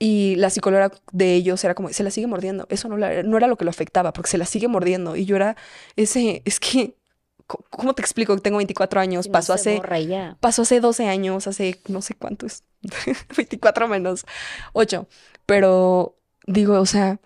Y 0.02 0.34
la 0.36 0.48
psicóloga 0.48 0.90
de 1.12 1.34
ellos 1.34 1.62
era 1.62 1.74
como, 1.74 1.90
se 1.90 2.02
la 2.02 2.10
sigue 2.10 2.26
mordiendo. 2.26 2.66
Eso 2.70 2.88
no, 2.88 2.96
la- 2.96 3.22
no 3.22 3.36
era 3.36 3.46
lo 3.46 3.56
que 3.56 3.66
lo 3.66 3.70
afectaba, 3.70 4.12
porque 4.14 4.30
se 4.30 4.38
la 4.38 4.46
sigue 4.46 4.66
mordiendo. 4.66 5.14
Y 5.14 5.26
yo 5.26 5.36
era 5.36 5.56
ese, 5.94 6.40
es 6.46 6.58
que, 6.58 6.96
¿cómo 7.68 7.92
te 7.94 8.00
explico? 8.00 8.36
Tengo 8.38 8.56
24 8.56 8.98
años, 8.98 9.26
no 9.26 9.32
pasó 9.32 9.52
hace, 9.52 9.76
pasó 10.40 10.62
hace 10.62 10.80
12 10.80 11.06
años, 11.06 11.46
hace 11.46 11.80
no 11.88 12.00
sé 12.00 12.14
cuánto 12.14 12.46
es, 12.46 12.64
24 13.36 13.88
menos 13.88 14.24
8. 14.72 15.06
Pero 15.44 16.16
digo, 16.46 16.80
o 16.80 16.86
sea, 16.86 17.20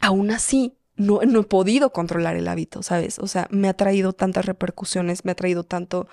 aún 0.00 0.30
así 0.30 0.76
no, 0.96 1.20
no 1.26 1.40
he 1.40 1.44
podido 1.44 1.92
controlar 1.92 2.36
el 2.36 2.46
hábito, 2.48 2.82
¿sabes? 2.82 3.18
O 3.18 3.26
sea, 3.26 3.48
me 3.50 3.68
ha 3.68 3.74
traído 3.74 4.12
tantas 4.12 4.44
repercusiones, 4.44 5.24
me 5.24 5.32
ha 5.32 5.34
traído 5.34 5.64
tanto 5.64 6.06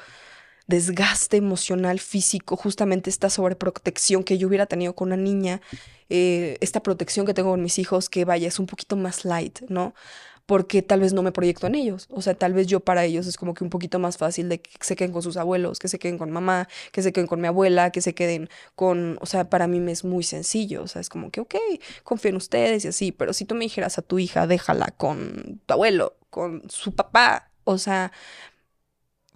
desgaste 0.68 1.38
emocional, 1.38 1.99
físico, 1.99 2.56
justamente 2.56 3.10
esta 3.10 3.30
sobreprotección 3.30 4.23
que 4.23 4.38
yo 4.38 4.48
hubiera 4.48 4.65
tenido 4.65 4.94
con 4.94 5.10
una 5.10 5.18
niña, 5.18 5.61
eh, 6.10 6.57
esta 6.61 6.81
protección 6.81 7.26
que 7.26 7.34
tengo 7.34 7.52
con 7.52 7.64
mis 7.64 7.80
hijos, 7.80 8.10
que 8.10 8.26
vaya, 8.26 8.48
es 8.48 8.60
un 8.60 8.68
poquito 8.68 8.95
más 8.95 9.26
light, 9.26 9.61
¿no? 9.69 9.94
porque 10.48 10.81
tal 10.81 11.02
vez 11.02 11.11
no 11.14 11.22
me 11.23 11.34
proyecto 11.34 11.68
en 11.68 11.76
ellos. 11.76 12.07
O 12.10 12.22
sea, 12.22 12.34
tal 12.34 12.53
vez 12.53 12.68
yo 12.68 12.80
para 12.80 13.03
ellos 13.03 13.27
es 13.27 13.35
como 13.35 13.53
que 13.53 13.65
un 13.65 13.69
poquito 13.69 13.99
más 13.99 14.18
fácil 14.18 14.48
de 14.48 14.61
que 14.61 14.72
se 14.80 14.95
queden 14.95 15.11
con 15.11 15.22
sus 15.22 15.35
abuelos, 15.35 15.77
que 15.77 15.89
se 15.89 15.99
queden 15.99 16.18
con 16.18 16.31
mamá, 16.31 16.69
que 16.94 17.02
se 17.02 17.11
queden 17.11 17.27
con 17.27 17.41
mi 17.41 17.48
abuela, 17.48 17.91
que 17.91 18.02
se 18.02 18.15
queden 18.15 18.49
con, 18.73 19.19
o 19.22 19.26
sea, 19.26 19.49
para 19.49 19.68
mí 19.68 19.81
me 19.81 19.91
es 19.91 20.06
muy 20.06 20.23
sencillo. 20.23 20.84
O 20.84 20.88
sea, 20.88 21.02
es 21.02 21.10
como 21.10 21.31
que, 21.31 21.41
ok, 21.41 21.56
confío 22.03 22.30
en 22.30 22.38
ustedes 22.38 22.85
y 22.85 22.88
así, 22.88 23.11
pero 23.11 23.34
si 23.34 23.44
tú 23.44 23.56
me 23.56 23.65
dijeras 23.65 23.98
a 23.98 24.02
tu 24.02 24.19
hija, 24.19 24.48
déjala 24.48 24.88
con 24.95 25.60
tu 25.65 25.73
abuelo, 25.73 26.15
con 26.30 26.64
su 26.69 26.95
papá, 26.95 27.52
o 27.65 27.77
sea, 27.77 28.14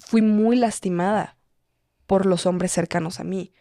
fui 0.05 0.21
muy 0.21 0.55
lastimada 0.55 1.37
por 2.07 2.25
los 2.25 2.45
hombres 2.45 2.71
cercanos 2.71 3.19
a 3.19 3.23
mí. 3.23 3.53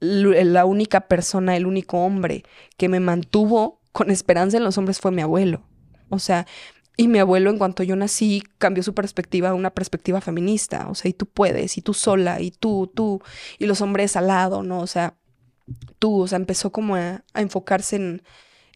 La 0.00 0.64
única 0.64 1.08
persona, 1.08 1.56
el 1.56 1.66
único 1.66 1.98
hombre 2.04 2.44
que 2.76 2.88
me 2.88 3.00
mantuvo 3.00 3.80
con 3.92 4.10
esperanza 4.10 4.56
en 4.56 4.64
los 4.64 4.78
hombres 4.78 5.00
fue 5.00 5.10
mi 5.10 5.22
abuelo. 5.22 5.62
O 6.08 6.18
sea, 6.18 6.46
y 6.96 7.08
mi 7.08 7.18
abuelo 7.18 7.50
en 7.50 7.58
cuanto 7.58 7.82
yo 7.82 7.96
nací 7.96 8.42
cambió 8.58 8.82
su 8.82 8.94
perspectiva 8.94 9.50
a 9.50 9.54
una 9.54 9.70
perspectiva 9.70 10.20
feminista. 10.20 10.88
O 10.88 10.94
sea, 10.94 11.08
y 11.08 11.14
tú 11.14 11.26
puedes, 11.26 11.78
y 11.78 11.82
tú 11.82 11.94
sola, 11.94 12.40
y 12.40 12.50
tú, 12.50 12.90
tú, 12.94 13.22
y 13.58 13.66
los 13.66 13.80
hombres 13.80 14.16
al 14.16 14.26
lado, 14.26 14.62
¿no? 14.62 14.80
O 14.80 14.86
sea, 14.86 15.18
tú, 15.98 16.22
o 16.22 16.26
sea, 16.26 16.36
empezó 16.36 16.72
como 16.72 16.96
a, 16.96 17.24
a 17.32 17.40
enfocarse 17.40 17.96
en, 17.96 18.22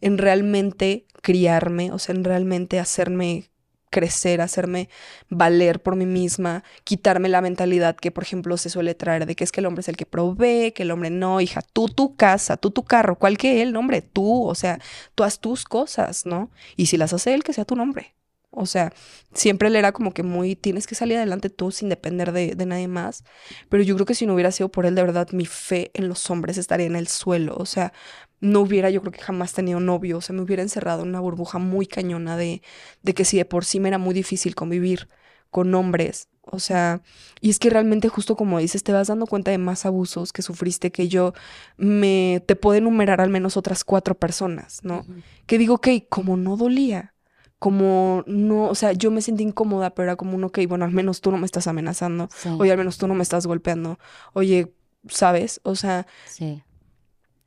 en 0.01 0.17
realmente 0.17 1.05
criarme, 1.21 1.91
o 1.91 1.99
sea, 1.99 2.15
en 2.15 2.23
realmente 2.23 2.79
hacerme 2.79 3.51
crecer, 3.95 4.41
hacerme 4.41 4.89
valer 5.29 5.81
por 5.81 5.95
mí 5.95 6.05
misma, 6.05 6.65
quitarme 6.83 7.29
la 7.29 7.39
mentalidad 7.39 7.95
que, 7.95 8.11
por 8.11 8.23
ejemplo, 8.23 8.57
se 8.57 8.69
suele 8.69 8.93
traer 8.93 9.25
de 9.25 9.37
que 9.37 9.45
es 9.45 9.53
que 9.53 9.61
el 9.61 9.67
hombre 9.67 9.79
es 9.79 9.87
el 9.87 9.95
que 9.95 10.05
provee, 10.05 10.73
que 10.73 10.83
el 10.83 10.91
hombre 10.91 11.09
no, 11.09 11.39
hija, 11.39 11.61
tú 11.61 11.87
tu 11.87 12.17
casa, 12.17 12.57
tú 12.57 12.71
tu 12.71 12.83
carro, 12.83 13.17
¿cuál 13.17 13.37
que 13.37 13.61
él, 13.61 13.71
nombre? 13.71 14.01
Tú, 14.01 14.43
o 14.45 14.53
sea, 14.53 14.79
tú 15.15 15.23
haz 15.23 15.39
tus 15.39 15.63
cosas, 15.63 16.25
¿no? 16.25 16.51
Y 16.75 16.87
si 16.87 16.97
las 16.97 17.13
hace 17.13 17.33
él, 17.33 17.45
que 17.45 17.53
sea 17.53 17.63
tu 17.63 17.77
nombre. 17.77 18.15
O 18.51 18.65
sea, 18.65 18.93
siempre 19.33 19.69
él 19.69 19.75
era 19.77 19.91
como 19.93 20.13
que 20.13 20.23
muy, 20.23 20.55
tienes 20.57 20.87
que 20.87 20.95
salir 20.95 21.17
adelante 21.17 21.49
tú 21.49 21.71
sin 21.71 21.89
depender 21.89 22.31
de, 22.33 22.55
de, 22.55 22.65
nadie 22.65 22.87
más. 22.89 23.23
Pero 23.69 23.83
yo 23.83 23.95
creo 23.95 24.05
que 24.05 24.15
si 24.15 24.25
no 24.25 24.33
hubiera 24.33 24.51
sido 24.51 24.69
por 24.69 24.85
él, 24.85 24.95
de 24.95 25.03
verdad, 25.03 25.29
mi 25.31 25.45
fe 25.45 25.91
en 25.93 26.07
los 26.09 26.29
hombres 26.29 26.57
estaría 26.57 26.87
en 26.87 26.95
el 26.95 27.07
suelo. 27.07 27.55
O 27.57 27.65
sea, 27.65 27.93
no 28.39 28.61
hubiera, 28.61 28.89
yo 28.89 29.01
creo 29.01 29.11
que 29.11 29.21
jamás 29.21 29.53
tenido 29.53 29.79
novio, 29.79 30.17
o 30.17 30.21
sea, 30.21 30.35
me 30.35 30.41
hubiera 30.41 30.61
encerrado 30.61 31.03
en 31.03 31.09
una 31.09 31.19
burbuja 31.19 31.57
muy 31.57 31.87
cañona 31.87 32.37
de, 32.37 32.61
de 33.01 33.13
que 33.13 33.25
si 33.25 33.37
de 33.37 33.45
por 33.45 33.65
sí 33.65 33.79
me 33.79 33.89
era 33.89 33.97
muy 33.97 34.13
difícil 34.13 34.55
convivir 34.55 35.07
con 35.49 35.73
hombres, 35.73 36.27
o 36.41 36.59
sea, 36.59 37.01
y 37.41 37.49
es 37.49 37.59
que 37.59 37.69
realmente 37.69 38.07
justo 38.09 38.35
como 38.35 38.59
dices, 38.59 38.83
te 38.83 38.91
vas 38.91 39.07
dando 39.07 39.25
cuenta 39.25 39.51
de 39.51 39.57
más 39.57 39.85
abusos 39.85 40.31
que 40.33 40.41
sufriste 40.41 40.91
que 40.91 41.07
yo, 41.07 41.33
me, 41.77 42.43
te 42.45 42.55
puedo 42.55 42.77
enumerar 42.77 43.21
al 43.21 43.29
menos 43.29 43.57
otras 43.57 43.83
cuatro 43.83 44.15
personas, 44.15 44.79
¿no? 44.83 45.05
Que 45.47 45.57
digo, 45.57 45.75
ok, 45.75 45.87
como 46.09 46.37
no 46.37 46.57
dolía, 46.57 47.13
como 47.57 48.23
no, 48.27 48.65
o 48.65 48.75
sea, 48.75 48.91
yo 48.91 49.11
me 49.11 49.21
sentí 49.21 49.43
incómoda, 49.43 49.95
pero 49.95 50.03
era 50.09 50.15
como 50.17 50.35
un, 50.35 50.43
ok, 50.43 50.59
bueno, 50.67 50.85
al 50.85 50.91
menos 50.91 51.21
tú 51.21 51.31
no 51.31 51.37
me 51.37 51.45
estás 51.45 51.67
amenazando, 51.67 52.29
Sí. 52.31 52.49
oye, 52.59 52.71
al 52.71 52.77
menos 52.77 52.97
tú 52.97 53.07
no 53.07 53.15
me 53.15 53.23
estás 53.23 53.47
golpeando, 53.47 53.97
oye, 54.33 54.73
¿sabes? 55.07 55.61
O 55.63 55.75
sea, 55.75 56.05
Sí. 56.25 56.61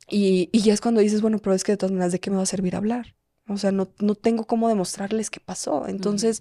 Y, 0.09 0.49
y 0.51 0.61
ya 0.61 0.73
es 0.73 0.81
cuando 0.81 1.01
dices, 1.01 1.21
bueno, 1.21 1.39
pero 1.39 1.53
es 1.55 1.63
que 1.63 1.73
de 1.73 1.77
todas 1.77 1.91
maneras, 1.91 2.11
¿de 2.11 2.19
qué 2.19 2.29
me 2.31 2.37
va 2.37 2.43
a 2.43 2.45
servir 2.47 2.75
hablar? 2.75 3.15
O 3.47 3.57
sea, 3.57 3.71
no, 3.71 3.89
no 3.99 4.15
tengo 4.15 4.45
cómo 4.45 4.69
demostrarles 4.69 5.29
qué 5.29 5.39
pasó. 5.39 5.87
Entonces 5.87 6.39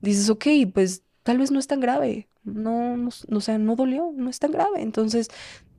dices, 0.00 0.28
ok, 0.30 0.46
pues 0.72 1.02
tal 1.22 1.38
vez 1.38 1.50
no 1.50 1.58
es 1.58 1.66
tan 1.66 1.80
grave. 1.80 2.28
No, 2.44 2.96
no, 2.96 3.10
o 3.30 3.40
sea, 3.40 3.58
no 3.58 3.76
dolió, 3.76 4.12
no 4.14 4.28
es 4.28 4.38
tan 4.38 4.50
grave. 4.50 4.82
Entonces, 4.82 5.28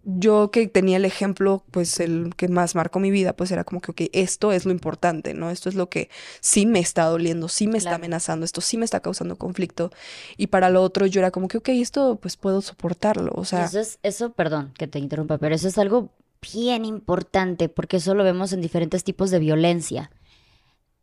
yo 0.05 0.51
que 0.51 0.67
tenía 0.67 0.97
el 0.97 1.05
ejemplo, 1.05 1.63
pues 1.71 1.99
el 1.99 2.35
que 2.35 2.47
más 2.49 2.75
marcó 2.75 2.99
mi 2.99 3.11
vida, 3.11 3.35
pues 3.35 3.51
era 3.51 3.63
como 3.63 3.81
que, 3.81 3.91
ok, 3.91 4.01
esto 4.13 4.51
es 4.51 4.65
lo 4.65 4.71
importante, 4.71 5.33
¿no? 5.33 5.49
Esto 5.49 5.69
es 5.69 5.75
lo 5.75 5.89
que 5.89 6.09
sí 6.41 6.65
me 6.65 6.79
está 6.79 7.05
doliendo, 7.05 7.47
sí 7.47 7.67
me 7.67 7.77
está 7.77 7.95
amenazando, 7.95 8.45
esto 8.45 8.61
sí 8.61 8.77
me 8.77 8.85
está 8.85 8.99
causando 8.99 9.37
conflicto. 9.37 9.91
Y 10.37 10.47
para 10.47 10.69
lo 10.69 10.81
otro, 10.81 11.05
yo 11.05 11.19
era 11.21 11.31
como 11.31 11.47
que, 11.47 11.57
ok, 11.57 11.69
esto 11.69 12.17
pues 12.21 12.35
puedo 12.35 12.61
soportarlo. 12.61 13.31
O 13.35 13.45
sea, 13.45 13.65
Eso 13.65 13.79
es, 13.79 13.99
eso, 14.03 14.33
perdón 14.33 14.73
que 14.77 14.87
te 14.87 14.99
interrumpa, 14.99 15.37
pero 15.37 15.55
eso 15.55 15.67
es 15.69 15.77
algo 15.77 16.11
bien 16.51 16.85
importante 16.85 17.69
porque 17.69 17.97
eso 17.97 18.13
lo 18.15 18.23
vemos 18.23 18.53
en 18.53 18.61
diferentes 18.61 19.03
tipos 19.03 19.31
de 19.31 19.39
violencia. 19.39 20.11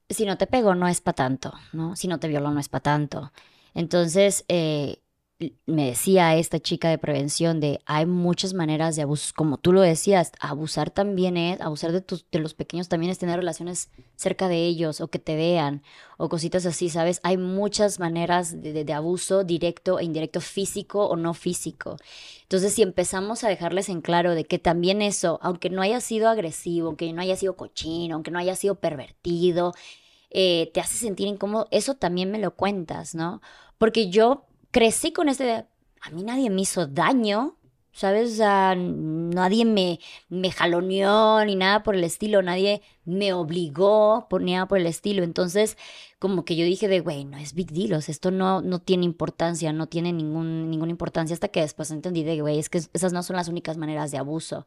Si 0.08 0.24
no 0.24 0.38
te 0.38 0.46
pego, 0.46 0.74
no 0.74 0.88
es 0.88 1.00
para 1.00 1.14
tanto, 1.14 1.52
¿no? 1.72 1.96
Si 1.96 2.08
no 2.08 2.18
te 2.18 2.28
violo, 2.28 2.50
no 2.50 2.60
es 2.60 2.68
para 2.68 2.82
tanto. 2.82 3.32
Entonces, 3.74 4.44
eh, 4.48 4.99
me 5.66 5.86
decía 5.86 6.36
esta 6.36 6.60
chica 6.60 6.90
de 6.90 6.98
prevención 6.98 7.60
de 7.60 7.80
hay 7.86 8.04
muchas 8.04 8.52
maneras 8.52 8.94
de 8.96 9.02
abusar, 9.02 9.34
como 9.34 9.56
tú 9.56 9.72
lo 9.72 9.80
decías, 9.80 10.32
abusar 10.38 10.90
también 10.90 11.38
es, 11.38 11.60
abusar 11.62 11.92
de, 11.92 12.02
tus, 12.02 12.26
de 12.30 12.40
los 12.40 12.52
pequeños 12.52 12.88
también 12.88 13.10
es 13.10 13.18
tener 13.18 13.36
relaciones 13.38 13.88
cerca 14.16 14.48
de 14.48 14.66
ellos 14.66 15.00
o 15.00 15.08
que 15.08 15.18
te 15.18 15.36
vean 15.36 15.82
o 16.18 16.28
cositas 16.28 16.66
así, 16.66 16.90
¿sabes? 16.90 17.20
Hay 17.22 17.38
muchas 17.38 17.98
maneras 17.98 18.60
de, 18.62 18.84
de- 18.84 18.92
abuso 18.92 19.42
directo 19.44 19.98
e 19.98 20.04
indirecto, 20.04 20.42
físico 20.42 21.06
o 21.06 21.16
no 21.16 21.32
físico. 21.32 21.96
Entonces, 22.42 22.74
si 22.74 22.82
empezamos 22.82 23.42
a 23.44 23.48
dejarles 23.48 23.88
en 23.88 24.02
claro 24.02 24.34
de 24.34 24.44
que 24.44 24.58
también 24.58 25.00
eso, 25.00 25.38
aunque 25.42 25.70
no 25.70 25.80
haya 25.80 26.00
sido 26.00 26.28
agresivo, 26.28 26.88
aunque 26.88 27.12
no 27.12 27.22
haya 27.22 27.36
sido 27.36 27.56
cochino, 27.56 28.14
aunque 28.16 28.30
no 28.30 28.38
haya 28.38 28.56
sido 28.56 28.74
pervertido, 28.74 29.72
eh, 30.30 30.70
te 30.74 30.80
hace 30.80 30.96
sentir 30.96 31.26
incómodo, 31.28 31.68
eso 31.70 31.94
también 31.94 32.30
me 32.30 32.38
lo 32.38 32.54
cuentas, 32.54 33.14
¿no? 33.14 33.40
Porque 33.78 34.10
yo 34.10 34.46
crecí 34.70 35.12
con 35.12 35.28
este, 35.28 35.66
a 36.00 36.10
mí 36.10 36.22
nadie 36.22 36.50
me 36.50 36.62
hizo 36.62 36.86
daño, 36.86 37.56
¿sabes? 37.92 38.40
O 38.40 38.74
nadie 38.74 39.64
me, 39.64 40.00
me 40.28 40.50
jaloneó 40.50 41.44
ni 41.44 41.56
nada 41.56 41.82
por 41.82 41.94
el 41.94 42.04
estilo, 42.04 42.42
nadie 42.42 42.82
me 43.04 43.32
obligó 43.32 44.26
por 44.30 44.42
nada 44.42 44.66
por 44.66 44.78
el 44.78 44.86
estilo. 44.86 45.22
Entonces, 45.22 45.76
como 46.18 46.44
que 46.44 46.56
yo 46.56 46.64
dije 46.64 46.88
de, 46.88 47.00
güey, 47.00 47.24
no 47.24 47.36
es 47.36 47.54
big 47.54 47.72
deal, 47.72 47.92
esto 47.92 48.30
no, 48.30 48.62
no 48.62 48.80
tiene 48.80 49.04
importancia, 49.04 49.72
no 49.72 49.88
tiene 49.88 50.12
ningún, 50.12 50.70
ninguna 50.70 50.90
importancia 50.90 51.34
hasta 51.34 51.48
que 51.48 51.60
después 51.60 51.90
entendí 51.90 52.24
de, 52.24 52.40
güey, 52.40 52.58
es 52.58 52.68
que 52.70 52.78
esas 52.92 53.12
no 53.12 53.22
son 53.22 53.36
las 53.36 53.48
únicas 53.48 53.76
maneras 53.76 54.10
de 54.10 54.18
abuso. 54.18 54.66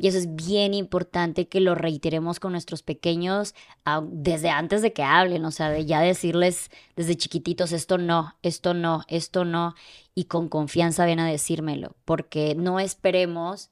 Y 0.00 0.08
eso 0.08 0.16
es 0.16 0.34
bien 0.34 0.72
importante 0.72 1.46
que 1.46 1.60
lo 1.60 1.74
reiteremos 1.74 2.40
con 2.40 2.52
nuestros 2.52 2.82
pequeños 2.82 3.54
desde 4.10 4.48
antes 4.48 4.80
de 4.80 4.94
que 4.94 5.02
hablen, 5.02 5.44
o 5.44 5.50
sea, 5.50 5.68
de 5.68 5.84
ya 5.84 6.00
decirles 6.00 6.70
desde 6.96 7.18
chiquititos, 7.18 7.72
esto 7.72 7.98
no, 7.98 8.34
esto 8.42 8.72
no, 8.72 9.02
esto 9.08 9.44
no, 9.44 9.74
y 10.14 10.24
con 10.24 10.48
confianza 10.48 11.04
ven 11.04 11.20
a 11.20 11.26
decírmelo, 11.26 11.96
porque 12.06 12.54
no 12.54 12.80
esperemos 12.80 13.70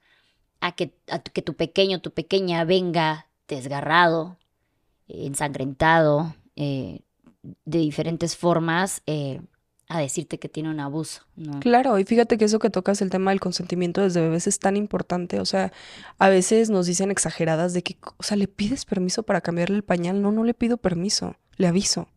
a 0.61 0.73
que, 0.73 0.93
a 1.11 1.21
que 1.21 1.41
tu 1.41 1.55
pequeño, 1.55 2.03
tu 2.03 2.11
pequeña 2.11 2.65
venga 2.65 3.27
desgarrado, 3.47 4.37
ensangrentado, 5.09 6.35
eh, 6.57 7.01
de 7.65 7.79
diferentes 7.79 8.37
formas, 8.37 9.01
eh, 9.07 9.41
a 9.89 9.99
decirte 10.01 10.39
que 10.39 10.51
tiene 10.51 10.69
un 10.69 10.81
abuso, 10.81 11.23
¿no? 11.35 11.61
Claro, 11.61 11.99
y 11.99 12.05
fíjate 12.05 12.37
que 12.37 12.45
eso 12.45 12.59
que 12.59 12.69
tocas, 12.69 13.01
el 13.01 13.09
tema 13.09 13.31
del 13.31 13.41
consentimiento 13.41 14.03
desde 14.03 14.21
bebés 14.21 14.47
es 14.47 14.59
tan 14.59 14.77
importante. 14.77 15.41
O 15.41 15.47
sea, 15.47 15.73
a 16.19 16.29
veces 16.29 16.69
nos 16.69 16.87
dicen 16.87 17.11
exageradas 17.11 17.73
de 17.73 17.83
que, 17.83 17.97
o 18.19 18.23
sea, 18.23 18.37
¿le 18.37 18.49
pides 18.49 18.85
permiso 18.85 19.23
para 19.23 19.41
cambiarle 19.41 19.77
el 19.77 19.85
pañal? 19.85 20.21
No, 20.21 20.31
no 20.31 20.45
le 20.45 20.53
pido 20.53 20.77
permiso, 20.77 21.37
le 21.57 21.69
aviso. 21.69 22.09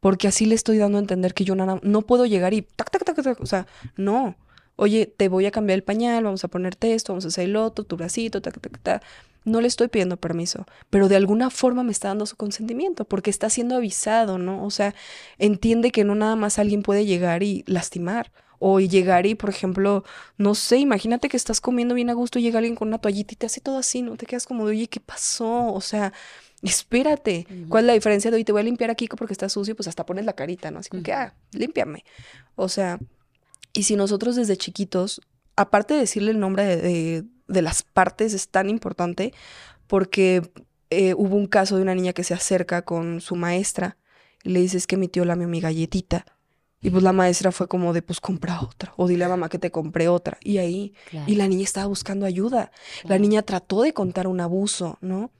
Porque 0.00 0.28
así 0.28 0.46
le 0.46 0.54
estoy 0.54 0.78
dando 0.78 0.96
a 0.96 1.00
entender 1.00 1.34
que 1.34 1.44
yo 1.44 1.54
nada, 1.54 1.78
no 1.82 2.02
puedo 2.02 2.24
llegar 2.24 2.54
y 2.54 2.62
tac, 2.62 2.90
tac, 2.90 3.04
tac, 3.04 3.22
tac. 3.22 3.40
O 3.40 3.46
sea, 3.46 3.66
no. 3.96 4.36
Oye, 4.80 5.06
te 5.06 5.28
voy 5.28 5.44
a 5.44 5.50
cambiar 5.50 5.76
el 5.76 5.82
pañal, 5.82 6.22
vamos 6.22 6.44
a 6.44 6.48
ponerte 6.48 6.94
esto, 6.94 7.12
vamos 7.12 7.24
a 7.24 7.28
hacer 7.28 7.46
el 7.46 7.56
otro, 7.56 7.84
tu 7.84 7.96
bracito, 7.96 8.40
tac, 8.40 8.60
tac, 8.60 8.78
tac. 8.80 9.02
No 9.44 9.60
le 9.60 9.66
estoy 9.66 9.88
pidiendo 9.88 10.16
permiso, 10.16 10.66
pero 10.88 11.08
de 11.08 11.16
alguna 11.16 11.50
forma 11.50 11.82
me 11.82 11.90
está 11.90 12.08
dando 12.08 12.26
su 12.26 12.36
consentimiento 12.36 13.04
porque 13.04 13.28
está 13.28 13.50
siendo 13.50 13.74
avisado, 13.74 14.38
¿no? 14.38 14.64
O 14.64 14.70
sea, 14.70 14.94
entiende 15.38 15.90
que 15.90 16.04
no 16.04 16.14
nada 16.14 16.36
más 16.36 16.60
alguien 16.60 16.82
puede 16.84 17.06
llegar 17.06 17.42
y 17.42 17.64
lastimar. 17.66 18.30
O 18.60 18.78
llegar 18.78 19.26
y, 19.26 19.34
por 19.34 19.50
ejemplo, 19.50 20.04
no 20.36 20.54
sé, 20.54 20.78
imagínate 20.78 21.28
que 21.28 21.36
estás 21.36 21.60
comiendo 21.60 21.94
bien 21.96 22.10
a 22.10 22.12
gusto 22.12 22.38
y 22.38 22.42
llega 22.42 22.58
alguien 22.58 22.76
con 22.76 22.88
una 22.88 22.98
toallita 22.98 23.34
y 23.34 23.36
te 23.36 23.46
hace 23.46 23.60
todo 23.60 23.78
así, 23.78 24.02
¿no? 24.02 24.16
Te 24.16 24.26
quedas 24.26 24.46
como 24.46 24.64
de, 24.64 24.70
oye, 24.72 24.88
¿qué 24.88 25.00
pasó? 25.00 25.72
O 25.72 25.80
sea, 25.80 26.12
espérate. 26.62 27.46
¿Cuál 27.68 27.84
es 27.84 27.86
la 27.88 27.92
diferencia 27.94 28.30
de 28.30 28.36
hoy 28.36 28.44
te 28.44 28.52
voy 28.52 28.60
a 28.60 28.64
limpiar 28.64 28.90
aquí 28.90 29.08
porque 29.08 29.32
está 29.32 29.48
sucio? 29.48 29.74
Pues 29.74 29.88
hasta 29.88 30.06
pones 30.06 30.24
la 30.24 30.34
carita, 30.34 30.70
¿no? 30.70 30.80
Así 30.80 30.90
como 30.90 31.02
que, 31.02 31.12
ah, 31.12 31.34
límpiame. 31.52 32.04
O 32.56 32.68
sea, 32.68 32.98
y 33.78 33.82
si 33.84 33.96
nosotros 33.96 34.36
desde 34.36 34.56
chiquitos, 34.56 35.20
aparte 35.56 35.94
de 35.94 36.00
decirle 36.00 36.30
el 36.32 36.38
nombre 36.40 36.64
de, 36.64 36.76
de- 36.76 37.24
de 37.48 37.62
las 37.62 37.82
partes, 37.82 38.34
es 38.34 38.48
tan 38.48 38.68
importante 38.68 39.32
porque 39.86 40.50
eh, 40.90 41.14
hubo 41.14 41.36
un 41.36 41.46
caso 41.46 41.76
de 41.76 41.82
una 41.82 41.94
niña 41.94 42.12
que 42.12 42.24
se 42.24 42.34
acerca 42.34 42.82
con 42.82 43.20
su 43.20 43.36
maestra 43.36 43.96
y 44.44 44.50
le 44.50 44.60
dice, 44.60 44.76
es 44.76 44.86
que 44.86 44.96
mi 44.96 45.08
tío 45.08 45.24
lame 45.24 45.46
mi 45.46 45.60
galletita. 45.60 46.26
Y 46.80 46.90
pues 46.90 47.02
la 47.02 47.12
maestra 47.12 47.50
fue 47.50 47.66
como 47.66 47.92
de, 47.92 48.02
pues 48.02 48.20
compra 48.20 48.60
otra. 48.62 48.92
O 48.96 49.08
dile 49.08 49.24
a 49.24 49.28
mamá 49.28 49.48
que 49.48 49.58
te 49.58 49.70
compré 49.72 50.06
otra. 50.08 50.38
Y 50.44 50.58
ahí, 50.58 50.94
Claro. 51.10 51.30
y 51.30 51.34
la 51.34 51.48
niña 51.48 51.64
estaba 51.64 51.86
buscando 51.86 52.24
ayuda. 52.24 52.70
La 53.04 53.18
niña 53.18 53.42
trató 53.42 53.82
de 53.82 53.92
contar 53.92 54.28
un 54.28 54.40
abuso, 54.40 54.96
¿no? 55.00 55.32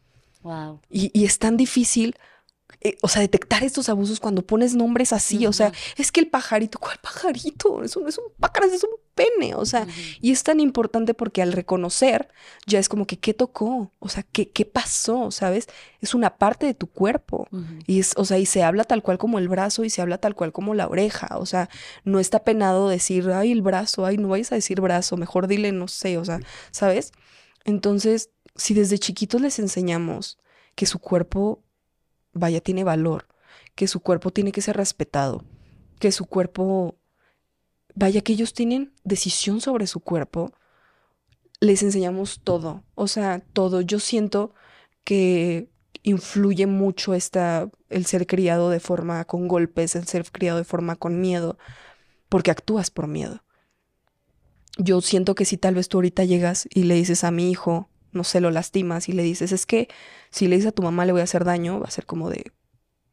Wow. 0.43 0.81
Y, 0.91 1.11
y 1.19 1.25
es 1.27 1.39
tan 1.39 1.57
difícil 1.57 2.17
eh, 2.81 2.97
o 3.03 3.09
sea, 3.09 3.23
detectar 3.23 3.65
estos 3.65 3.89
abusos 3.89 4.21
cuando 4.21 4.47
pones 4.47 4.75
nombres 4.75 5.13
así, 5.13 5.47
o 5.47 5.53
sea, 5.53 5.73
es 5.97 6.13
que 6.13 6.21
el 6.21 6.29
pajarito, 6.29 6.79
¿cuál 6.79 6.97
pajarito? 7.03 7.83
Eso 7.83 8.01
no 8.01 8.09
es 8.09 8.19
un 8.19 8.27
pájaro, 8.39 8.67
es 8.67 8.85
un 8.85 8.91
pene, 9.17 9.57
o 9.57 9.67
sea, 9.67 9.85
y 10.21 10.31
es 10.31 10.45
tan 10.45 10.61
importante 10.61 11.13
porque 11.13 11.43
al 11.43 11.53
reconocer 11.53 12.29
ya 12.67 12.79
es 12.79 12.89
como 12.89 13.05
que, 13.05 13.19
¿qué 13.19 13.35
tocó? 13.35 13.93
O 13.99 14.09
sea, 14.09 14.23
¿qué, 14.23 14.51
qué 14.51 14.65
pasó? 14.65 15.33
¿Sabes? 15.33 15.67
Es 16.01 16.15
una 16.15 16.37
parte 16.39 16.67
de 16.67 16.75
tu 16.75 16.87
cuerpo. 16.87 17.49
Y 17.89 17.99
es, 17.99 18.13
o 18.17 18.25
sea, 18.25 18.39
y 18.39 18.47
se 18.47 18.63
habla 18.63 18.85
tal 18.85 19.03
cual 19.03 19.19
como 19.19 19.41
el 19.41 19.49
brazo 19.49 19.83
y 19.83 19.91
se 19.91 20.01
habla 20.01 20.19
tal 20.19 20.37
cual 20.37 20.53
como 20.53 20.75
la 20.75 20.87
oreja, 20.87 21.37
o 21.39 21.47
sea, 21.47 21.69
no 22.05 22.21
está 22.21 22.45
penado 22.45 22.89
decir, 22.89 23.29
ay, 23.31 23.51
el 23.51 23.63
brazo, 23.63 24.07
ay, 24.07 24.19
no 24.19 24.29
vayas 24.29 24.53
a 24.53 24.55
decir 24.55 24.81
brazo, 24.81 25.17
mejor 25.17 25.49
dile, 25.49 25.73
no 25.73 25.89
sé, 25.89 26.17
o 26.17 26.25
sea, 26.25 26.39
¿sabes? 26.71 27.11
Entonces, 27.65 28.31
si 28.55 28.75
desde 28.75 28.99
chiquitos 28.99 29.41
les 29.41 29.59
enseñamos 29.59 30.39
que 30.77 30.87
su 30.87 31.01
cuerpo 31.01 31.65
vaya, 32.33 32.61
tiene 32.61 32.85
valor, 32.85 33.27
que 33.75 33.89
su 33.89 34.01
cuerpo 34.01 34.31
tiene 34.31 34.53
que 34.53 34.63
ser 34.63 34.77
respetado, 34.77 35.45
que 35.99 36.13
su 36.13 36.27
cuerpo, 36.27 36.99
vaya, 37.95 38.21
que 38.21 38.33
ellos 38.33 38.53
tienen 38.53 38.93
decisión 39.05 39.61
sobre 39.61 39.87
su 39.87 40.01
cuerpo, 40.01 40.53
les 41.61 41.83
enseñamos 41.83 42.41
todo, 42.43 42.85
o 42.95 43.09
sea, 43.09 43.41
todo. 43.53 43.81
Yo 43.81 43.99
siento 43.99 44.55
que 45.05 45.71
influye 46.03 46.67
mucho 46.67 47.15
esta, 47.15 47.69
el 47.89 48.07
ser 48.07 48.27
criado 48.27 48.71
de 48.71 48.81
forma 48.81 49.25
con 49.25 49.49
golpes, 49.49 49.97
el 49.97 50.07
ser 50.07 50.31
criado 50.31 50.59
de 50.59 50.65
forma 50.65 50.97
con 50.97 51.21
miedo, 51.21 51.59
porque 52.29 52.51
actúas 52.51 52.91
por 52.91 53.09
miedo. 53.09 53.43
Yo 54.77 55.01
siento 55.01 55.35
que 55.35 55.45
si 55.45 55.57
tal 55.57 55.75
vez 55.75 55.89
tú 55.89 55.99
ahorita 55.99 56.25
llegas 56.25 56.69
y 56.71 56.85
le 56.85 56.95
dices 56.95 57.25
a 57.25 57.31
mi 57.33 57.51
hijo, 57.51 57.91
no 58.13 58.25
sé, 58.25 58.41
lo 58.41 58.51
lastimas 58.51 59.09
y 59.09 59.13
le 59.13 59.23
dices, 59.23 59.53
es 59.53 59.67
que 59.67 59.89
si 60.31 60.49
le 60.49 60.57
dices 60.57 60.71
a 60.71 60.73
tu 60.73 60.83
mamá 60.83 61.05
le 61.05 61.13
voy 61.13 61.21
a 61.21 61.25
hacer 61.25 61.45
daño, 61.45 61.81
va 61.81 61.87
a 61.87 61.91
ser 61.91 62.07
como 62.07 62.31
de, 62.31 62.53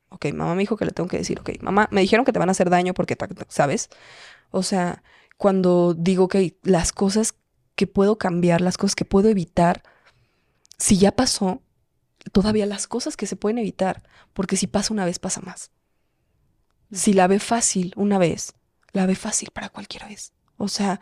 ok, 0.09 0.27
mamá 0.33 0.55
me 0.55 0.61
dijo 0.61 0.77
que 0.77 0.85
le 0.85 0.91
tengo 0.91 1.09
que 1.09 1.17
decir, 1.17 1.39
ok, 1.39 1.61
mamá, 1.61 1.87
me 1.91 2.01
dijeron 2.01 2.25
que 2.25 2.31
te 2.31 2.39
van 2.39 2.49
a 2.49 2.51
hacer 2.53 2.69
daño 2.69 2.93
porque, 2.93 3.17
¿sabes? 3.49 3.89
O 4.51 4.63
sea, 4.63 5.03
cuando 5.37 5.93
digo 5.93 6.27
que 6.27 6.57
las 6.63 6.91
cosas 6.91 7.35
que 7.75 7.87
puedo 7.87 8.17
cambiar, 8.17 8.61
las 8.61 8.77
cosas 8.77 8.95
que 8.95 9.05
puedo 9.05 9.29
evitar, 9.29 9.83
si 10.77 10.97
ya 10.97 11.11
pasó, 11.11 11.61
todavía 12.31 12.65
las 12.65 12.87
cosas 12.87 13.17
que 13.17 13.27
se 13.27 13.35
pueden 13.35 13.57
evitar, 13.57 14.03
porque 14.33 14.57
si 14.57 14.67
pasa 14.67 14.93
una 14.93 15.05
vez, 15.05 15.19
pasa 15.19 15.41
más. 15.41 15.71
Si 16.91 17.13
la 17.13 17.27
ve 17.27 17.39
fácil 17.39 17.93
una 17.95 18.17
vez, 18.17 18.53
la 18.93 19.05
ve 19.05 19.15
fácil 19.15 19.49
para 19.51 19.69
cualquier 19.69 20.05
vez. 20.05 20.33
O 20.57 20.67
sea, 20.67 21.01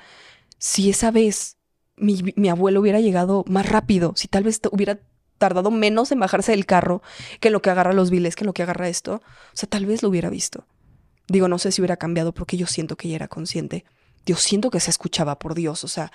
si 0.58 0.90
esa 0.90 1.12
vez 1.12 1.58
mi, 1.98 2.50
abuelo 2.50 2.82
hubiera 2.82 3.00
llegado 3.00 3.44
más 3.48 3.68
rápido, 3.68 4.14
si 4.16 4.28
tal 4.28 4.44
vez 4.44 4.60
hubiera 4.72 5.00
tardado 5.38 5.72
menos 5.72 6.12
en 6.12 6.20
bajarse 6.20 6.52
del 6.52 6.66
carro 6.66 7.02
que 7.40 7.50
en 7.50 7.54
lo 7.54 7.62
que 7.62 7.70
agarra 7.70 7.94
los 7.94 8.10
viles, 8.10 8.36
que 8.36 8.44
en 8.44 8.48
lo 8.48 8.54
que 8.54 8.64
agarra 8.64 8.90
esto, 8.90 9.16
o 9.16 9.56
sea, 9.56 9.68
tal 9.70 9.86
vez 9.86 10.04
lo 10.04 10.10
hubiera 10.10 10.30
visto. 10.30 10.66
Digo, 11.28 11.48
no 11.48 11.58
sé 11.60 11.72
si 11.72 11.82
hubiera 11.82 11.98
cambiado 11.98 12.34
porque 12.34 12.58
yo 12.58 12.68
siento 12.68 12.96
que 12.96 13.08
ella 13.08 13.16
era 13.16 13.28
consciente. 13.28 13.86
Yo 14.26 14.36
siento 14.36 14.70
que 14.70 14.80
se 14.80 14.90
escuchaba 14.90 15.40
por 15.40 15.54
Dios, 15.54 15.84
o 15.84 15.88
sea, 15.88 16.12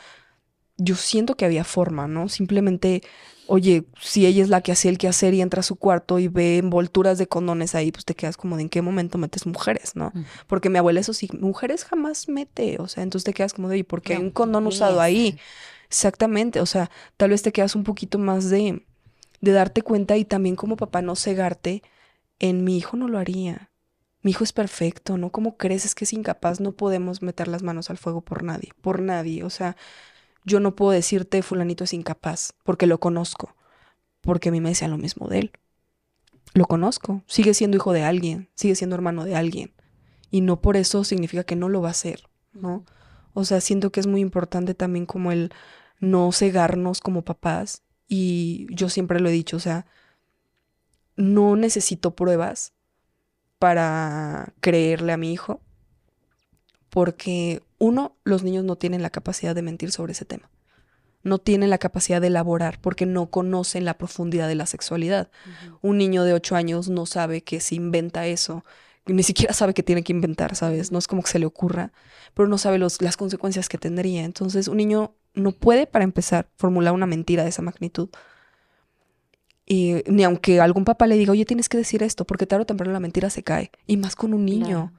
yo 0.79 0.97
siento 0.97 1.37
que 1.37 1.45
había 1.45 1.65
forma, 1.65 2.09
¿no? 2.09 2.29
Simplemente, 2.29 3.03
oye, 3.47 3.87
si 4.01 4.27
ella 4.27 4.43
es 4.43 4.49
la 4.49 4.63
que 4.63 4.73
hace 4.73 4.89
el 4.89 4.99
que 4.99 5.09
hacer 5.09 5.35
y 5.35 5.43
entra 5.43 5.61
a 5.61 5.63
su 5.65 5.77
cuarto 5.77 6.19
y 6.19 6.29
ve 6.29 6.59
envolturas 6.59 7.19
de 7.19 7.29
condones 7.29 7.75
ahí, 7.75 7.93
pues 7.93 8.05
te 8.05 8.15
quedas 8.15 8.37
como 8.37 8.57
de 8.57 8.63
en 8.63 8.69
qué 8.71 8.83
momento 8.83 9.19
metes 9.19 9.47
mujeres, 9.47 9.97
¿no? 9.97 10.15
Porque 10.47 10.71
mi 10.71 10.79
abuela, 10.79 11.01
eso 11.01 11.13
sí, 11.15 11.29
mujeres 11.41 11.85
jamás 11.85 12.29
mete, 12.29 12.79
o 12.81 12.89
sea, 12.89 13.03
entonces 13.03 13.25
te 13.25 13.35
quedas 13.35 13.55
como 13.55 13.69
de, 13.69 13.75
oye, 13.77 13.85
¿por 13.85 14.03
qué 14.03 14.15
hay 14.15 14.21
un 14.21 14.31
condón 14.31 14.67
usado 14.67 15.01
ahí? 15.01 15.39
Exactamente, 15.89 16.61
o 16.61 16.67
sea, 16.67 16.91
tal 17.17 17.31
vez 17.31 17.43
te 17.43 17.53
quedas 17.53 17.75
un 17.75 17.85
poquito 17.85 18.19
más 18.19 18.51
de, 18.51 18.87
de 19.41 19.53
darte 19.53 19.83
cuenta 19.83 20.17
y 20.17 20.25
también 20.25 20.57
como 20.57 20.77
papá 20.77 21.03
no 21.03 21.17
cegarte 21.17 21.83
en 22.39 22.65
mi 22.65 22.77
hijo 22.79 22.97
no 22.97 23.09
lo 23.09 23.19
haría. 23.19 23.71
Mi 24.23 24.33
hijo 24.33 24.45
es 24.45 24.53
perfecto, 24.53 25.17
¿no? 25.17 25.31
¿Cómo 25.31 25.57
crees 25.57 25.85
es 25.85 25.95
que 25.95 26.05
es 26.05 26.13
incapaz? 26.13 26.61
No 26.61 26.73
podemos 26.73 27.23
meter 27.23 27.49
las 27.49 27.63
manos 27.63 27.91
al 27.91 27.99
fuego 27.99 28.21
por 28.21 28.43
nadie, 28.43 28.71
por 28.81 29.01
nadie. 29.01 29.45
O 29.45 29.51
sea, 29.51 29.77
yo 30.45 30.61
no 30.61 30.75
puedo 30.75 30.93
decirte 30.93 31.43
fulanito 31.43 31.85
es 31.85 31.93
incapaz, 31.93 32.55
porque 32.65 32.87
lo 32.87 32.99
conozco, 32.99 33.55
porque 34.21 34.49
a 34.49 34.53
mí 34.53 34.61
me 34.61 34.71
decían 34.71 34.91
lo 34.91 34.99
mismo 34.99 35.29
de 35.29 35.39
él. 35.41 35.53
Lo 36.55 36.65
conozco, 36.67 37.23
sigue 37.27 37.55
siendo 37.55 37.77
hijo 37.77 37.93
de 37.93 38.03
alguien, 38.03 38.49
sigue 38.55 38.75
siendo 38.75 38.97
hermano 38.97 39.25
de 39.25 39.37
alguien, 39.37 39.73
y 40.31 40.41
no 40.41 40.61
por 40.61 40.77
eso 40.77 41.05
significa 41.05 41.45
que 41.45 41.57
no 41.57 41.69
lo 41.69 41.83
va 41.83 41.91
a 41.91 41.95
ser, 41.95 42.29
¿no? 42.53 42.85
O 43.35 43.45
sea, 43.45 43.61
siento 43.61 43.91
que 43.93 44.01
es 44.01 44.07
muy 44.07 44.21
importante 44.21 44.75
también 44.75 45.07
como 45.07 45.31
el 45.31 45.53
no 46.01 46.33
cegarnos 46.33 47.01
como 47.01 47.23
papás, 47.23 47.83
y 48.09 48.67
yo 48.71 48.89
siempre 48.89 49.21
lo 49.21 49.29
he 49.29 49.33
dicho, 49.33 49.59
o 49.59 49.61
sea, 49.61 49.87
no 51.17 51.57
necesito 51.57 52.15
pruebas 52.15 52.73
para 53.59 54.55
creerle 54.61 55.13
a 55.13 55.17
mi 55.17 55.33
hijo, 55.33 55.61
porque 56.91 57.63
uno, 57.79 58.17
los 58.25 58.43
niños 58.43 58.65
no 58.65 58.77
tienen 58.77 59.03
la 59.03 59.11
capacidad 59.11 59.55
de 59.55 59.63
mentir 59.63 59.93
sobre 59.93 60.13
ese 60.13 60.25
tema. 60.25 60.51
No 61.23 61.39
tienen 61.39 61.71
la 61.71 61.79
capacidad 61.79 62.21
de 62.21 62.29
elaborar 62.29 62.81
porque 62.81 63.05
no 63.05 63.27
conocen 63.27 63.85
la 63.85 63.99
profundidad 63.99 64.49
de 64.49 64.55
la 64.55 64.67
sexualidad. 64.67 65.31
Un 65.83 65.99
niño 65.99 66.25
de 66.25 66.33
ocho 66.33 66.57
años 66.57 66.89
no 66.89 67.07
sabe 67.07 67.43
que 67.43 67.61
si 67.61 67.77
inventa 67.77 68.27
eso, 68.27 68.65
ni 69.07 69.23
siquiera 69.23 69.53
sabe 69.53 69.75
que 69.75 69.83
tiene 69.83 70.03
que 70.03 70.13
inventar, 70.13 70.55
¿sabes? 70.55 70.93
No 70.93 70.99
es 70.99 71.07
como 71.07 71.23
que 71.23 71.31
se 71.31 71.39
le 71.39 71.47
ocurra, 71.47 71.93
pero 72.35 72.49
no 72.49 72.59
sabe 72.59 72.79
las 72.79 73.17
consecuencias 73.17 73.69
que 73.69 73.79
tendría. 73.79 74.25
Entonces, 74.25 74.69
un 74.69 74.77
niño 74.77 75.15
no 75.35 75.53
puede, 75.53 75.87
para 75.87 76.05
empezar, 76.05 76.49
formular 76.57 76.93
una 76.93 77.07
mentira 77.07 77.43
de 77.43 77.51
esa 77.51 77.63
magnitud. 77.63 78.11
Y, 79.67 80.03
ni 80.07 80.25
aunque 80.25 80.61
algún 80.61 80.85
papá 80.85 81.07
le 81.07 81.17
diga, 81.17 81.33
oye, 81.33 81.45
tienes 81.45 81.69
que 81.69 81.77
decir 81.77 82.03
esto, 82.03 82.27
porque 82.27 82.47
tarde 82.47 82.63
o 82.63 82.67
temprano 82.67 82.93
la 82.93 83.01
mentira 83.01 83.29
se 83.29 83.43
cae. 83.43 83.71
Y 83.87 83.97
más 83.97 84.17
con 84.17 84.35
un 84.35 84.45
niño. 84.45 84.93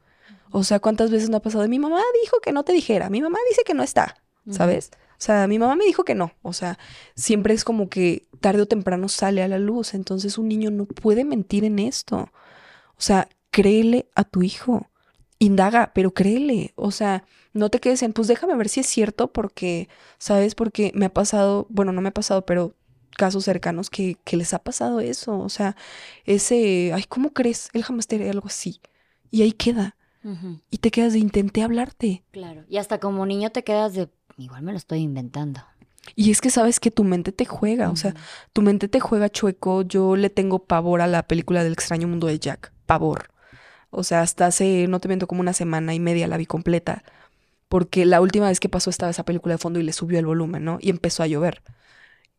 O 0.52 0.64
sea, 0.64 0.80
¿cuántas 0.80 1.12
veces 1.12 1.30
no 1.30 1.38
ha 1.38 1.42
pasado? 1.42 1.68
Mi 1.68 1.80
mamá 1.80 2.02
dijo 2.24 2.40
que 2.42 2.52
no 2.52 2.64
te 2.64 2.74
dijera, 2.74 3.10
mi 3.10 3.22
mamá 3.22 3.38
dice 3.50 3.64
que 3.66 3.74
no 3.74 3.84
está, 3.84 4.24
¿sabes? 4.50 4.92
O 5.20 5.22
sea, 5.22 5.48
mi 5.48 5.60
mamá 5.60 5.76
me 5.76 5.86
dijo 5.86 6.06
que 6.06 6.16
no. 6.16 6.32
O 6.42 6.54
sea, 6.54 6.80
siempre 7.16 7.54
es 7.54 7.64
como 7.66 7.90
que 7.90 8.28
tarde 8.40 8.62
o 8.62 8.68
temprano 8.68 9.10
sale 9.10 9.44
a 9.44 9.48
la 9.50 9.60
luz. 9.60 9.94
Entonces 9.94 10.38
un 10.38 10.48
niño 10.48 10.72
no 10.72 10.86
puede 10.86 11.26
mentir 11.26 11.66
en 11.66 11.78
esto. 11.80 12.30
O 12.98 13.02
sea, 13.02 13.30
créele 13.52 14.10
a 14.16 14.24
tu 14.24 14.44
hijo. 14.44 14.88
Indaga, 15.40 15.92
pero 15.94 16.14
créele. 16.14 16.74
O 16.76 16.92
sea, 16.92 17.26
no 17.54 17.70
te 17.70 17.80
quedes 17.80 18.02
en, 18.04 18.14
pues 18.14 18.28
déjame 18.30 18.56
ver 18.56 18.70
si 18.70 18.80
es 18.82 18.88
cierto 18.88 19.32
porque, 19.34 19.90
¿sabes? 20.20 20.56
Porque 20.56 20.92
me 20.96 21.06
ha 21.06 21.14
pasado, 21.14 21.68
bueno, 21.70 21.92
no 21.92 22.02
me 22.02 22.10
ha 22.10 22.14
pasado, 22.14 22.46
pero 22.46 22.76
casos 23.18 23.44
cercanos 23.46 23.90
que, 23.90 24.18
que 24.24 24.38
les 24.38 24.54
ha 24.54 24.60
pasado 24.60 25.00
eso. 25.02 25.38
O 25.40 25.50
sea, 25.50 25.76
ese, 26.26 26.92
ay, 26.94 27.04
¿cómo 27.10 27.34
crees? 27.34 27.70
Él 27.74 27.84
jamás 27.84 28.08
te 28.08 28.16
haría 28.16 28.32
algo 28.32 28.48
así. 28.48 28.82
Y 29.32 29.42
ahí 29.44 29.52
queda. 29.54 29.98
Y 30.70 30.78
te 30.80 30.92
quedas 30.92 31.14
de 31.14 31.20
intenté 31.20 31.64
hablarte. 31.64 32.24
Claro. 32.32 32.66
Y 32.68 32.78
hasta 32.78 33.00
como 33.00 33.26
niño 33.26 33.52
te 33.52 33.64
quedas 33.64 33.94
de 33.94 34.10
igual 34.38 34.64
me 34.64 34.72
lo 34.72 34.78
estoy 34.78 35.00
inventando. 35.00 35.62
Y 36.16 36.32
es 36.32 36.42
que 36.42 36.50
sabes 36.50 36.80
que 36.80 36.92
tu 36.92 37.04
mente 37.04 37.32
te 37.32 37.46
juega, 37.46 37.92
o 37.92 37.96
sea, 37.96 38.16
tu 38.54 38.62
mente 38.62 38.88
te 38.88 39.00
juega 39.00 39.30
chueco. 39.30 39.84
Yo 39.84 40.16
le 40.16 40.30
tengo 40.30 40.60
pavor 40.60 41.02
a 41.02 41.08
la 41.08 41.24
película 41.24 41.64
del 41.64 41.74
extraño 41.74 42.08
mundo 42.08 42.28
de 42.28 42.40
Jack, 42.40 42.74
pavor. 42.86 43.30
O 43.92 44.04
sea, 44.04 44.22
hasta 44.22 44.48
hace, 44.48 44.88
no 44.88 45.00
te 45.00 45.08
miento, 45.08 45.28
como 45.28 45.42
una 45.42 45.54
semana 45.54 45.94
y 45.94 46.00
media 46.00 46.28
la 46.28 46.38
vi 46.38 46.46
completa, 46.46 47.04
porque 47.68 48.06
la 48.06 48.22
última 48.22 48.48
vez 48.48 48.60
que 48.60 48.70
pasó 48.70 48.90
estaba 48.90 49.12
esa 49.12 49.26
película 49.26 49.56
de 49.56 49.60
fondo 49.60 49.80
y 49.80 49.84
le 49.84 49.94
subió 49.94 50.20
el 50.20 50.26
volumen, 50.26 50.64
¿no? 50.64 50.78
Y 50.82 50.90
empezó 50.90 51.24
a 51.24 51.28
llover. 51.28 51.62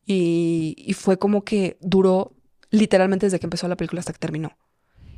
Y, 0.07 0.74
y 0.78 0.94
fue 0.94 1.19
como 1.19 1.44
que 1.44 1.77
duró 1.81 2.32
literalmente 2.70 3.27
desde 3.27 3.39
que 3.39 3.47
empezó 3.47 3.69
la 3.69 3.77
película 3.77 4.01
hasta 4.01 4.12
que 4.12 4.19
terminó. 4.19 4.57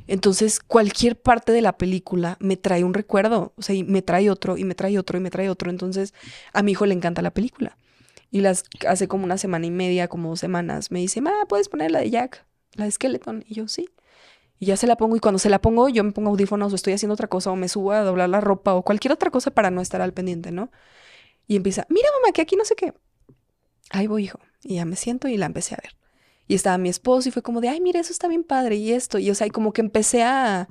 Entonces, 0.07 0.59
cualquier 0.59 1.19
parte 1.19 1.51
de 1.51 1.61
la 1.61 1.77
película 1.77 2.37
me 2.39 2.57
trae 2.57 2.83
un 2.83 2.93
recuerdo, 2.93 3.53
o 3.55 3.61
sea, 3.61 3.75
y 3.75 3.83
me 3.83 4.01
trae 4.01 4.29
otro, 4.29 4.57
y 4.57 4.63
me 4.65 4.75
trae 4.75 4.97
otro, 4.99 5.17
y 5.17 5.21
me 5.21 5.29
trae 5.29 5.49
otro. 5.49 5.69
Entonces, 5.69 6.13
a 6.51 6.63
mi 6.63 6.73
hijo 6.73 6.85
le 6.85 6.93
encanta 6.93 7.21
la 7.21 7.31
película. 7.31 7.77
Y 8.31 8.41
las 8.41 8.65
hace 8.87 9.07
como 9.07 9.23
una 9.25 9.37
semana 9.37 9.65
y 9.65 9.71
media, 9.71 10.07
como 10.07 10.29
dos 10.29 10.39
semanas, 10.39 10.91
me 10.91 10.99
dice, 10.99 11.21
ma, 11.21 11.31
¿puedes 11.47 11.69
poner 11.69 11.91
la 11.91 11.99
de 11.99 12.09
Jack? 12.09 12.45
La 12.73 12.85
de 12.85 12.91
Skeleton. 12.91 13.45
Y 13.47 13.55
yo, 13.55 13.67
sí. 13.67 13.89
Y 14.59 14.65
ya 14.67 14.77
se 14.77 14.87
la 14.87 14.97
pongo, 14.97 15.15
y 15.15 15.19
cuando 15.19 15.39
se 15.39 15.49
la 15.49 15.61
pongo, 15.61 15.89
yo 15.89 16.03
me 16.03 16.11
pongo 16.11 16.31
audífonos, 16.31 16.71
o 16.73 16.75
estoy 16.75 16.93
haciendo 16.93 17.13
otra 17.13 17.27
cosa, 17.27 17.51
o 17.51 17.55
me 17.55 17.67
subo 17.69 17.91
a 17.91 18.01
doblar 18.01 18.29
la 18.29 18.41
ropa, 18.41 18.73
o 18.73 18.83
cualquier 18.83 19.13
otra 19.13 19.29
cosa 19.29 19.51
para 19.51 19.71
no 19.71 19.81
estar 19.81 20.01
al 20.01 20.13
pendiente, 20.13 20.51
¿no? 20.51 20.71
Y 21.47 21.55
empieza, 21.55 21.85
mira, 21.89 22.07
mamá, 22.21 22.31
que 22.33 22.41
aquí 22.41 22.55
no 22.55 22.65
sé 22.65 22.75
qué. 22.75 22.93
Ahí 23.91 24.07
voy, 24.07 24.25
hijo. 24.25 24.39
Y 24.63 24.75
ya 24.75 24.85
me 24.85 24.95
siento 24.95 25.27
y 25.27 25.37
la 25.37 25.45
empecé 25.45 25.75
a 25.75 25.79
ver. 25.83 26.02
Y 26.47 26.55
estaba 26.55 26.77
mi 26.77 26.89
esposo 26.89 27.29
y 27.29 27.31
fue 27.31 27.41
como 27.41 27.61
de, 27.61 27.69
ay, 27.69 27.81
mira, 27.81 27.99
eso 27.99 28.11
está 28.11 28.27
bien 28.27 28.43
padre 28.43 28.75
y 28.75 28.91
esto. 28.91 29.19
Y 29.19 29.29
o 29.29 29.35
sea, 29.35 29.47
y 29.47 29.49
como 29.49 29.73
que 29.73 29.81
empecé 29.81 30.23
a, 30.23 30.67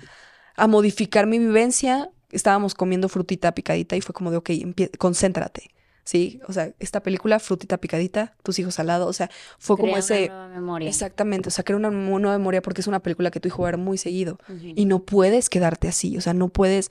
a 0.57 0.67
modificar 0.67 1.27
mi 1.27 1.39
vivencia. 1.39 2.11
Estábamos 2.31 2.75
comiendo 2.75 3.09
frutita 3.09 3.55
picadita 3.55 3.97
y 3.97 4.01
fue 4.01 4.15
como 4.15 4.31
de, 4.31 4.39
ok, 4.39 4.51
concéntrate. 4.99 5.71
Sí, 6.05 6.41
o 6.49 6.53
sea, 6.53 6.75
esta 6.81 7.01
película, 7.01 7.39
frutita 7.39 7.79
picadita, 7.79 8.35
tus 8.43 8.59
hijos 8.59 8.81
al 8.81 8.89
lado, 8.89 9.07
o 9.07 9.13
sea, 9.13 9.31
fue 9.59 9.77
como 9.77 9.97
ese... 9.97 10.25
Una 10.25 10.35
nueva 10.35 10.49
memoria. 10.49 10.89
Exactamente, 10.89 11.49
o 11.49 11.53
sea, 11.53 11.63
crea 11.63 11.77
una 11.77 11.91
nueva 11.91 12.37
memoria 12.37 12.61
porque 12.61 12.81
es 12.81 12.89
una 12.89 13.01
película 13.01 13.31
que 13.31 13.39
tu 13.39 13.47
hijo 13.47 13.63
va 13.63 13.69
a 13.69 13.73
ver 13.73 13.79
muy 13.79 13.99
seguido. 13.99 14.39
Y 14.49 14.87
no 14.87 15.05
puedes 15.05 15.49
quedarte 15.49 15.87
así, 15.87 16.17
o 16.17 16.21
sea, 16.21 16.35
no 16.35 16.49
puedes 16.49 16.91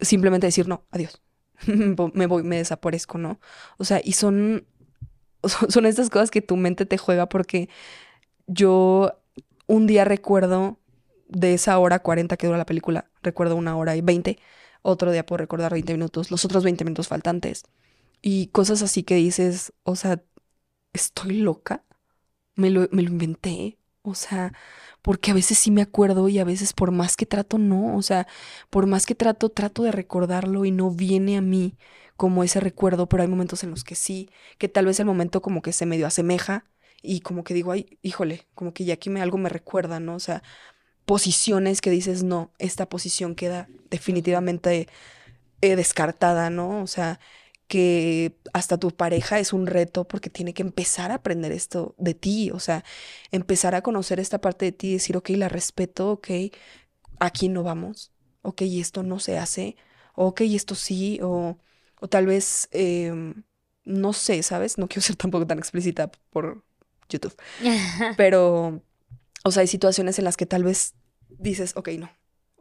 simplemente 0.00 0.46
decir, 0.46 0.68
no, 0.68 0.84
adiós, 0.90 1.22
me 1.66 2.26
voy, 2.26 2.42
me 2.42 2.58
desaparezco, 2.58 3.16
¿no? 3.16 3.40
O 3.78 3.84
sea, 3.84 4.02
y 4.04 4.12
son, 4.12 4.66
son 5.44 5.86
estas 5.86 6.10
cosas 6.10 6.30
que 6.30 6.42
tu 6.42 6.56
mente 6.56 6.84
te 6.84 6.98
juega 6.98 7.30
porque 7.30 7.70
yo 8.46 9.18
un 9.66 9.86
día 9.86 10.04
recuerdo 10.04 10.78
de 11.28 11.54
esa 11.54 11.78
hora 11.78 12.00
40 12.00 12.36
que 12.36 12.46
dura 12.46 12.58
la 12.58 12.66
película, 12.66 13.10
recuerdo 13.22 13.56
una 13.56 13.76
hora 13.76 13.96
y 13.96 14.00
20. 14.02 14.38
Otro 14.82 15.12
día 15.12 15.24
puedo 15.26 15.38
recordar 15.38 15.72
20 15.72 15.92
minutos, 15.94 16.30
los 16.30 16.44
otros 16.44 16.64
20 16.64 16.84
minutos 16.84 17.08
faltantes. 17.08 17.64
Y 18.22 18.48
cosas 18.48 18.82
así 18.82 19.02
que 19.04 19.16
dices, 19.16 19.72
o 19.84 19.96
sea, 19.96 20.22
estoy 20.92 21.38
loca. 21.38 21.84
Me 22.56 22.70
lo, 22.70 22.88
me 22.92 23.02
lo 23.02 23.10
inventé. 23.10 23.78
O 24.02 24.14
sea, 24.14 24.52
porque 25.02 25.30
a 25.30 25.34
veces 25.34 25.58
sí 25.58 25.70
me 25.70 25.82
acuerdo 25.82 26.28
y 26.28 26.38
a 26.38 26.44
veces 26.44 26.72
por 26.72 26.90
más 26.92 27.16
que 27.16 27.26
trato, 27.26 27.58
no. 27.58 27.96
O 27.96 28.02
sea, 28.02 28.26
por 28.70 28.86
más 28.86 29.06
que 29.06 29.14
trato, 29.14 29.50
trato 29.50 29.82
de 29.84 29.92
recordarlo 29.92 30.64
y 30.64 30.70
no 30.72 30.90
viene 30.90 31.36
a 31.36 31.40
mí 31.42 31.76
como 32.16 32.44
ese 32.44 32.60
recuerdo, 32.60 33.08
pero 33.08 33.22
hay 33.22 33.28
momentos 33.28 33.64
en 33.64 33.70
los 33.70 33.84
que 33.84 33.94
sí, 33.94 34.30
que 34.58 34.68
tal 34.68 34.86
vez 34.86 35.00
el 35.00 35.06
momento 35.06 35.42
como 35.42 35.62
que 35.62 35.72
se 35.72 35.86
medio 35.86 36.06
asemeja 36.06 36.64
y 37.02 37.20
como 37.20 37.44
que 37.44 37.54
digo, 37.54 37.72
ay, 37.72 37.98
híjole, 38.02 38.46
como 38.54 38.72
que 38.74 38.84
ya 38.84 38.94
aquí 38.94 39.10
me, 39.10 39.22
algo 39.22 39.38
me 39.38 39.48
recuerda, 39.48 40.00
¿no? 40.00 40.14
O 40.16 40.20
sea, 40.20 40.42
posiciones 41.06 41.80
que 41.80 41.90
dices, 41.90 42.22
no, 42.24 42.52
esta 42.58 42.88
posición 42.88 43.34
queda 43.34 43.68
definitivamente 43.90 44.88
eh, 45.60 45.76
descartada, 45.76 46.50
¿no? 46.50 46.82
O 46.82 46.86
sea, 46.86 47.20
que 47.68 48.36
hasta 48.52 48.78
tu 48.78 48.90
pareja 48.92 49.38
es 49.38 49.52
un 49.52 49.66
reto 49.66 50.06
porque 50.06 50.30
tiene 50.30 50.54
que 50.54 50.62
empezar 50.62 51.10
a 51.10 51.16
aprender 51.16 51.52
esto 51.52 51.94
de 51.98 52.14
ti, 52.14 52.50
o 52.50 52.60
sea, 52.60 52.84
empezar 53.30 53.74
a 53.74 53.82
conocer 53.82 54.20
esta 54.20 54.40
parte 54.40 54.66
de 54.66 54.72
ti 54.72 54.88
y 54.90 54.92
decir, 54.94 55.16
ok, 55.16 55.30
la 55.30 55.48
respeto, 55.48 56.12
ok, 56.12 56.28
aquí 57.20 57.48
no 57.48 57.62
vamos, 57.62 58.12
ok, 58.42 58.62
esto 58.62 59.02
no 59.02 59.18
se 59.20 59.38
hace, 59.38 59.76
ok, 60.14 60.42
esto 60.42 60.74
sí, 60.74 61.18
o, 61.22 61.58
o 62.00 62.08
tal 62.08 62.26
vez, 62.26 62.68
em, 62.72 63.44
no 63.84 64.12
sé, 64.12 64.42
¿sabes? 64.42 64.78
No 64.78 64.88
quiero 64.88 65.02
ser 65.02 65.16
tampoco 65.16 65.46
tan 65.46 65.58
explícita 65.58 66.10
por 66.30 66.64
YouTube, 67.12 67.36
pero, 68.16 68.82
o 69.44 69.50
sea, 69.50 69.60
hay 69.60 69.66
situaciones 69.66 70.18
en 70.18 70.24
las 70.24 70.36
que 70.36 70.46
tal 70.46 70.64
vez 70.64 70.94
dices, 71.28 71.72
ok, 71.76 71.88
no, 71.98 72.10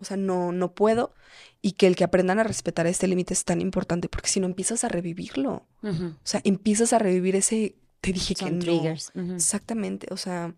o 0.02 0.06
sea, 0.06 0.18
no, 0.18 0.52
no 0.52 0.74
puedo. 0.74 1.14
Y 1.62 1.74
que 1.74 1.86
el 1.86 1.96
que 1.96 2.04
aprendan 2.04 2.40
a 2.40 2.44
respetar 2.44 2.88
este 2.88 3.08
límite 3.08 3.34
es 3.34 3.46
tan 3.46 3.62
importante 3.62 4.10
porque 4.10 4.30
si 4.30 4.40
no 4.40 4.48
empiezas 4.48 4.84
a 4.84 4.90
revivirlo. 4.90 5.68
O 5.84 6.16
sea, 6.24 6.42
empiezas 6.44 6.92
a 6.92 7.00
revivir 7.00 7.36
ese, 7.36 7.76
te 8.02 8.12
dije 8.12 8.34
que 8.34 8.50
no. 8.50 8.96
Exactamente, 9.36 10.08
o 10.12 10.18
sea, 10.18 10.56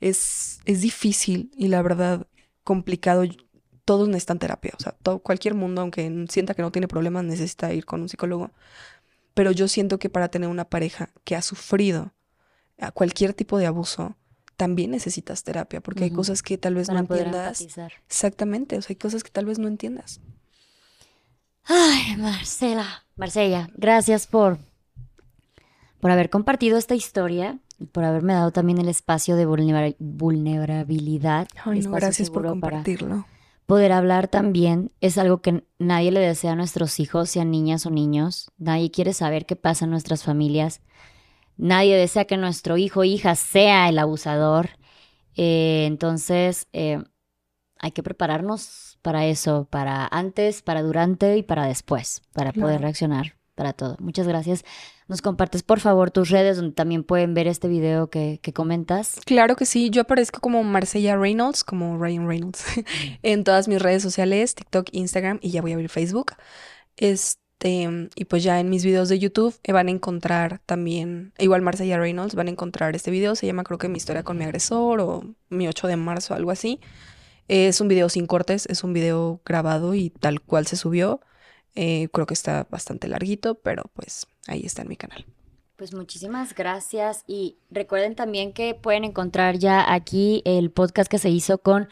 es, 0.00 0.60
es 0.64 0.80
difícil 0.80 1.52
y 1.56 1.68
la 1.68 1.80
verdad 1.82 2.26
complicado. 2.64 3.24
Todos 3.84 4.08
necesitan 4.08 4.38
terapia, 4.38 4.72
o 4.78 4.82
sea, 4.82 4.92
todo, 5.02 5.18
cualquier 5.20 5.54
mundo, 5.54 5.80
aunque 5.80 6.26
sienta 6.28 6.54
que 6.54 6.62
no 6.62 6.70
tiene 6.70 6.86
problemas, 6.86 7.24
necesita 7.24 7.72
ir 7.72 7.84
con 7.84 8.00
un 8.00 8.08
psicólogo. 8.08 8.52
Pero 9.34 9.50
yo 9.50 9.66
siento 9.66 9.98
que 9.98 10.08
para 10.08 10.28
tener 10.28 10.48
una 10.48 10.68
pareja 10.68 11.10
que 11.24 11.34
ha 11.34 11.42
sufrido 11.42 12.12
a 12.82 12.90
cualquier 12.90 13.32
tipo 13.32 13.56
de 13.58 13.66
abuso, 13.66 14.16
también 14.56 14.90
necesitas 14.90 15.44
terapia, 15.44 15.80
porque 15.80 16.04
hay 16.04 16.10
cosas 16.10 16.42
que 16.42 16.58
tal 16.58 16.74
vez 16.74 16.90
no 16.90 16.98
entiendas. 16.98 17.66
Exactamente, 18.06 18.76
o 18.76 18.82
sea, 18.82 18.90
hay 18.90 18.96
cosas 18.96 19.24
que 19.24 19.30
tal 19.30 19.46
vez 19.46 19.58
no 19.58 19.68
entiendas. 19.68 20.20
Ay, 21.64 22.16
Marcela, 22.18 23.06
Marcela, 23.16 23.70
gracias 23.76 24.26
por, 24.26 24.58
por 26.00 26.10
haber 26.10 26.28
compartido 26.28 26.76
esta 26.76 26.94
historia 26.94 27.60
y 27.78 27.86
por 27.86 28.04
haberme 28.04 28.34
dado 28.34 28.50
también 28.50 28.76
el 28.78 28.88
espacio 28.88 29.36
de 29.36 29.46
vulnerabilidad. 29.46 31.48
Ay, 31.64 31.80
no, 31.80 31.92
gracias 31.92 32.28
por 32.30 32.46
compartirlo. 32.46 33.24
Poder 33.66 33.92
hablar 33.92 34.28
también 34.28 34.90
es 35.00 35.18
algo 35.18 35.40
que 35.40 35.64
nadie 35.78 36.10
le 36.10 36.20
desea 36.20 36.52
a 36.52 36.56
nuestros 36.56 37.00
hijos, 37.00 37.30
sean 37.30 37.50
niñas 37.50 37.86
o 37.86 37.90
niños. 37.90 38.50
Nadie 38.58 38.90
quiere 38.90 39.14
saber 39.14 39.46
qué 39.46 39.56
pasa 39.56 39.84
en 39.84 39.92
nuestras 39.92 40.24
familias. 40.24 40.80
Nadie 41.62 41.96
desea 41.96 42.24
que 42.24 42.36
nuestro 42.36 42.76
hijo 42.76 43.00
o 43.00 43.04
hija 43.04 43.36
sea 43.36 43.88
el 43.88 44.00
abusador. 44.00 44.70
Eh, 45.36 45.84
entonces, 45.86 46.66
eh, 46.72 47.00
hay 47.78 47.92
que 47.92 48.02
prepararnos 48.02 48.98
para 49.00 49.26
eso, 49.26 49.68
para 49.70 50.08
antes, 50.10 50.60
para 50.60 50.82
durante 50.82 51.36
y 51.36 51.44
para 51.44 51.66
después, 51.66 52.22
para 52.32 52.52
poder 52.52 52.80
reaccionar 52.80 53.36
para 53.54 53.74
todo. 53.74 53.96
Muchas 54.00 54.26
gracias. 54.26 54.64
Nos 55.06 55.22
compartes, 55.22 55.62
por 55.62 55.78
favor, 55.78 56.10
tus 56.10 56.30
redes 56.30 56.56
donde 56.56 56.74
también 56.74 57.04
pueden 57.04 57.32
ver 57.32 57.46
este 57.46 57.68
video 57.68 58.10
que, 58.10 58.40
que 58.42 58.52
comentas. 58.52 59.20
Claro 59.24 59.54
que 59.54 59.64
sí. 59.64 59.88
Yo 59.90 60.02
aparezco 60.02 60.40
como 60.40 60.64
Marcella 60.64 61.16
Reynolds, 61.16 61.62
como 61.62 61.96
Ryan 61.96 62.26
Reynolds, 62.26 62.64
en 63.22 63.44
todas 63.44 63.68
mis 63.68 63.80
redes 63.80 64.02
sociales, 64.02 64.56
TikTok, 64.56 64.88
Instagram 64.90 65.38
y 65.40 65.50
ya 65.50 65.62
voy 65.62 65.70
a 65.70 65.74
abrir 65.74 65.90
Facebook. 65.90 66.32
Este 66.96 67.41
este, 67.62 68.10
y 68.16 68.24
pues 68.24 68.42
ya 68.42 68.58
en 68.58 68.68
mis 68.68 68.84
videos 68.84 69.08
de 69.08 69.18
YouTube 69.18 69.54
eh, 69.62 69.72
van 69.72 69.88
a 69.88 69.90
encontrar 69.90 70.60
también, 70.66 71.32
igual 71.38 71.62
Marcella 71.62 71.98
Reynolds, 71.98 72.34
van 72.34 72.48
a 72.48 72.50
encontrar 72.50 72.96
este 72.96 73.10
video, 73.10 73.36
se 73.36 73.46
llama 73.46 73.62
creo 73.62 73.78
que 73.78 73.88
mi 73.88 73.98
historia 73.98 74.24
con 74.24 74.36
mi 74.36 74.44
agresor 74.44 75.00
o 75.00 75.22
mi 75.48 75.68
8 75.68 75.86
de 75.86 75.96
marzo, 75.96 76.34
algo 76.34 76.50
así. 76.50 76.80
Es 77.48 77.80
un 77.80 77.88
video 77.88 78.08
sin 78.08 78.26
cortes, 78.26 78.66
es 78.66 78.82
un 78.82 78.92
video 78.92 79.40
grabado 79.44 79.94
y 79.94 80.10
tal 80.10 80.40
cual 80.40 80.66
se 80.66 80.76
subió. 80.76 81.20
Eh, 81.74 82.08
creo 82.12 82.26
que 82.26 82.34
está 82.34 82.66
bastante 82.70 83.08
larguito, 83.08 83.54
pero 83.56 83.84
pues 83.94 84.26
ahí 84.46 84.62
está 84.64 84.82
en 84.82 84.88
mi 84.88 84.96
canal. 84.96 85.24
Pues 85.76 85.94
muchísimas 85.94 86.54
gracias 86.54 87.24
y 87.26 87.58
recuerden 87.70 88.14
también 88.14 88.52
que 88.52 88.74
pueden 88.74 89.04
encontrar 89.04 89.58
ya 89.58 89.92
aquí 89.92 90.42
el 90.44 90.70
podcast 90.70 91.10
que 91.10 91.18
se 91.18 91.30
hizo 91.30 91.58
con 91.58 91.88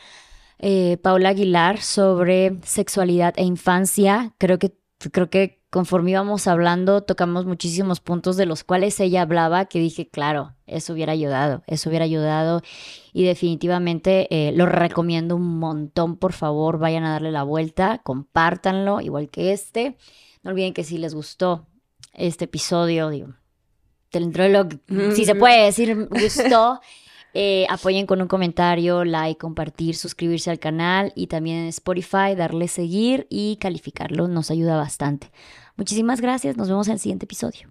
eh, 0.59 0.99
Paula 1.03 1.31
Aguilar 1.31 1.81
sobre 1.81 2.59
sexualidad 2.65 3.35
e 3.37 3.45
infancia. 3.45 4.35
Creo 4.39 4.59
que 4.59 4.75
creo 5.11 5.31
que 5.31 5.60
conforme 5.71 6.11
íbamos 6.11 6.49
hablando, 6.49 7.03
tocamos 7.03 7.47
muchísimos 7.47 8.01
puntos 8.01 8.37
de 8.37 8.45
los 8.45 8.65
cuales 8.65 8.99
ella 8.99 9.23
hablaba 9.23 9.67
que 9.67 9.79
dije, 9.79 10.09
claro, 10.09 10.55
eso 10.67 10.93
hubiera 10.93 11.13
ayudado, 11.13 11.63
eso 11.69 11.89
hubiera 11.89 12.05
ayudado 12.05 12.63
y 13.13 13.25
definitivamente 13.25 14.27
eh, 14.31 14.53
lo 14.53 14.67
recomiendo 14.67 15.37
un 15.37 15.59
montón, 15.59 16.17
por 16.17 16.33
favor, 16.33 16.79
vayan 16.79 17.05
a 17.05 17.13
darle 17.13 17.31
la 17.31 17.45
vuelta, 17.45 18.01
compártanlo, 18.03 19.01
igual 19.01 19.31
que 19.31 19.53
este. 19.53 19.97
No 20.43 20.51
olviden 20.51 20.75
que 20.75 20.85
si 20.85 20.99
les 20.99 21.15
gustó 21.15 21.67
este 22.15 22.47
episodio, 22.47 23.09
digo, 23.11 23.35
dentro 24.11 24.43
de 24.43 24.49
lo 24.51 24.69
si 25.15 25.25
se 25.25 25.35
puede 25.37 25.65
decir, 25.65 26.09
gustó. 26.11 26.81
Eh, 27.33 27.67
apoyen 27.69 28.07
con 28.07 28.21
un 28.21 28.29
comentario, 28.29 29.05
like, 29.05 29.39
compartir, 29.39 29.97
suscribirse 29.97 30.51
al 30.51 30.59
canal 30.59 31.13
y 31.15 31.29
también 31.29 31.59
en 31.59 31.67
Spotify, 31.69 32.35
darle 32.37 32.69
seguir 32.69 33.27
y 33.31 33.57
calificarlo. 33.57 34.29
Nos 34.29 34.51
ayuda 34.51 34.77
bastante. 34.77 35.31
Muchísimas 35.77 36.21
gracias. 36.21 36.57
Nos 36.57 36.69
vemos 36.69 36.89
en 36.89 36.95
el 36.95 36.99
siguiente 36.99 37.27
episodio. 37.27 37.71